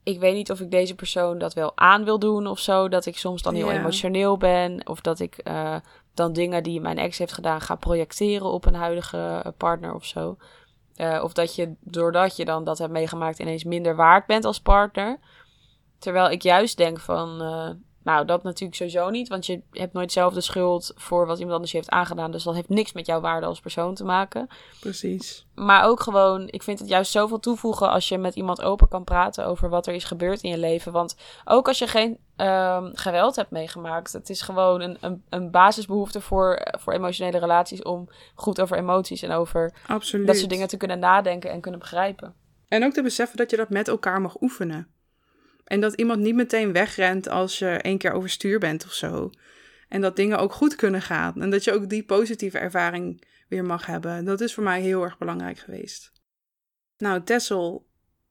ik 0.02 0.20
weet 0.20 0.34
niet 0.34 0.50
of 0.50 0.60
ik 0.60 0.70
deze 0.70 0.94
persoon 0.94 1.38
dat 1.38 1.54
wel 1.54 1.76
aan 1.76 2.04
wil 2.04 2.18
doen 2.18 2.46
of 2.46 2.58
zo. 2.58 2.88
Dat 2.88 3.06
ik 3.06 3.16
soms 3.18 3.42
dan 3.42 3.54
heel 3.54 3.70
Ja. 3.72 3.78
emotioneel 3.78 4.36
ben. 4.36 4.86
Of 4.88 5.00
dat 5.00 5.20
ik 5.20 5.38
eh, 5.38 5.76
dan 6.14 6.32
dingen 6.32 6.62
die 6.62 6.80
mijn 6.80 6.98
ex 6.98 7.18
heeft 7.18 7.32
gedaan 7.32 7.60
ga 7.60 7.74
projecteren 7.74 8.46
op 8.46 8.66
een 8.66 8.74
huidige 8.74 9.40
eh, 9.44 9.52
partner 9.56 9.94
of 9.94 10.04
zo. 10.04 10.36
Eh, 10.96 11.20
of 11.22 11.32
dat 11.32 11.54
je, 11.54 11.74
doordat 11.80 12.36
je 12.36 12.44
dan 12.44 12.64
dat 12.64 12.78
hebt 12.78 12.92
meegemaakt, 12.92 13.38
ineens 13.38 13.64
minder 13.64 13.96
waard 13.96 14.26
bent 14.26 14.44
als 14.44 14.60
partner. 14.60 15.18
Terwijl 15.98 16.30
ik 16.30 16.42
juist 16.42 16.76
denk 16.76 17.00
van, 17.00 17.42
eh, 17.42 17.70
nou, 18.04 18.26
dat 18.26 18.42
natuurlijk 18.42 18.74
sowieso 18.74 19.10
niet. 19.10 19.28
Want 19.28 19.46
je 19.46 19.62
hebt 19.70 19.92
nooit 19.92 20.12
zelf 20.12 20.34
de 20.34 20.40
schuld 20.40 20.92
voor 20.94 21.26
wat 21.26 21.36
iemand 21.36 21.54
anders 21.54 21.70
je 21.72 21.76
heeft 21.76 21.90
aangedaan. 21.90 22.30
Dus 22.30 22.42
dat 22.42 22.54
heeft 22.54 22.68
niks 22.68 22.92
met 22.92 23.06
jouw 23.06 23.20
waarde 23.20 23.46
als 23.46 23.60
persoon 23.60 23.94
te 23.94 24.04
maken. 24.04 24.48
precies. 24.80 25.46
Maar 25.54 25.84
ook 25.84 26.00
gewoon, 26.00 26.48
ik 26.50 26.62
vind 26.62 26.78
het 26.78 26.88
juist 26.88 27.12
zoveel 27.12 27.40
toevoegen 27.40 27.90
als 27.90 28.08
je 28.08 28.18
met 28.18 28.34
iemand 28.34 28.62
open 28.62 28.88
kan 28.88 29.04
praten 29.04 29.46
over 29.46 29.68
wat 29.68 29.86
er 29.86 29.94
is 29.94 30.04
gebeurd 30.04 30.42
in 30.42 30.50
je 30.50 30.58
leven. 30.58 30.92
Want 30.92 31.16
ook 31.44 31.68
als 31.68 31.78
je 31.78 31.86
geen 31.86 32.18
ehm, 32.36 32.90
geweld 32.94 33.36
hebt 33.36 33.50
meegemaakt, 33.50 34.12
het 34.12 34.30
is 34.30 34.42
gewoon 34.42 34.80
een, 34.80 34.96
een, 35.00 35.24
een 35.28 35.50
basisbehoefte 35.50 36.20
voor, 36.20 36.66
voor 36.78 36.92
emotionele 36.92 37.38
relaties 37.38 37.82
om 37.82 38.08
goed 38.34 38.60
over 38.60 38.76
emoties 38.76 39.22
en 39.22 39.30
over 39.30 39.74
Absoluut. 39.86 40.26
dat 40.26 40.36
soort 40.36 40.50
dingen 40.50 40.68
te 40.68 40.76
kunnen 40.76 40.98
nadenken 40.98 41.50
en 41.50 41.60
kunnen 41.60 41.80
begrijpen. 41.80 42.34
En 42.68 42.84
ook 42.84 42.92
te 42.92 43.02
beseffen 43.02 43.36
dat 43.36 43.50
je 43.50 43.56
dat 43.56 43.70
met 43.70 43.88
elkaar 43.88 44.20
mag 44.20 44.40
oefenen. 44.40 44.88
En 45.64 45.80
dat 45.80 45.94
iemand 45.94 46.20
niet 46.20 46.34
meteen 46.34 46.72
wegrent 46.72 47.28
als 47.28 47.58
je 47.58 47.66
één 47.66 47.98
keer 47.98 48.12
overstuur 48.12 48.58
bent 48.58 48.84
of 48.84 48.92
zo. 48.92 49.30
En 49.88 50.00
dat 50.00 50.16
dingen 50.16 50.38
ook 50.38 50.52
goed 50.52 50.76
kunnen 50.76 51.02
gaan. 51.02 51.42
En 51.42 51.50
dat 51.50 51.64
je 51.64 51.72
ook 51.72 51.88
die 51.88 52.04
positieve 52.04 52.58
ervaring 52.58 53.24
weer 53.48 53.64
mag 53.64 53.86
hebben. 53.86 54.24
Dat 54.24 54.40
is 54.40 54.54
voor 54.54 54.64
mij 54.64 54.80
heel 54.80 55.02
erg 55.02 55.18
belangrijk 55.18 55.58
geweest. 55.58 56.12
Nou, 56.98 57.22
Tessel, 57.22 57.86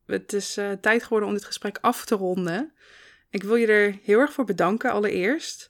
het 0.06 0.34
is 0.34 0.58
eh, 0.58 0.72
tijd 0.72 1.04
geworden 1.04 1.28
om 1.28 1.34
dit 1.34 1.46
gesprek 1.46 1.78
af 1.82 2.06
te 2.06 2.16
ronden. 2.16 2.74
Ik 3.34 3.44
wil 3.44 3.56
je 3.56 3.68
er 3.68 4.00
heel 4.04 4.20
erg 4.20 4.34
voor 4.34 4.46
bedanken, 4.46 4.92
allereerst. 4.92 5.70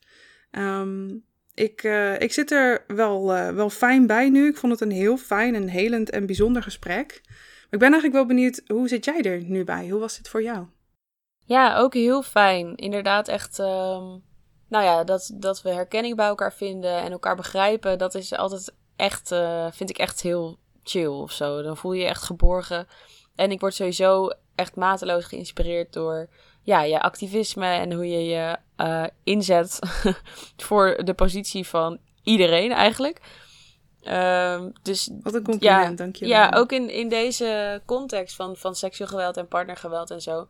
Ehm, 0.51 1.09
ik, 1.53 1.83
eh, 1.83 2.19
ik 2.19 2.33
zit 2.33 2.51
er 2.51 2.83
wel, 2.87 3.33
eh, 3.33 3.49
wel 3.49 3.69
fijn 3.69 4.07
bij 4.07 4.29
nu. 4.29 4.47
Ik 4.47 4.57
vond 4.57 4.71
het 4.71 4.81
een 4.81 4.91
heel 4.91 5.17
fijn 5.17 5.55
en 5.55 5.67
helend 5.67 6.09
en 6.09 6.25
bijzonder 6.25 6.63
gesprek. 6.63 7.21
Maar 7.25 7.69
ik 7.69 7.79
ben 7.79 7.91
eigenlijk 7.91 8.13
wel 8.13 8.25
benieuwd, 8.25 8.61
hoe 8.67 8.87
zit 8.87 9.05
jij 9.05 9.21
er 9.21 9.41
nu 9.43 9.63
bij? 9.63 9.89
Hoe 9.89 9.99
was 9.99 10.17
dit 10.17 10.29
voor 10.29 10.43
jou? 10.43 10.65
Ja, 11.45 11.77
ook 11.77 11.93
heel 11.93 12.23
fijn. 12.23 12.75
Inderdaad, 12.75 13.27
echt. 13.27 13.59
ehm, 13.59 14.17
nou 14.67 14.83
ja, 14.83 15.03
dat, 15.03 15.31
dat 15.33 15.61
we 15.61 15.69
herkenning 15.69 16.15
bij 16.15 16.27
elkaar 16.27 16.53
vinden 16.53 16.97
en 16.97 17.11
elkaar 17.11 17.35
begrijpen, 17.35 17.97
dat 17.97 18.15
is 18.15 18.33
altijd 18.33 18.73
echt, 18.95 19.31
eh, 19.31 19.67
vind 19.71 19.89
ik 19.89 19.97
echt 19.97 20.21
heel 20.21 20.59
chill 20.83 21.07
of 21.07 21.31
zo. 21.31 21.61
Dan 21.61 21.77
voel 21.77 21.93
je 21.93 22.01
je 22.01 22.07
echt 22.07 22.23
geborgen. 22.23 22.87
En 23.35 23.51
ik 23.51 23.59
word 23.59 23.73
sowieso 23.73 24.29
echt 24.55 24.75
mateloos 24.75 25.25
geïnspireerd 25.25 25.93
door 25.93 26.29
ja, 26.63 26.81
je 26.83 27.01
activisme 27.01 27.65
en 27.67 27.93
hoe 27.93 28.09
je 28.09 28.25
je 28.25 28.57
eh, 28.75 29.03
inzet 29.23 29.79
voor 30.67 31.01
de 31.03 31.13
positie 31.13 31.67
van 31.67 31.97
iedereen 32.23 32.71
eigenlijk. 32.71 33.21
Ehm, 34.01 34.69
dus 34.81 35.09
Wat 35.21 35.33
een 35.33 35.43
compliment, 35.43 35.97
dank 35.97 36.15
je 36.15 36.27
wel. 36.27 36.37
ja, 36.37 36.51
ook 36.55 36.71
in, 36.71 36.89
in 36.89 37.09
deze 37.09 37.81
context 37.85 38.35
van, 38.35 38.55
van 38.55 38.75
seksueel 38.75 39.09
geweld 39.09 39.37
en 39.37 39.47
partnergeweld 39.47 40.11
en 40.11 40.21
zo. 40.21 40.47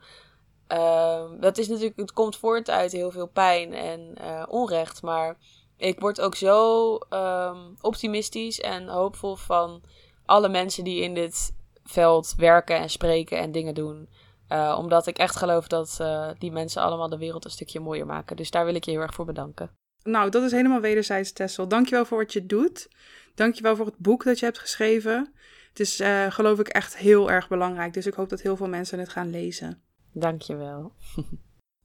Ehm, 0.67 1.39
dat 1.39 1.57
is 1.57 1.67
natuurlijk, 1.67 1.97
het 1.97 2.13
komt 2.13 2.37
voort 2.37 2.69
uit 2.69 2.91
heel 2.91 3.11
veel 3.11 3.27
pijn 3.27 3.73
en 3.73 4.15
eh, 4.15 4.43
onrecht. 4.47 5.01
Maar 5.01 5.37
ik 5.77 5.99
word 5.99 6.21
ook 6.21 6.35
zo 6.35 6.95
ehm, 6.95 7.57
optimistisch 7.81 8.59
en 8.59 8.87
hoopvol 8.87 9.35
van 9.35 9.81
alle 10.25 10.49
mensen 10.49 10.83
die 10.83 11.01
in 11.01 11.13
dit 11.13 11.55
veld 11.83 12.33
werken 12.37 12.77
en 12.77 12.89
spreken 12.89 13.37
en 13.37 13.51
dingen 13.51 13.73
doen. 13.73 14.09
Eh, 14.53 14.75
omdat 14.77 15.07
ik 15.07 15.17
echt 15.17 15.35
geloof 15.35 15.67
dat 15.67 15.97
eh, 16.01 16.29
die 16.37 16.51
mensen 16.51 16.81
allemaal 16.81 17.09
de 17.09 17.17
wereld 17.17 17.45
een 17.45 17.51
stukje 17.51 17.79
mooier 17.79 18.05
maken. 18.05 18.35
Dus 18.35 18.51
daar 18.51 18.65
wil 18.65 18.75
ik 18.75 18.83
je 18.83 18.91
heel 18.91 19.01
erg 19.01 19.13
voor 19.13 19.25
bedanken. 19.25 19.69
Nou, 20.03 20.29
dat 20.29 20.43
is 20.43 20.51
helemaal 20.51 20.79
wederzijds, 20.79 21.31
Tessel. 21.31 21.67
Dankjewel 21.67 22.05
voor 22.05 22.17
wat 22.17 22.33
je 22.33 22.45
doet. 22.45 22.87
Dankjewel 23.35 23.75
voor 23.75 23.85
het 23.85 23.97
boek 23.97 24.23
dat 24.23 24.39
je 24.39 24.45
hebt 24.45 24.59
geschreven. 24.59 25.33
Het 25.69 25.79
is, 25.79 25.99
eh, 25.99 26.31
geloof 26.31 26.59
ik, 26.59 26.67
echt 26.67 26.97
heel 26.97 27.31
erg 27.31 27.47
belangrijk. 27.47 27.93
Dus 27.93 28.05
ik 28.05 28.13
hoop 28.13 28.29
dat 28.29 28.41
heel 28.41 28.55
veel 28.55 28.67
mensen 28.67 28.99
het 28.99 29.09
gaan 29.09 29.29
lezen. 29.29 29.81
Dankjewel. 30.11 30.91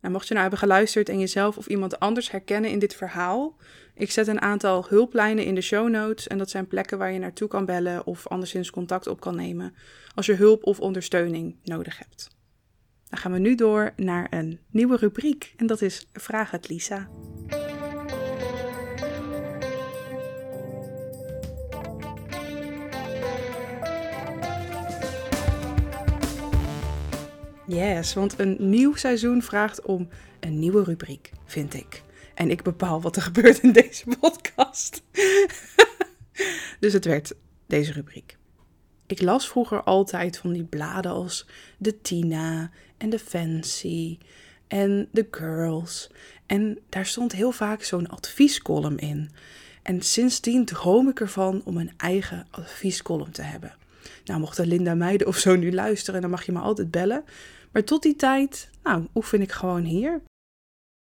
En 0.01 0.13
mocht 0.13 0.27
je 0.27 0.35
nou 0.35 0.41
hebben 0.41 0.69
geluisterd 0.69 1.09
en 1.09 1.19
jezelf 1.19 1.57
of 1.57 1.67
iemand 1.67 2.01
anders 2.01 2.31
herkennen 2.31 2.71
in 2.71 2.79
dit 2.79 2.95
verhaal, 2.95 3.57
ik 3.95 4.11
zet 4.11 4.27
een 4.27 4.41
aantal 4.41 4.85
hulplijnen 4.89 5.45
in 5.45 5.55
de 5.55 5.61
show 5.61 5.89
notes. 5.89 6.27
En 6.27 6.39
dat 6.39 6.51
zijn 6.51 6.67
plekken 6.67 6.99
waar 6.99 7.13
je 7.13 7.19
naartoe 7.19 7.49
kan 7.49 7.65
bellen 7.65 8.07
of 8.07 8.27
anderszins 8.27 8.71
contact 8.71 9.07
op 9.07 9.21
kan 9.21 9.37
nemen 9.37 9.75
als 10.15 10.27
je 10.27 10.35
hulp 10.35 10.65
of 10.65 10.81
ondersteuning 10.81 11.57
nodig 11.63 11.99
hebt. 11.99 12.37
Dan 13.09 13.19
gaan 13.19 13.33
we 13.33 13.39
nu 13.39 13.55
door 13.55 13.93
naar 13.97 14.27
een 14.31 14.59
nieuwe 14.71 14.97
rubriek 14.97 15.55
en 15.57 15.67
dat 15.67 15.83
is 15.83 16.09
Vraag 16.13 16.51
het 16.51 16.69
Lisa. 16.69 17.09
Yes, 27.67 28.15
want 28.15 28.39
een 28.39 28.57
nieuw 28.59 28.95
seizoen 28.95 29.43
vraagt 29.43 29.83
om 29.83 30.09
een 30.41 30.59
nieuwe 30.59 30.85
rubriek, 30.85 31.31
vind 31.45 31.75
ik. 31.75 32.03
En 32.35 32.51
ik 32.51 32.63
bepaal 32.63 33.01
wat 33.01 33.17
er 33.17 33.23
gebeurt 33.33 33.59
in 33.59 33.73
deze 33.73 34.05
podcast. 34.21 35.03
dus 36.81 36.93
het 36.93 37.05
werd 37.05 37.35
deze 37.67 37.93
rubriek. 37.93 38.37
Ik 39.07 39.23
las 39.23 39.49
vroeger 39.49 39.83
altijd 39.83 40.39
van 40.39 40.53
die 40.53 40.65
bladen 40.65 41.13
als 41.13 41.47
de 41.79 42.01
Tina 42.01 42.71
en 42.99 43.11
de 43.11 43.19
Fancy 43.19 44.19
en 44.67 45.09
de 45.13 45.27
Girls. 45.31 46.11
En 46.47 46.79
daar 46.89 47.07
stond 47.07 47.33
heel 47.33 47.53
vaak 47.53 47.83
zo'n 47.83 48.09
adviescolumn 48.09 48.99
in. 48.99 49.31
En 49.83 50.03
sindsdien 50.03 50.65
droom 50.65 51.09
ik 51.09 51.21
ervan 51.21 51.63
om 51.65 51.77
een 51.77 51.93
eigen 51.97 52.47
adviescolumn 52.51 53.31
te 53.31 53.43
hebben. 53.43 53.75
Nou, 54.25 54.41
mocht 54.41 54.59
Linda 54.59 54.95
Meijden 54.95 55.27
of 55.27 55.37
zo 55.37 55.57
nu 55.57 55.73
luisteren, 55.73 56.21
dan 56.21 56.31
mag 56.31 56.47
je 56.47 56.53
me 56.53 56.59
altijd 56.59 56.91
bellen. 56.91 57.25
Maar 57.73 57.85
tot 57.85 58.03
die 58.03 58.17
tijd, 58.17 58.71
nou, 58.83 59.07
oefen 59.15 59.41
ik 59.41 59.53
gewoon 59.53 59.85
hier. 59.85 60.21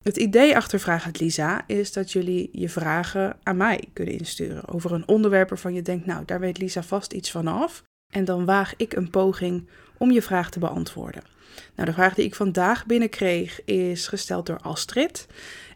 Het 0.04 0.18
idee 0.18 0.56
achter 0.56 0.80
Vraag 0.80 1.04
het 1.04 1.20
Lisa 1.20 1.68
is 1.68 1.94
dat 1.94 2.12
jullie 2.12 2.50
je 2.52 2.70
vragen 2.70 3.38
aan 3.44 3.58
mij 3.58 3.84
kunnen 3.94 4.18
insturen 4.18 4.68
over 4.68 4.92
een 4.92 5.08
onderwerp 5.08 5.50
waarvan 5.50 5.74
je 5.74 5.82
denkt, 5.82 6.06
nou, 6.06 6.26
daar 6.26 6.40
weet 6.40 6.58
Lisa 6.58 6.84
vast 6.84 7.14
iets 7.14 7.32
van 7.32 7.48
af. 7.48 7.84
En 8.14 8.26
dan 8.26 8.46
waag 8.46 8.74
ik 8.76 8.94
een 8.94 9.10
poging 9.10 9.68
om 9.98 10.12
je 10.12 10.22
vraag 10.22 10.50
te 10.50 10.60
beantwoorden. 10.60 11.33
Nou, 11.76 11.88
de 11.88 11.94
vraag 11.94 12.14
die 12.14 12.26
ik 12.26 12.36
vandaag 12.36 12.86
binnenkreeg 12.86 13.64
is 13.64 14.08
gesteld 14.08 14.46
door 14.46 14.60
Astrid. 14.60 15.28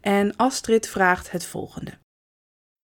En 0.02 0.36
Astrid 0.36 0.88
vraagt 0.88 1.32
het 1.32 1.46
volgende. 1.46 1.92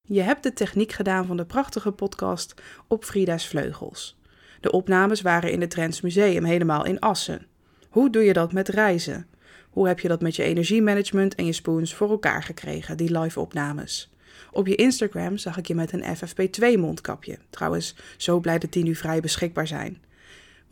Je 0.02 0.22
hebt 0.22 0.44
de 0.44 0.54
techniek 0.54 0.92
gedaan 0.92 1.26
van 1.26 1.38
de 1.38 1.46
prachtige 1.46 1.92
podcast 1.92 2.54
op 2.88 3.04
Frida's 3.04 3.48
Vleugels. 3.48 4.18
De 4.62 4.72
opnames 4.72 5.22
waren 5.22 5.52
in 5.52 5.62
het 5.62 5.70
Trends 5.70 6.02
Museum, 6.02 6.44
helemaal 6.44 6.86
in 6.86 7.00
Assen. 7.00 7.48
Hoe 7.90 8.10
doe 8.10 8.24
je 8.24 8.34
dat 8.34 8.54
met 8.54 8.68
reizen? 8.68 9.28
Hoe 9.70 9.88
heb 9.88 10.00
je 10.00 10.08
dat 10.08 10.22
met 10.22 10.36
je 10.36 10.44
energiemanagement 10.44 11.36
en 11.36 11.46
je 11.46 11.54
spoons 11.54 11.94
voor 11.94 12.10
elkaar 12.10 12.44
gekregen, 12.44 12.98
die 12.98 13.20
live 13.20 13.40
opnames? 13.40 14.12
Op 14.52 14.68
je 14.68 14.76
Instagram 14.76 15.38
zag 15.38 15.58
ik 15.58 15.68
je 15.68 15.76
met 15.76 15.92
een 15.92 16.04
FFP2 16.18 16.80
mondkapje. 16.80 17.38
Trouwens, 17.50 17.96
zo 18.18 18.40
blij 18.40 18.60
dat 18.60 18.72
die 18.72 18.84
nu 18.84 18.96
vrij 18.96 19.20
beschikbaar 19.20 19.68
zijn. 19.68 20.03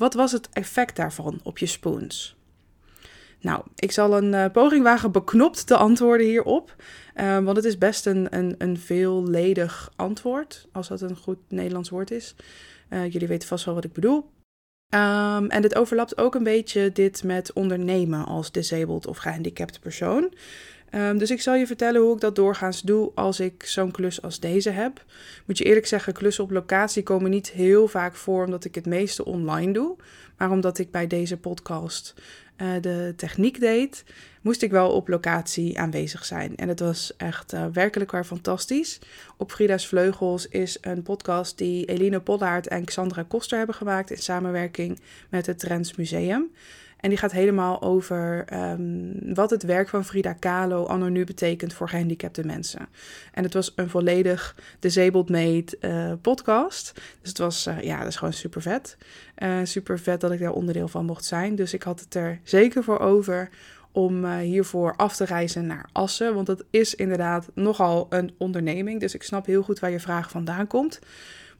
Wat 0.02 0.14
was 0.14 0.32
het 0.32 0.50
effect 0.50 0.96
daarvan 0.96 1.40
op 1.44 1.58
je 1.58 1.66
spoons? 1.66 2.36
Nou, 3.40 3.64
ik 3.76 3.92
zal 3.92 4.18
een 4.18 4.34
uh, 4.34 4.46
poging 4.52 4.84
wagen 4.84 5.12
beknopt 5.12 5.68
te 5.68 5.76
antwoorden 5.76 6.26
hierop. 6.28 6.76
Uh, 7.16 7.40
want 7.40 7.58
het 7.58 7.66
is 7.66 7.78
best 7.78 8.06
een, 8.06 8.38
een, 8.38 8.56
een 8.58 8.78
veelledig 8.78 9.94
antwoord, 9.96 10.68
als 10.72 10.88
dat 10.88 11.02
een 11.02 11.16
goed 11.16 11.38
Nederlands 11.48 11.90
woord 11.90 12.12
is. 12.12 12.36
Uh, 12.90 13.12
jullie 13.12 13.28
weten 13.28 13.48
vast 13.48 13.66
wel 13.66 13.74
wat 13.74 13.84
ik 13.84 13.94
bedoel. 13.94 14.30
Um, 14.96 15.50
en 15.50 15.62
dit 15.62 15.76
overlapt 15.76 16.18
ook 16.18 16.36
een 16.36 16.44
beetje 16.44 16.92
dit 16.92 17.24
met 17.24 17.54
ondernemen 17.54 18.26
als 18.26 18.52
disabled 18.52 19.08
of 19.08 19.18
gehandicapt 19.18 19.80
persoon. 19.80 20.34
Um, 20.96 21.18
dus 21.18 21.32
ik 21.32 21.42
zal 21.42 21.56
je 21.56 21.68
vertellen 21.68 22.02
hoe 22.02 22.14
ik 22.14 22.22
dat 22.22 22.36
doorgaans 22.36 22.82
doe 22.82 23.12
als 23.16 23.40
ik 23.40 23.64
zo'n 23.66 23.92
klus 23.92 24.22
als 24.22 24.40
deze 24.40 24.70
heb. 24.70 25.06
Moet 25.46 25.58
je 25.58 25.64
eerlijk 25.64 25.88
zeggen, 25.88 26.14
klussen 26.14 26.44
op 26.44 26.52
locatie 26.52 27.04
komen 27.04 27.30
niet 27.30 27.52
heel 27.52 27.88
vaak 27.88 28.16
voor 28.16 28.46
omdat 28.46 28.66
ik 28.66 28.76
het 28.76 28.86
meeste 28.86 29.26
online 29.26 29.74
doe. 29.74 29.96
Maar 30.38 30.52
omdat 30.52 30.78
ik 30.78 30.92
bij 30.92 31.08
deze 31.08 31.38
podcast 31.38 32.14
uh, 32.58 32.68
de 32.82 33.14
techniek 33.16 33.60
deed, 33.60 34.04
moest 34.42 34.62
ik 34.62 34.72
wel 34.72 34.92
op 34.92 35.08
locatie 35.08 35.80
aanwezig 35.80 36.26
zijn. 36.26 36.56
En 36.56 36.68
het 36.68 36.80
was 36.80 37.14
echt 37.18 37.54
uh, 37.54 37.66
werkelijk 37.74 38.12
waar 38.12 38.26
fantastisch. 38.26 39.00
Op 39.38 39.52
Frida's 39.52 39.88
Vleugels 39.88 40.48
is 40.48 40.78
een 40.82 41.04
podcast 41.04 41.58
die 41.58 41.86
Eline 41.86 42.20
Pollaert 42.20 42.68
en 42.68 42.86
Xandra 42.86 43.24
Koster 43.28 43.58
hebben 43.58 43.76
gemaakt 43.76 44.12
in 44.12 44.18
samenwerking 44.18 45.00
met 45.30 45.46
het 45.46 45.60
Trends 45.60 45.96
Museum. 45.96 46.52
En 47.02 47.10
die 47.10 47.18
gaat 47.18 47.32
helemaal 47.32 47.82
over 47.82 48.46
um, 48.54 49.34
wat 49.34 49.50
het 49.50 49.64
werk 49.64 49.90
van 49.90 50.06
Frida 50.06 50.34
Kahlo 50.34 50.86
anno 50.86 51.08
nu 51.08 51.24
betekent 51.24 51.74
voor 51.74 51.90
gehandicapte 51.90 52.46
mensen. 52.46 52.88
En 53.34 53.44
het 53.44 53.54
was 53.54 53.74
een 53.76 53.90
volledig 53.90 54.56
disabled 54.80 55.30
made 55.30 55.78
uh, 55.80 56.14
podcast. 56.22 56.92
Dus 56.94 57.30
het 57.30 57.38
was, 57.38 57.68
uh, 57.68 57.82
ja, 57.82 57.98
dat 57.98 58.08
is 58.08 58.16
gewoon 58.16 58.34
super 58.34 58.62
vet. 58.62 58.98
Uh, 59.38 59.58
super 59.64 60.00
vet 60.00 60.22
dat 60.22 60.32
ik 60.32 60.40
daar 60.40 60.52
onderdeel 60.52 60.88
van 60.88 61.06
mocht 61.06 61.26
zijn. 61.26 61.56
Dus 61.56 61.74
ik 61.74 61.84
had 61.84 62.00
het 62.00 62.16
er 62.16 62.40
zeker 62.44 62.84
voor 62.84 63.00
over 63.00 63.50
om 63.92 64.34
hiervoor 64.36 64.96
af 64.96 65.16
te 65.16 65.26
reizen 65.26 65.66
naar 65.66 65.90
Assen. 65.92 66.34
Want 66.34 66.48
dat 66.48 66.64
is 66.70 66.96
inderdaad 66.96 67.50
nogal 67.54 68.08
een 68.10 68.34
onderneming. 68.38 69.00
Dus 69.00 69.14
ik 69.14 69.24
snap 69.24 69.46
heel 69.46 69.64
goed 69.64 69.80
waar 69.80 69.92
je 69.92 70.00
vraag 70.00 70.30
vandaan 70.30 70.68
komt. 70.68 71.00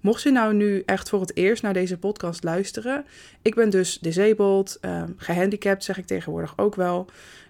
Mocht 0.02 0.22
je 0.22 0.32
nou 0.32 0.54
nu 0.54 0.84
echt 0.86 1.10
voor 1.10 1.22
het 1.22 1.36
eerst 1.36 1.64
naar 1.64 1.74
deze 1.74 1.98
podcast 1.98 2.44
luisteren, 2.44 3.06
ik 3.42 3.56
ben 3.56 3.70
dus 3.70 4.00
disabled, 4.00 4.78
um, 4.82 5.14
gehandicapt 5.18 5.84
zeg 5.84 5.98
ik 5.98 6.06
tegenwoordig 6.06 6.58
ook 6.58 6.76
wel. 6.76 7.06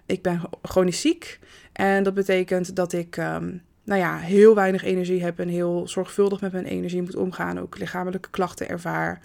Ik 0.06 0.22
ben 0.22 0.40
chronisch 0.62 1.00
ziek 1.00 1.38
en 1.72 2.02
dat 2.02 2.14
betekent 2.14 2.76
dat 2.76 2.92
ik 2.92 3.16
um, 3.16 3.62
nou 3.84 4.00
ja, 4.00 4.18
heel 4.18 4.54
weinig 4.54 4.84
energie 4.84 5.22
heb 5.22 5.38
en 5.38 5.48
heel 5.48 5.88
zorgvuldig 5.88 6.40
met 6.40 6.52
mijn 6.52 6.64
energie 6.64 7.02
moet 7.02 7.16
omgaan, 7.16 7.60
ook 7.60 7.78
lichamelijke 7.78 8.30
klachten 8.30 8.68
ervaar. 8.68 9.22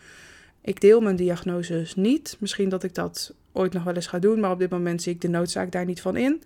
Ik 0.61 0.81
deel 0.81 1.01
mijn 1.01 1.15
diagnoses 1.15 1.95
niet. 1.95 2.35
Misschien 2.39 2.69
dat 2.69 2.83
ik 2.83 2.95
dat 2.95 3.33
ooit 3.51 3.73
nog 3.73 3.83
wel 3.83 3.95
eens 3.95 4.07
ga 4.07 4.19
doen, 4.19 4.39
maar 4.39 4.51
op 4.51 4.59
dit 4.59 4.69
moment 4.69 5.01
zie 5.01 5.13
ik 5.13 5.21
de 5.21 5.29
noodzaak 5.29 5.71
daar 5.71 5.85
niet 5.85 6.01
van 6.01 6.17
in. 6.17 6.43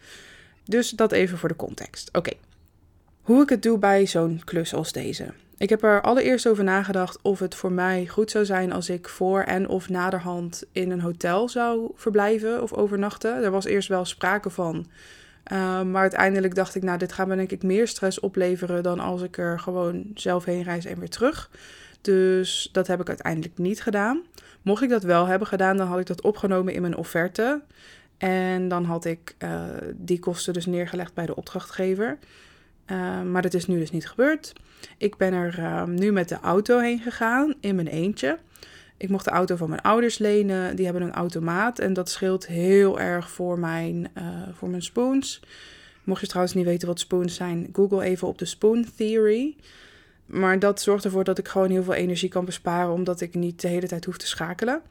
Dus 0.65 0.89
dat 0.89 1.11
even 1.11 1.37
voor 1.37 1.49
de 1.49 1.55
context. 1.55 2.09
Oké. 2.13 2.31
Hoe 3.21 3.43
ik 3.43 3.49
het 3.49 3.63
doe 3.63 3.77
bij 3.77 4.05
zo'n 4.05 4.41
klus 4.45 4.73
als 4.73 4.91
deze. 4.91 5.33
Ik 5.61 5.69
heb 5.69 5.83
er 5.83 6.01
allereerst 6.01 6.47
over 6.47 6.63
nagedacht 6.63 7.21
of 7.21 7.39
het 7.39 7.55
voor 7.55 7.71
mij 7.71 8.07
goed 8.07 8.31
zou 8.31 8.45
zijn 8.45 8.71
als 8.71 8.89
ik 8.89 9.09
voor 9.09 9.41
en 9.41 9.67
of 9.67 9.89
naderhand 9.89 10.63
in 10.71 10.91
een 10.91 11.01
hotel 11.01 11.49
zou 11.49 11.91
verblijven 11.95 12.61
of 12.61 12.73
overnachten. 12.73 13.43
Er 13.43 13.51
was 13.51 13.65
eerst 13.65 13.87
wel 13.87 14.05
sprake 14.05 14.49
van. 14.49 14.87
Uh, 15.51 15.81
maar 15.81 16.01
uiteindelijk 16.01 16.55
dacht 16.55 16.75
ik, 16.75 16.83
nou, 16.83 16.97
dit 16.97 17.13
gaat 17.13 17.27
me 17.27 17.35
denk 17.35 17.51
ik 17.51 17.63
meer 17.63 17.87
stress 17.87 18.19
opleveren 18.19 18.83
dan 18.83 18.99
als 18.99 19.21
ik 19.21 19.37
er 19.37 19.59
gewoon 19.59 20.11
zelf 20.13 20.45
heen 20.45 20.63
reis 20.63 20.85
en 20.85 20.99
weer 20.99 21.09
terug. 21.09 21.49
Dus 22.01 22.69
dat 22.71 22.87
heb 22.87 22.99
ik 22.99 23.07
uiteindelijk 23.07 23.57
niet 23.57 23.81
gedaan. 23.81 24.21
Mocht 24.61 24.83
ik 24.83 24.89
dat 24.89 25.03
wel 25.03 25.25
hebben 25.25 25.47
gedaan, 25.47 25.77
dan 25.77 25.87
had 25.87 25.99
ik 25.99 26.07
dat 26.07 26.21
opgenomen 26.21 26.73
in 26.73 26.81
mijn 26.81 26.97
offerte. 26.97 27.61
En 28.17 28.67
dan 28.67 28.85
had 28.85 29.05
ik 29.05 29.35
uh, 29.39 29.63
die 29.93 30.19
kosten 30.19 30.53
dus 30.53 30.65
neergelegd 30.65 31.13
bij 31.13 31.25
de 31.25 31.35
opdrachtgever. 31.35 32.17
Uh, 32.91 33.21
maar 33.21 33.41
dat 33.41 33.53
is 33.53 33.67
nu 33.67 33.79
dus 33.79 33.91
niet 33.91 34.07
gebeurd. 34.07 34.53
Ik 34.97 35.17
ben 35.17 35.33
er 35.33 35.59
uh, 35.59 35.83
nu 35.83 36.11
met 36.11 36.29
de 36.29 36.39
auto 36.39 36.79
heen 36.79 36.99
gegaan, 36.99 37.53
in 37.59 37.75
mijn 37.75 37.87
eentje. 37.87 38.37
Ik 38.97 39.09
mocht 39.09 39.25
de 39.25 39.31
auto 39.31 39.55
van 39.55 39.69
mijn 39.69 39.81
ouders 39.81 40.17
lenen. 40.17 40.75
Die 40.75 40.85
hebben 40.85 41.03
een 41.03 41.13
automaat 41.13 41.79
en 41.79 41.93
dat 41.93 42.09
scheelt 42.09 42.47
heel 42.47 42.99
erg 42.99 43.29
voor 43.29 43.59
mijn, 43.59 44.11
uh, 44.17 44.23
voor 44.53 44.69
mijn 44.69 44.81
spoons. 44.81 45.41
Mocht 46.03 46.21
je 46.21 46.27
trouwens 46.27 46.55
niet 46.55 46.65
weten 46.65 46.87
wat 46.87 46.99
spoons 46.99 47.35
zijn, 47.35 47.69
google 47.73 48.03
even 48.03 48.27
op 48.27 48.37
de 48.37 48.45
Spoon 48.45 48.85
Theory. 48.95 49.55
Maar 50.25 50.59
dat 50.59 50.81
zorgt 50.81 51.05
ervoor 51.05 51.23
dat 51.23 51.37
ik 51.37 51.47
gewoon 51.47 51.69
heel 51.69 51.83
veel 51.83 51.93
energie 51.93 52.29
kan 52.29 52.45
besparen, 52.45 52.93
omdat 52.93 53.21
ik 53.21 53.35
niet 53.35 53.61
de 53.61 53.67
hele 53.67 53.87
tijd 53.87 54.05
hoef 54.05 54.17
te 54.17 54.27
schakelen. 54.27 54.81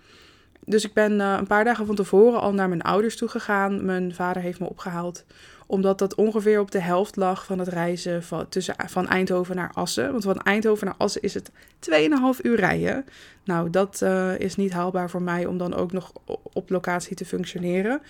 Dus 0.64 0.84
ik 0.84 0.92
ben 0.92 1.12
uh, 1.12 1.36
een 1.38 1.46
paar 1.46 1.64
dagen 1.64 1.86
van 1.86 1.94
tevoren 1.94 2.40
al 2.40 2.52
naar 2.52 2.68
mijn 2.68 2.82
ouders 2.82 3.16
toe 3.16 3.28
gegaan. 3.28 3.84
Mijn 3.84 4.14
vader 4.14 4.42
heeft 4.42 4.60
me 4.60 4.68
opgehaald 4.68 5.24
omdat 5.70 5.98
dat 5.98 6.14
ongeveer 6.14 6.60
op 6.60 6.70
de 6.70 6.80
helft 6.80 7.16
lag 7.16 7.44
van 7.44 7.58
het 7.58 7.68
reizen 7.68 8.22
van, 8.22 8.48
tussen, 8.48 8.74
van 8.86 9.08
Eindhoven 9.08 9.56
naar 9.56 9.70
Assen. 9.74 10.10
Want 10.10 10.24
van 10.24 10.40
Eindhoven 10.40 10.86
naar 10.86 10.94
Assen 10.98 11.22
is 11.22 11.34
het 11.34 11.50
2,5 11.90 12.40
uur 12.42 12.56
rijden. 12.56 13.04
Nou, 13.44 13.70
dat 13.70 14.00
uh, 14.02 14.38
is 14.38 14.56
niet 14.56 14.72
haalbaar 14.72 15.10
voor 15.10 15.22
mij 15.22 15.46
om 15.46 15.58
dan 15.58 15.74
ook 15.74 15.92
nog 15.92 16.12
op 16.52 16.70
locatie 16.70 17.16
te 17.16 17.24
functioneren. 17.24 18.02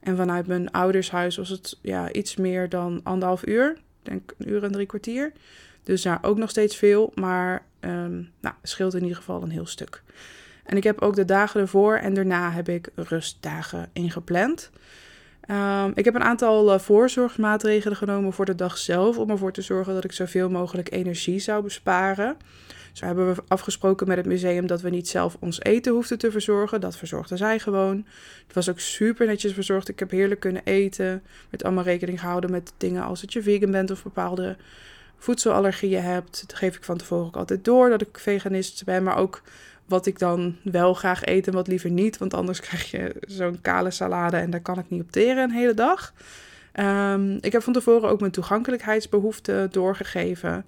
En 0.00 0.16
vanuit 0.16 0.46
mijn 0.46 0.70
oudershuis 0.70 1.36
was 1.36 1.48
het 1.48 1.78
ja, 1.80 2.12
iets 2.12 2.36
meer 2.36 2.68
dan 2.68 3.00
anderhalf 3.02 3.46
uur. 3.46 3.70
Ik 3.70 3.78
denk 4.02 4.34
een 4.38 4.48
uur 4.48 4.64
en 4.64 4.72
drie 4.72 4.86
kwartier. 4.86 5.32
Dus 5.82 6.02
ja, 6.02 6.18
ook 6.22 6.38
nog 6.38 6.50
steeds 6.50 6.76
veel. 6.76 7.12
Maar 7.14 7.62
um, 7.80 8.30
nou, 8.40 8.54
scheelt 8.62 8.94
in 8.94 9.02
ieder 9.02 9.16
geval 9.16 9.42
een 9.42 9.50
heel 9.50 9.66
stuk. 9.66 10.02
En 10.64 10.76
ik 10.76 10.84
heb 10.84 11.00
ook 11.00 11.14
de 11.14 11.24
dagen 11.24 11.60
ervoor 11.60 11.96
en 11.96 12.14
daarna 12.14 12.50
heb 12.50 12.68
ik 12.68 12.88
rustdagen 12.94 13.90
ingepland. 13.92 14.70
Um, 15.50 15.92
ik 15.94 16.04
heb 16.04 16.14
een 16.14 16.22
aantal 16.22 16.72
uh, 16.72 16.78
voorzorgsmaatregelen 16.78 17.96
genomen 17.96 18.32
voor 18.32 18.44
de 18.44 18.54
dag 18.54 18.78
zelf 18.78 19.18
om 19.18 19.30
ervoor 19.30 19.52
te 19.52 19.62
zorgen 19.62 19.94
dat 19.94 20.04
ik 20.04 20.12
zoveel 20.12 20.50
mogelijk 20.50 20.92
energie 20.92 21.38
zou 21.38 21.62
besparen. 21.62 22.36
Zo 22.92 23.04
hebben 23.04 23.34
we 23.34 23.42
afgesproken 23.48 24.08
met 24.08 24.16
het 24.16 24.26
museum 24.26 24.66
dat 24.66 24.80
we 24.80 24.90
niet 24.90 25.08
zelf 25.08 25.36
ons 25.40 25.62
eten 25.62 25.92
hoefden 25.92 26.18
te 26.18 26.30
verzorgen. 26.30 26.80
Dat 26.80 26.96
verzorgden 26.96 27.38
zij 27.38 27.58
gewoon. 27.58 28.06
Het 28.46 28.54
was 28.54 28.70
ook 28.70 28.78
super 28.78 29.26
netjes 29.26 29.52
verzorgd. 29.52 29.88
Ik 29.88 29.98
heb 29.98 30.10
heerlijk 30.10 30.40
kunnen 30.40 30.62
eten. 30.64 31.22
Met 31.50 31.64
allemaal 31.64 31.84
rekening 31.84 32.20
gehouden 32.20 32.50
met 32.50 32.72
dingen 32.76 33.02
als 33.02 33.20
dat 33.20 33.32
je 33.32 33.42
vegan 33.42 33.70
bent 33.70 33.90
of 33.90 34.02
bepaalde 34.02 34.56
voedselallergieën 35.16 36.02
hebt. 36.02 36.44
Dat 36.46 36.56
geef 36.56 36.76
ik 36.76 36.84
van 36.84 36.96
tevoren 36.96 37.26
ook 37.26 37.36
altijd 37.36 37.64
door 37.64 37.88
dat 37.88 38.00
ik 38.00 38.18
veganist 38.18 38.84
ben. 38.84 39.02
Maar 39.02 39.16
ook 39.16 39.42
wat 39.88 40.06
ik 40.06 40.18
dan 40.18 40.56
wel 40.62 40.94
graag 40.94 41.26
eet 41.26 41.46
en 41.46 41.52
wat 41.52 41.68
liever 41.68 41.90
niet. 41.90 42.18
Want 42.18 42.34
anders 42.34 42.60
krijg 42.66 42.90
je 42.90 43.14
zo'n 43.20 43.60
kale 43.60 43.90
salade 43.90 44.36
en 44.36 44.50
daar 44.50 44.60
kan 44.60 44.78
ik 44.78 44.90
niet 44.90 45.02
op 45.02 45.10
teren 45.10 45.42
een 45.42 45.50
hele 45.50 45.74
dag. 45.74 46.12
Um, 46.74 47.38
ik 47.40 47.52
heb 47.52 47.62
van 47.62 47.72
tevoren 47.72 48.08
ook 48.08 48.20
mijn 48.20 48.32
toegankelijkheidsbehoeften 48.32 49.70
doorgegeven. 49.70 50.66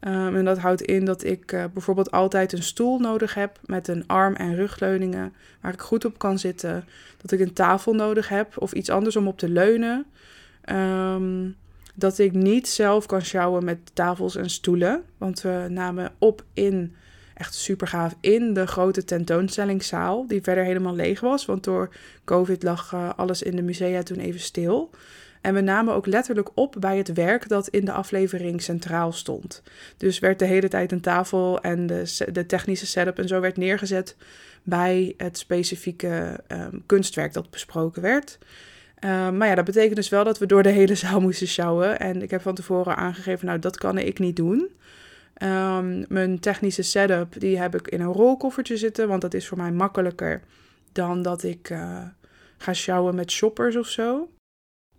Um, 0.00 0.36
en 0.36 0.44
dat 0.44 0.58
houdt 0.58 0.82
in 0.82 1.04
dat 1.04 1.24
ik 1.24 1.52
uh, 1.52 1.64
bijvoorbeeld 1.72 2.10
altijd 2.10 2.52
een 2.52 2.62
stoel 2.62 2.98
nodig 2.98 3.34
heb 3.34 3.58
met 3.64 3.88
een 3.88 4.06
arm- 4.06 4.34
en 4.34 4.54
rugleuningen 4.54 5.34
waar 5.60 5.72
ik 5.72 5.80
goed 5.80 6.04
op 6.04 6.18
kan 6.18 6.38
zitten. 6.38 6.84
Dat 7.20 7.30
ik 7.30 7.40
een 7.40 7.52
tafel 7.52 7.94
nodig 7.94 8.28
heb 8.28 8.54
of 8.58 8.72
iets 8.72 8.90
anders 8.90 9.16
om 9.16 9.28
op 9.28 9.38
te 9.38 9.48
leunen. 9.48 10.06
Um, 10.72 11.56
dat 11.94 12.18
ik 12.18 12.32
niet 12.32 12.68
zelf 12.68 13.06
kan 13.06 13.22
sjouwen 13.22 13.64
met 13.64 13.78
tafels 13.92 14.36
en 14.36 14.50
stoelen. 14.50 15.02
Want 15.18 15.40
we 15.40 15.66
namen 15.68 16.12
op 16.18 16.44
in 16.52 16.94
echt 17.38 17.54
super 17.54 17.86
gaaf 17.86 18.14
in 18.20 18.54
de 18.54 18.66
grote 18.66 19.04
tentoonstellingszaal, 19.04 20.26
die 20.26 20.42
verder 20.42 20.64
helemaal 20.64 20.94
leeg 20.94 21.20
was. 21.20 21.44
Want 21.44 21.64
door 21.64 21.94
COVID 22.24 22.62
lag 22.62 22.92
uh, 22.92 23.10
alles 23.16 23.42
in 23.42 23.56
de 23.56 23.62
musea 23.62 24.02
toen 24.02 24.18
even 24.18 24.40
stil. 24.40 24.90
En 25.40 25.54
we 25.54 25.60
namen 25.60 25.94
ook 25.94 26.06
letterlijk 26.06 26.48
op 26.54 26.76
bij 26.78 26.96
het 26.96 27.12
werk 27.12 27.48
dat 27.48 27.68
in 27.68 27.84
de 27.84 27.92
aflevering 27.92 28.62
centraal 28.62 29.12
stond. 29.12 29.62
Dus 29.96 30.18
werd 30.18 30.38
de 30.38 30.44
hele 30.44 30.68
tijd 30.68 30.92
een 30.92 31.00
tafel 31.00 31.60
en 31.60 31.86
de, 31.86 32.26
de 32.32 32.46
technische 32.46 32.86
setup 32.86 33.18
en 33.18 33.28
zo 33.28 33.40
werd 33.40 33.56
neergezet 33.56 34.16
bij 34.62 35.14
het 35.16 35.38
specifieke 35.38 36.40
um, 36.48 36.82
kunstwerk 36.86 37.32
dat 37.32 37.50
besproken 37.50 38.02
werd. 38.02 38.38
Um, 39.04 39.36
maar 39.36 39.48
ja, 39.48 39.54
dat 39.54 39.64
betekent 39.64 39.96
dus 39.96 40.08
wel 40.08 40.24
dat 40.24 40.38
we 40.38 40.46
door 40.46 40.62
de 40.62 40.68
hele 40.68 40.94
zaal 40.94 41.20
moesten 41.20 41.48
sjouwen. 41.48 42.00
En 42.00 42.22
ik 42.22 42.30
heb 42.30 42.42
van 42.42 42.54
tevoren 42.54 42.96
aangegeven, 42.96 43.46
nou 43.46 43.58
dat 43.58 43.76
kan 43.76 43.98
ik 43.98 44.18
niet 44.18 44.36
doen. 44.36 44.68
Um, 45.42 46.04
mijn 46.08 46.40
technische 46.40 46.82
setup, 46.82 47.40
die 47.40 47.58
heb 47.58 47.74
ik 47.74 47.88
in 47.88 48.00
een 48.00 48.12
rolkoffertje 48.12 48.76
zitten, 48.76 49.08
want 49.08 49.20
dat 49.20 49.34
is 49.34 49.48
voor 49.48 49.56
mij 49.56 49.72
makkelijker 49.72 50.42
dan 50.92 51.22
dat 51.22 51.42
ik 51.42 51.70
uh, 51.70 52.02
ga 52.58 52.72
sjouwen 52.72 53.14
met 53.14 53.30
shoppers 53.30 53.76
of 53.76 53.86
zo. 53.86 54.28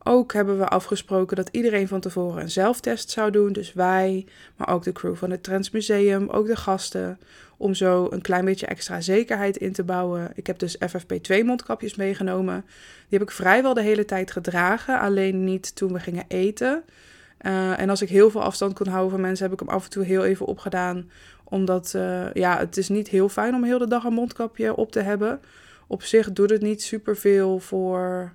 Ook 0.04 0.34
hebben 0.34 0.58
we 0.58 0.68
afgesproken 0.68 1.36
dat 1.36 1.50
iedereen 1.52 1.88
van 1.88 2.00
tevoren 2.00 2.42
een 2.42 2.52
zelftest 2.52 3.10
zou 3.10 3.32
doen. 3.32 3.54
Dus 3.54 3.74
wij, 3.74 4.26
maar 4.56 4.70
ook 4.70 4.84
de 4.84 4.92
crew 4.92 5.16
van 5.16 5.32
het 5.32 5.44
Trends 5.44 5.72
Museum, 5.72 6.30
ook 6.30 6.48
de 6.48 6.56
gasten. 6.56 7.20
Om 7.58 7.74
zo 7.74 8.08
een 8.10 8.22
klein 8.22 8.46
beetje 8.46 8.66
extra 8.66 9.02
zekerheid 9.02 9.58
in 9.58 9.72
te 9.72 9.84
bouwen. 9.84 10.32
Ik 10.36 10.48
heb 10.48 10.60
dus 10.60 10.78
FFP2 10.78 11.46
mondkapjes 11.46 11.96
meegenomen. 11.96 12.66
Die 13.10 13.20
heb 13.20 13.22
ik 13.22 13.32
vrijwel 13.32 13.74
de 13.74 13.82
hele 13.82 14.06
tijd 14.06 14.32
gedragen. 14.32 15.00
Alleen 15.00 15.44
niet 15.44 15.76
toen 15.76 15.94
we 15.94 16.00
gingen 16.00 16.26
eten. 16.28 16.84
Uh, 17.42 17.80
en 17.80 17.90
als 17.90 18.02
ik 18.02 18.10
heel 18.10 18.30
veel 18.30 18.44
afstand 18.44 18.74
kon 18.74 18.88
houden 18.88 19.12
van 19.12 19.22
mensen, 19.22 19.46
heb 19.46 19.54
ik 19.54 19.60
hem 19.60 19.76
af 19.76 19.84
en 19.84 19.90
toe 19.90 20.04
heel 20.04 20.24
even 20.24 20.46
opgedaan. 20.46 21.10
Omdat 21.44 21.94
uh, 21.96 22.34
ja, 22.34 22.58
het 22.58 22.78
is 22.78 22.90
niet 22.90 23.08
heel 23.08 23.30
fijn 23.30 23.56
om 23.56 23.64
heel 23.64 23.78
de 23.78 23.88
dag 23.88 24.04
een 24.04 24.14
mondkapje 24.14 24.76
op 24.76 24.92
te 24.92 25.00
hebben. 25.00 25.40
Op 25.88 26.04
zich 26.04 26.34
doet 26.34 26.50
het 26.50 26.62
niet 26.62 26.84
superveel 26.84 27.60
voor 27.60 28.34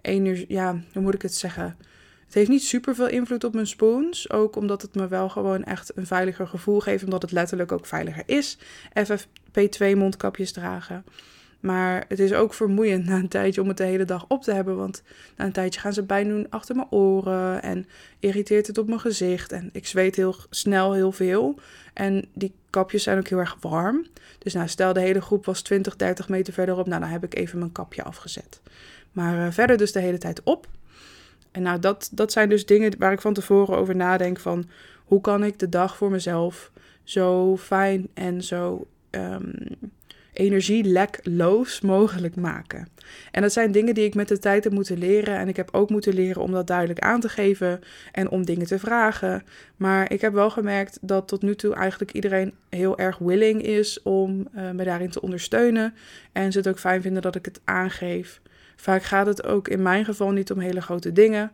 energie. 0.00 0.46
Ja, 0.48 0.80
hoe 0.92 1.02
moet 1.02 1.14
ik 1.14 1.22
het 1.22 1.34
zeggen? 1.34 1.76
Het 2.24 2.34
heeft 2.34 2.48
niet 2.48 2.64
super 2.64 2.94
veel 2.94 3.08
invloed 3.08 3.44
op 3.44 3.54
mijn 3.54 3.66
spoons. 3.66 4.30
Ook 4.30 4.56
omdat 4.56 4.82
het 4.82 4.94
me 4.94 5.08
wel 5.08 5.28
gewoon 5.28 5.64
echt 5.64 5.96
een 5.96 6.06
veiliger 6.06 6.46
gevoel 6.46 6.80
geeft. 6.80 7.04
Omdat 7.04 7.22
het 7.22 7.32
letterlijk 7.32 7.72
ook 7.72 7.86
veiliger 7.86 8.22
is. 8.26 8.58
FFP2 9.06 9.96
mondkapjes 9.96 10.52
dragen. 10.52 11.04
Maar 11.64 12.04
het 12.08 12.18
is 12.18 12.32
ook 12.32 12.54
vermoeiend 12.54 13.06
na 13.08 13.16
een 13.16 13.28
tijdje 13.28 13.60
om 13.60 13.68
het 13.68 13.76
de 13.76 13.84
hele 13.84 14.04
dag 14.04 14.24
op 14.28 14.42
te 14.42 14.52
hebben. 14.52 14.76
Want 14.76 15.02
na 15.36 15.44
een 15.44 15.52
tijdje 15.52 15.80
gaan 15.80 15.92
ze 15.92 16.04
pijn 16.04 16.28
doen 16.28 16.46
achter 16.50 16.76
mijn 16.76 16.90
oren. 16.90 17.62
En 17.62 17.86
irriteert 18.18 18.66
het 18.66 18.78
op 18.78 18.86
mijn 18.86 19.00
gezicht. 19.00 19.52
En 19.52 19.70
ik 19.72 19.86
zweet 19.86 20.16
heel 20.16 20.36
snel 20.50 20.92
heel 20.92 21.12
veel. 21.12 21.58
En 21.94 22.24
die 22.32 22.54
kapjes 22.70 23.02
zijn 23.02 23.18
ook 23.18 23.28
heel 23.28 23.38
erg 23.38 23.56
warm. 23.60 24.06
Dus 24.38 24.54
nou, 24.54 24.68
stel 24.68 24.92
de 24.92 25.00
hele 25.00 25.20
groep 25.20 25.44
was 25.44 25.62
20, 25.62 25.96
30 25.96 26.28
meter 26.28 26.52
verderop. 26.52 26.86
Nou, 26.86 27.00
dan 27.00 27.10
heb 27.10 27.24
ik 27.24 27.34
even 27.34 27.58
mijn 27.58 27.72
kapje 27.72 28.02
afgezet. 28.02 28.60
Maar 29.12 29.46
uh, 29.46 29.52
verder 29.52 29.76
dus 29.76 29.92
de 29.92 30.00
hele 30.00 30.18
tijd 30.18 30.42
op. 30.42 30.66
En 31.50 31.62
nou, 31.62 31.78
dat, 31.78 32.10
dat 32.12 32.32
zijn 32.32 32.48
dus 32.48 32.66
dingen 32.66 32.98
waar 32.98 33.12
ik 33.12 33.20
van 33.20 33.34
tevoren 33.34 33.76
over 33.76 33.96
nadenk 33.96 34.40
van... 34.40 34.68
hoe 35.04 35.20
kan 35.20 35.44
ik 35.44 35.58
de 35.58 35.68
dag 35.68 35.96
voor 35.96 36.10
mezelf 36.10 36.70
zo 37.04 37.56
fijn 37.56 38.08
en 38.14 38.42
zo 38.42 38.86
um, 39.10 39.52
energielekloos 40.34 41.80
mogelijk 41.80 42.36
maken. 42.36 42.88
En 43.30 43.42
dat 43.42 43.52
zijn 43.52 43.72
dingen 43.72 43.94
die 43.94 44.04
ik 44.04 44.14
met 44.14 44.28
de 44.28 44.38
tijd 44.38 44.64
heb 44.64 44.72
moeten 44.72 44.98
leren. 44.98 45.38
En 45.38 45.48
ik 45.48 45.56
heb 45.56 45.68
ook 45.72 45.90
moeten 45.90 46.14
leren 46.14 46.42
om 46.42 46.52
dat 46.52 46.66
duidelijk 46.66 46.98
aan 46.98 47.20
te 47.20 47.28
geven 47.28 47.80
en 48.12 48.30
om 48.30 48.44
dingen 48.44 48.66
te 48.66 48.78
vragen. 48.78 49.42
Maar 49.76 50.12
ik 50.12 50.20
heb 50.20 50.32
wel 50.32 50.50
gemerkt 50.50 50.98
dat 51.00 51.28
tot 51.28 51.42
nu 51.42 51.54
toe 51.54 51.74
eigenlijk 51.74 52.12
iedereen 52.12 52.54
heel 52.68 52.98
erg 52.98 53.18
willing 53.18 53.62
is 53.62 54.02
om 54.02 54.48
uh, 54.56 54.70
me 54.70 54.84
daarin 54.84 55.10
te 55.10 55.20
ondersteunen. 55.20 55.94
En 56.32 56.52
ze 56.52 56.58
het 56.58 56.68
ook 56.68 56.78
fijn 56.78 57.02
vinden 57.02 57.22
dat 57.22 57.34
ik 57.34 57.44
het 57.44 57.60
aangeef. 57.64 58.40
Vaak 58.76 59.02
gaat 59.02 59.26
het 59.26 59.44
ook 59.46 59.68
in 59.68 59.82
mijn 59.82 60.04
geval 60.04 60.30
niet 60.30 60.50
om 60.50 60.58
hele 60.58 60.82
grote 60.82 61.12
dingen. 61.12 61.52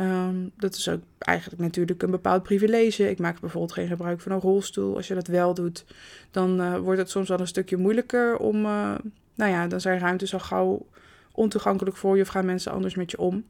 Um, 0.00 0.50
dat 0.56 0.74
is 0.74 0.88
ook 0.88 1.00
eigenlijk 1.18 1.62
natuurlijk 1.62 2.02
een 2.02 2.10
bepaald 2.10 2.42
privilege. 2.42 3.10
Ik 3.10 3.18
maak 3.18 3.40
bijvoorbeeld 3.40 3.72
geen 3.72 3.88
gebruik 3.88 4.20
van 4.20 4.32
een 4.32 4.40
rolstoel. 4.40 4.96
Als 4.96 5.08
je 5.08 5.14
dat 5.14 5.26
wel 5.26 5.54
doet, 5.54 5.84
dan 6.30 6.60
uh, 6.60 6.76
wordt 6.76 7.00
het 7.00 7.10
soms 7.10 7.28
wel 7.28 7.40
een 7.40 7.46
stukje 7.46 7.76
moeilijker 7.76 8.36
om. 8.36 8.64
Uh, 8.64 8.94
nou 9.34 9.50
ja, 9.50 9.66
dan 9.66 9.80
zijn 9.80 9.98
ruimtes 9.98 10.32
al 10.32 10.40
gauw 10.40 10.86
ontoegankelijk 11.32 11.96
voor 11.96 12.16
je 12.16 12.22
of 12.22 12.28
gaan 12.28 12.44
mensen 12.44 12.72
anders 12.72 12.94
met 12.94 13.10
je 13.10 13.18
om. 13.18 13.44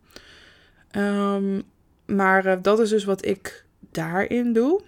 Um, 0.96 1.62
maar 2.06 2.46
uh, 2.46 2.52
dat 2.62 2.80
is 2.80 2.88
dus 2.88 3.04
wat 3.04 3.24
ik 3.24 3.64
daarin 3.90 4.52
doe. 4.52 4.80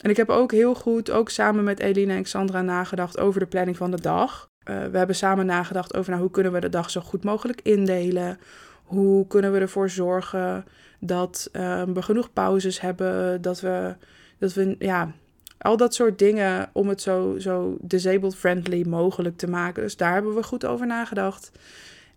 En 0.00 0.10
ik 0.10 0.16
heb 0.16 0.28
ook 0.28 0.52
heel 0.52 0.74
goed, 0.74 1.10
ook 1.10 1.30
samen 1.30 1.64
met 1.64 1.80
Eline 1.80 2.12
en 2.12 2.24
Sandra, 2.24 2.62
nagedacht 2.62 3.18
over 3.18 3.40
de 3.40 3.46
planning 3.46 3.76
van 3.76 3.90
de 3.90 4.00
dag. 4.00 4.48
we 4.64 4.98
hebben 4.98 5.16
samen 5.16 5.46
nagedacht 5.46 5.94
over 5.96 6.10
nou, 6.10 6.22
hoe 6.22 6.30
kunnen 6.30 6.52
we 6.52 6.60
de 6.60 6.68
dag 6.68 6.90
zo 6.90 7.00
goed 7.00 7.24
mogelijk 7.24 7.60
indelen. 7.62 8.38
Hoe 8.84 9.26
kunnen 9.26 9.52
we 9.52 9.58
ervoor 9.58 9.90
zorgen 9.90 10.64
dat 11.00 11.48
um, 11.52 11.94
we 11.94 12.02
genoeg 12.02 12.32
pauzes 12.32 12.80
hebben, 12.80 13.42
dat 13.42 13.60
we, 13.60 13.94
dat 14.38 14.52
we, 14.52 14.76
ja, 14.78 15.12
al 15.58 15.76
dat 15.76 15.94
soort 15.94 16.18
dingen 16.18 16.70
om 16.72 16.88
het 16.88 17.02
zo, 17.02 17.38
zo 17.38 17.76
disabled 17.80 18.36
friendly 18.36 18.84
mogelijk 18.88 19.36
te 19.36 19.48
maken. 19.48 19.82
Dus 19.82 19.96
daar 19.96 20.12
hebben 20.12 20.34
we 20.34 20.42
goed 20.42 20.66
over 20.66 20.86
nagedacht. 20.86 21.50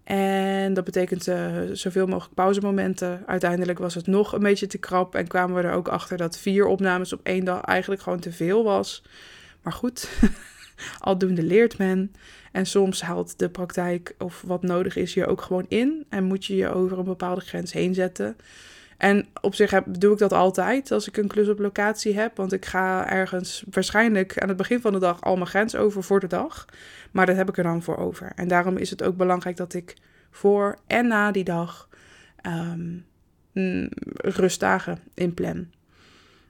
En 0.03 0.73
dat 0.73 0.84
betekent 0.84 1.27
uh, 1.27 1.47
zoveel 1.71 2.07
mogelijk 2.07 2.36
pauzemomenten. 2.36 3.23
Uiteindelijk 3.25 3.79
was 3.79 3.95
het 3.95 4.07
nog 4.07 4.34
een 4.34 4.39
beetje 4.39 4.67
te 4.67 4.77
krap 4.77 5.15
en 5.15 5.27
kwamen 5.27 5.55
we 5.55 5.67
er 5.67 5.73
ook 5.73 5.88
achter 5.88 6.17
dat 6.17 6.38
vier 6.38 6.65
opnames 6.65 7.13
op 7.13 7.19
één 7.23 7.45
dag 7.45 7.61
eigenlijk 7.61 8.01
gewoon 8.01 8.19
te 8.19 8.31
veel 8.31 8.63
was. 8.63 9.03
Maar 9.61 9.73
goed, 9.73 10.09
aldoende 10.99 11.43
leert 11.43 11.77
men. 11.77 12.13
En 12.51 12.65
soms 12.65 13.01
haalt 13.01 13.39
de 13.39 13.49
praktijk 13.49 14.15
of 14.17 14.43
wat 14.45 14.63
nodig 14.63 14.95
is 14.95 15.13
je 15.13 15.25
ook 15.25 15.41
gewoon 15.41 15.65
in 15.67 16.05
en 16.09 16.23
moet 16.23 16.45
je 16.45 16.55
je 16.55 16.73
over 16.73 16.97
een 16.99 17.03
bepaalde 17.03 17.41
grens 17.41 17.73
heen 17.73 17.93
zetten. 17.93 18.36
En 19.03 19.25
op 19.41 19.55
zich 19.55 19.71
heb, 19.71 19.85
doe 19.99 20.13
ik 20.13 20.17
dat 20.17 20.33
altijd 20.33 20.91
als 20.91 21.07
ik 21.07 21.17
een 21.17 21.27
klus 21.27 21.49
op 21.49 21.59
locatie 21.59 22.19
heb. 22.19 22.37
Want 22.37 22.53
ik 22.53 22.65
ga 22.65 23.09
ergens 23.09 23.63
waarschijnlijk 23.71 24.39
aan 24.39 24.47
het 24.47 24.57
begin 24.57 24.81
van 24.81 24.93
de 24.93 24.99
dag 24.99 25.21
al 25.21 25.35
mijn 25.35 25.47
grens 25.47 25.75
over 25.75 26.03
voor 26.03 26.19
de 26.19 26.27
dag. 26.27 26.65
Maar 27.11 27.25
dat 27.25 27.35
heb 27.35 27.49
ik 27.49 27.57
er 27.57 27.63
dan 27.63 27.83
voor 27.83 27.97
over. 27.97 28.31
En 28.35 28.47
daarom 28.47 28.77
is 28.77 28.89
het 28.89 29.03
ook 29.03 29.17
belangrijk 29.17 29.57
dat 29.57 29.73
ik 29.73 29.95
voor 30.31 30.77
en 30.87 31.07
na 31.07 31.31
die 31.31 31.43
dag 31.43 31.89
um, 32.47 33.05
rustdagen 34.13 34.99
inplan. 35.13 35.67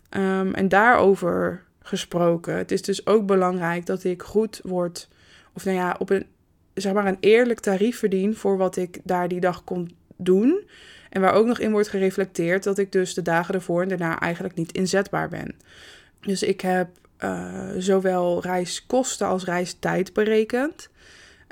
Um, 0.10 0.54
en 0.54 0.70
daarover 0.70 1.64
gesproken. 1.82 2.56
Het 2.56 2.72
is 2.72 2.82
dus 2.82 3.06
ook 3.06 3.26
belangrijk 3.26 3.86
dat 3.86 4.04
ik 4.04 4.22
goed 4.22 4.60
word, 4.64 5.10
of 5.54 5.66
nou 5.66 5.78
ja, 5.78 5.96
op 6.00 6.10
een, 6.10 6.26
zeg 6.74 6.94
maar 6.94 7.06
een 7.06 7.18
eerlijk 7.20 7.60
tarief 7.60 8.00
verdien 8.00 8.36
voor 8.36 8.58
wat 8.58 8.76
ik 8.76 9.00
daar 9.04 9.28
die 9.28 9.40
dag 9.40 9.64
kon 9.64 9.96
doen. 10.16 10.64
En 11.14 11.22
waar 11.22 11.34
ook 11.34 11.46
nog 11.46 11.60
in 11.60 11.72
wordt 11.72 11.88
gereflecteerd 11.88 12.64
dat 12.64 12.78
ik 12.78 12.92
dus 12.92 13.14
de 13.14 13.22
dagen 13.22 13.54
ervoor 13.54 13.82
en 13.82 13.90
daarna 13.90 14.20
eigenlijk 14.20 14.56
niet 14.56 14.72
inzetbaar 14.72 15.30
ben. 15.30 15.56
Dus 16.22 16.44
ik 16.44 16.62
heb 16.62 16.88
uh, 17.20 17.70
zowel 17.78 18.42
reiskosten 18.42 19.28
als 19.28 19.46
reistijd 19.46 20.14
berekend. 20.14 20.90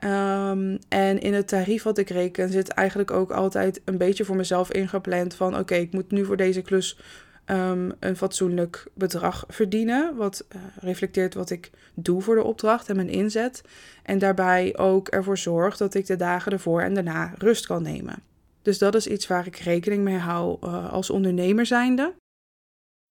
Um, 0.04 0.80
en 0.88 1.20
in 1.20 1.34
het 1.34 1.48
tarief 1.48 1.84
wat 1.84 1.98
ik 1.98 2.10
reken 2.10 2.50
zit 2.50 2.68
eigenlijk 2.68 3.12
ook 3.12 3.32
altijd 3.32 3.82
een 3.86 3.98
beetje 3.98 4.26
voor 4.26 4.36
mezelf 4.36 4.72
ingepland 4.72 5.36
van 5.36 5.58
oké, 5.58 5.76
ik 5.76 5.94
moet 5.94 6.12
nu 6.12 6.26
voor 6.26 6.38
deze 6.38 6.62
klus 6.62 7.00
um, 7.46 7.92
een 8.00 8.18
fatsoenlijk 8.18 8.88
bedrag 8.94 9.46
verdienen. 9.48 10.16
Wat 10.16 10.46
uh, 10.56 10.62
reflecteert 10.80 11.34
wat 11.34 11.50
ik 11.50 11.72
doe 11.94 12.22
voor 12.22 12.36
de 12.36 12.44
opdracht 12.44 12.90
en 12.90 12.96
mijn 12.96 13.10
inzet. 13.10 13.62
En 14.04 14.20
daarbij 14.20 14.78
ook 14.78 15.08
ervoor 15.08 15.38
zorg 15.38 15.78
dat 15.78 15.94
ik 15.94 16.06
de 16.06 16.16
dagen 16.16 16.52
ervoor 16.52 16.82
en 16.82 16.94
daarna 16.94 17.34
rust 17.38 17.66
kan 17.66 17.84
nemen. 17.84 18.31
Dus 18.62 18.78
dat 18.78 18.96
is 18.96 19.08
iets 19.08 19.28
waar 19.28 19.48
ik 19.48 19.56
rekening 19.56 20.04
mee 20.04 20.18
hou 20.18 20.58
uh, 20.64 20.92
als 20.92 21.10
ondernemer 21.10 21.66
zijnde. 21.66 22.14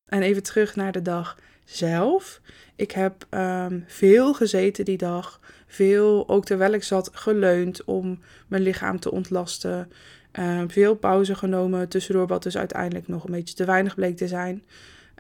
En 0.05 0.23
even 0.23 0.43
terug 0.43 0.77
naar 0.77 0.93
de 0.93 1.03
dag 1.03 1.39
zelf. 1.65 2.41
Ik 2.77 2.91
heb 2.91 3.27
um, 3.31 3.85
veel 3.87 4.35
gezeten 4.35 4.85
die 4.85 4.97
dag. 4.97 5.41
Veel, 5.67 6.29
ook 6.29 6.45
terwijl 6.45 6.73
ik 6.73 6.83
zat, 6.83 7.11
geleund 7.13 7.85
om 7.85 8.21
mijn 8.49 8.63
lichaam 8.63 9.01
te 9.01 9.11
ontlasten. 9.11 9.93
Um, 10.33 10.71
veel 10.71 10.95
pauze 10.95 11.35
genomen 11.35 11.89
tussendoor, 11.89 12.27
wat 12.27 12.43
dus 12.43 12.57
uiteindelijk 12.57 13.09
nog 13.09 13.25
een 13.25 13.33
beetje 13.33 13.55
te 13.55 13.65
weinig 13.65 13.95
bleek 13.95 14.17
te 14.17 14.29
zijn. 14.29 14.65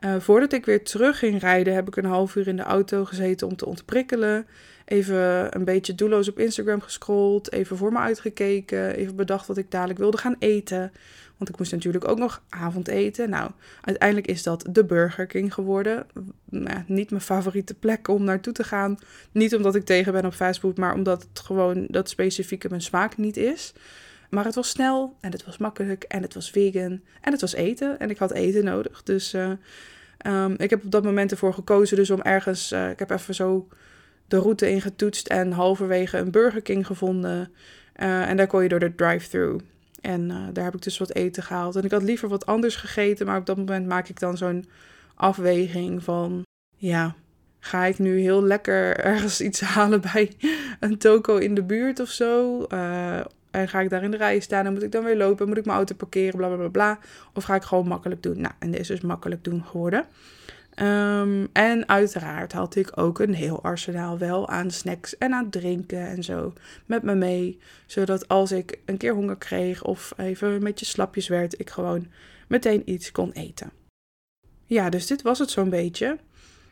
Uh, 0.04 0.16
voordat 0.18 0.52
ik 0.52 0.64
weer 0.64 0.84
terug 0.84 1.18
ging 1.18 1.40
rijden, 1.40 1.74
heb 1.74 1.88
ik 1.88 1.96
een 1.96 2.04
half 2.04 2.36
uur 2.36 2.48
in 2.48 2.56
de 2.56 2.62
auto 2.62 3.04
gezeten 3.04 3.46
om 3.46 3.56
te 3.56 3.66
ontprikkelen. 3.66 4.46
Even 4.88 5.56
een 5.56 5.64
beetje 5.64 5.94
doelloos 5.94 6.28
op 6.28 6.38
Instagram 6.38 6.80
gescrolld. 6.80 7.52
Even 7.52 7.76
voor 7.76 7.92
me 7.92 7.98
uitgekeken. 7.98 8.94
Even 8.94 9.16
bedacht 9.16 9.46
wat 9.46 9.56
ik 9.56 9.70
dadelijk 9.70 9.98
wilde 9.98 10.16
gaan 10.16 10.36
eten. 10.38 10.92
Want 11.36 11.50
ik 11.50 11.58
moest 11.58 11.72
natuurlijk 11.72 12.08
ook 12.08 12.18
nog 12.18 12.42
avondeten. 12.48 13.30
Nou, 13.30 13.50
uiteindelijk 13.80 14.28
is 14.28 14.42
dat 14.42 14.64
de 14.70 14.84
Burger 14.84 15.26
King 15.26 15.54
geworden. 15.54 16.06
Nou, 16.44 16.82
niet 16.86 17.10
mijn 17.10 17.22
favoriete 17.22 17.74
plek 17.74 18.08
om 18.08 18.24
naartoe 18.24 18.52
te 18.52 18.64
gaan. 18.64 18.98
Niet 19.32 19.54
omdat 19.54 19.74
ik 19.74 19.84
tegen 19.84 20.12
ben 20.12 20.24
op 20.24 20.34
fastfood, 20.34 20.76
maar 20.76 20.94
omdat 20.94 21.26
het 21.28 21.40
gewoon 21.40 21.86
dat 21.90 22.08
specifieke 22.08 22.68
mijn 22.68 22.82
smaak 22.82 23.16
niet 23.16 23.36
is. 23.36 23.72
Maar 24.30 24.44
het 24.44 24.54
was 24.54 24.68
snel 24.68 25.16
en 25.20 25.32
het 25.32 25.44
was 25.44 25.58
makkelijk 25.58 26.04
en 26.04 26.22
het 26.22 26.34
was 26.34 26.50
vegan 26.50 27.00
en 27.20 27.32
het 27.32 27.40
was 27.40 27.54
eten. 27.54 27.98
En 27.98 28.10
ik 28.10 28.18
had 28.18 28.32
eten 28.32 28.64
nodig. 28.64 29.02
Dus 29.02 29.34
uh, 29.34 29.50
um, 30.26 30.54
ik 30.58 30.70
heb 30.70 30.84
op 30.84 30.90
dat 30.90 31.04
moment 31.04 31.30
ervoor 31.30 31.54
gekozen 31.54 31.96
dus 31.96 32.10
om 32.10 32.22
ergens... 32.22 32.72
Uh, 32.72 32.90
ik 32.90 32.98
heb 32.98 33.10
even 33.10 33.34
zo 33.34 33.68
de 34.28 34.38
route 34.38 34.70
ingetoetst 34.70 35.26
en 35.26 35.52
halverwege 35.52 36.18
een 36.18 36.30
Burger 36.30 36.62
King 36.62 36.86
gevonden. 36.86 37.52
Uh, 37.96 38.28
en 38.28 38.36
daar 38.36 38.46
kon 38.46 38.62
je 38.62 38.68
door 38.68 38.80
de 38.80 38.94
drive-thru. 38.94 39.56
En 40.00 40.30
eh, 40.30 40.36
daar 40.52 40.64
heb 40.64 40.74
ik 40.74 40.82
dus 40.82 40.98
wat 40.98 41.14
eten 41.14 41.42
gehaald. 41.42 41.76
En 41.76 41.84
ik 41.84 41.90
had 41.90 42.02
liever 42.02 42.28
wat 42.28 42.46
anders 42.46 42.76
gegeten, 42.76 43.26
maar 43.26 43.38
op 43.38 43.46
dat 43.46 43.56
moment 43.56 43.86
maak 43.86 44.08
ik 44.08 44.20
dan 44.20 44.36
zo'n 44.36 44.64
afweging 45.14 46.02
van, 46.02 46.42
ja, 46.76 47.14
ga 47.60 47.84
ik 47.84 47.98
nu 47.98 48.20
heel 48.20 48.42
lekker 48.42 48.96
ergens 49.12 49.40
iets 49.40 49.60
halen 49.60 50.00
bij 50.00 50.32
een 50.80 50.98
toko 50.98 51.36
in 51.36 51.54
de 51.54 51.62
buurt 51.62 52.00
of 52.00 52.08
zo? 52.08 52.64
Uh, 52.72 53.20
en 53.50 53.68
ga 53.68 53.80
ik 53.80 53.90
daar 53.90 54.02
in 54.02 54.10
de 54.10 54.16
rij 54.16 54.40
staan 54.40 54.66
en 54.66 54.72
moet 54.72 54.82
ik 54.82 54.92
dan 54.92 55.04
weer 55.04 55.16
lopen? 55.16 55.48
Moet 55.48 55.56
ik 55.56 55.64
mijn 55.64 55.76
auto 55.76 55.94
parkeren? 55.94 56.36
Bla 56.36 56.48
bla 56.48 56.68
bla. 56.68 56.98
Of 57.34 57.44
ga 57.44 57.54
ik 57.54 57.62
gewoon 57.62 57.88
makkelijk 57.88 58.22
doen? 58.22 58.40
Nou, 58.40 58.54
en 58.58 58.70
dit 58.70 58.80
is 58.80 58.86
dus 58.86 59.00
makkelijk 59.00 59.44
doen 59.44 59.64
geworden. 59.64 60.04
Um, 60.82 61.48
en 61.52 61.88
uiteraard 61.88 62.52
had 62.52 62.74
ik 62.74 62.98
ook 62.98 63.18
een 63.18 63.34
heel 63.34 63.62
arsenaal 63.62 64.18
wel 64.18 64.48
aan 64.48 64.70
snacks 64.70 65.18
en 65.18 65.32
aan 65.32 65.50
drinken 65.50 66.06
en 66.06 66.22
zo 66.22 66.52
met 66.86 67.02
me 67.02 67.14
mee. 67.14 67.58
Zodat 67.86 68.28
als 68.28 68.52
ik 68.52 68.78
een 68.84 68.96
keer 68.96 69.14
honger 69.14 69.36
kreeg 69.36 69.84
of 69.84 70.12
even 70.16 70.48
een 70.48 70.64
beetje 70.64 70.84
slapjes 70.84 71.28
werd, 71.28 71.60
ik 71.60 71.70
gewoon 71.70 72.06
meteen 72.48 72.82
iets 72.84 73.12
kon 73.12 73.32
eten. 73.32 73.70
Ja, 74.66 74.90
dus 74.90 75.06
dit 75.06 75.22
was 75.22 75.38
het 75.38 75.50
zo'n 75.50 75.70
beetje. 75.70 76.18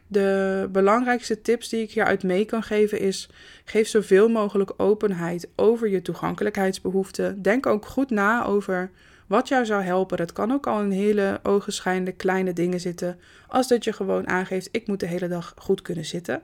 De 0.07 0.69
belangrijkste 0.73 1.43
tips 1.43 1.69
die 1.69 1.83
ik 1.83 1.91
hieruit 1.91 2.23
mee 2.23 2.45
kan 2.45 2.62
geven 2.62 2.99
is: 2.99 3.28
geef 3.65 3.89
zoveel 3.89 4.28
mogelijk 4.28 4.73
openheid 4.77 5.49
over 5.57 5.89
je 5.89 6.03
toegankelijkheidsbehoeften. 6.03 7.43
Denk 7.43 7.66
ook 7.66 7.87
goed 7.87 8.11
na 8.11 8.45
over 8.45 8.91
wat 9.27 9.48
jou 9.48 9.65
zou 9.65 9.82
helpen. 9.82 10.16
Dat 10.16 10.32
kan 10.32 10.53
ook 10.53 10.66
al 10.66 10.82
in 10.82 10.90
hele 10.90 11.40
ogenschijnende 11.43 12.12
kleine 12.12 12.53
dingen 12.53 12.81
zitten, 12.81 13.19
als 13.48 13.69
dat 13.69 13.85
je 13.85 13.93
gewoon 13.93 14.28
aangeeft: 14.28 14.69
ik 14.73 14.86
moet 14.86 15.01
de 15.01 15.07
hele 15.07 15.28
dag 15.28 15.55
goed 15.57 15.82
kunnen 15.82 16.05
zitten. 16.05 16.43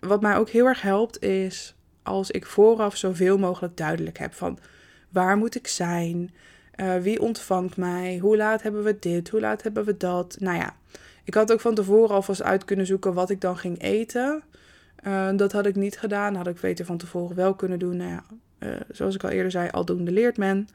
Wat 0.00 0.20
mij 0.20 0.36
ook 0.36 0.48
heel 0.48 0.66
erg 0.66 0.82
helpt 0.82 1.22
is 1.22 1.74
als 2.02 2.30
ik 2.30 2.46
vooraf 2.46 2.96
zoveel 2.96 3.38
mogelijk 3.38 3.76
duidelijk 3.76 4.18
heb 4.18 4.34
van 4.34 4.58
waar 5.08 5.36
moet 5.36 5.54
ik 5.54 5.66
zijn, 5.66 6.34
uh, 6.76 6.96
wie 6.96 7.20
ontvangt 7.20 7.76
mij, 7.76 8.18
hoe 8.18 8.36
laat 8.36 8.62
hebben 8.62 8.82
we 8.82 8.98
dit, 8.98 9.28
hoe 9.28 9.40
laat 9.40 9.62
hebben 9.62 9.84
we 9.84 9.96
dat. 9.96 10.36
Nou 10.40 10.56
ja. 10.56 10.76
Ik 11.24 11.34
had 11.34 11.52
ook 11.52 11.60
van 11.60 11.74
tevoren 11.74 12.14
alvast 12.14 12.42
uit 12.42 12.64
kunnen 12.64 12.86
zoeken 12.86 13.14
wat 13.14 13.30
ik 13.30 13.40
dan 13.40 13.58
ging 13.58 13.82
eten. 13.82 14.42
Uh, 15.06 15.30
dat 15.36 15.52
had 15.52 15.66
ik 15.66 15.74
niet 15.74 15.98
gedaan. 15.98 16.34
Had 16.34 16.46
ik 16.46 16.60
beter 16.60 16.84
van 16.84 16.96
tevoren 16.96 17.36
wel 17.36 17.54
kunnen 17.54 17.78
doen. 17.78 17.96
Nou 17.96 18.10
ja, 18.10 18.24
uh, 18.58 18.80
zoals 18.90 19.14
ik 19.14 19.24
al 19.24 19.30
eerder 19.30 19.50
zei, 19.50 19.68
aldoende 19.70 20.10
leert 20.10 20.36
men. 20.36 20.68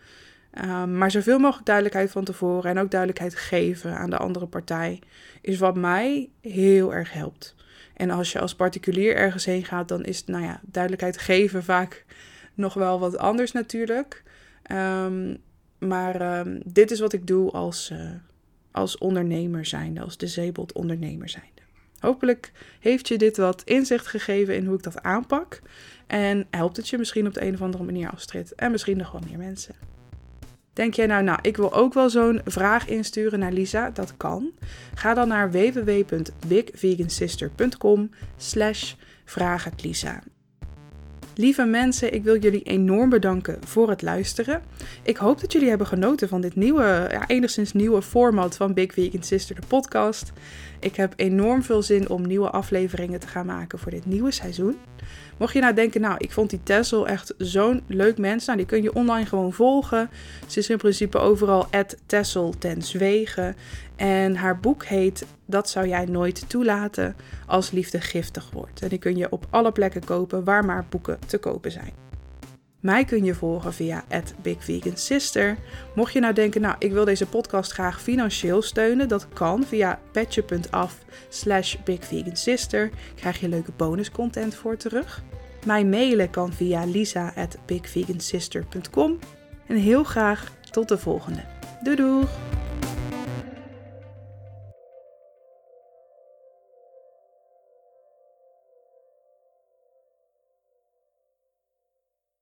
Uh, 0.54 0.86
maar 0.86 1.12
zoveel 1.12 1.40
mogelijk 1.40 1.66
duidelijkheid 1.66 2.12
van 2.12 2.24
tevoren 2.24 2.70
en 2.70 2.80
ook 2.80 2.92
duidelijkheid 2.92 3.36
geven 3.36 3.98
aan 3.98 4.10
de 4.10 4.18
andere 4.18 4.46
partij 4.46 5.00
is 5.42 5.58
wat 5.58 5.76
mij 5.76 6.30
heel 6.42 6.94
erg 6.94 7.14
helpt. 7.14 7.56
En 7.94 8.10
als 8.10 8.32
je 8.32 8.40
als 8.40 8.56
particulier 8.56 9.16
ergens 9.16 9.46
heen 9.46 9.66
gaat, 9.66 9.88
dan 9.88 10.04
is 10.04 10.26
nou 10.26 10.44
ja, 10.44 10.62
duidelijkheid 10.64 11.18
geven 11.18 11.64
vaak 11.64 12.06
nog 12.54 12.74
wel 12.74 13.00
wat 13.00 13.18
anders 13.18 13.52
natuurlijk. 13.52 14.24
Um, 14.72 15.38
maar 15.78 16.40
um, 16.40 16.62
dit 16.66 16.92
is 16.92 17.00
wat 17.00 17.14
ik 17.14 17.28
doe 17.28 17.52
als, 17.52 17.90
uh, 17.94 18.12
als 18.72 18.98
ondernemer 18.98 19.66
zijnde, 19.66 20.02
als 20.02 20.18
disabled 20.18 20.74
ondernemer 20.74 21.30
zijnde. 21.30 21.62
Hopelijk 22.00 22.52
heeft 22.80 23.08
je 23.08 23.18
dit 23.18 23.38
wat 23.38 23.62
inzicht 23.64 24.08
gegeven 24.08 24.56
in 24.56 24.66
hoe 24.66 24.76
ik 24.76 24.84
dat 24.84 25.02
aanpak. 25.02 25.62
En 26.08 26.48
helpt 26.50 26.78
het 26.78 26.90
je 26.90 26.98
misschien 26.98 27.28
op 27.28 27.34
de 27.34 27.46
een 27.46 27.54
of 27.54 27.62
andere 27.62 27.84
manier 27.84 28.10
Astrid. 28.10 28.56
En 28.56 28.72
misschien 28.72 28.98
nog 28.98 29.12
wel 29.12 29.22
meer 29.30 29.38
mensen. 29.38 29.76
Denk 30.74 30.94
jij 30.94 31.06
nou, 31.06 31.24
nou, 31.24 31.40
ik 31.42 31.58
wil 31.58 31.74
ook 31.74 31.94
wel 31.94 32.10
zo'n 32.10 32.42
vraag 32.46 32.88
insturen 32.88 33.40
naar 33.40 33.52
Lisa? 33.52 33.90
Dat 33.90 34.18
kan. 34.18 34.52
Ga 34.94 35.14
dan 35.14 35.28
naar 35.28 35.52
www.bigvegansister.com 35.52 38.10
slash 38.38 38.94
Lisa. 39.82 40.22
Lieve 41.36 41.66
mensen, 41.66 42.14
ik 42.14 42.24
wil 42.24 42.40
jullie 42.40 42.64
enorm 42.64 43.10
bedanken 43.10 43.58
voor 43.66 43.90
het 43.90 44.02
luisteren. 44.02 44.62
Ik 45.04 45.18
hoop 45.18 45.42
dat 45.42 45.52
jullie 45.52 45.70
hebben 45.70 45.88
genoten 45.88 46.28
van 46.28 46.42
dit 46.42 46.56
nieuwe, 46.56 47.08
ja, 47.12 47.28
enigszins 47.28 47.74
nieuwe 47.74 48.02
format 48.02 48.56
van 48.56 48.74
Big 48.74 48.94
Vegan 48.94 49.24
Sister, 49.24 49.56
de 49.56 49.68
podcast. 49.68 50.32
Ik 50.80 50.96
heb 50.96 51.14
enorm 51.16 51.64
veel 51.64 51.82
zin 51.82 52.10
om 52.10 52.28
nieuwe 52.28 52.50
afleveringen 52.50 53.20
te 53.20 53.28
gaan 53.28 53.46
maken 53.46 53.80
voor 53.80 53.92
dit 53.92 54.06
nieuwe 54.06 54.32
seizoen. 54.32 54.78
Mocht 55.38 55.54
je 55.54 55.60
nou 55.60 55.74
denken, 55.74 56.02
nou, 56.02 56.16
ik 56.18 56.32
vond 56.32 56.50
die 56.50 56.64
Tessel 56.64 57.08
echt 57.08 57.34
zo'n 57.38 57.84
leuk 57.88 58.18
mens. 58.18 58.46
Nou, 58.46 58.58
die 58.58 58.68
kun 58.68 58.84
je 58.84 58.94
online 58.94 59.26
gewoon 59.26 59.54
volgen. 59.54 60.10
Ze 60.48 60.60
is 60.60 60.70
in 60.70 60.78
principe 60.78 61.18
overal 61.18 61.68
Tessel 62.06 62.54
ten 62.60 62.82
Zwegen. 62.82 63.56
En 63.96 64.36
haar 64.36 64.60
boek 64.60 64.86
heet 64.86 65.26
Dat 65.46 65.70
zou 65.70 65.88
jij 65.88 66.06
nooit 66.06 66.50
toelaten 66.50 67.16
als 67.48 67.72
liefde 67.72 68.02
giftig 68.02 68.50
wordt. 68.52 68.82
En 68.82 68.90
die 68.90 69.00
kun 69.00 69.18
je 69.18 69.32
op 69.32 69.46
alle 69.50 69.72
plekken 69.72 70.06
kopen 70.06 70.44
waar 70.44 70.66
maar 70.66 70.86
boeken 70.90 71.20
te 71.28 71.38
kopen 71.38 71.72
zijn. 71.72 72.13
Mij 72.84 73.06
kun 73.06 73.24
je 73.24 73.36
volgen 73.36 73.74
via 73.74 74.04
@bigvegansister. 74.42 75.58
Mocht 75.96 76.14
je 76.14 76.20
nou 76.20 76.34
denken, 76.34 76.62
nou, 76.62 76.76
ik 76.80 76.92
wil 76.92 77.06
deze 77.06 77.26
podcast 77.26 77.72
graag 77.72 78.02
financieel 78.02 78.62
steunen, 78.62 79.08
dat 79.08 79.28
kan 79.34 79.64
via 79.64 80.00
petje.af 80.12 80.98
slash 81.30 81.76
bigvegansister. 81.84 82.90
Krijg 83.16 83.40
je 83.40 83.50
leuke 83.50 83.72
bonuscontent 83.78 84.56
voor 84.56 84.78
terug. 84.78 85.24
Mij 85.66 85.86
mailen 85.86 86.30
kan 86.30 86.54
via 86.54 86.86
lisa@bigvegansister.com. 86.86 89.20
En 89.68 89.76
heel 89.76 90.04
graag 90.04 90.52
tot 90.72 90.88
de 90.88 90.98
volgende. 90.98 91.44
Doei! 91.84 92.26